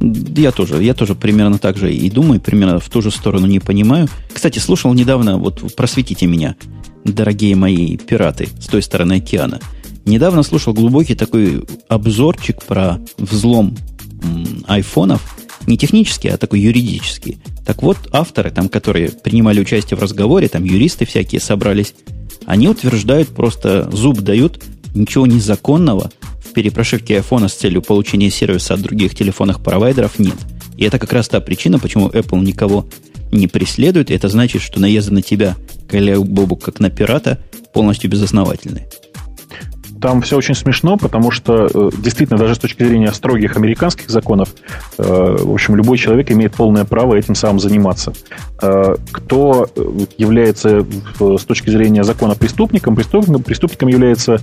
Я 0.00 0.50
тоже, 0.52 0.82
я 0.82 0.94
тоже 0.94 1.14
примерно 1.14 1.58
так 1.58 1.76
же 1.76 1.92
и 1.92 2.08
думаю, 2.08 2.40
примерно 2.40 2.78
в 2.78 2.88
ту 2.88 3.02
же 3.02 3.10
сторону 3.10 3.46
не 3.46 3.60
понимаю. 3.60 4.08
Кстати, 4.32 4.58
слушал 4.58 4.94
недавно, 4.94 5.36
вот 5.36 5.74
просветите 5.76 6.26
меня, 6.26 6.54
дорогие 7.04 7.54
мои 7.54 7.96
пираты 7.96 8.48
с 8.60 8.66
той 8.66 8.82
стороны 8.82 9.14
океана. 9.14 9.60
Недавно 10.06 10.42
слушал 10.42 10.72
глубокий 10.72 11.14
такой 11.14 11.64
обзорчик 11.88 12.62
про 12.64 12.98
взлом 13.18 13.76
айфонов, 14.66 15.36
не 15.70 15.78
технический, 15.78 16.28
а 16.28 16.36
такой 16.36 16.60
юридический. 16.60 17.38
Так 17.64 17.82
вот, 17.82 17.96
авторы, 18.12 18.50
там, 18.50 18.68
которые 18.68 19.10
принимали 19.10 19.60
участие 19.60 19.96
в 19.96 20.02
разговоре, 20.02 20.48
там 20.48 20.64
юристы 20.64 21.06
всякие 21.06 21.40
собрались, 21.40 21.94
они 22.44 22.68
утверждают, 22.68 23.28
просто 23.28 23.88
зуб 23.90 24.20
дают, 24.20 24.62
ничего 24.94 25.26
незаконного 25.26 26.10
в 26.44 26.52
перепрошивке 26.52 27.16
айфона 27.16 27.48
с 27.48 27.54
целью 27.54 27.80
получения 27.80 28.30
сервиса 28.30 28.74
от 28.74 28.82
других 28.82 29.14
телефонных 29.14 29.62
провайдеров 29.62 30.18
нет. 30.18 30.34
И 30.76 30.84
это 30.84 30.98
как 30.98 31.12
раз 31.12 31.28
та 31.28 31.40
причина, 31.40 31.78
почему 31.78 32.08
Apple 32.08 32.40
никого 32.40 32.86
не 33.30 33.46
преследует, 33.46 34.10
это 34.10 34.28
значит, 34.28 34.62
что 34.62 34.80
наезды 34.80 35.14
на 35.14 35.22
тебя, 35.22 35.56
коллег 35.88 36.20
Бобу, 36.20 36.56
как 36.56 36.80
на 36.80 36.90
пирата, 36.90 37.38
полностью 37.72 38.10
безосновательные. 38.10 38.88
Там 40.00 40.22
все 40.22 40.36
очень 40.36 40.54
смешно, 40.54 40.96
потому 40.96 41.30
что 41.30 41.68
э, 41.72 41.90
действительно 41.98 42.38
даже 42.38 42.54
с 42.54 42.58
точки 42.58 42.82
зрения 42.82 43.12
строгих 43.12 43.56
американских 43.56 44.08
законов, 44.08 44.48
э, 44.96 45.02
в 45.02 45.52
общем, 45.52 45.76
любой 45.76 45.98
человек 45.98 46.30
имеет 46.32 46.54
полное 46.54 46.84
право 46.84 47.14
этим 47.14 47.34
самым 47.34 47.60
заниматься. 47.60 48.14
Э, 48.62 48.96
кто 49.12 49.68
является 50.16 50.86
с 51.18 51.44
точки 51.44 51.70
зрения 51.70 52.02
закона 52.02 52.34
преступником? 52.34 52.96
Преступником, 52.96 53.42
преступником 53.42 53.88
является, 53.88 54.40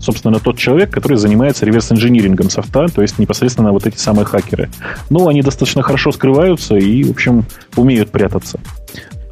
собственно, 0.00 0.40
тот 0.40 0.58
человек, 0.58 0.90
который 0.90 1.16
занимается 1.16 1.64
реверс-инжинирингом 1.66 2.50
софта, 2.50 2.86
то 2.88 3.02
есть 3.02 3.18
непосредственно 3.18 3.72
вот 3.72 3.86
эти 3.86 3.96
самые 3.96 4.24
хакеры. 4.24 4.70
Ну, 5.10 5.28
они 5.28 5.42
достаточно 5.42 5.82
хорошо 5.82 6.12
скрываются 6.12 6.76
и, 6.76 7.04
в 7.04 7.10
общем, 7.10 7.44
умеют 7.76 8.10
прятаться. 8.10 8.58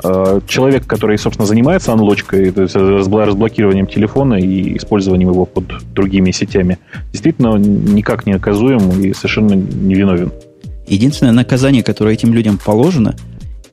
Э, 0.02 0.40
человек, 0.46 0.86
который, 0.86 1.16
собственно, 1.18 1.46
занимается 1.46 1.92
анлочкой, 1.92 2.50
то 2.50 2.62
есть 2.62 2.76
разблокированием 2.76 3.86
телефона 3.86 4.34
и 4.34 4.76
использованием 4.76 5.30
его 5.30 5.46
под 5.46 5.64
другими 5.94 6.30
сетями, 6.32 6.78
действительно 7.12 7.56
никак 7.56 8.26
не 8.26 8.34
наказуем 8.34 8.90
и 9.00 9.14
совершенно 9.14 9.54
невиновен. 9.54 10.32
Единственное 10.86 11.32
наказание, 11.32 11.82
которое 11.82 12.14
этим 12.14 12.34
людям 12.34 12.58
положено, 12.62 13.16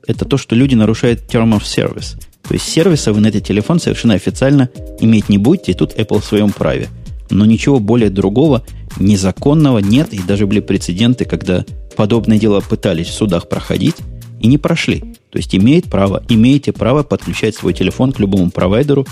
это 0.07 0.25
то, 0.25 0.37
что 0.37 0.55
люди 0.55 0.75
нарушают 0.75 1.21
term 1.29 1.57
of 1.57 1.61
service. 1.61 2.19
То 2.47 2.53
есть 2.53 2.67
сервиса 2.67 3.13
вы 3.13 3.21
на 3.21 3.27
этот 3.27 3.45
телефон 3.45 3.79
совершенно 3.79 4.15
официально 4.15 4.69
иметь 4.99 5.29
не 5.29 5.37
будете, 5.37 5.71
и 5.73 5.75
тут 5.75 5.93
Apple 5.93 6.21
в 6.21 6.25
своем 6.25 6.51
праве. 6.51 6.87
Но 7.29 7.45
ничего 7.45 7.79
более 7.79 8.09
другого, 8.09 8.63
незаконного 8.97 9.79
нет, 9.79 10.13
и 10.13 10.19
даже 10.19 10.45
были 10.47 10.59
прецеденты, 10.59 11.25
когда 11.25 11.65
подобное 11.95 12.37
дело 12.37 12.61
пытались 12.61 13.07
в 13.07 13.13
судах 13.13 13.47
проходить, 13.47 13.95
и 14.43 14.47
не 14.47 14.59
прошли. 14.59 14.99
То 15.31 15.37
есть 15.37 15.55
имеет 15.55 15.85
право, 15.85 16.21
имеете 16.29 16.73
право 16.73 17.01
подключать 17.01 17.55
свой 17.55 17.73
телефон 17.73 18.11
к 18.11 18.19
любому 18.19 18.51
провайдеру. 18.51 19.07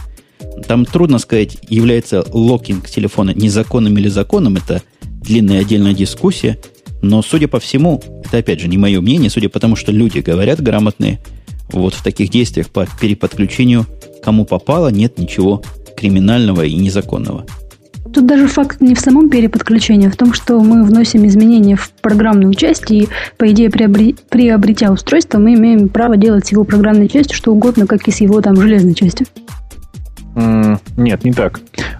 Там 0.67 0.85
трудно 0.85 1.19
сказать, 1.19 1.57
является 1.69 2.23
локинг 2.33 2.89
телефона 2.89 3.31
незаконным 3.31 3.97
или 3.97 4.09
законным. 4.09 4.57
Это 4.57 4.83
длинная 5.01 5.61
отдельная 5.61 5.93
дискуссия. 5.93 6.59
Но, 7.01 7.23
судя 7.23 7.47
по 7.47 7.59
всему, 7.59 8.03
это 8.25 8.37
опять 8.39 8.59
же 8.59 8.67
не 8.67 8.77
мое 8.77 8.99
мнение, 8.99 9.29
судя 9.29 9.49
по 9.49 9.59
тому, 9.59 9.75
что 9.75 9.91
люди 9.91 10.19
говорят 10.19 10.61
грамотные, 10.61 11.19
вот 11.71 11.93
в 11.93 12.03
таких 12.03 12.29
действиях 12.29 12.69
по 12.69 12.85
переподключению 12.99 13.87
кому 14.21 14.45
попало, 14.45 14.89
нет 14.89 15.17
ничего 15.17 15.63
криминального 15.95 16.65
и 16.65 16.75
незаконного. 16.75 17.45
Тут 18.13 18.25
даже 18.25 18.47
факт 18.47 18.81
не 18.81 18.95
в 18.95 18.99
самом 18.99 19.29
переподключении, 19.29 20.07
а 20.07 20.11
в 20.11 20.15
том, 20.15 20.33
что 20.33 20.59
мы 20.59 20.83
вносим 20.83 21.25
изменения 21.25 21.75
в 21.75 21.91
программную 22.01 22.53
часть, 22.53 22.91
и, 22.91 23.07
по 23.37 23.49
идее, 23.49 23.69
приобре... 23.69 24.15
приобретя 24.29 24.91
устройство, 24.91 25.39
мы 25.39 25.53
имеем 25.53 25.87
право 25.87 26.17
делать 26.17 26.47
с 26.47 26.51
его 26.51 26.63
программной 26.63 27.07
частью 27.07 27.35
что 27.37 27.51
угодно, 27.51 27.87
как 27.87 28.07
и 28.07 28.11
с 28.11 28.21
его 28.21 28.41
там 28.41 28.55
железной 28.55 28.93
частью. 28.93 29.27
Нет, 30.95 31.25
не 31.25 31.33
так. 31.33 31.59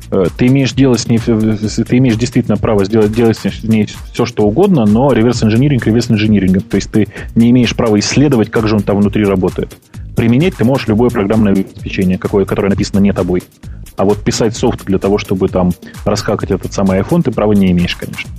Э, 0.09 0.25
ты 0.38 0.47
имеешь 0.47 0.73
делать 0.73 1.01
с 1.01 1.07
ней, 1.07 1.19
ты 1.19 1.97
имеешь 1.97 2.15
действительно 2.15 2.55
право 2.55 2.85
сделать, 2.85 3.13
делать 3.13 3.38
с 3.38 3.63
ней 3.63 3.89
все, 4.13 4.25
что 4.25 4.45
угодно, 4.45 4.85
но 4.85 5.11
реверс-инжиниринг 5.11 5.85
реверс-инжинирингом. 5.85 6.61
То 6.61 6.75
есть 6.75 6.91
ты 6.91 7.07
не 7.35 7.49
имеешь 7.51 7.75
права 7.75 7.99
исследовать, 7.99 8.49
как 8.49 8.67
же 8.67 8.75
он 8.75 8.83
там 8.83 8.99
внутри 8.99 9.25
работает. 9.25 9.75
Применять 10.15 10.55
ты 10.55 10.63
можешь 10.63 10.88
любое 10.88 11.09
программное 11.09 11.53
обеспечение, 11.53 12.17
какое, 12.17 12.45
которое 12.45 12.69
написано 12.69 12.99
не 12.99 13.11
тобой. 13.11 13.43
А 14.02 14.03
вот 14.03 14.23
писать 14.23 14.57
софт 14.57 14.84
для 14.86 14.98
того, 14.98 15.19
чтобы 15.19 15.48
там 15.48 15.72
раскакать 16.06 16.49
этот 16.49 16.73
самый 16.73 16.99
iPhone, 17.02 17.22
ты 17.22 17.30
права 17.30 17.53
не 17.53 17.69
имеешь, 17.69 17.95
конечно. 17.95 18.32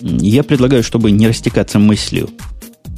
Я 0.00 0.44
предлагаю, 0.44 0.82
чтобы 0.82 1.10
не 1.10 1.26
растекаться 1.26 1.78
мыслью, 1.78 2.28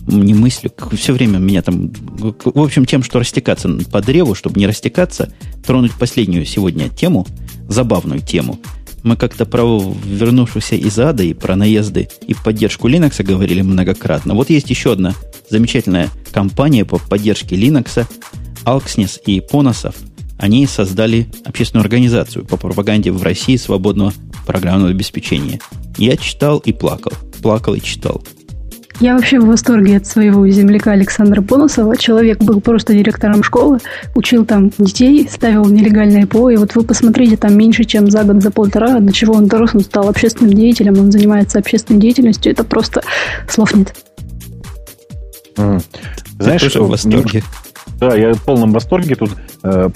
не 0.09 0.35
мыслью, 0.35 0.73
все 0.95 1.13
время 1.13 1.39
меня 1.39 1.63
там... 1.63 1.93
В 2.19 2.61
общем, 2.61 2.85
тем, 2.85 3.05
что 3.05 3.21
растекаться 3.21 3.69
по 3.93 4.01
древу, 4.03 4.35
чтобы 4.35 4.59
не 4.59 4.67
растекаться, 4.67 5.33
тронуть 5.65 5.93
последнюю 5.93 6.45
сегодня 6.47 6.89
тему, 6.89 7.29
забавную 7.69 8.23
тему. 8.23 8.59
Мы 9.05 9.17
как-то 9.17 9.47
про 9.47 9.81
вернувшихся 10.05 10.75
из 10.75 10.99
ада 10.99 11.23
и 11.23 11.33
про 11.33 11.55
наезды 11.55 12.09
и 12.27 12.35
поддержку 12.35 12.89
Linux 12.89 13.23
говорили 13.23 13.61
многократно. 13.61 14.35
Вот 14.35 14.51
есть 14.51 14.69
еще 14.69 14.95
одна 14.95 15.15
замечательная 15.49 16.09
компания 16.33 16.85
по 16.85 16.99
поддержке 16.99 17.55
Linux, 17.55 18.05
Alxnis 18.65 19.21
и 19.25 19.39
Ponosov– 19.39 19.95
они 20.39 20.67
создали 20.67 21.27
общественную 21.45 21.85
организацию 21.85 22.45
по 22.45 22.57
пропаганде 22.57 23.13
в 23.13 23.23
России 23.23 23.57
свободного 23.57 24.13
программного 24.47 24.91
обеспечения. 24.91 25.61
Я 25.97 26.17
читал 26.17 26.59
и 26.59 26.73
плакал. 26.73 27.13
Плакал 27.43 27.75
и 27.75 27.81
читал. 27.81 28.23
Я 29.01 29.15
вообще 29.15 29.41
в 29.41 29.47
восторге 29.47 29.97
от 29.97 30.07
своего 30.07 30.47
земляка 30.49 30.93
Александра 30.93 31.43
Поносова. 31.43 31.97
Человек 31.97 32.39
был 32.39 32.61
просто 32.61 32.95
директором 32.95 33.43
школы, 33.43 33.79
учил 34.15 34.45
там 34.45 34.71
детей, 34.79 35.29
ставил 35.29 35.65
нелегальное 35.67 36.27
ПО. 36.27 36.51
И 36.51 36.57
вот 36.57 36.77
вы 36.77 36.85
посмотрите, 36.85 37.37
там 37.37 37.57
меньше, 37.57 37.85
чем 37.85 38.09
за 38.09 38.23
год, 38.23 38.41
за 38.41 38.53
полтора, 38.53 39.01
до 39.01 39.13
чего 39.13 39.35
он 39.35 39.47
дорос, 39.47 39.75
он 39.75 39.81
стал 39.81 40.09
общественным 40.09 40.55
деятелем, 40.55 40.99
он 40.99 41.11
занимается 41.11 41.59
общественной 41.59 42.01
деятельностью. 42.01 42.53
Это 42.53 42.63
просто 42.63 43.03
слов 43.49 43.75
нет. 43.75 43.95
Mm. 45.57 45.83
Знаешь, 46.39 46.63
что 46.63 46.85
в 46.85 46.91
восторге? 46.91 47.43
Да, 47.99 48.15
я 48.15 48.33
в 48.33 48.43
полном 48.43 48.73
восторге. 48.73 49.17
Тут 49.17 49.31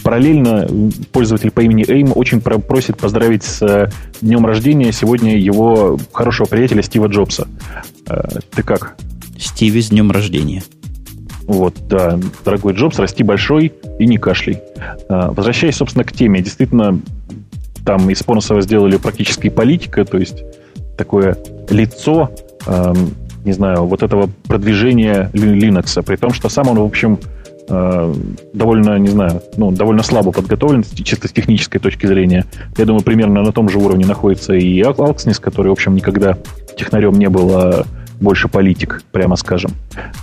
параллельно 0.02 0.66
пользователь 1.12 1.50
по 1.50 1.60
имени 1.60 1.84
Эйм 1.86 2.12
очень 2.14 2.40
про- 2.40 2.58
просит 2.58 2.96
поздравить 2.96 3.42
с 3.42 3.60
э, 3.62 3.90
днем 4.22 4.46
рождения 4.46 4.92
сегодня 4.92 5.36
его 5.36 5.98
хорошего 6.12 6.46
приятеля 6.46 6.82
Стива 6.82 7.06
Джобса. 7.06 7.46
Э, 8.08 8.40
ты 8.54 8.62
как? 8.62 8.96
Стиви 9.38 9.82
с 9.82 9.90
днем 9.90 10.10
рождения. 10.10 10.62
Вот, 11.42 11.74
да, 11.88 12.18
дорогой 12.44 12.74
Джобс, 12.74 12.98
расти 12.98 13.22
большой 13.22 13.72
и 13.98 14.06
не 14.06 14.16
кашляй. 14.16 14.62
Э, 15.08 15.28
возвращаясь, 15.30 15.76
собственно, 15.76 16.04
к 16.04 16.12
теме. 16.12 16.40
Действительно, 16.40 17.00
там 17.84 18.08
из 18.10 18.22
Понусова 18.22 18.62
сделали 18.62 18.96
практически 18.96 19.48
политика, 19.48 20.04
то 20.04 20.18
есть 20.18 20.44
такое 20.96 21.36
лицо, 21.68 22.30
э, 22.66 22.94
не 23.44 23.52
знаю, 23.52 23.84
вот 23.84 24.02
этого 24.02 24.30
продвижения 24.46 25.30
Linux, 25.32 26.02
при 26.02 26.16
том, 26.16 26.32
что 26.32 26.48
сам 26.48 26.68
он, 26.68 26.78
в 26.78 26.84
общем, 26.84 27.18
Э, 27.68 28.14
довольно, 28.52 28.98
не 28.98 29.08
знаю, 29.08 29.42
ну, 29.56 29.70
довольно 29.70 30.02
слабо 30.02 30.32
подготовлен 30.32 30.84
чисто 31.04 31.28
с 31.28 31.32
технической 31.32 31.80
точки 31.80 32.06
зрения. 32.06 32.46
Я 32.76 32.84
думаю, 32.86 33.02
примерно 33.02 33.42
на 33.42 33.52
том 33.52 33.68
же 33.68 33.78
уровне 33.78 34.06
находится 34.06 34.54
и 34.54 34.80
Алкснис, 34.80 35.38
который, 35.38 35.68
в 35.68 35.72
общем, 35.72 35.94
никогда 35.94 36.38
технарем 36.76 37.12
не 37.18 37.28
был, 37.28 37.50
а 37.54 37.84
больше 38.20 38.48
политик, 38.48 39.02
прямо 39.12 39.36
скажем. 39.36 39.72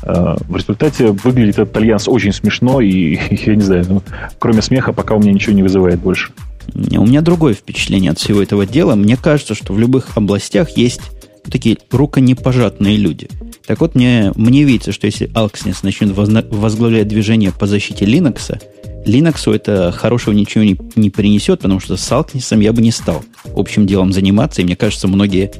Э, 0.03 0.35
в 0.47 0.55
результате 0.55 1.11
выглядит 1.11 1.59
этот 1.59 1.77
альянс 1.77 2.07
очень 2.07 2.33
смешно, 2.33 2.81
и, 2.81 3.17
я 3.45 3.55
не 3.55 3.61
знаю, 3.61 3.85
ну, 3.87 4.01
кроме 4.39 4.61
смеха 4.61 4.91
пока 4.91 5.15
у 5.15 5.19
меня 5.19 5.31
ничего 5.31 5.53
не 5.53 5.63
вызывает 5.63 5.99
больше. 5.99 6.31
У 6.73 7.05
меня 7.05 7.21
другое 7.21 7.53
впечатление 7.53 8.11
от 8.11 8.17
всего 8.17 8.41
этого 8.41 8.65
дела. 8.65 8.95
Мне 8.95 9.17
кажется, 9.17 9.53
что 9.53 9.71
в 9.71 9.79
любых 9.79 10.17
областях 10.17 10.71
есть 10.77 11.01
такие 11.49 11.77
руконепожатные 11.91 12.97
люди. 12.97 13.29
Так 13.67 13.81
вот, 13.81 13.95
мне, 13.95 14.31
мне 14.35 14.63
видится, 14.63 14.91
что 14.91 15.07
если 15.07 15.27
Alxnis 15.29 15.77
начнет 15.83 16.11
возглавлять 16.11 17.07
движение 17.07 17.51
по 17.51 17.65
защите 17.67 18.05
Linux, 18.05 18.59
Linux 19.05 19.51
это 19.53 19.91
хорошего 19.91 20.33
ничего 20.33 20.63
не, 20.63 20.77
не 20.95 21.09
принесет, 21.09 21.59
потому 21.59 21.79
что 21.79 21.97
с 21.97 22.11
Alxnis 22.11 22.61
я 22.61 22.73
бы 22.73 22.81
не 22.81 22.91
стал 22.91 23.23
общим 23.55 23.87
делом 23.87 24.13
заниматься, 24.13 24.61
и 24.61 24.65
мне 24.65 24.75
кажется, 24.75 25.07
многие 25.07 25.51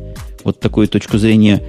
вот 0.44 0.60
такую 0.60 0.88
точку 0.88 1.18
зрения 1.18 1.64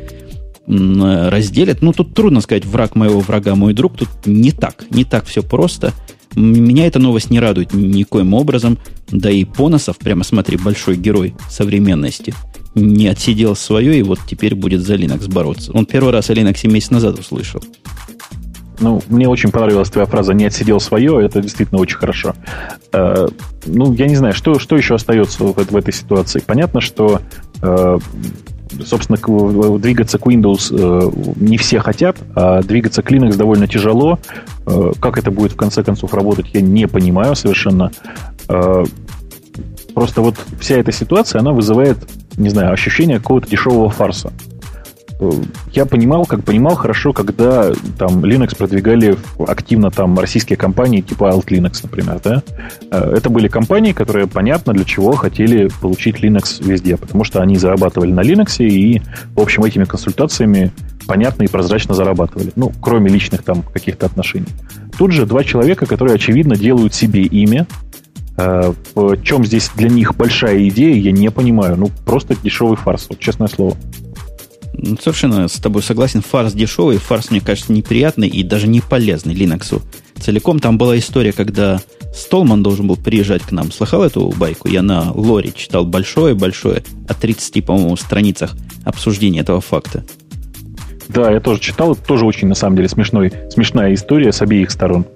разделят. 0.67 1.81
Ну, 1.81 1.93
тут 1.93 2.15
трудно 2.15 2.41
сказать, 2.41 2.65
враг 2.65 2.97
моего 2.97 3.21
врага 3.21 3.55
мой 3.55 3.73
друг. 3.73 3.97
Тут 3.97 4.09
не 4.25 4.51
так, 4.51 4.85
не 4.91 5.05
так 5.05 5.25
все 5.27 5.43
просто. 5.43 5.93
Меня 6.37 6.87
эта 6.87 6.99
новость 6.99 7.31
не 7.31 7.41
радует 7.41 7.75
никоим 7.75 8.35
образом. 8.35 8.79
Да 9.11 9.31
и 9.31 9.45
Поносов, 9.45 9.99
прямо 9.99 10.23
смотри, 10.23 10.57
большой 10.57 10.97
герой 10.97 11.35
современности– 11.49 12.33
не 12.77 13.09
отсидел 13.09 13.57
свое, 13.57 13.99
и 13.99 14.03
вот 14.03 14.21
теперь 14.27 14.55
будет 14.55 14.83
за 14.83 14.95
Linux 14.95 15.33
бороться. 15.33 15.73
Он 15.73 15.87
первый 15.87 16.13
раз 16.13 16.31
о 16.31 16.35
Linux 16.35 16.69
месяц 16.69 16.91
назад 16.91 17.19
услышал. 17.19 17.63
Ну, 18.79 19.03
мне 19.09 19.27
очень 19.27 19.51
понравилась 19.51 19.89
твоя 19.89 20.07
фраза 20.07 20.35
«не 20.35 20.45
отсидел 20.45 20.81
свое», 20.81 21.25
это 21.25 21.41
действительно 21.41 21.81
очень 21.81 21.97
хорошо. 21.97 22.35
Э, 22.93 23.27
ну, 23.65 23.95
я 23.95 24.07
не 24.07 24.17
знаю, 24.17 24.35
что, 24.35 24.59
что 24.59 24.77
еще 24.77 24.97
остается 24.97 25.43
в, 25.43 25.55
в 25.55 25.77
этой 25.77 25.95
ситуации. 25.95 26.43
Понятно, 26.45 26.83
что, 26.83 27.23
э, 27.63 27.99
собственно, 28.85 29.79
двигаться 29.79 30.19
к 30.19 30.27
Windows 30.27 30.71
э, 30.73 31.33
не 31.37 31.57
все 31.57 31.79
хотят, 31.81 32.17
а 32.35 32.63
двигаться 32.63 33.03
к 33.03 33.11
Linux 33.11 33.37
довольно 33.37 33.67
тяжело. 33.69 34.19
Э, 34.67 34.93
как 35.01 35.19
это 35.19 35.31
будет 35.31 35.53
в 35.53 35.57
конце 35.57 35.83
концов 35.83 36.15
работать, 36.15 36.47
я 36.53 36.61
не 36.61 36.87
понимаю 36.87 37.37
совершенно. 37.37 37.91
Э, 38.49 38.85
просто 39.95 40.21
вот 40.21 40.37
вся 40.61 40.77
эта 40.77 40.93
ситуация, 40.93 41.41
она 41.41 41.53
вызывает 41.53 41.99
не 42.37 42.51
знаю, 42.51 42.73
ощущение 42.73 43.19
какого-то 43.19 43.49
дешевого 43.49 43.91
фарса. 43.91 44.33
Я 45.73 45.87
понимал, 45.87 46.27
как 46.27 46.45
понимал 46.45 46.75
хорошо, 46.75 47.13
когда 47.13 47.73
там 47.99 48.23
Linux 48.25 48.57
продвигали 48.57 49.17
активно 49.39 49.91
там 49.91 50.19
российские 50.19 50.59
компании 50.59 51.01
типа 51.01 51.31
Alt 51.31 51.47
Linux, 51.47 51.81
например, 51.83 52.21
да. 52.23 52.43
Э, 52.91 53.15
это 53.17 53.31
были 53.31 53.49
компании, 53.49 53.93
которые 53.93 54.27
понятно 54.27 54.75
для 54.75 54.85
чего 54.85 55.13
хотели 55.13 55.71
получить 55.81 56.17
Linux 56.17 56.63
везде, 56.63 56.97
потому 56.97 57.25
что 57.25 57.41
они 57.41 57.57
зарабатывали 57.57 58.13
на 58.13 58.21
Linux 58.21 58.63
и, 58.63 59.01
в 59.35 59.41
общем, 59.41 59.65
этими 59.65 59.85
консультациями 59.85 60.71
понятно 61.07 61.45
и 61.45 61.49
прозрачно 61.49 61.95
зарабатывали. 61.95 62.53
Ну, 62.57 62.73
кроме 62.83 63.11
личных 63.11 63.43
там 63.43 63.63
каких-то 63.63 64.07
отношений. 64.07 64.47
Тут 64.99 65.13
же 65.13 65.25
два 65.25 65.45
человека, 65.45 65.87
которые, 65.87 66.17
очевидно, 66.17 66.57
делают 66.57 66.93
себе 66.93 67.23
имя. 67.23 67.67
Э, 68.37 68.75
в 68.95 69.23
чем 69.23 69.47
здесь 69.47 69.71
для 69.77 69.89
них 69.89 70.15
большая 70.15 70.69
идея, 70.69 70.95
я 70.95 71.13
не 71.13 71.31
понимаю. 71.31 71.77
Ну, 71.77 71.91
просто 72.05 72.35
дешевый 72.37 72.77
фарс, 72.77 73.07
вот 73.09 73.19
честное 73.19 73.49
слово. 73.49 73.77
Ну, 74.75 74.97
совершенно 75.01 75.49
с 75.49 75.55
тобой 75.55 75.83
согласен. 75.83 76.23
Фарс 76.23 76.53
дешевый, 76.53 76.99
фарс, 76.99 77.31
мне 77.31 77.41
кажется, 77.41 77.73
неприятный 77.73 78.29
и 78.29 78.43
даже 78.43 78.69
не 78.69 78.81
полезный 78.81 79.35
Linux. 79.35 79.83
Целиком 80.21 80.61
там 80.61 80.79
была 80.79 80.99
история, 80.99 81.33
когда 81.33 81.81
Столман 82.15 82.63
должен 82.63 82.87
был 82.87 82.97
приезжать 82.97 83.43
к 83.43 83.53
нам. 83.53 83.71
Слыхал 83.71 84.03
эту 84.03 84.29
байку? 84.37 84.69
Я 84.69 84.83
на 84.83 85.13
Лоре 85.13 85.53
читал 85.55 85.85
большое-большое, 85.85 86.83
о 87.09 87.15
30, 87.15 87.65
по-моему, 87.65 87.97
страницах 87.97 88.55
обсуждения 88.85 89.41
этого 89.41 89.61
факта. 89.61 90.05
Да, 91.09 91.31
я 91.31 91.41
тоже 91.41 91.61
читал. 91.61 91.93
Это 91.93 92.03
тоже 92.03 92.25
очень, 92.25 92.49
на 92.49 92.55
самом 92.55 92.77
деле, 92.77 92.89
смешной, 92.89 93.33
смешная 93.51 93.95
история 93.95 94.33
с 94.33 94.43
обеих 94.43 94.71
сторон. 94.71 95.07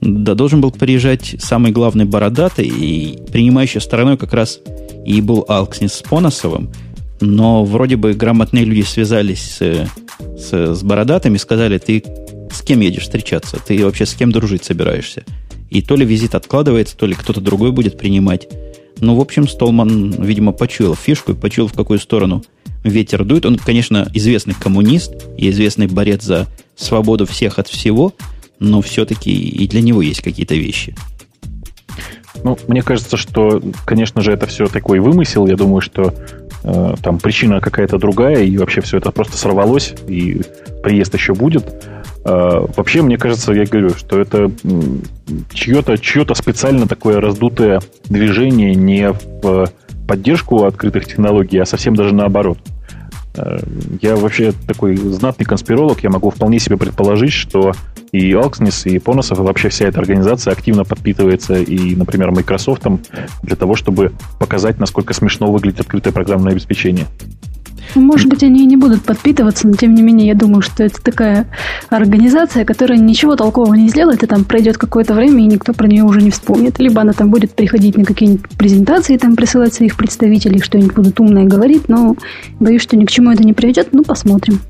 Да, 0.00 0.34
должен 0.34 0.60
был 0.60 0.72
приезжать 0.72 1.36
самый 1.38 1.72
главный 1.72 2.04
бородатый, 2.04 2.66
и 2.66 3.18
принимающей 3.30 3.80
стороной 3.80 4.16
как 4.16 4.32
раз 4.32 4.60
и 5.04 5.20
был 5.20 5.44
Алкснис 5.48 5.94
с 5.94 6.02
Поносовым. 6.02 6.72
Но 7.22 7.64
вроде 7.64 7.96
бы 7.96 8.14
грамотные 8.14 8.64
люди 8.64 8.82
связались 8.82 9.58
с, 9.58 9.88
с, 10.36 10.74
с 10.74 10.82
бородатыми, 10.82 11.36
сказали, 11.36 11.78
ты 11.78 12.02
с 12.50 12.62
кем 12.62 12.80
едешь 12.80 13.04
встречаться? 13.04 13.58
Ты 13.64 13.84
вообще 13.84 14.06
с 14.06 14.14
кем 14.14 14.32
дружить 14.32 14.64
собираешься? 14.64 15.24
И 15.70 15.82
то 15.82 15.94
ли 15.94 16.04
визит 16.04 16.34
откладывается, 16.34 16.96
то 16.96 17.06
ли 17.06 17.14
кто-то 17.14 17.40
другой 17.40 17.70
будет 17.70 17.96
принимать. 17.96 18.48
Ну, 18.98 19.14
в 19.14 19.20
общем, 19.20 19.46
Столман, 19.46 20.10
видимо, 20.20 20.52
почуял 20.52 20.96
фишку 20.96 21.32
и 21.32 21.36
почуял, 21.36 21.68
в 21.68 21.74
какую 21.74 22.00
сторону 22.00 22.42
ветер 22.82 23.24
дует. 23.24 23.46
Он, 23.46 23.56
конечно, 23.56 24.10
известный 24.12 24.54
коммунист 24.54 25.12
и 25.38 25.48
известный 25.50 25.86
борец 25.86 26.24
за 26.24 26.48
свободу 26.74 27.24
всех 27.24 27.60
от 27.60 27.68
всего, 27.68 28.12
но 28.58 28.82
все-таки 28.82 29.32
и 29.32 29.68
для 29.68 29.80
него 29.80 30.02
есть 30.02 30.22
какие-то 30.22 30.56
вещи. 30.56 30.96
Ну, 32.44 32.58
мне 32.66 32.82
кажется, 32.82 33.16
что, 33.16 33.62
конечно 33.84 34.20
же, 34.20 34.32
это 34.32 34.46
все 34.46 34.66
такой 34.66 34.98
вымысел. 34.98 35.46
Я 35.46 35.56
думаю, 35.56 35.80
что 35.80 36.14
там 36.62 37.18
причина 37.18 37.60
какая-то 37.60 37.98
другая, 37.98 38.42
и 38.42 38.56
вообще 38.56 38.80
все 38.80 38.98
это 38.98 39.10
просто 39.10 39.36
сорвалось, 39.36 39.94
и 40.06 40.42
приезд 40.82 41.14
еще 41.14 41.34
будет. 41.34 41.64
Э, 42.24 42.64
вообще, 42.76 43.02
мне 43.02 43.18
кажется, 43.18 43.52
я 43.52 43.64
говорю, 43.64 43.90
что 43.90 44.20
это 44.20 44.50
чье-то 45.52 45.98
чье 45.98 46.24
специально 46.34 46.86
такое 46.86 47.20
раздутое 47.20 47.80
движение 48.04 48.74
не 48.74 49.12
в 49.12 49.68
поддержку 50.06 50.64
открытых 50.64 51.06
технологий, 51.06 51.58
а 51.58 51.66
совсем 51.66 51.94
даже 51.94 52.14
наоборот. 52.14 52.58
Э, 53.34 53.58
я 54.00 54.16
вообще 54.16 54.52
такой 54.66 54.96
знатный 54.96 55.46
конспиролог, 55.46 56.00
я 56.00 56.10
могу 56.10 56.30
вполне 56.30 56.58
себе 56.58 56.76
предположить, 56.76 57.32
что 57.32 57.72
и 58.12 58.32
Oxness, 58.32 58.90
и 58.90 58.98
Поносов, 58.98 59.38
и 59.38 59.42
вообще 59.42 59.70
вся 59.70 59.86
эта 59.86 59.98
организация 59.98 60.52
активно 60.52 60.84
подпитывается 60.84 61.54
и, 61.54 61.96
например, 61.96 62.30
Microsoft 62.30 62.82
для 63.42 63.56
того, 63.56 63.74
чтобы 63.74 64.12
показать, 64.38 64.78
насколько 64.78 65.14
смешно 65.14 65.50
выглядит 65.50 65.80
открытое 65.80 66.12
программное 66.12 66.52
обеспечение. 66.52 67.06
Может 67.94 68.28
быть, 68.28 68.42
они 68.42 68.62
и 68.62 68.66
не 68.66 68.76
будут 68.76 69.02
подпитываться, 69.02 69.66
но 69.66 69.74
тем 69.74 69.94
не 69.94 70.02
менее, 70.02 70.28
я 70.28 70.34
думаю, 70.34 70.62
что 70.62 70.84
это 70.84 71.02
такая 71.02 71.46
организация, 71.90 72.64
которая 72.64 72.98
ничего 72.98 73.36
толкового 73.36 73.74
не 73.74 73.88
сделает, 73.88 74.22
и 74.22 74.26
там 74.26 74.44
пройдет 74.44 74.78
какое-то 74.78 75.14
время, 75.14 75.42
и 75.42 75.46
никто 75.46 75.72
про 75.72 75.86
нее 75.86 76.04
уже 76.04 76.20
не 76.22 76.30
вспомнит. 76.30 76.78
Либо 76.78 77.00
она 77.00 77.12
там 77.12 77.30
будет 77.30 77.52
приходить 77.52 77.96
на 77.96 78.04
какие-нибудь 78.04 78.48
презентации, 78.50 79.16
там 79.16 79.36
присылать 79.36 79.74
своих 79.74 79.96
представителей, 79.96 80.60
что-нибудь 80.60 80.94
будут 80.94 81.20
умное 81.20 81.44
говорить, 81.44 81.88
но 81.88 82.16
боюсь, 82.60 82.82
что 82.82 82.96
ни 82.96 83.04
к 83.04 83.10
чему 83.10 83.30
это 83.30 83.42
не 83.42 83.52
приведет. 83.52 83.88
Ну, 83.92 84.04
посмотрим. 84.04 84.60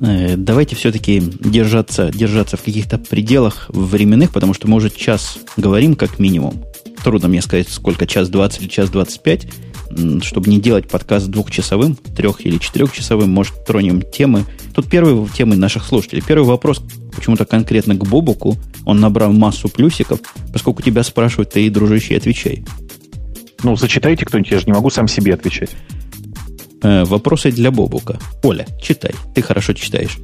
Э, 0.00 0.36
давайте 0.36 0.76
все-таки 0.76 1.20
держаться, 1.20 2.10
держаться 2.10 2.56
в 2.56 2.62
каких-то 2.62 2.98
пределах 2.98 3.66
временных, 3.68 4.32
потому 4.32 4.54
что 4.54 4.68
мы 4.68 4.76
уже 4.76 4.90
час 4.90 5.38
говорим 5.56 5.96
как 5.96 6.18
минимум. 6.18 6.62
Трудно 7.02 7.28
мне 7.28 7.42
сказать, 7.42 7.68
сколько, 7.68 8.06
час 8.06 8.28
20 8.28 8.62
или 8.62 8.68
час 8.68 8.90
25 8.90 9.46
чтобы 10.22 10.50
не 10.50 10.60
делать 10.60 10.88
подкаст 10.88 11.28
двухчасовым, 11.28 11.96
трех- 11.96 12.44
или 12.44 12.58
четырехчасовым, 12.58 13.30
может, 13.30 13.64
тронем 13.64 14.02
темы. 14.02 14.44
Тут 14.74 14.88
первые 14.88 15.26
темы 15.34 15.56
наших 15.56 15.84
слушателей. 15.84 16.22
Первый 16.22 16.46
вопрос 16.46 16.82
почему-то 17.14 17.44
конкретно 17.44 17.94
к 17.94 18.06
Бобуку. 18.06 18.56
Он 18.84 19.00
набрал 19.00 19.32
массу 19.32 19.68
плюсиков. 19.68 20.20
Поскольку 20.52 20.82
тебя 20.82 21.02
спрашивают, 21.02 21.52
ты, 21.52 21.70
дружище, 21.70 22.16
отвечай. 22.16 22.64
Ну, 23.62 23.76
зачитайте 23.76 24.24
кто-нибудь, 24.24 24.50
я 24.50 24.58
же 24.58 24.66
не 24.66 24.72
могу 24.72 24.90
сам 24.90 25.08
себе 25.08 25.34
отвечать. 25.34 25.70
Э, 26.82 27.04
вопросы 27.04 27.50
для 27.50 27.70
Бобука. 27.70 28.18
Оля, 28.42 28.66
читай. 28.80 29.12
Ты 29.34 29.42
хорошо 29.42 29.72
читаешь. 29.72 30.18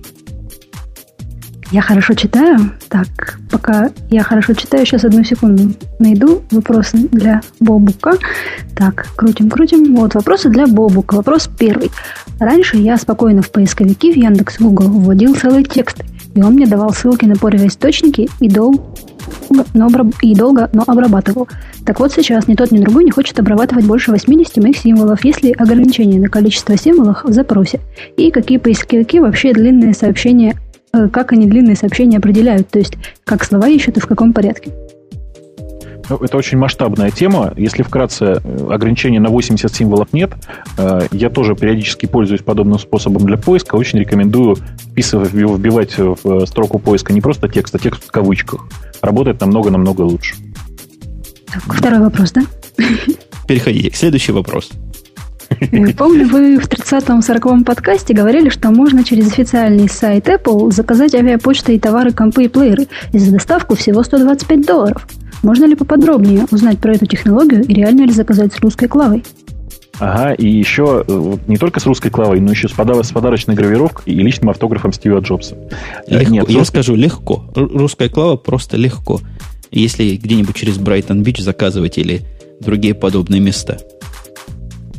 Я 1.72 1.80
хорошо 1.80 2.14
читаю. 2.14 2.70
Так, 2.88 3.40
пока 3.50 3.90
я 4.10 4.22
хорошо 4.22 4.54
читаю, 4.54 4.86
сейчас 4.86 5.04
одну 5.04 5.24
секунду 5.24 5.74
найду 5.98 6.42
вопросы 6.52 7.08
для 7.10 7.40
Бобука. 7.58 8.12
Так, 8.76 9.08
крутим, 9.16 9.50
крутим. 9.50 9.96
Вот 9.96 10.14
вопросы 10.14 10.50
для 10.50 10.66
Бобука. 10.66 11.16
Вопрос 11.16 11.48
первый. 11.58 11.90
Раньше 12.38 12.76
я 12.76 12.96
спокойно 12.96 13.42
в 13.42 13.50
поисковики 13.50 14.12
в 14.12 14.16
Яндекс 14.16 14.60
Google 14.60 14.88
вводил 14.88 15.34
целые 15.34 15.64
тексты, 15.64 16.04
и 16.34 16.42
он 16.42 16.54
мне 16.54 16.66
давал 16.66 16.92
ссылки 16.92 17.24
на 17.24 17.34
источники 17.34 18.28
и 18.40 18.48
долго, 18.48 18.82
но, 19.72 19.88
и 20.22 20.34
долго, 20.34 20.68
но 20.72 20.82
обрабатывал. 20.86 21.48
Так 21.84 22.00
вот 22.00 22.12
сейчас 22.12 22.48
ни 22.48 22.54
тот, 22.54 22.70
ни 22.70 22.78
другой 22.78 23.04
не 23.04 23.10
хочет 23.10 23.38
обрабатывать 23.38 23.86
больше 23.86 24.10
80 24.10 24.56
моих 24.58 24.76
символов, 24.76 25.24
если 25.24 25.52
ограничение 25.52 26.20
на 26.20 26.28
количество 26.28 26.76
символов 26.76 27.24
в 27.24 27.32
запросе. 27.32 27.80
И 28.16 28.30
какие 28.30 28.58
поисковики 28.58 29.20
вообще 29.20 29.52
длинные 29.52 29.94
сообщения 29.94 30.56
Э, 30.94 31.08
как 31.08 31.32
они 31.32 31.46
длинные 31.46 31.74
сообщения 31.74 32.18
определяют, 32.18 32.68
то 32.68 32.78
есть 32.78 32.94
как 33.24 33.42
слова 33.42 33.68
ищут 33.68 33.96
и 33.96 34.00
в 34.00 34.06
каком 34.06 34.32
порядке. 34.32 34.70
Это 36.08 36.36
очень 36.36 36.58
масштабная 36.58 37.10
тема. 37.10 37.52
Если 37.56 37.82
вкратце, 37.82 38.40
э, 38.44 38.66
ограничения 38.70 39.20
на 39.20 39.30
80 39.30 39.74
символов 39.74 40.12
нет. 40.12 40.32
Э, 40.76 41.06
я 41.12 41.30
тоже 41.30 41.54
периодически 41.54 42.06
пользуюсь 42.06 42.42
подобным 42.42 42.78
способом 42.78 43.24
для 43.26 43.36
поиска. 43.36 43.76
Очень 43.76 44.00
рекомендую 44.00 44.56
вписывать, 44.56 45.32
вбивать 45.32 45.96
в 45.98 46.46
строку 46.46 46.78
поиска 46.78 47.12
не 47.12 47.20
просто 47.20 47.48
текст, 47.48 47.74
а 47.74 47.78
текст 47.78 48.06
в 48.06 48.10
кавычках. 48.10 48.66
Работает 49.00 49.40
намного-намного 49.40 50.02
лучше. 50.02 50.34
Так, 51.46 51.62
второй 51.74 52.00
вопрос, 52.00 52.32
да? 52.32 52.42
Переходите 53.46 53.90
к 53.90 53.96
следующему 53.96 54.38
вопросу. 54.38 54.74
Помню, 55.96 56.26
вы 56.28 56.58
в 56.58 56.68
30-40 56.68 57.64
подкасте 57.64 58.14
говорили, 58.14 58.48
что 58.48 58.70
можно 58.70 59.04
через 59.04 59.28
официальный 59.28 59.88
сайт 59.88 60.28
Apple 60.28 60.72
заказать 60.72 61.14
авиапочтой 61.14 61.78
товары, 61.78 62.12
компы 62.12 62.44
и 62.44 62.48
плееры, 62.48 62.86
и 63.12 63.18
за 63.18 63.32
доставку 63.32 63.74
всего 63.74 64.02
125 64.02 64.66
долларов. 64.66 65.06
Можно 65.44 65.66
ли 65.66 65.74
поподробнее 65.74 66.46
узнать 66.50 66.78
про 66.78 66.94
эту 66.94 67.04
технологию 67.04 67.62
и 67.64 67.74
реально 67.74 68.06
ли 68.06 68.12
заказать 68.12 68.54
с 68.54 68.60
русской 68.60 68.88
клавой? 68.88 69.22
Ага, 69.98 70.32
и 70.32 70.48
еще 70.48 71.04
э, 71.06 71.36
не 71.46 71.58
только 71.58 71.80
с 71.80 71.86
русской 71.86 72.08
клавой, 72.08 72.40
но 72.40 72.50
еще 72.50 72.66
с, 72.66 72.72
пода- 72.72 73.02
с 73.02 73.12
подарочной 73.12 73.54
гравировкой 73.54 74.12
и 74.12 74.18
личным 74.18 74.48
автографом 74.48 74.94
Стива 74.94 75.20
Джобса. 75.20 75.56
Легко, 76.08 76.32
Нет, 76.32 76.48
я 76.48 76.58
русской... 76.58 76.82
скажу 76.82 76.94
легко. 76.94 77.44
Русская 77.54 78.08
клава 78.08 78.36
просто 78.36 78.78
легко. 78.78 79.20
Если 79.70 80.16
где-нибудь 80.16 80.56
через 80.56 80.78
Брайтон 80.78 81.22
Бич 81.22 81.40
заказывать 81.40 81.98
или 81.98 82.22
другие 82.60 82.94
подобные 82.94 83.40
места. 83.42 83.76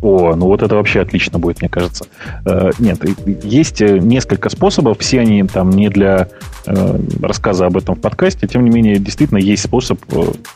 О, 0.02 0.36
ну 0.36 0.48
вот 0.48 0.62
это 0.62 0.76
вообще 0.76 1.02
отлично 1.02 1.40
будет, 1.40 1.62
мне 1.62 1.70
кажется. 1.70 2.06
Э, 2.46 2.72
нет, 2.80 3.00
есть 3.44 3.82
э, 3.82 3.98
несколько 4.00 4.50
способов, 4.50 5.00
все 5.00 5.20
они 5.22 5.44
там 5.44 5.70
не 5.70 5.90
для 5.90 6.28
э, 6.66 7.00
рассказа 7.22 7.66
об 7.66 7.78
этом 7.78 7.96
в 7.96 8.02
подкасте, 8.02 8.48
тем 8.48 8.64
не 8.66 8.70
менее, 8.70 8.98
действительно 8.98 9.38
есть 9.38 9.64
способ 9.64 10.00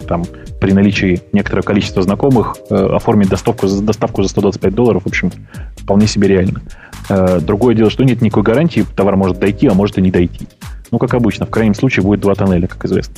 там 0.07 0.25
при 0.59 0.71
наличии 0.73 1.21
некоторого 1.31 1.63
количества 1.63 2.01
знакомых 2.01 2.57
оформить 2.69 3.29
доставку, 3.29 3.67
доставку 3.67 4.23
за 4.23 4.29
125 4.29 4.75
долларов, 4.75 5.03
в 5.03 5.07
общем, 5.07 5.31
вполне 5.77 6.07
себе 6.07 6.27
реально. 6.27 6.61
Другое 7.41 7.75
дело, 7.75 7.89
что 7.89 8.03
нет 8.03 8.21
никакой 8.21 8.43
гарантии, 8.43 8.85
товар 8.95 9.15
может 9.15 9.39
дойти, 9.39 9.67
а 9.67 9.73
может 9.73 9.97
и 9.97 10.01
не 10.01 10.11
дойти. 10.11 10.47
Ну, 10.91 10.97
как 10.99 11.13
обычно, 11.13 11.45
в 11.45 11.49
крайнем 11.49 11.73
случае 11.73 12.03
будет 12.03 12.19
два 12.19 12.35
тоннеля, 12.35 12.67
как 12.67 12.83
известно. 12.85 13.15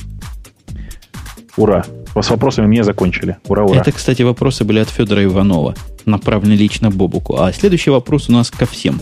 Ура! 1.56 1.84
С 2.20 2.30
вопросами 2.30 2.66
мне 2.66 2.84
закончили. 2.84 3.36
Ура, 3.48 3.64
ура. 3.64 3.80
Это, 3.80 3.90
кстати, 3.92 4.22
вопросы 4.22 4.64
были 4.64 4.80
от 4.80 4.90
Федора 4.90 5.24
Иванова, 5.24 5.74
направлены 6.04 6.52
лично 6.52 6.90
Бобуку. 6.90 7.38
А 7.38 7.52
следующий 7.52 7.90
вопрос 7.90 8.28
у 8.28 8.32
нас 8.32 8.50
ко 8.50 8.66
всем. 8.66 9.00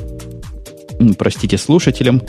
Простите, 1.19 1.59
слушателям. 1.59 2.23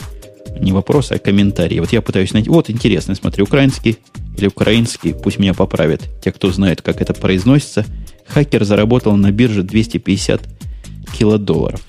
Не 0.60 0.72
вопросы, 0.72 1.12
а 1.12 1.18
комментарии. 1.18 1.78
Вот 1.78 1.92
я 1.92 2.02
пытаюсь 2.02 2.32
найти... 2.32 2.50
Вот, 2.50 2.68
интересно, 2.68 3.14
смотри, 3.14 3.42
украинский 3.42 3.98
или 4.36 4.46
украинский, 4.48 5.14
пусть 5.14 5.38
меня 5.38 5.54
поправят 5.54 6.02
те, 6.22 6.32
кто 6.32 6.50
знает, 6.50 6.82
как 6.82 7.00
это 7.00 7.14
произносится. 7.14 7.84
Хакер 8.26 8.64
заработал 8.64 9.16
на 9.16 9.30
бирже 9.30 9.62
250 9.62 10.42
килодолларов. 11.16 11.80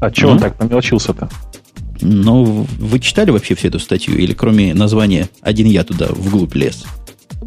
А 0.00 0.10
чего 0.10 0.32
он 0.32 0.38
так 0.38 0.56
помелочился-то? 0.56 1.28
Ну, 2.00 2.66
вы 2.78 3.00
читали 3.00 3.30
вообще 3.30 3.54
всю 3.54 3.68
эту 3.68 3.78
статью? 3.78 4.16
Или 4.16 4.32
кроме 4.32 4.74
названия 4.74 5.28
«Один 5.40 5.66
я 5.66 5.82
туда 5.82 6.08
вглубь 6.10 6.54
лез»? 6.54 6.84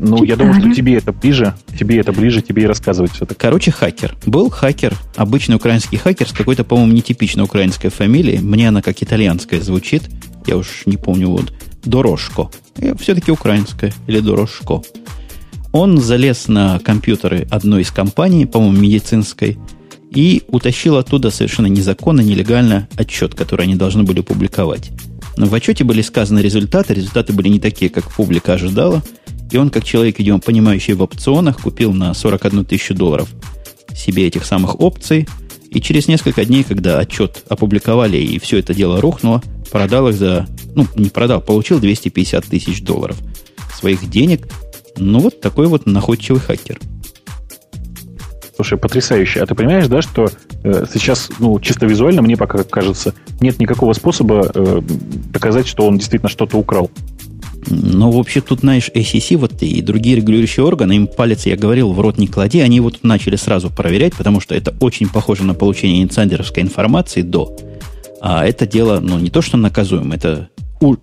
Ну, 0.01 0.23
я 0.23 0.37
думаю, 0.37 0.61
что 0.61 0.73
тебе 0.73 0.95
это 0.95 1.11
ближе, 1.11 1.53
тебе 1.77 1.97
это 1.97 2.13
ближе, 2.13 2.41
тебе 2.41 2.63
и 2.63 2.65
рассказывать 2.65 3.11
все 3.11 3.25
таки 3.25 3.39
Короче, 3.39 3.71
хакер. 3.71 4.15
Был 4.25 4.49
хакер, 4.49 4.95
обычный 5.17 5.55
украинский 5.55 5.97
хакер 5.97 6.27
с 6.27 6.31
какой-то, 6.31 6.63
по-моему, 6.63 6.93
нетипичной 6.93 7.43
украинской 7.43 7.89
фамилией. 7.89 8.39
Мне 8.39 8.69
она 8.69 8.81
как 8.81 9.03
итальянская 9.03 9.59
звучит. 9.59 10.03
Я 10.47 10.55
уж 10.55 10.83
не 10.85 10.95
помню, 10.95 11.29
вот, 11.29 11.53
Дорожко. 11.83 12.49
Все-таки 12.99 13.29
украинская. 13.31 13.93
Или 14.07 14.21
Дорожко. 14.21 14.81
Он 15.73 15.97
залез 15.97 16.47
на 16.47 16.79
компьютеры 16.79 17.45
одной 17.51 17.81
из 17.81 17.91
компаний, 17.91 18.45
по-моему, 18.45 18.77
медицинской, 18.77 19.57
и 20.11 20.43
утащил 20.47 20.95
оттуда 20.95 21.29
совершенно 21.29 21.67
незаконно, 21.67 22.21
нелегально 22.21 22.87
отчет, 22.95 23.35
который 23.35 23.65
они 23.65 23.75
должны 23.75 24.03
были 24.03 24.21
публиковать. 24.21 24.91
Но 25.37 25.45
в 25.45 25.53
отчете 25.53 25.83
были 25.83 26.01
сказаны 26.01 26.39
результаты, 26.39 26.93
результаты 26.93 27.33
были 27.33 27.49
не 27.49 27.59
такие, 27.59 27.91
как 27.91 28.11
публика 28.11 28.53
ожидала, 28.53 29.03
и 29.51 29.57
он, 29.57 29.69
как 29.69 29.83
человек, 29.83 30.19
видимо, 30.19 30.39
понимающий 30.39 30.93
в 30.93 31.01
опционах, 31.01 31.61
купил 31.61 31.93
на 31.93 32.13
41 32.13 32.65
тысячу 32.65 32.93
долларов 32.93 33.29
себе 33.95 34.27
этих 34.27 34.45
самых 34.45 34.79
опций, 34.79 35.27
и 35.69 35.81
через 35.81 36.07
несколько 36.07 36.45
дней, 36.45 36.63
когда 36.63 36.99
отчет 36.99 37.43
опубликовали 37.47 38.17
и 38.17 38.39
все 38.39 38.57
это 38.57 38.73
дело 38.73 39.01
рухнуло, 39.01 39.41
продал 39.71 40.09
их 40.09 40.15
за... 40.15 40.47
Ну, 40.75 40.87
не 40.95 41.09
продал, 41.09 41.41
получил 41.41 41.79
250 41.79 42.45
тысяч 42.45 42.81
долларов 42.81 43.17
своих 43.73 44.09
денег. 44.09 44.47
Ну, 44.97 45.19
вот 45.19 45.41
такой 45.41 45.67
вот 45.67 45.85
находчивый 45.85 46.41
хакер. 46.41 46.79
Слушай, 48.55 48.77
потрясающе. 48.77 49.41
А 49.41 49.45
ты 49.45 49.55
понимаешь, 49.55 49.87
да, 49.87 50.01
что 50.01 50.29
э, 50.63 50.85
сейчас, 50.91 51.29
ну, 51.39 51.59
чисто 51.59 51.85
визуально, 51.85 52.21
мне 52.21 52.35
пока 52.35 52.63
кажется, 52.63 53.13
нет 53.39 53.59
никакого 53.59 53.93
способа 53.93 54.51
э, 54.53 54.81
доказать, 55.31 55.67
что 55.67 55.87
он 55.87 55.97
действительно 55.97 56.29
что-то 56.29 56.57
украл. 56.57 56.91
Ну, 57.67 58.11
вообще, 58.11 58.41
тут, 58.41 58.61
знаешь, 58.61 58.89
SEC 58.93 59.37
вот 59.37 59.61
и 59.61 59.81
другие 59.81 60.15
регулирующие 60.15 60.65
органы, 60.65 60.93
им 60.93 61.07
палец, 61.07 61.45
я 61.45 61.55
говорил, 61.55 61.91
в 61.91 61.99
рот 61.99 62.17
не 62.17 62.27
клади, 62.27 62.59
они 62.59 62.79
вот 62.79 62.99
начали 63.03 63.35
сразу 63.35 63.69
проверять, 63.69 64.15
потому 64.15 64.39
что 64.39 64.55
это 64.55 64.75
очень 64.79 65.09
похоже 65.09 65.43
на 65.43 65.53
получение 65.53 66.03
инсайдерской 66.03 66.63
информации 66.63 67.21
до. 67.21 67.55
А 68.21 68.45
это 68.45 68.65
дело, 68.65 68.99
ну, 68.99 69.19
не 69.19 69.29
то, 69.29 69.41
что 69.41 69.57
наказуемо, 69.57 70.15
это 70.15 70.49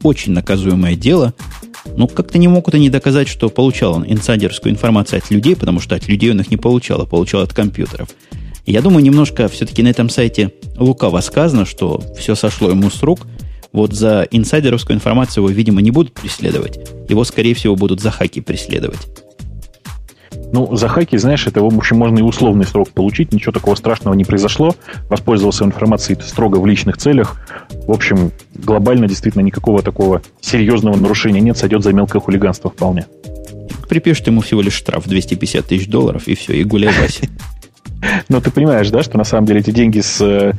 очень 0.03 0.33
наказуемое 0.33 0.97
дело, 0.97 1.35
ну, 1.97 2.09
как-то 2.09 2.39
не 2.39 2.49
могут 2.49 2.75
они 2.75 2.91
доказать, 2.91 3.29
что 3.29 3.49
получал 3.49 3.95
он 3.95 4.05
инсайдерскую 4.07 4.73
информацию 4.73 5.19
от 5.19 5.31
людей, 5.31 5.55
потому 5.55 5.81
что 5.81 5.95
от 5.95 6.09
людей 6.09 6.31
он 6.31 6.41
их 6.41 6.51
не 6.51 6.57
получал, 6.57 7.03
а 7.03 7.07
получал 7.07 7.43
от 7.43 7.53
компьютеров. 7.53 8.09
Я 8.65 8.83
думаю, 8.83 9.05
немножко 9.05 9.47
все-таки 9.49 9.83
на 9.83 9.89
этом 9.89 10.09
сайте 10.09 10.53
лукаво 10.77 11.21
сказано, 11.21 11.65
что 11.65 12.03
все 12.19 12.35
сошло 12.35 12.71
ему 12.71 12.91
с 12.91 13.03
рук. 13.03 13.21
Вот 13.73 13.93
за 13.93 14.27
инсайдеровскую 14.31 14.97
информацию 14.97 15.45
его, 15.45 15.53
видимо, 15.53 15.83
не 15.83 15.91
будут 15.91 16.13
преследовать. 16.13 16.79
Его, 17.09 17.25
скорее 17.25 17.55
всего, 17.55 17.77
будут 17.77 18.01
за 18.01 18.11
хаки 18.11 18.41
преследовать. 18.41 19.07
Ну, 20.53 20.75
за 20.77 20.89
хаки, 20.89 21.17
знаешь, 21.17 21.47
это, 21.47 21.61
в 21.61 21.67
общем, 21.67 21.97
можно 21.97 22.19
и 22.19 22.23
условный 22.23 22.65
срок 22.65 22.91
получить. 22.91 23.33
Ничего 23.33 23.53
такого 23.53 23.75
страшного 23.75 24.15
не 24.15 24.25
произошло. 24.25 24.75
Воспользовался 25.09 25.65
информацией 25.65 26.19
строго 26.23 26.59
в 26.59 26.67
личных 26.67 26.97
целях. 26.99 27.41
В 27.87 27.91
общем, 27.91 28.31
глобально 28.55 29.09
действительно 29.09 29.43
никакого 29.43 29.83
такого 29.83 30.23
серьезного 30.41 30.97
нарушения 30.97 31.41
нет. 31.41 31.59
Сойдет 31.59 31.83
за 31.83 31.93
мелкое 31.93 32.21
хулиганство 32.21 32.71
вполне. 32.71 33.07
Припишет 33.89 34.27
ему 34.29 34.41
всего 34.41 34.63
лишь 34.63 34.75
штраф 34.75 35.07
250 35.07 35.67
тысяч 35.67 35.89
долларов, 35.89 36.27
и 36.27 36.35
все, 36.35 36.55
и 36.55 36.65
гуляй 36.65 36.93
Вася. 37.01 37.29
Но 38.29 38.41
ты 38.41 38.51
понимаешь, 38.51 38.91
да, 38.91 39.03
что 39.03 39.19
на 39.19 39.25
самом 39.25 39.47
деле 39.47 39.61
эти 39.61 39.71
деньги 39.71 40.01
с, 40.01 40.21
э, 40.21 40.53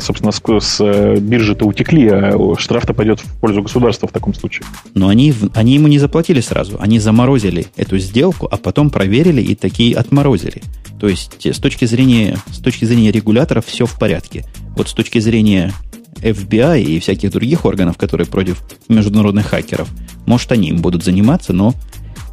собственно, 0.00 0.32
с, 0.32 0.40
с 0.40 0.80
э, 0.80 1.16
биржи-то 1.18 1.66
утекли, 1.66 2.08
а 2.08 2.54
штраф-то 2.56 2.94
пойдет 2.94 3.20
в 3.20 3.40
пользу 3.40 3.62
государства 3.62 4.08
в 4.08 4.12
таком 4.12 4.34
случае. 4.34 4.66
Но 4.94 5.08
они, 5.08 5.34
они 5.54 5.74
ему 5.74 5.88
не 5.88 5.98
заплатили 5.98 6.40
сразу. 6.40 6.76
Они 6.80 6.98
заморозили 6.98 7.66
эту 7.76 7.98
сделку, 7.98 8.48
а 8.50 8.56
потом 8.56 8.90
проверили 8.90 9.42
и 9.42 9.54
такие 9.54 9.96
отморозили. 9.96 10.62
То 11.00 11.08
есть 11.08 11.46
э, 11.46 11.52
с 11.52 11.58
точки 11.58 11.84
зрения, 11.84 12.38
с 12.50 12.58
точки 12.58 12.84
зрения 12.84 13.10
регуляторов 13.10 13.66
все 13.66 13.86
в 13.86 13.98
порядке. 13.98 14.44
Вот 14.76 14.88
с 14.88 14.92
точки 14.92 15.18
зрения 15.18 15.72
FBI 16.16 16.82
и 16.82 16.98
всяких 16.98 17.30
других 17.30 17.64
органов, 17.64 17.96
которые 17.96 18.26
против 18.26 18.62
международных 18.88 19.46
хакеров, 19.46 19.88
может, 20.26 20.50
они 20.52 20.68
им 20.68 20.78
будут 20.78 21.04
заниматься, 21.04 21.52
но 21.52 21.74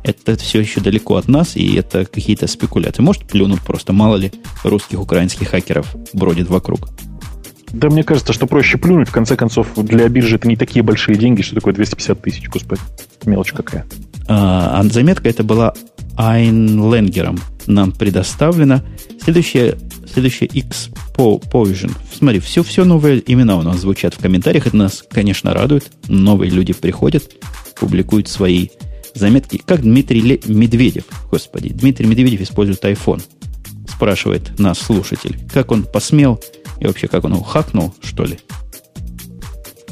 это 0.06 0.38
все 0.38 0.60
еще 0.60 0.82
далеко 0.82 1.16
от 1.16 1.28
нас, 1.28 1.56
и 1.56 1.76
это 1.76 2.06
какие-то 2.06 2.48
спекуляции. 2.48 3.02
Может, 3.02 3.26
плюнут 3.26 3.62
просто, 3.62 3.92
мало 3.92 4.18
ли, 4.18 4.32
русских, 4.64 5.02
украинских 5.02 5.50
хакеров 5.50 5.96
бродит 6.14 6.48
вокруг. 6.48 6.90
Да, 7.72 7.90
мне 7.90 8.04
кажется, 8.04 8.32
что 8.32 8.46
проще 8.46 8.78
плюнуть. 8.78 9.10
В 9.10 9.12
конце 9.12 9.36
концов, 9.36 9.68
для 9.76 10.08
биржи 10.08 10.36
это 10.36 10.48
не 10.48 10.56
такие 10.56 10.84
большие 10.84 11.18
деньги, 11.18 11.42
что 11.42 11.56
такое 11.56 11.74
250 11.74 12.22
тысяч, 12.22 12.48
господи. 12.50 12.82
Мелочь 13.26 13.52
какая. 13.52 13.86
А, 14.28 14.80
а 14.80 14.84
заметка 14.84 15.28
это 15.28 15.44
была 15.44 15.74
Айнленгером 16.16 17.40
нам 17.66 17.92
предоставлена. 17.92 18.84
Следующая, 19.24 19.78
следующая 20.12 20.46
X 20.46 20.90
Povision. 21.18 21.92
Смотри, 22.16 22.40
все, 22.40 22.64
все 22.64 22.86
новые 22.86 23.24
имена 23.26 23.58
у 23.58 23.64
нас 23.64 23.80
звучат 23.80 24.14
в 24.14 24.20
комментариях. 24.20 24.68
Это 24.68 24.78
нас, 24.78 25.04
конечно, 25.10 25.52
радует. 25.54 25.92
Новые 26.08 26.52
люди 26.52 26.74
приходят, 26.74 27.24
публикуют 27.80 28.28
свои 28.28 28.70
заметки, 29.16 29.62
как 29.66 29.82
Дмитрий 29.82 30.22
Ле... 30.22 30.40
Медведев, 30.46 31.06
господи, 31.32 31.70
Дмитрий 31.70 32.06
Медведев 32.08 32.42
использует 32.42 32.84
iPhone, 32.84 33.22
спрашивает 33.88 34.60
нас 34.60 34.78
слушатель, 34.80 35.38
как 35.52 35.72
он 35.72 35.84
посмел 35.84 36.40
и 36.80 36.86
вообще 36.86 37.08
как 37.08 37.24
он 37.24 37.34
его 37.34 37.44
хакнул, 37.44 37.94
что 38.04 38.26
ли? 38.26 38.38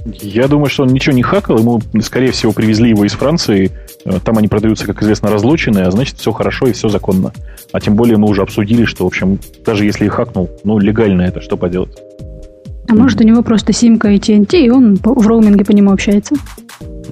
Я 0.05 0.49
думаю, 0.49 0.69
что 0.69 0.83
он 0.83 0.89
ничего 0.89 1.15
не 1.15 1.23
хакал, 1.23 1.57
ему, 1.57 1.81
скорее 2.01 2.31
всего, 2.31 2.51
привезли 2.51 2.89
его 2.89 3.05
из 3.05 3.13
Франции. 3.13 3.71
Э, 4.03 4.19
там 4.23 4.37
они 4.37 4.49
продаются, 4.49 4.85
как 4.85 5.01
известно, 5.01 5.31
разлученные, 5.31 5.85
а 5.85 5.91
значит, 5.91 6.17
все 6.17 6.33
хорошо 6.33 6.67
и 6.67 6.73
все 6.73 6.89
законно. 6.89 7.31
А 7.71 7.79
тем 7.79 7.95
более 7.95 8.17
мы 8.17 8.27
уже 8.27 8.41
обсудили, 8.41 8.83
что, 8.83 9.05
в 9.05 9.07
общем, 9.07 9.39
даже 9.65 9.85
если 9.85 10.05
и 10.05 10.09
хакнул, 10.09 10.49
ну, 10.65 10.77
легально 10.77 11.21
это, 11.21 11.39
что 11.39 11.55
поделать. 11.55 11.97
А 12.89 12.95
может, 12.95 13.21
у 13.21 13.23
него 13.23 13.43
просто 13.43 13.71
симка 13.71 14.09
и 14.09 14.17
TNT, 14.17 14.59
и 14.59 14.69
он 14.69 14.97
в 15.01 15.25
роуминге 15.25 15.63
по 15.63 15.71
нему 15.71 15.91
общается? 15.91 16.35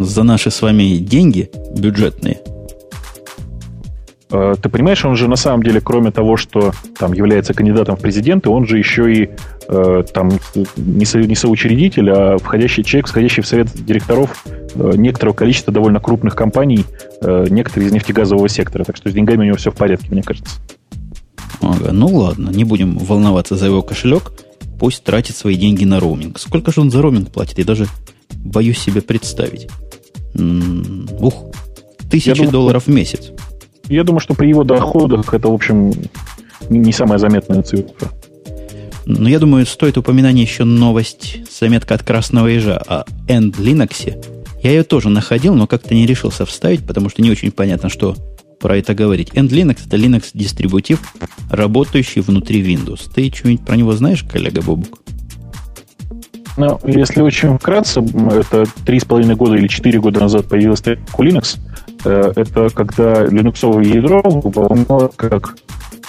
За 0.04 0.24
наши 0.24 0.52
с 0.52 0.62
вами 0.62 0.98
деньги 0.98 1.50
бюджетные. 1.78 2.40
Э, 4.32 4.56
ты 4.62 4.70
понимаешь, 4.70 5.04
он 5.06 5.16
же 5.16 5.28
на 5.28 5.36
самом 5.36 5.64
деле, 5.64 5.82
кроме 5.82 6.12
того, 6.12 6.38
что 6.38 6.72
там 6.98 7.14
является 7.14 7.54
кандидатом 7.54 7.98
в 7.98 8.00
президенты, 8.00 8.50
он 8.50 8.66
же 8.66 8.78
еще 8.78 9.14
и 9.14 9.30
э, 9.68 10.04
там 10.14 10.32
не, 10.78 11.06
со, 11.06 11.20
не 11.20 11.36
соучредитель, 11.36 12.10
а 12.10 12.38
входящий 12.38 12.84
человек, 12.84 13.08
входящий 13.08 13.44
в 13.44 13.48
совет 13.48 13.68
директоров 13.74 14.44
э, 14.76 14.92
некоторого 14.96 15.34
количества 15.34 15.74
довольно 15.74 16.00
крупных 16.00 16.36
компаний, 16.36 16.86
э, 17.22 17.48
некоторые 17.50 17.90
из 17.90 17.94
нефтегазового 17.94 18.48
сектора. 18.50 18.84
Так 18.84 18.98
что 18.98 19.10
с 19.10 19.14
деньгами 19.14 19.42
у 19.42 19.46
него 19.46 19.58
все 19.58 19.72
в 19.72 19.76
порядке, 19.76 20.08
мне 20.12 20.24
кажется. 20.24 20.56
Ага, 21.62 21.92
ну 21.92 22.08
ладно, 22.08 22.50
не 22.50 22.64
будем 22.64 22.98
волноваться 22.98 23.56
за 23.56 23.68
его 23.68 23.82
кошелек. 23.82 24.32
Пусть 24.80 25.04
тратит 25.04 25.36
свои 25.36 25.56
деньги 25.56 25.84
на 25.84 26.00
роуминг. 26.00 26.40
Сколько 26.40 26.72
же 26.72 26.82
он 26.82 26.90
за 26.90 27.02
роуминг 27.02 27.30
платит? 27.30 27.60
Я 27.60 27.66
даже 27.66 27.86
боюсь 28.34 28.80
себе 28.80 29.02
представить. 29.02 29.68
Ух, 30.34 31.46
тысячи 32.10 32.34
думаю, 32.34 32.52
долларов 32.52 32.88
в 32.88 32.90
месяц. 32.90 33.32
Я 33.90 34.04
думаю, 34.04 34.22
что 34.22 34.34
при 34.34 34.48
его 34.48 34.64
доходах 34.64 35.34
это, 35.34 35.50
в 35.50 35.54
общем, 35.54 35.94
не 36.70 36.94
самая 36.94 37.20
заметная 37.20 37.62
цифра. 37.62 38.10
Но 39.06 39.28
я 39.28 39.40
думаю, 39.40 39.66
стоит 39.66 39.98
упоминание 39.98 40.46
еще 40.46 40.64
новость, 40.64 41.40
заметка 41.60 41.96
от 41.96 42.04
красного 42.04 42.48
ежа 42.48 42.78
о 42.78 43.06
End 43.28 43.58
Linux. 43.58 44.24
Я 44.64 44.72
ее 44.72 44.84
тоже 44.84 45.10
находил, 45.10 45.56
но 45.56 45.68
как-то 45.68 45.96
не 45.96 46.06
решился 46.06 46.46
вставить, 46.46 46.86
потому 46.86 47.10
что 47.10 47.22
не 47.22 47.32
очень 47.32 47.52
понятно, 47.52 47.90
что 47.90 48.16
про 48.60 48.78
это 48.78 48.94
говорить. 48.94 49.30
End 49.30 49.50
Linux 49.50 49.80
это 49.86 49.98
Linux 49.98 50.30
дистрибутив, 50.34 51.02
работающий 51.50 52.22
внутри 52.22 52.62
Windows. 52.62 53.10
Ты 53.14 53.32
что-нибудь 53.34 53.66
про 53.66 53.76
него 53.76 53.94
знаешь, 53.94 54.24
коллега 54.24 54.62
Бобук? 54.62 55.02
Ну, 56.58 56.80
если 56.84 57.22
очень 57.22 57.58
вкратце, 57.58 58.02
это 58.02 58.66
три 58.86 59.00
с 59.00 59.06
половиной 59.06 59.36
года 59.36 59.56
или 59.56 59.68
четыре 59.68 60.00
года 60.00 60.20
назад 60.20 60.48
появилась 60.48 60.82
Linux. 60.82 61.58
Э, 62.04 62.34
это 62.36 62.70
когда 62.70 63.26
линуксовое 63.26 63.86
ядро 63.86 64.22
выполняло 64.22 65.10
как 65.16 65.56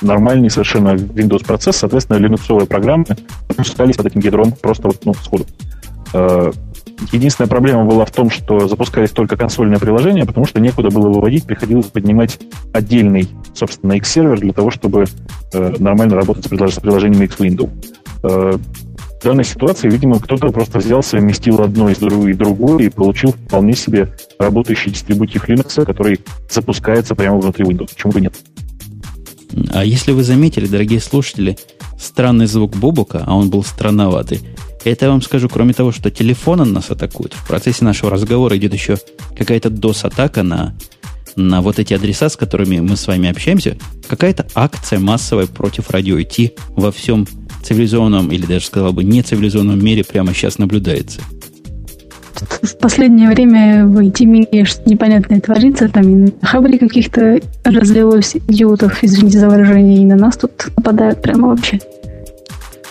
нормальный 0.01 0.51
совершенно 0.51 0.91
Windows 0.91 1.45
процесс, 1.45 1.77
соответственно, 1.77 2.19
линуксовые 2.19 2.67
программы 2.67 3.07
запускались 3.49 3.97
под 3.97 4.07
этим 4.07 4.21
ядром 4.21 4.53
просто 4.53 4.89
вот, 4.89 5.05
ну, 5.05 5.15
сходу. 5.15 5.47
Э, 6.13 6.51
единственная 7.13 7.49
проблема 7.49 7.85
была 7.85 8.05
в 8.05 8.11
том, 8.11 8.29
что 8.29 8.67
запускались 8.67 9.11
только 9.11 9.37
консольные 9.37 9.79
приложения, 9.79 10.27
потому 10.27 10.47
что 10.47 10.61
некуда 10.61 10.91
было 10.91 11.09
выводить, 11.09 11.45
приходилось 11.45 11.87
поднимать 11.87 12.41
отдельный, 12.73 13.29
собственно, 13.55 13.93
X-сервер 13.93 14.41
для 14.41 14.53
того, 14.53 14.71
чтобы 14.71 15.05
э, 15.53 15.75
нормально 15.79 16.17
работать 16.17 16.47
с 16.47 16.49
приложениями 16.49 17.27
X-Window. 17.27 17.71
В 19.23 19.25
данной 19.25 19.45
ситуации, 19.45 19.89
видимо, 19.89 20.19
кто-то 20.19 20.49
просто 20.49 20.81
взял, 20.81 21.01
совместил 21.01 21.61
одно 21.63 21.89
из 21.89 22.03
и 22.03 22.33
другое 22.33 22.87
и 22.87 22.89
получил 22.89 23.31
вполне 23.31 23.73
себе 23.75 24.13
работающий 24.37 24.91
дистрибутив 24.91 25.49
Linux, 25.49 25.85
который 25.85 26.19
запускается 26.51 27.15
прямо 27.15 27.39
внутри 27.39 27.65
Windows. 27.65 27.91
Почему 27.95 28.13
бы 28.15 28.21
нет? 28.21 28.35
А 29.71 29.85
если 29.85 30.11
вы 30.11 30.25
заметили, 30.25 30.67
дорогие 30.67 30.99
слушатели, 30.99 31.57
странный 32.01 32.47
звук 32.47 32.75
Бобука, 32.75 33.23
а 33.25 33.37
он 33.37 33.49
был 33.49 33.63
странноватый, 33.63 34.41
это 34.83 35.05
я 35.05 35.13
вам 35.13 35.23
скажу, 35.23 35.49
кроме 35.49 35.73
того, 35.73 35.93
что 35.93 36.11
телефон 36.11 36.73
нас 36.73 36.91
атакует, 36.91 37.33
в 37.35 37.47
процессе 37.47 37.85
нашего 37.85 38.11
разговора 38.11 38.57
идет 38.57 38.75
еще 38.75 38.99
какая-то 39.39 39.69
DOS-атака 39.69 40.43
на, 40.43 40.75
на 41.37 41.61
вот 41.61 41.79
эти 41.79 41.95
адреса, 41.95 42.29
с 42.29 42.37
которыми 42.37 42.81
мы 42.81 42.97
с 42.97 43.07
вами 43.07 43.31
общаемся, 43.31 43.79
какая-то 44.09 44.49
акция 44.57 44.99
массовая 44.99 45.47
против 45.47 45.91
радио 45.91 46.19
IT 46.19 46.55
во 46.71 46.91
всем 46.91 47.25
цивилизованном, 47.63 48.31
или 48.33 48.47
даже 48.47 48.67
сказал 48.67 48.93
бы, 48.93 49.05
нецивилизованном 49.05 49.83
мире 49.83 50.05
прямо 50.05 50.35
сейчас 50.35 50.59
наблюдается. 50.59 51.21
В 52.63 52.77
последнее 52.79 53.29
время 53.29 53.87
в 53.87 53.99
IT-мире 53.99 54.65
что-то 54.65 54.91
непонятное 54.91 55.41
творится. 55.41 55.89
Там 55.89 56.03
и 56.03 56.31
на 56.31 56.47
хабре 56.47 56.79
каких-то 56.79 57.41
разлилось 57.65 58.35
идиотов, 58.35 59.03
извините 59.05 59.39
за 59.39 59.49
выражение, 59.49 60.03
и 60.03 60.05
на 60.05 60.17
нас 60.17 60.37
тут 60.37 60.71
нападают 60.77 61.23
прямо 61.23 61.49
вообще. 61.49 61.79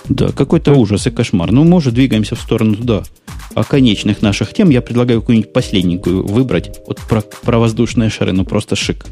Да, 0.10 0.30
какой-то 0.30 0.74
ужас 0.74 1.08
и 1.08 1.12
кошмар. 1.12 1.52
Ну, 1.52 1.64
может, 1.64 1.94
двигаемся 1.94 2.36
в 2.36 2.42
сторону 2.42 2.76
туда. 2.76 3.04
О 3.54 3.64
конечных 3.64 4.22
наших 4.22 4.54
тем 4.54 4.70
я 4.70 4.82
предлагаю 4.82 5.20
какую-нибудь 5.20 5.52
последненькую 5.52 6.26
выбрать. 6.26 6.80
Вот 6.88 7.00
про, 7.00 7.22
про 7.22 7.60
воздушные 7.60 8.10
шары, 8.10 8.32
ну 8.32 8.46
просто 8.46 8.76
шик. 8.76 9.06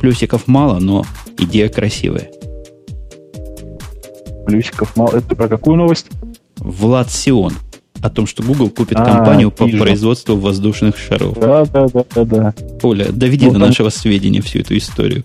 Плюсиков 0.00 0.46
мало, 0.46 0.78
но 0.78 1.04
идея 1.38 1.68
красивая. 1.68 2.30
Плюсиков 4.48 4.96
мало. 4.96 5.18
Это 5.18 5.36
про 5.36 5.46
какую 5.46 5.76
новость? 5.76 6.06
Влад 6.56 7.10
Сион. 7.10 7.52
О 8.00 8.08
том, 8.08 8.26
что 8.26 8.42
Google 8.42 8.70
купит 8.70 8.96
а, 8.98 9.04
компанию 9.04 9.50
по 9.50 9.64
вижу. 9.64 9.84
производству 9.84 10.36
воздушных 10.36 10.96
шаров. 10.96 11.38
Да, 11.38 11.66
да, 11.66 11.86
да, 11.88 12.04
да, 12.14 12.24
да. 12.24 12.54
Оля, 12.82 13.12
доведи 13.12 13.44
ну, 13.44 13.52
до 13.52 13.58
там... 13.58 13.68
нашего 13.68 13.90
сведения 13.90 14.40
всю 14.40 14.60
эту 14.60 14.74
историю. 14.78 15.24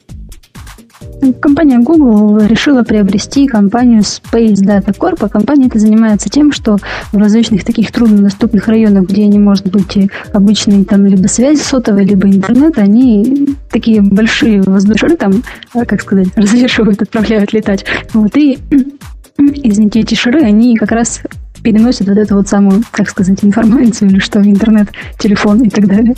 Компания 1.32 1.80
Google 1.80 2.40
решила 2.46 2.84
приобрести 2.84 3.48
компанию 3.48 4.02
Space 4.02 4.56
Data 4.56 4.96
Corp. 4.98 5.18
А 5.22 5.30
компания 5.30 5.68
эта 5.68 5.80
занимается 5.80 6.30
тем, 6.30 6.52
что 6.52 6.78
в 7.12 7.18
различных 7.18 7.64
таких 7.64 7.92
труднодоступных 7.92 8.68
районах, 8.68 9.08
где 9.08 9.26
не 9.28 9.40
может 9.40 9.72
быть 9.72 9.98
обычной 10.34 10.84
там 10.84 11.06
либо 11.06 11.28
связи 11.28 11.62
сотовой, 11.62 12.06
либо 12.06 12.28
интернет, 12.28 12.78
они 12.78 13.56
такие 13.72 14.02
большие 14.02 14.62
воздушные 14.62 15.16
там, 15.16 15.44
а, 15.74 15.86
как 15.86 16.02
сказать, 16.02 16.28
разрешивают, 16.36 17.02
отправляют 17.02 17.54
летать. 17.54 17.86
Вот, 18.14 18.36
и, 18.36 18.60
извините, 19.38 20.02
эти 20.02 20.16
шары, 20.16 20.42
они 20.42 20.76
как 20.76 20.92
раз 20.92 21.22
переносят 21.64 22.08
вот 22.08 22.18
эту 22.18 22.36
вот 22.36 22.48
самую, 22.50 22.84
как 22.92 23.10
сказать, 23.10 23.44
информацию 23.44 24.10
или 24.10 24.20
что, 24.20 24.42
интернет, 24.42 24.90
телефон 25.18 25.62
и 25.62 25.70
так 25.70 25.88
далее. 25.88 26.16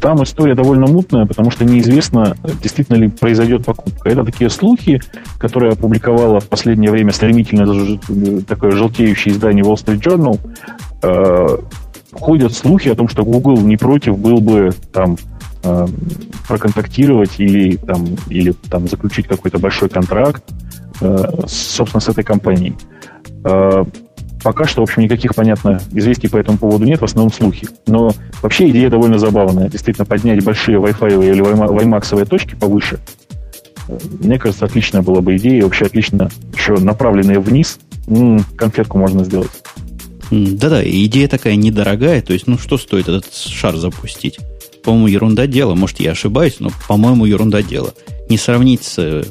Там 0.00 0.22
история 0.22 0.54
довольно 0.54 0.86
мутная, 0.86 1.26
потому 1.26 1.50
что 1.50 1.64
неизвестно, 1.64 2.34
действительно 2.62 2.96
ли 2.96 3.08
произойдет 3.08 3.66
покупка. 3.66 4.08
Это 4.08 4.24
такие 4.24 4.48
слухи, 4.48 5.00
которые 5.38 5.72
опубликовало 5.72 6.40
в 6.40 6.48
последнее 6.48 6.90
время 6.90 7.12
стремительно 7.12 7.98
такое 8.44 8.70
желтеющее 8.70 9.34
издание 9.34 9.62
Wall 9.62 9.74
Street 9.74 10.00
Journal. 10.00 10.40
Э, 11.02 11.58
ходят 12.12 12.54
слухи 12.54 12.88
о 12.88 12.94
том, 12.94 13.08
что 13.08 13.24
Google 13.24 13.58
не 13.58 13.76
против 13.76 14.18
был 14.18 14.40
бы 14.40 14.70
там 14.92 15.16
э, 15.64 15.86
проконтактировать 16.48 17.38
или 17.38 17.76
там, 17.76 18.06
или 18.28 18.52
там 18.70 18.88
заключить 18.88 19.28
какой-то 19.28 19.58
большой 19.58 19.90
контракт, 19.90 20.42
э, 21.02 21.24
собственно, 21.46 22.00
с 22.00 22.08
этой 22.08 22.24
компанией. 22.24 22.74
Э, 24.40 24.42
Пока 24.42 24.66
что, 24.66 24.80
в 24.80 24.84
общем, 24.84 25.02
никаких, 25.02 25.34
понятно, 25.34 25.80
известий 25.92 26.28
по 26.28 26.36
этому 26.36 26.58
поводу 26.58 26.84
нет, 26.84 27.00
в 27.00 27.04
основном 27.04 27.32
слухи. 27.32 27.68
Но 27.86 28.12
вообще 28.42 28.70
идея 28.70 28.90
довольно 28.90 29.18
забавная. 29.18 29.68
Действительно, 29.68 30.06
поднять 30.06 30.42
большие 30.44 30.78
Wi-Fi 30.78 31.30
или 31.30 31.42
WiMAX 31.42 32.26
точки 32.26 32.54
повыше. 32.54 32.98
Мне 34.20 34.38
кажется, 34.38 34.66
отличная 34.66 35.02
была 35.02 35.20
бы 35.20 35.36
идея. 35.36 35.64
Вообще 35.64 35.86
отлично 35.86 36.30
еще 36.54 36.74
направленные 36.78 37.40
вниз. 37.40 37.78
Конфетку 38.56 38.98
можно 38.98 39.24
сделать. 39.24 39.50
Да-да, 40.30 40.82
идея 40.84 41.28
такая 41.28 41.56
недорогая. 41.56 42.22
То 42.22 42.32
есть, 42.32 42.46
ну 42.46 42.56
что 42.56 42.78
стоит 42.78 43.08
этот 43.08 43.32
шар 43.34 43.76
запустить? 43.76 44.38
По-моему, 44.84 45.08
ерунда 45.08 45.46
дело. 45.46 45.74
Может, 45.74 46.00
я 46.00 46.12
ошибаюсь, 46.12 46.56
но, 46.60 46.70
по-моему, 46.88 47.26
ерунда 47.26 47.62
дело. 47.62 47.92
Не 48.28 48.38
сравнить 48.38 48.84
с, 48.84 49.26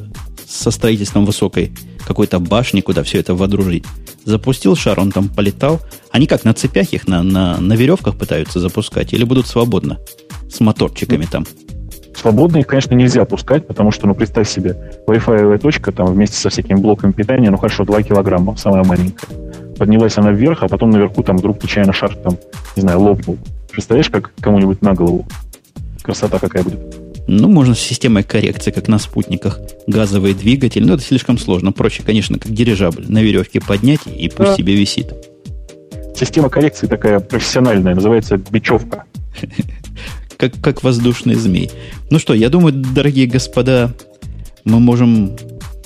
со 0.45 0.71
строительством 0.71 1.25
высокой 1.25 1.71
какой-то 2.05 2.39
башни, 2.39 2.81
куда 2.81 3.03
все 3.03 3.19
это 3.19 3.35
водружить. 3.35 3.85
Запустил 4.25 4.75
шар, 4.75 4.99
он 4.99 5.11
там 5.11 5.29
полетал. 5.29 5.79
Они 6.11 6.27
как, 6.27 6.43
на 6.43 6.53
цепях 6.53 6.93
их, 6.93 7.07
на, 7.07 7.23
на, 7.23 7.59
на 7.59 7.73
веревках 7.73 8.17
пытаются 8.17 8.59
запускать? 8.59 9.13
Или 9.13 9.23
будут 9.23 9.47
свободно? 9.47 9.99
С 10.51 10.59
моторчиками 10.59 11.25
там? 11.25 11.45
Свободно 12.15 12.57
их, 12.57 12.67
конечно, 12.67 12.93
нельзя 12.95 13.23
пускать, 13.23 13.65
потому 13.65 13.91
что, 13.91 14.05
ну, 14.05 14.13
представь 14.13 14.49
себе, 14.49 15.01
Wi-Fi 15.07 15.57
точка 15.59 15.93
там 15.93 16.07
вместе 16.07 16.35
со 16.35 16.49
всякими 16.49 16.77
блоками 16.77 17.13
питания, 17.13 17.49
ну, 17.49 17.57
хорошо, 17.57 17.85
2 17.85 18.03
килограмма, 18.03 18.57
самая 18.57 18.83
маленькая. 18.83 19.27
Поднялась 19.77 20.17
она 20.17 20.31
вверх, 20.31 20.63
а 20.63 20.67
потом 20.67 20.89
наверху 20.89 21.23
там 21.23 21.37
вдруг 21.37 21.63
нечаянно 21.63 21.93
шар 21.93 22.13
там, 22.15 22.37
не 22.75 22.81
знаю, 22.81 22.99
лопнул. 22.99 23.37
Представляешь, 23.71 24.09
как 24.09 24.33
кому-нибудь 24.41 24.81
на 24.81 24.93
голову? 24.93 25.25
Красота 26.03 26.39
какая 26.39 26.63
будет. 26.63 26.98
Ну, 27.31 27.47
можно 27.47 27.75
с 27.75 27.79
системой 27.79 28.23
коррекции, 28.23 28.71
как 28.71 28.87
на 28.87 28.97
спутниках. 28.97 29.59
Газовый 29.85 30.33
двигатель. 30.33 30.83
Но 30.83 30.95
это 30.95 31.03
слишком 31.03 31.37
сложно. 31.37 31.71
Проще, 31.71 32.01
конечно, 32.01 32.39
как 32.39 32.51
дирижабль 32.51 33.05
на 33.07 33.21
веревке 33.21 33.61
поднять 33.61 33.99
и 34.07 34.29
пусть 34.29 34.49
да. 34.49 34.55
себе 34.55 34.73
висит. 34.73 35.13
Система 36.15 36.49
коррекции 36.49 36.87
такая 36.87 37.19
профессиональная, 37.19 37.93
называется 37.93 38.37
бечевка. 38.37 39.03
Как, 40.37 40.53
как 40.61 40.83
воздушный 40.83 41.35
змей. 41.35 41.69
Ну 42.09 42.17
что, 42.17 42.33
я 42.33 42.49
думаю, 42.49 42.73
дорогие 42.73 43.27
господа, 43.27 43.93
мы 44.63 44.79
можем... 44.79 45.37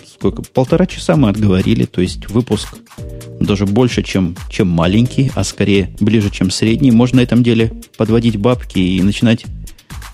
Сколько? 0.05 0.43
Полтора 0.43 0.85
часа 0.85 1.15
мы 1.15 1.29
отговорили, 1.29 1.85
то 1.85 2.01
есть 2.01 2.29
выпуск 2.29 2.77
даже 3.39 3.65
больше, 3.65 4.03
чем, 4.03 4.37
чем 4.49 4.69
маленький, 4.69 5.31
а 5.33 5.43
скорее 5.43 5.89
ближе, 5.99 6.29
чем 6.29 6.51
средний. 6.51 6.91
Можно 6.91 7.17
на 7.17 7.21
этом 7.21 7.41
деле 7.43 7.73
подводить 7.97 8.37
бабки 8.37 8.77
и 8.77 9.01
начинать 9.01 9.43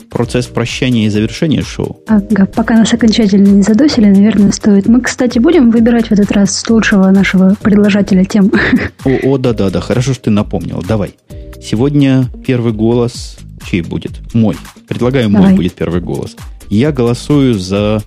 процесс 0.10 0.48
прощания 0.48 1.06
и 1.06 1.10
завершения 1.10 1.62
шоу. 1.62 2.02
Ага, 2.08 2.46
пока 2.46 2.76
нас 2.76 2.94
окончательно 2.94 3.48
не 3.48 3.62
задосили, 3.62 4.06
наверное, 4.06 4.52
стоит. 4.52 4.88
Мы, 4.88 5.02
кстати, 5.02 5.40
будем 5.40 5.72
выбирать 5.72 6.08
в 6.08 6.12
этот 6.12 6.32
раз 6.32 6.68
лучшего 6.70 7.10
нашего 7.12 7.56
предложателя 7.62 8.26
тем. 8.26 8.52
О, 9.06 9.34
о 9.34 9.38
да-да-да, 9.38 9.82
хорошо, 9.82 10.14
что 10.14 10.26
ты 10.26 10.30
напомнил. 10.32 10.84
Давай. 10.88 11.16
Сегодня 11.62 12.26
первый 12.46 12.74
голос 12.74 13.38
чей 13.70 13.82
будет? 13.82 14.20
Мой. 14.34 14.56
Предлагаю, 14.88 15.30
Давай. 15.30 15.50
мой 15.50 15.56
будет 15.56 15.74
первый 15.74 16.02
голос. 16.02 16.36
Я 16.70 16.92
голосую 16.92 17.54
за, 17.54 18.02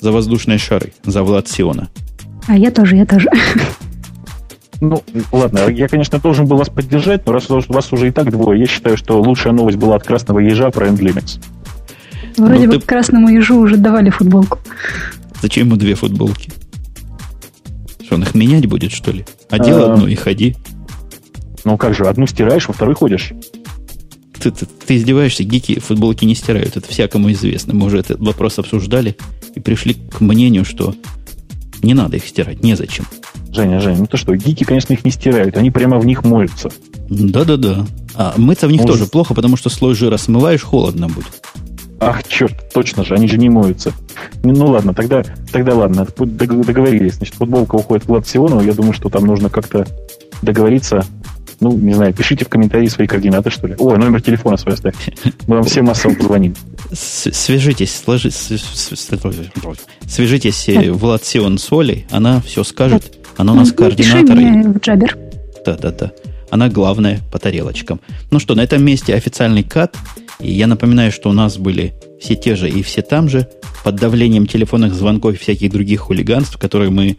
за 0.00 0.12
воздушные 0.12 0.58
шары, 0.58 0.92
за 1.04 1.22
Влад 1.22 1.48
Сиона. 1.48 1.88
А 2.46 2.56
я 2.56 2.70
тоже, 2.70 2.96
я 2.96 3.06
тоже. 3.06 3.28
Ну, 4.82 5.00
ладно, 5.30 5.68
я, 5.68 5.86
конечно, 5.86 6.18
должен 6.18 6.46
был 6.46 6.56
вас 6.56 6.68
поддержать, 6.68 7.24
но 7.24 7.32
раз 7.32 7.48
у 7.48 7.60
вас 7.68 7.92
уже 7.92 8.08
и 8.08 8.10
так 8.10 8.32
двое, 8.32 8.58
я 8.58 8.66
считаю, 8.66 8.96
что 8.96 9.22
лучшая 9.22 9.52
новость 9.52 9.78
была 9.78 9.94
от 9.94 10.02
красного 10.02 10.40
ежа 10.40 10.72
про 10.72 10.88
Endlimix. 10.88 11.40
Вроде 12.36 12.66
ну, 12.66 12.72
бы 12.72 12.80
ты... 12.80 12.86
красному 12.86 13.28
ежу 13.28 13.60
уже 13.60 13.76
давали 13.76 14.10
футболку. 14.10 14.58
Зачем 15.40 15.68
ему 15.68 15.76
две 15.76 15.94
футболки? 15.94 16.50
Что, 18.04 18.16
он 18.16 18.24
их 18.24 18.34
менять 18.34 18.66
будет, 18.66 18.90
что 18.90 19.12
ли? 19.12 19.24
Одел 19.50 19.84
а... 19.84 19.92
одну 19.92 20.08
и 20.08 20.16
ходи. 20.16 20.56
Ну 21.64 21.76
как 21.76 21.94
же, 21.94 22.02
одну 22.02 22.26
стираешь, 22.26 22.66
во 22.66 22.74
второй 22.74 22.96
ходишь. 22.96 23.34
Ты, 24.40 24.50
ты, 24.50 24.66
ты 24.66 24.96
издеваешься, 24.96 25.44
гики 25.44 25.78
футболки 25.78 26.24
не 26.24 26.34
стирают. 26.34 26.76
Это 26.76 26.88
всякому 26.88 27.30
известно. 27.30 27.72
Мы 27.72 27.86
уже 27.86 27.98
этот 27.98 28.18
вопрос 28.18 28.58
обсуждали 28.58 29.16
и 29.54 29.60
пришли 29.60 29.94
к 29.94 30.20
мнению, 30.20 30.64
что 30.64 30.92
не 31.84 31.94
надо 31.94 32.16
их 32.16 32.26
стирать, 32.26 32.64
незачем. 32.64 33.04
Женя, 33.52 33.80
Женя, 33.80 33.98
ну 33.98 34.06
то 34.06 34.16
что, 34.16 34.34
гики, 34.34 34.64
конечно, 34.64 34.94
их 34.94 35.04
не 35.04 35.10
стирают, 35.10 35.56
они 35.56 35.70
прямо 35.70 35.98
в 35.98 36.06
них 36.06 36.24
моются. 36.24 36.70
Да-да-да. 37.08 37.84
А 38.14 38.34
мыться 38.36 38.66
в 38.66 38.72
них 38.72 38.80
Может... 38.80 38.98
тоже 38.98 39.10
плохо, 39.10 39.34
потому 39.34 39.56
что 39.56 39.68
слой 39.68 39.94
жира 39.94 40.16
смываешь, 40.16 40.62
холодно 40.62 41.08
будет. 41.08 41.42
Ах, 42.00 42.26
черт, 42.26 42.72
точно 42.72 43.04
же, 43.04 43.14
они 43.14 43.28
же 43.28 43.38
не 43.38 43.48
моются. 43.48 43.92
Ну 44.42 44.66
ладно, 44.66 44.94
тогда, 44.94 45.22
тогда 45.52 45.74
ладно, 45.74 46.06
договорились. 46.16 47.14
Значит, 47.14 47.34
футболка 47.34 47.76
уходит 47.76 48.04
в 48.04 48.08
Влад 48.08 48.26
Сионова. 48.26 48.60
Я 48.60 48.72
думаю, 48.72 48.92
что 48.92 49.08
там 49.08 49.26
нужно 49.26 49.50
как-то 49.50 49.86
договориться. 50.42 51.04
Ну, 51.60 51.76
не 51.76 51.94
знаю, 51.94 52.12
пишите 52.12 52.44
в 52.44 52.48
комментарии 52.48 52.88
свои 52.88 53.06
координаты, 53.06 53.50
что 53.50 53.68
ли. 53.68 53.76
О, 53.78 53.96
номер 53.96 54.20
телефона 54.20 54.56
свой 54.56 54.74
оставьте. 54.74 55.14
Мы 55.46 55.56
вам 55.56 55.64
всем 55.64 55.84
массово 55.84 56.14
позвоним. 56.14 56.56
Свяжитесь, 56.92 57.94
сложи, 57.94 58.32
свяжитесь, 58.32 60.68
э, 60.68 60.90
Влад 60.90 61.24
Сион 61.24 61.58
с 61.58 61.72
Олей, 61.72 62.06
она 62.10 62.40
все 62.40 62.64
скажет 62.64 63.21
она 63.36 63.52
у 63.52 63.56
нас 63.56 63.72
координатор. 63.72 64.36
в 64.36 64.78
Джабер. 64.78 65.16
Да-да-да. 65.64 66.12
Она 66.50 66.68
главная 66.68 67.20
по 67.30 67.38
тарелочкам. 67.38 68.00
Ну 68.30 68.38
что, 68.38 68.54
на 68.54 68.62
этом 68.62 68.84
месте 68.84 69.14
официальный 69.14 69.62
кат. 69.62 69.96
И 70.38 70.50
я 70.50 70.66
напоминаю, 70.66 71.12
что 71.12 71.30
у 71.30 71.32
нас 71.32 71.56
были 71.56 71.94
все 72.20 72.34
те 72.34 72.56
же 72.56 72.68
и 72.68 72.82
все 72.82 73.02
там 73.02 73.28
же, 73.28 73.48
под 73.84 73.96
давлением 73.96 74.46
телефонных 74.46 74.94
звонков 74.94 75.34
и 75.34 75.38
всяких 75.38 75.70
других 75.70 76.00
хулиганств, 76.00 76.58
которые 76.58 76.90
мы 76.90 77.16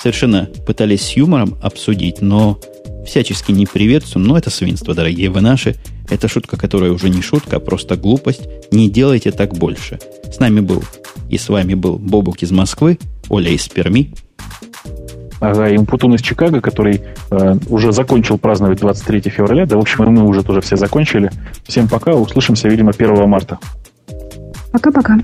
совершенно 0.00 0.48
пытались 0.66 1.02
с 1.02 1.16
юмором 1.16 1.56
обсудить, 1.62 2.20
но 2.20 2.60
всячески 3.06 3.52
не 3.52 3.66
приветствуем. 3.66 4.26
Но 4.26 4.36
это 4.36 4.50
свинство, 4.50 4.94
дорогие 4.94 5.30
вы 5.30 5.40
наши. 5.40 5.76
Это 6.10 6.28
шутка, 6.28 6.56
которая 6.56 6.90
уже 6.90 7.08
не 7.08 7.22
шутка, 7.22 7.56
а 7.56 7.60
просто 7.60 7.96
глупость. 7.96 8.42
Не 8.70 8.90
делайте 8.90 9.30
так 9.30 9.54
больше. 9.54 9.98
С 10.30 10.38
нами 10.38 10.60
был 10.60 10.82
и 11.28 11.38
с 11.38 11.48
вами 11.48 11.74
был 11.74 11.98
Бобук 11.98 12.42
из 12.42 12.50
Москвы, 12.50 12.98
Оля 13.28 13.50
из 13.50 13.68
Перми. 13.68 14.12
Ага, 15.42 15.68
и 15.68 15.76
Умпутун 15.76 16.14
из 16.14 16.20
Чикаго, 16.20 16.60
который 16.60 17.02
э, 17.32 17.56
уже 17.68 17.90
закончил 17.90 18.38
праздновать 18.38 18.78
23 18.78 19.22
февраля. 19.22 19.66
Да, 19.66 19.76
в 19.76 19.80
общем, 19.80 20.04
мы 20.04 20.22
уже 20.22 20.44
тоже 20.44 20.60
все 20.60 20.76
закончили. 20.76 21.32
Всем 21.64 21.88
пока, 21.88 22.12
услышимся, 22.12 22.68
видимо, 22.68 22.92
1 22.96 23.28
марта. 23.28 23.58
Пока-пока. 24.70 25.18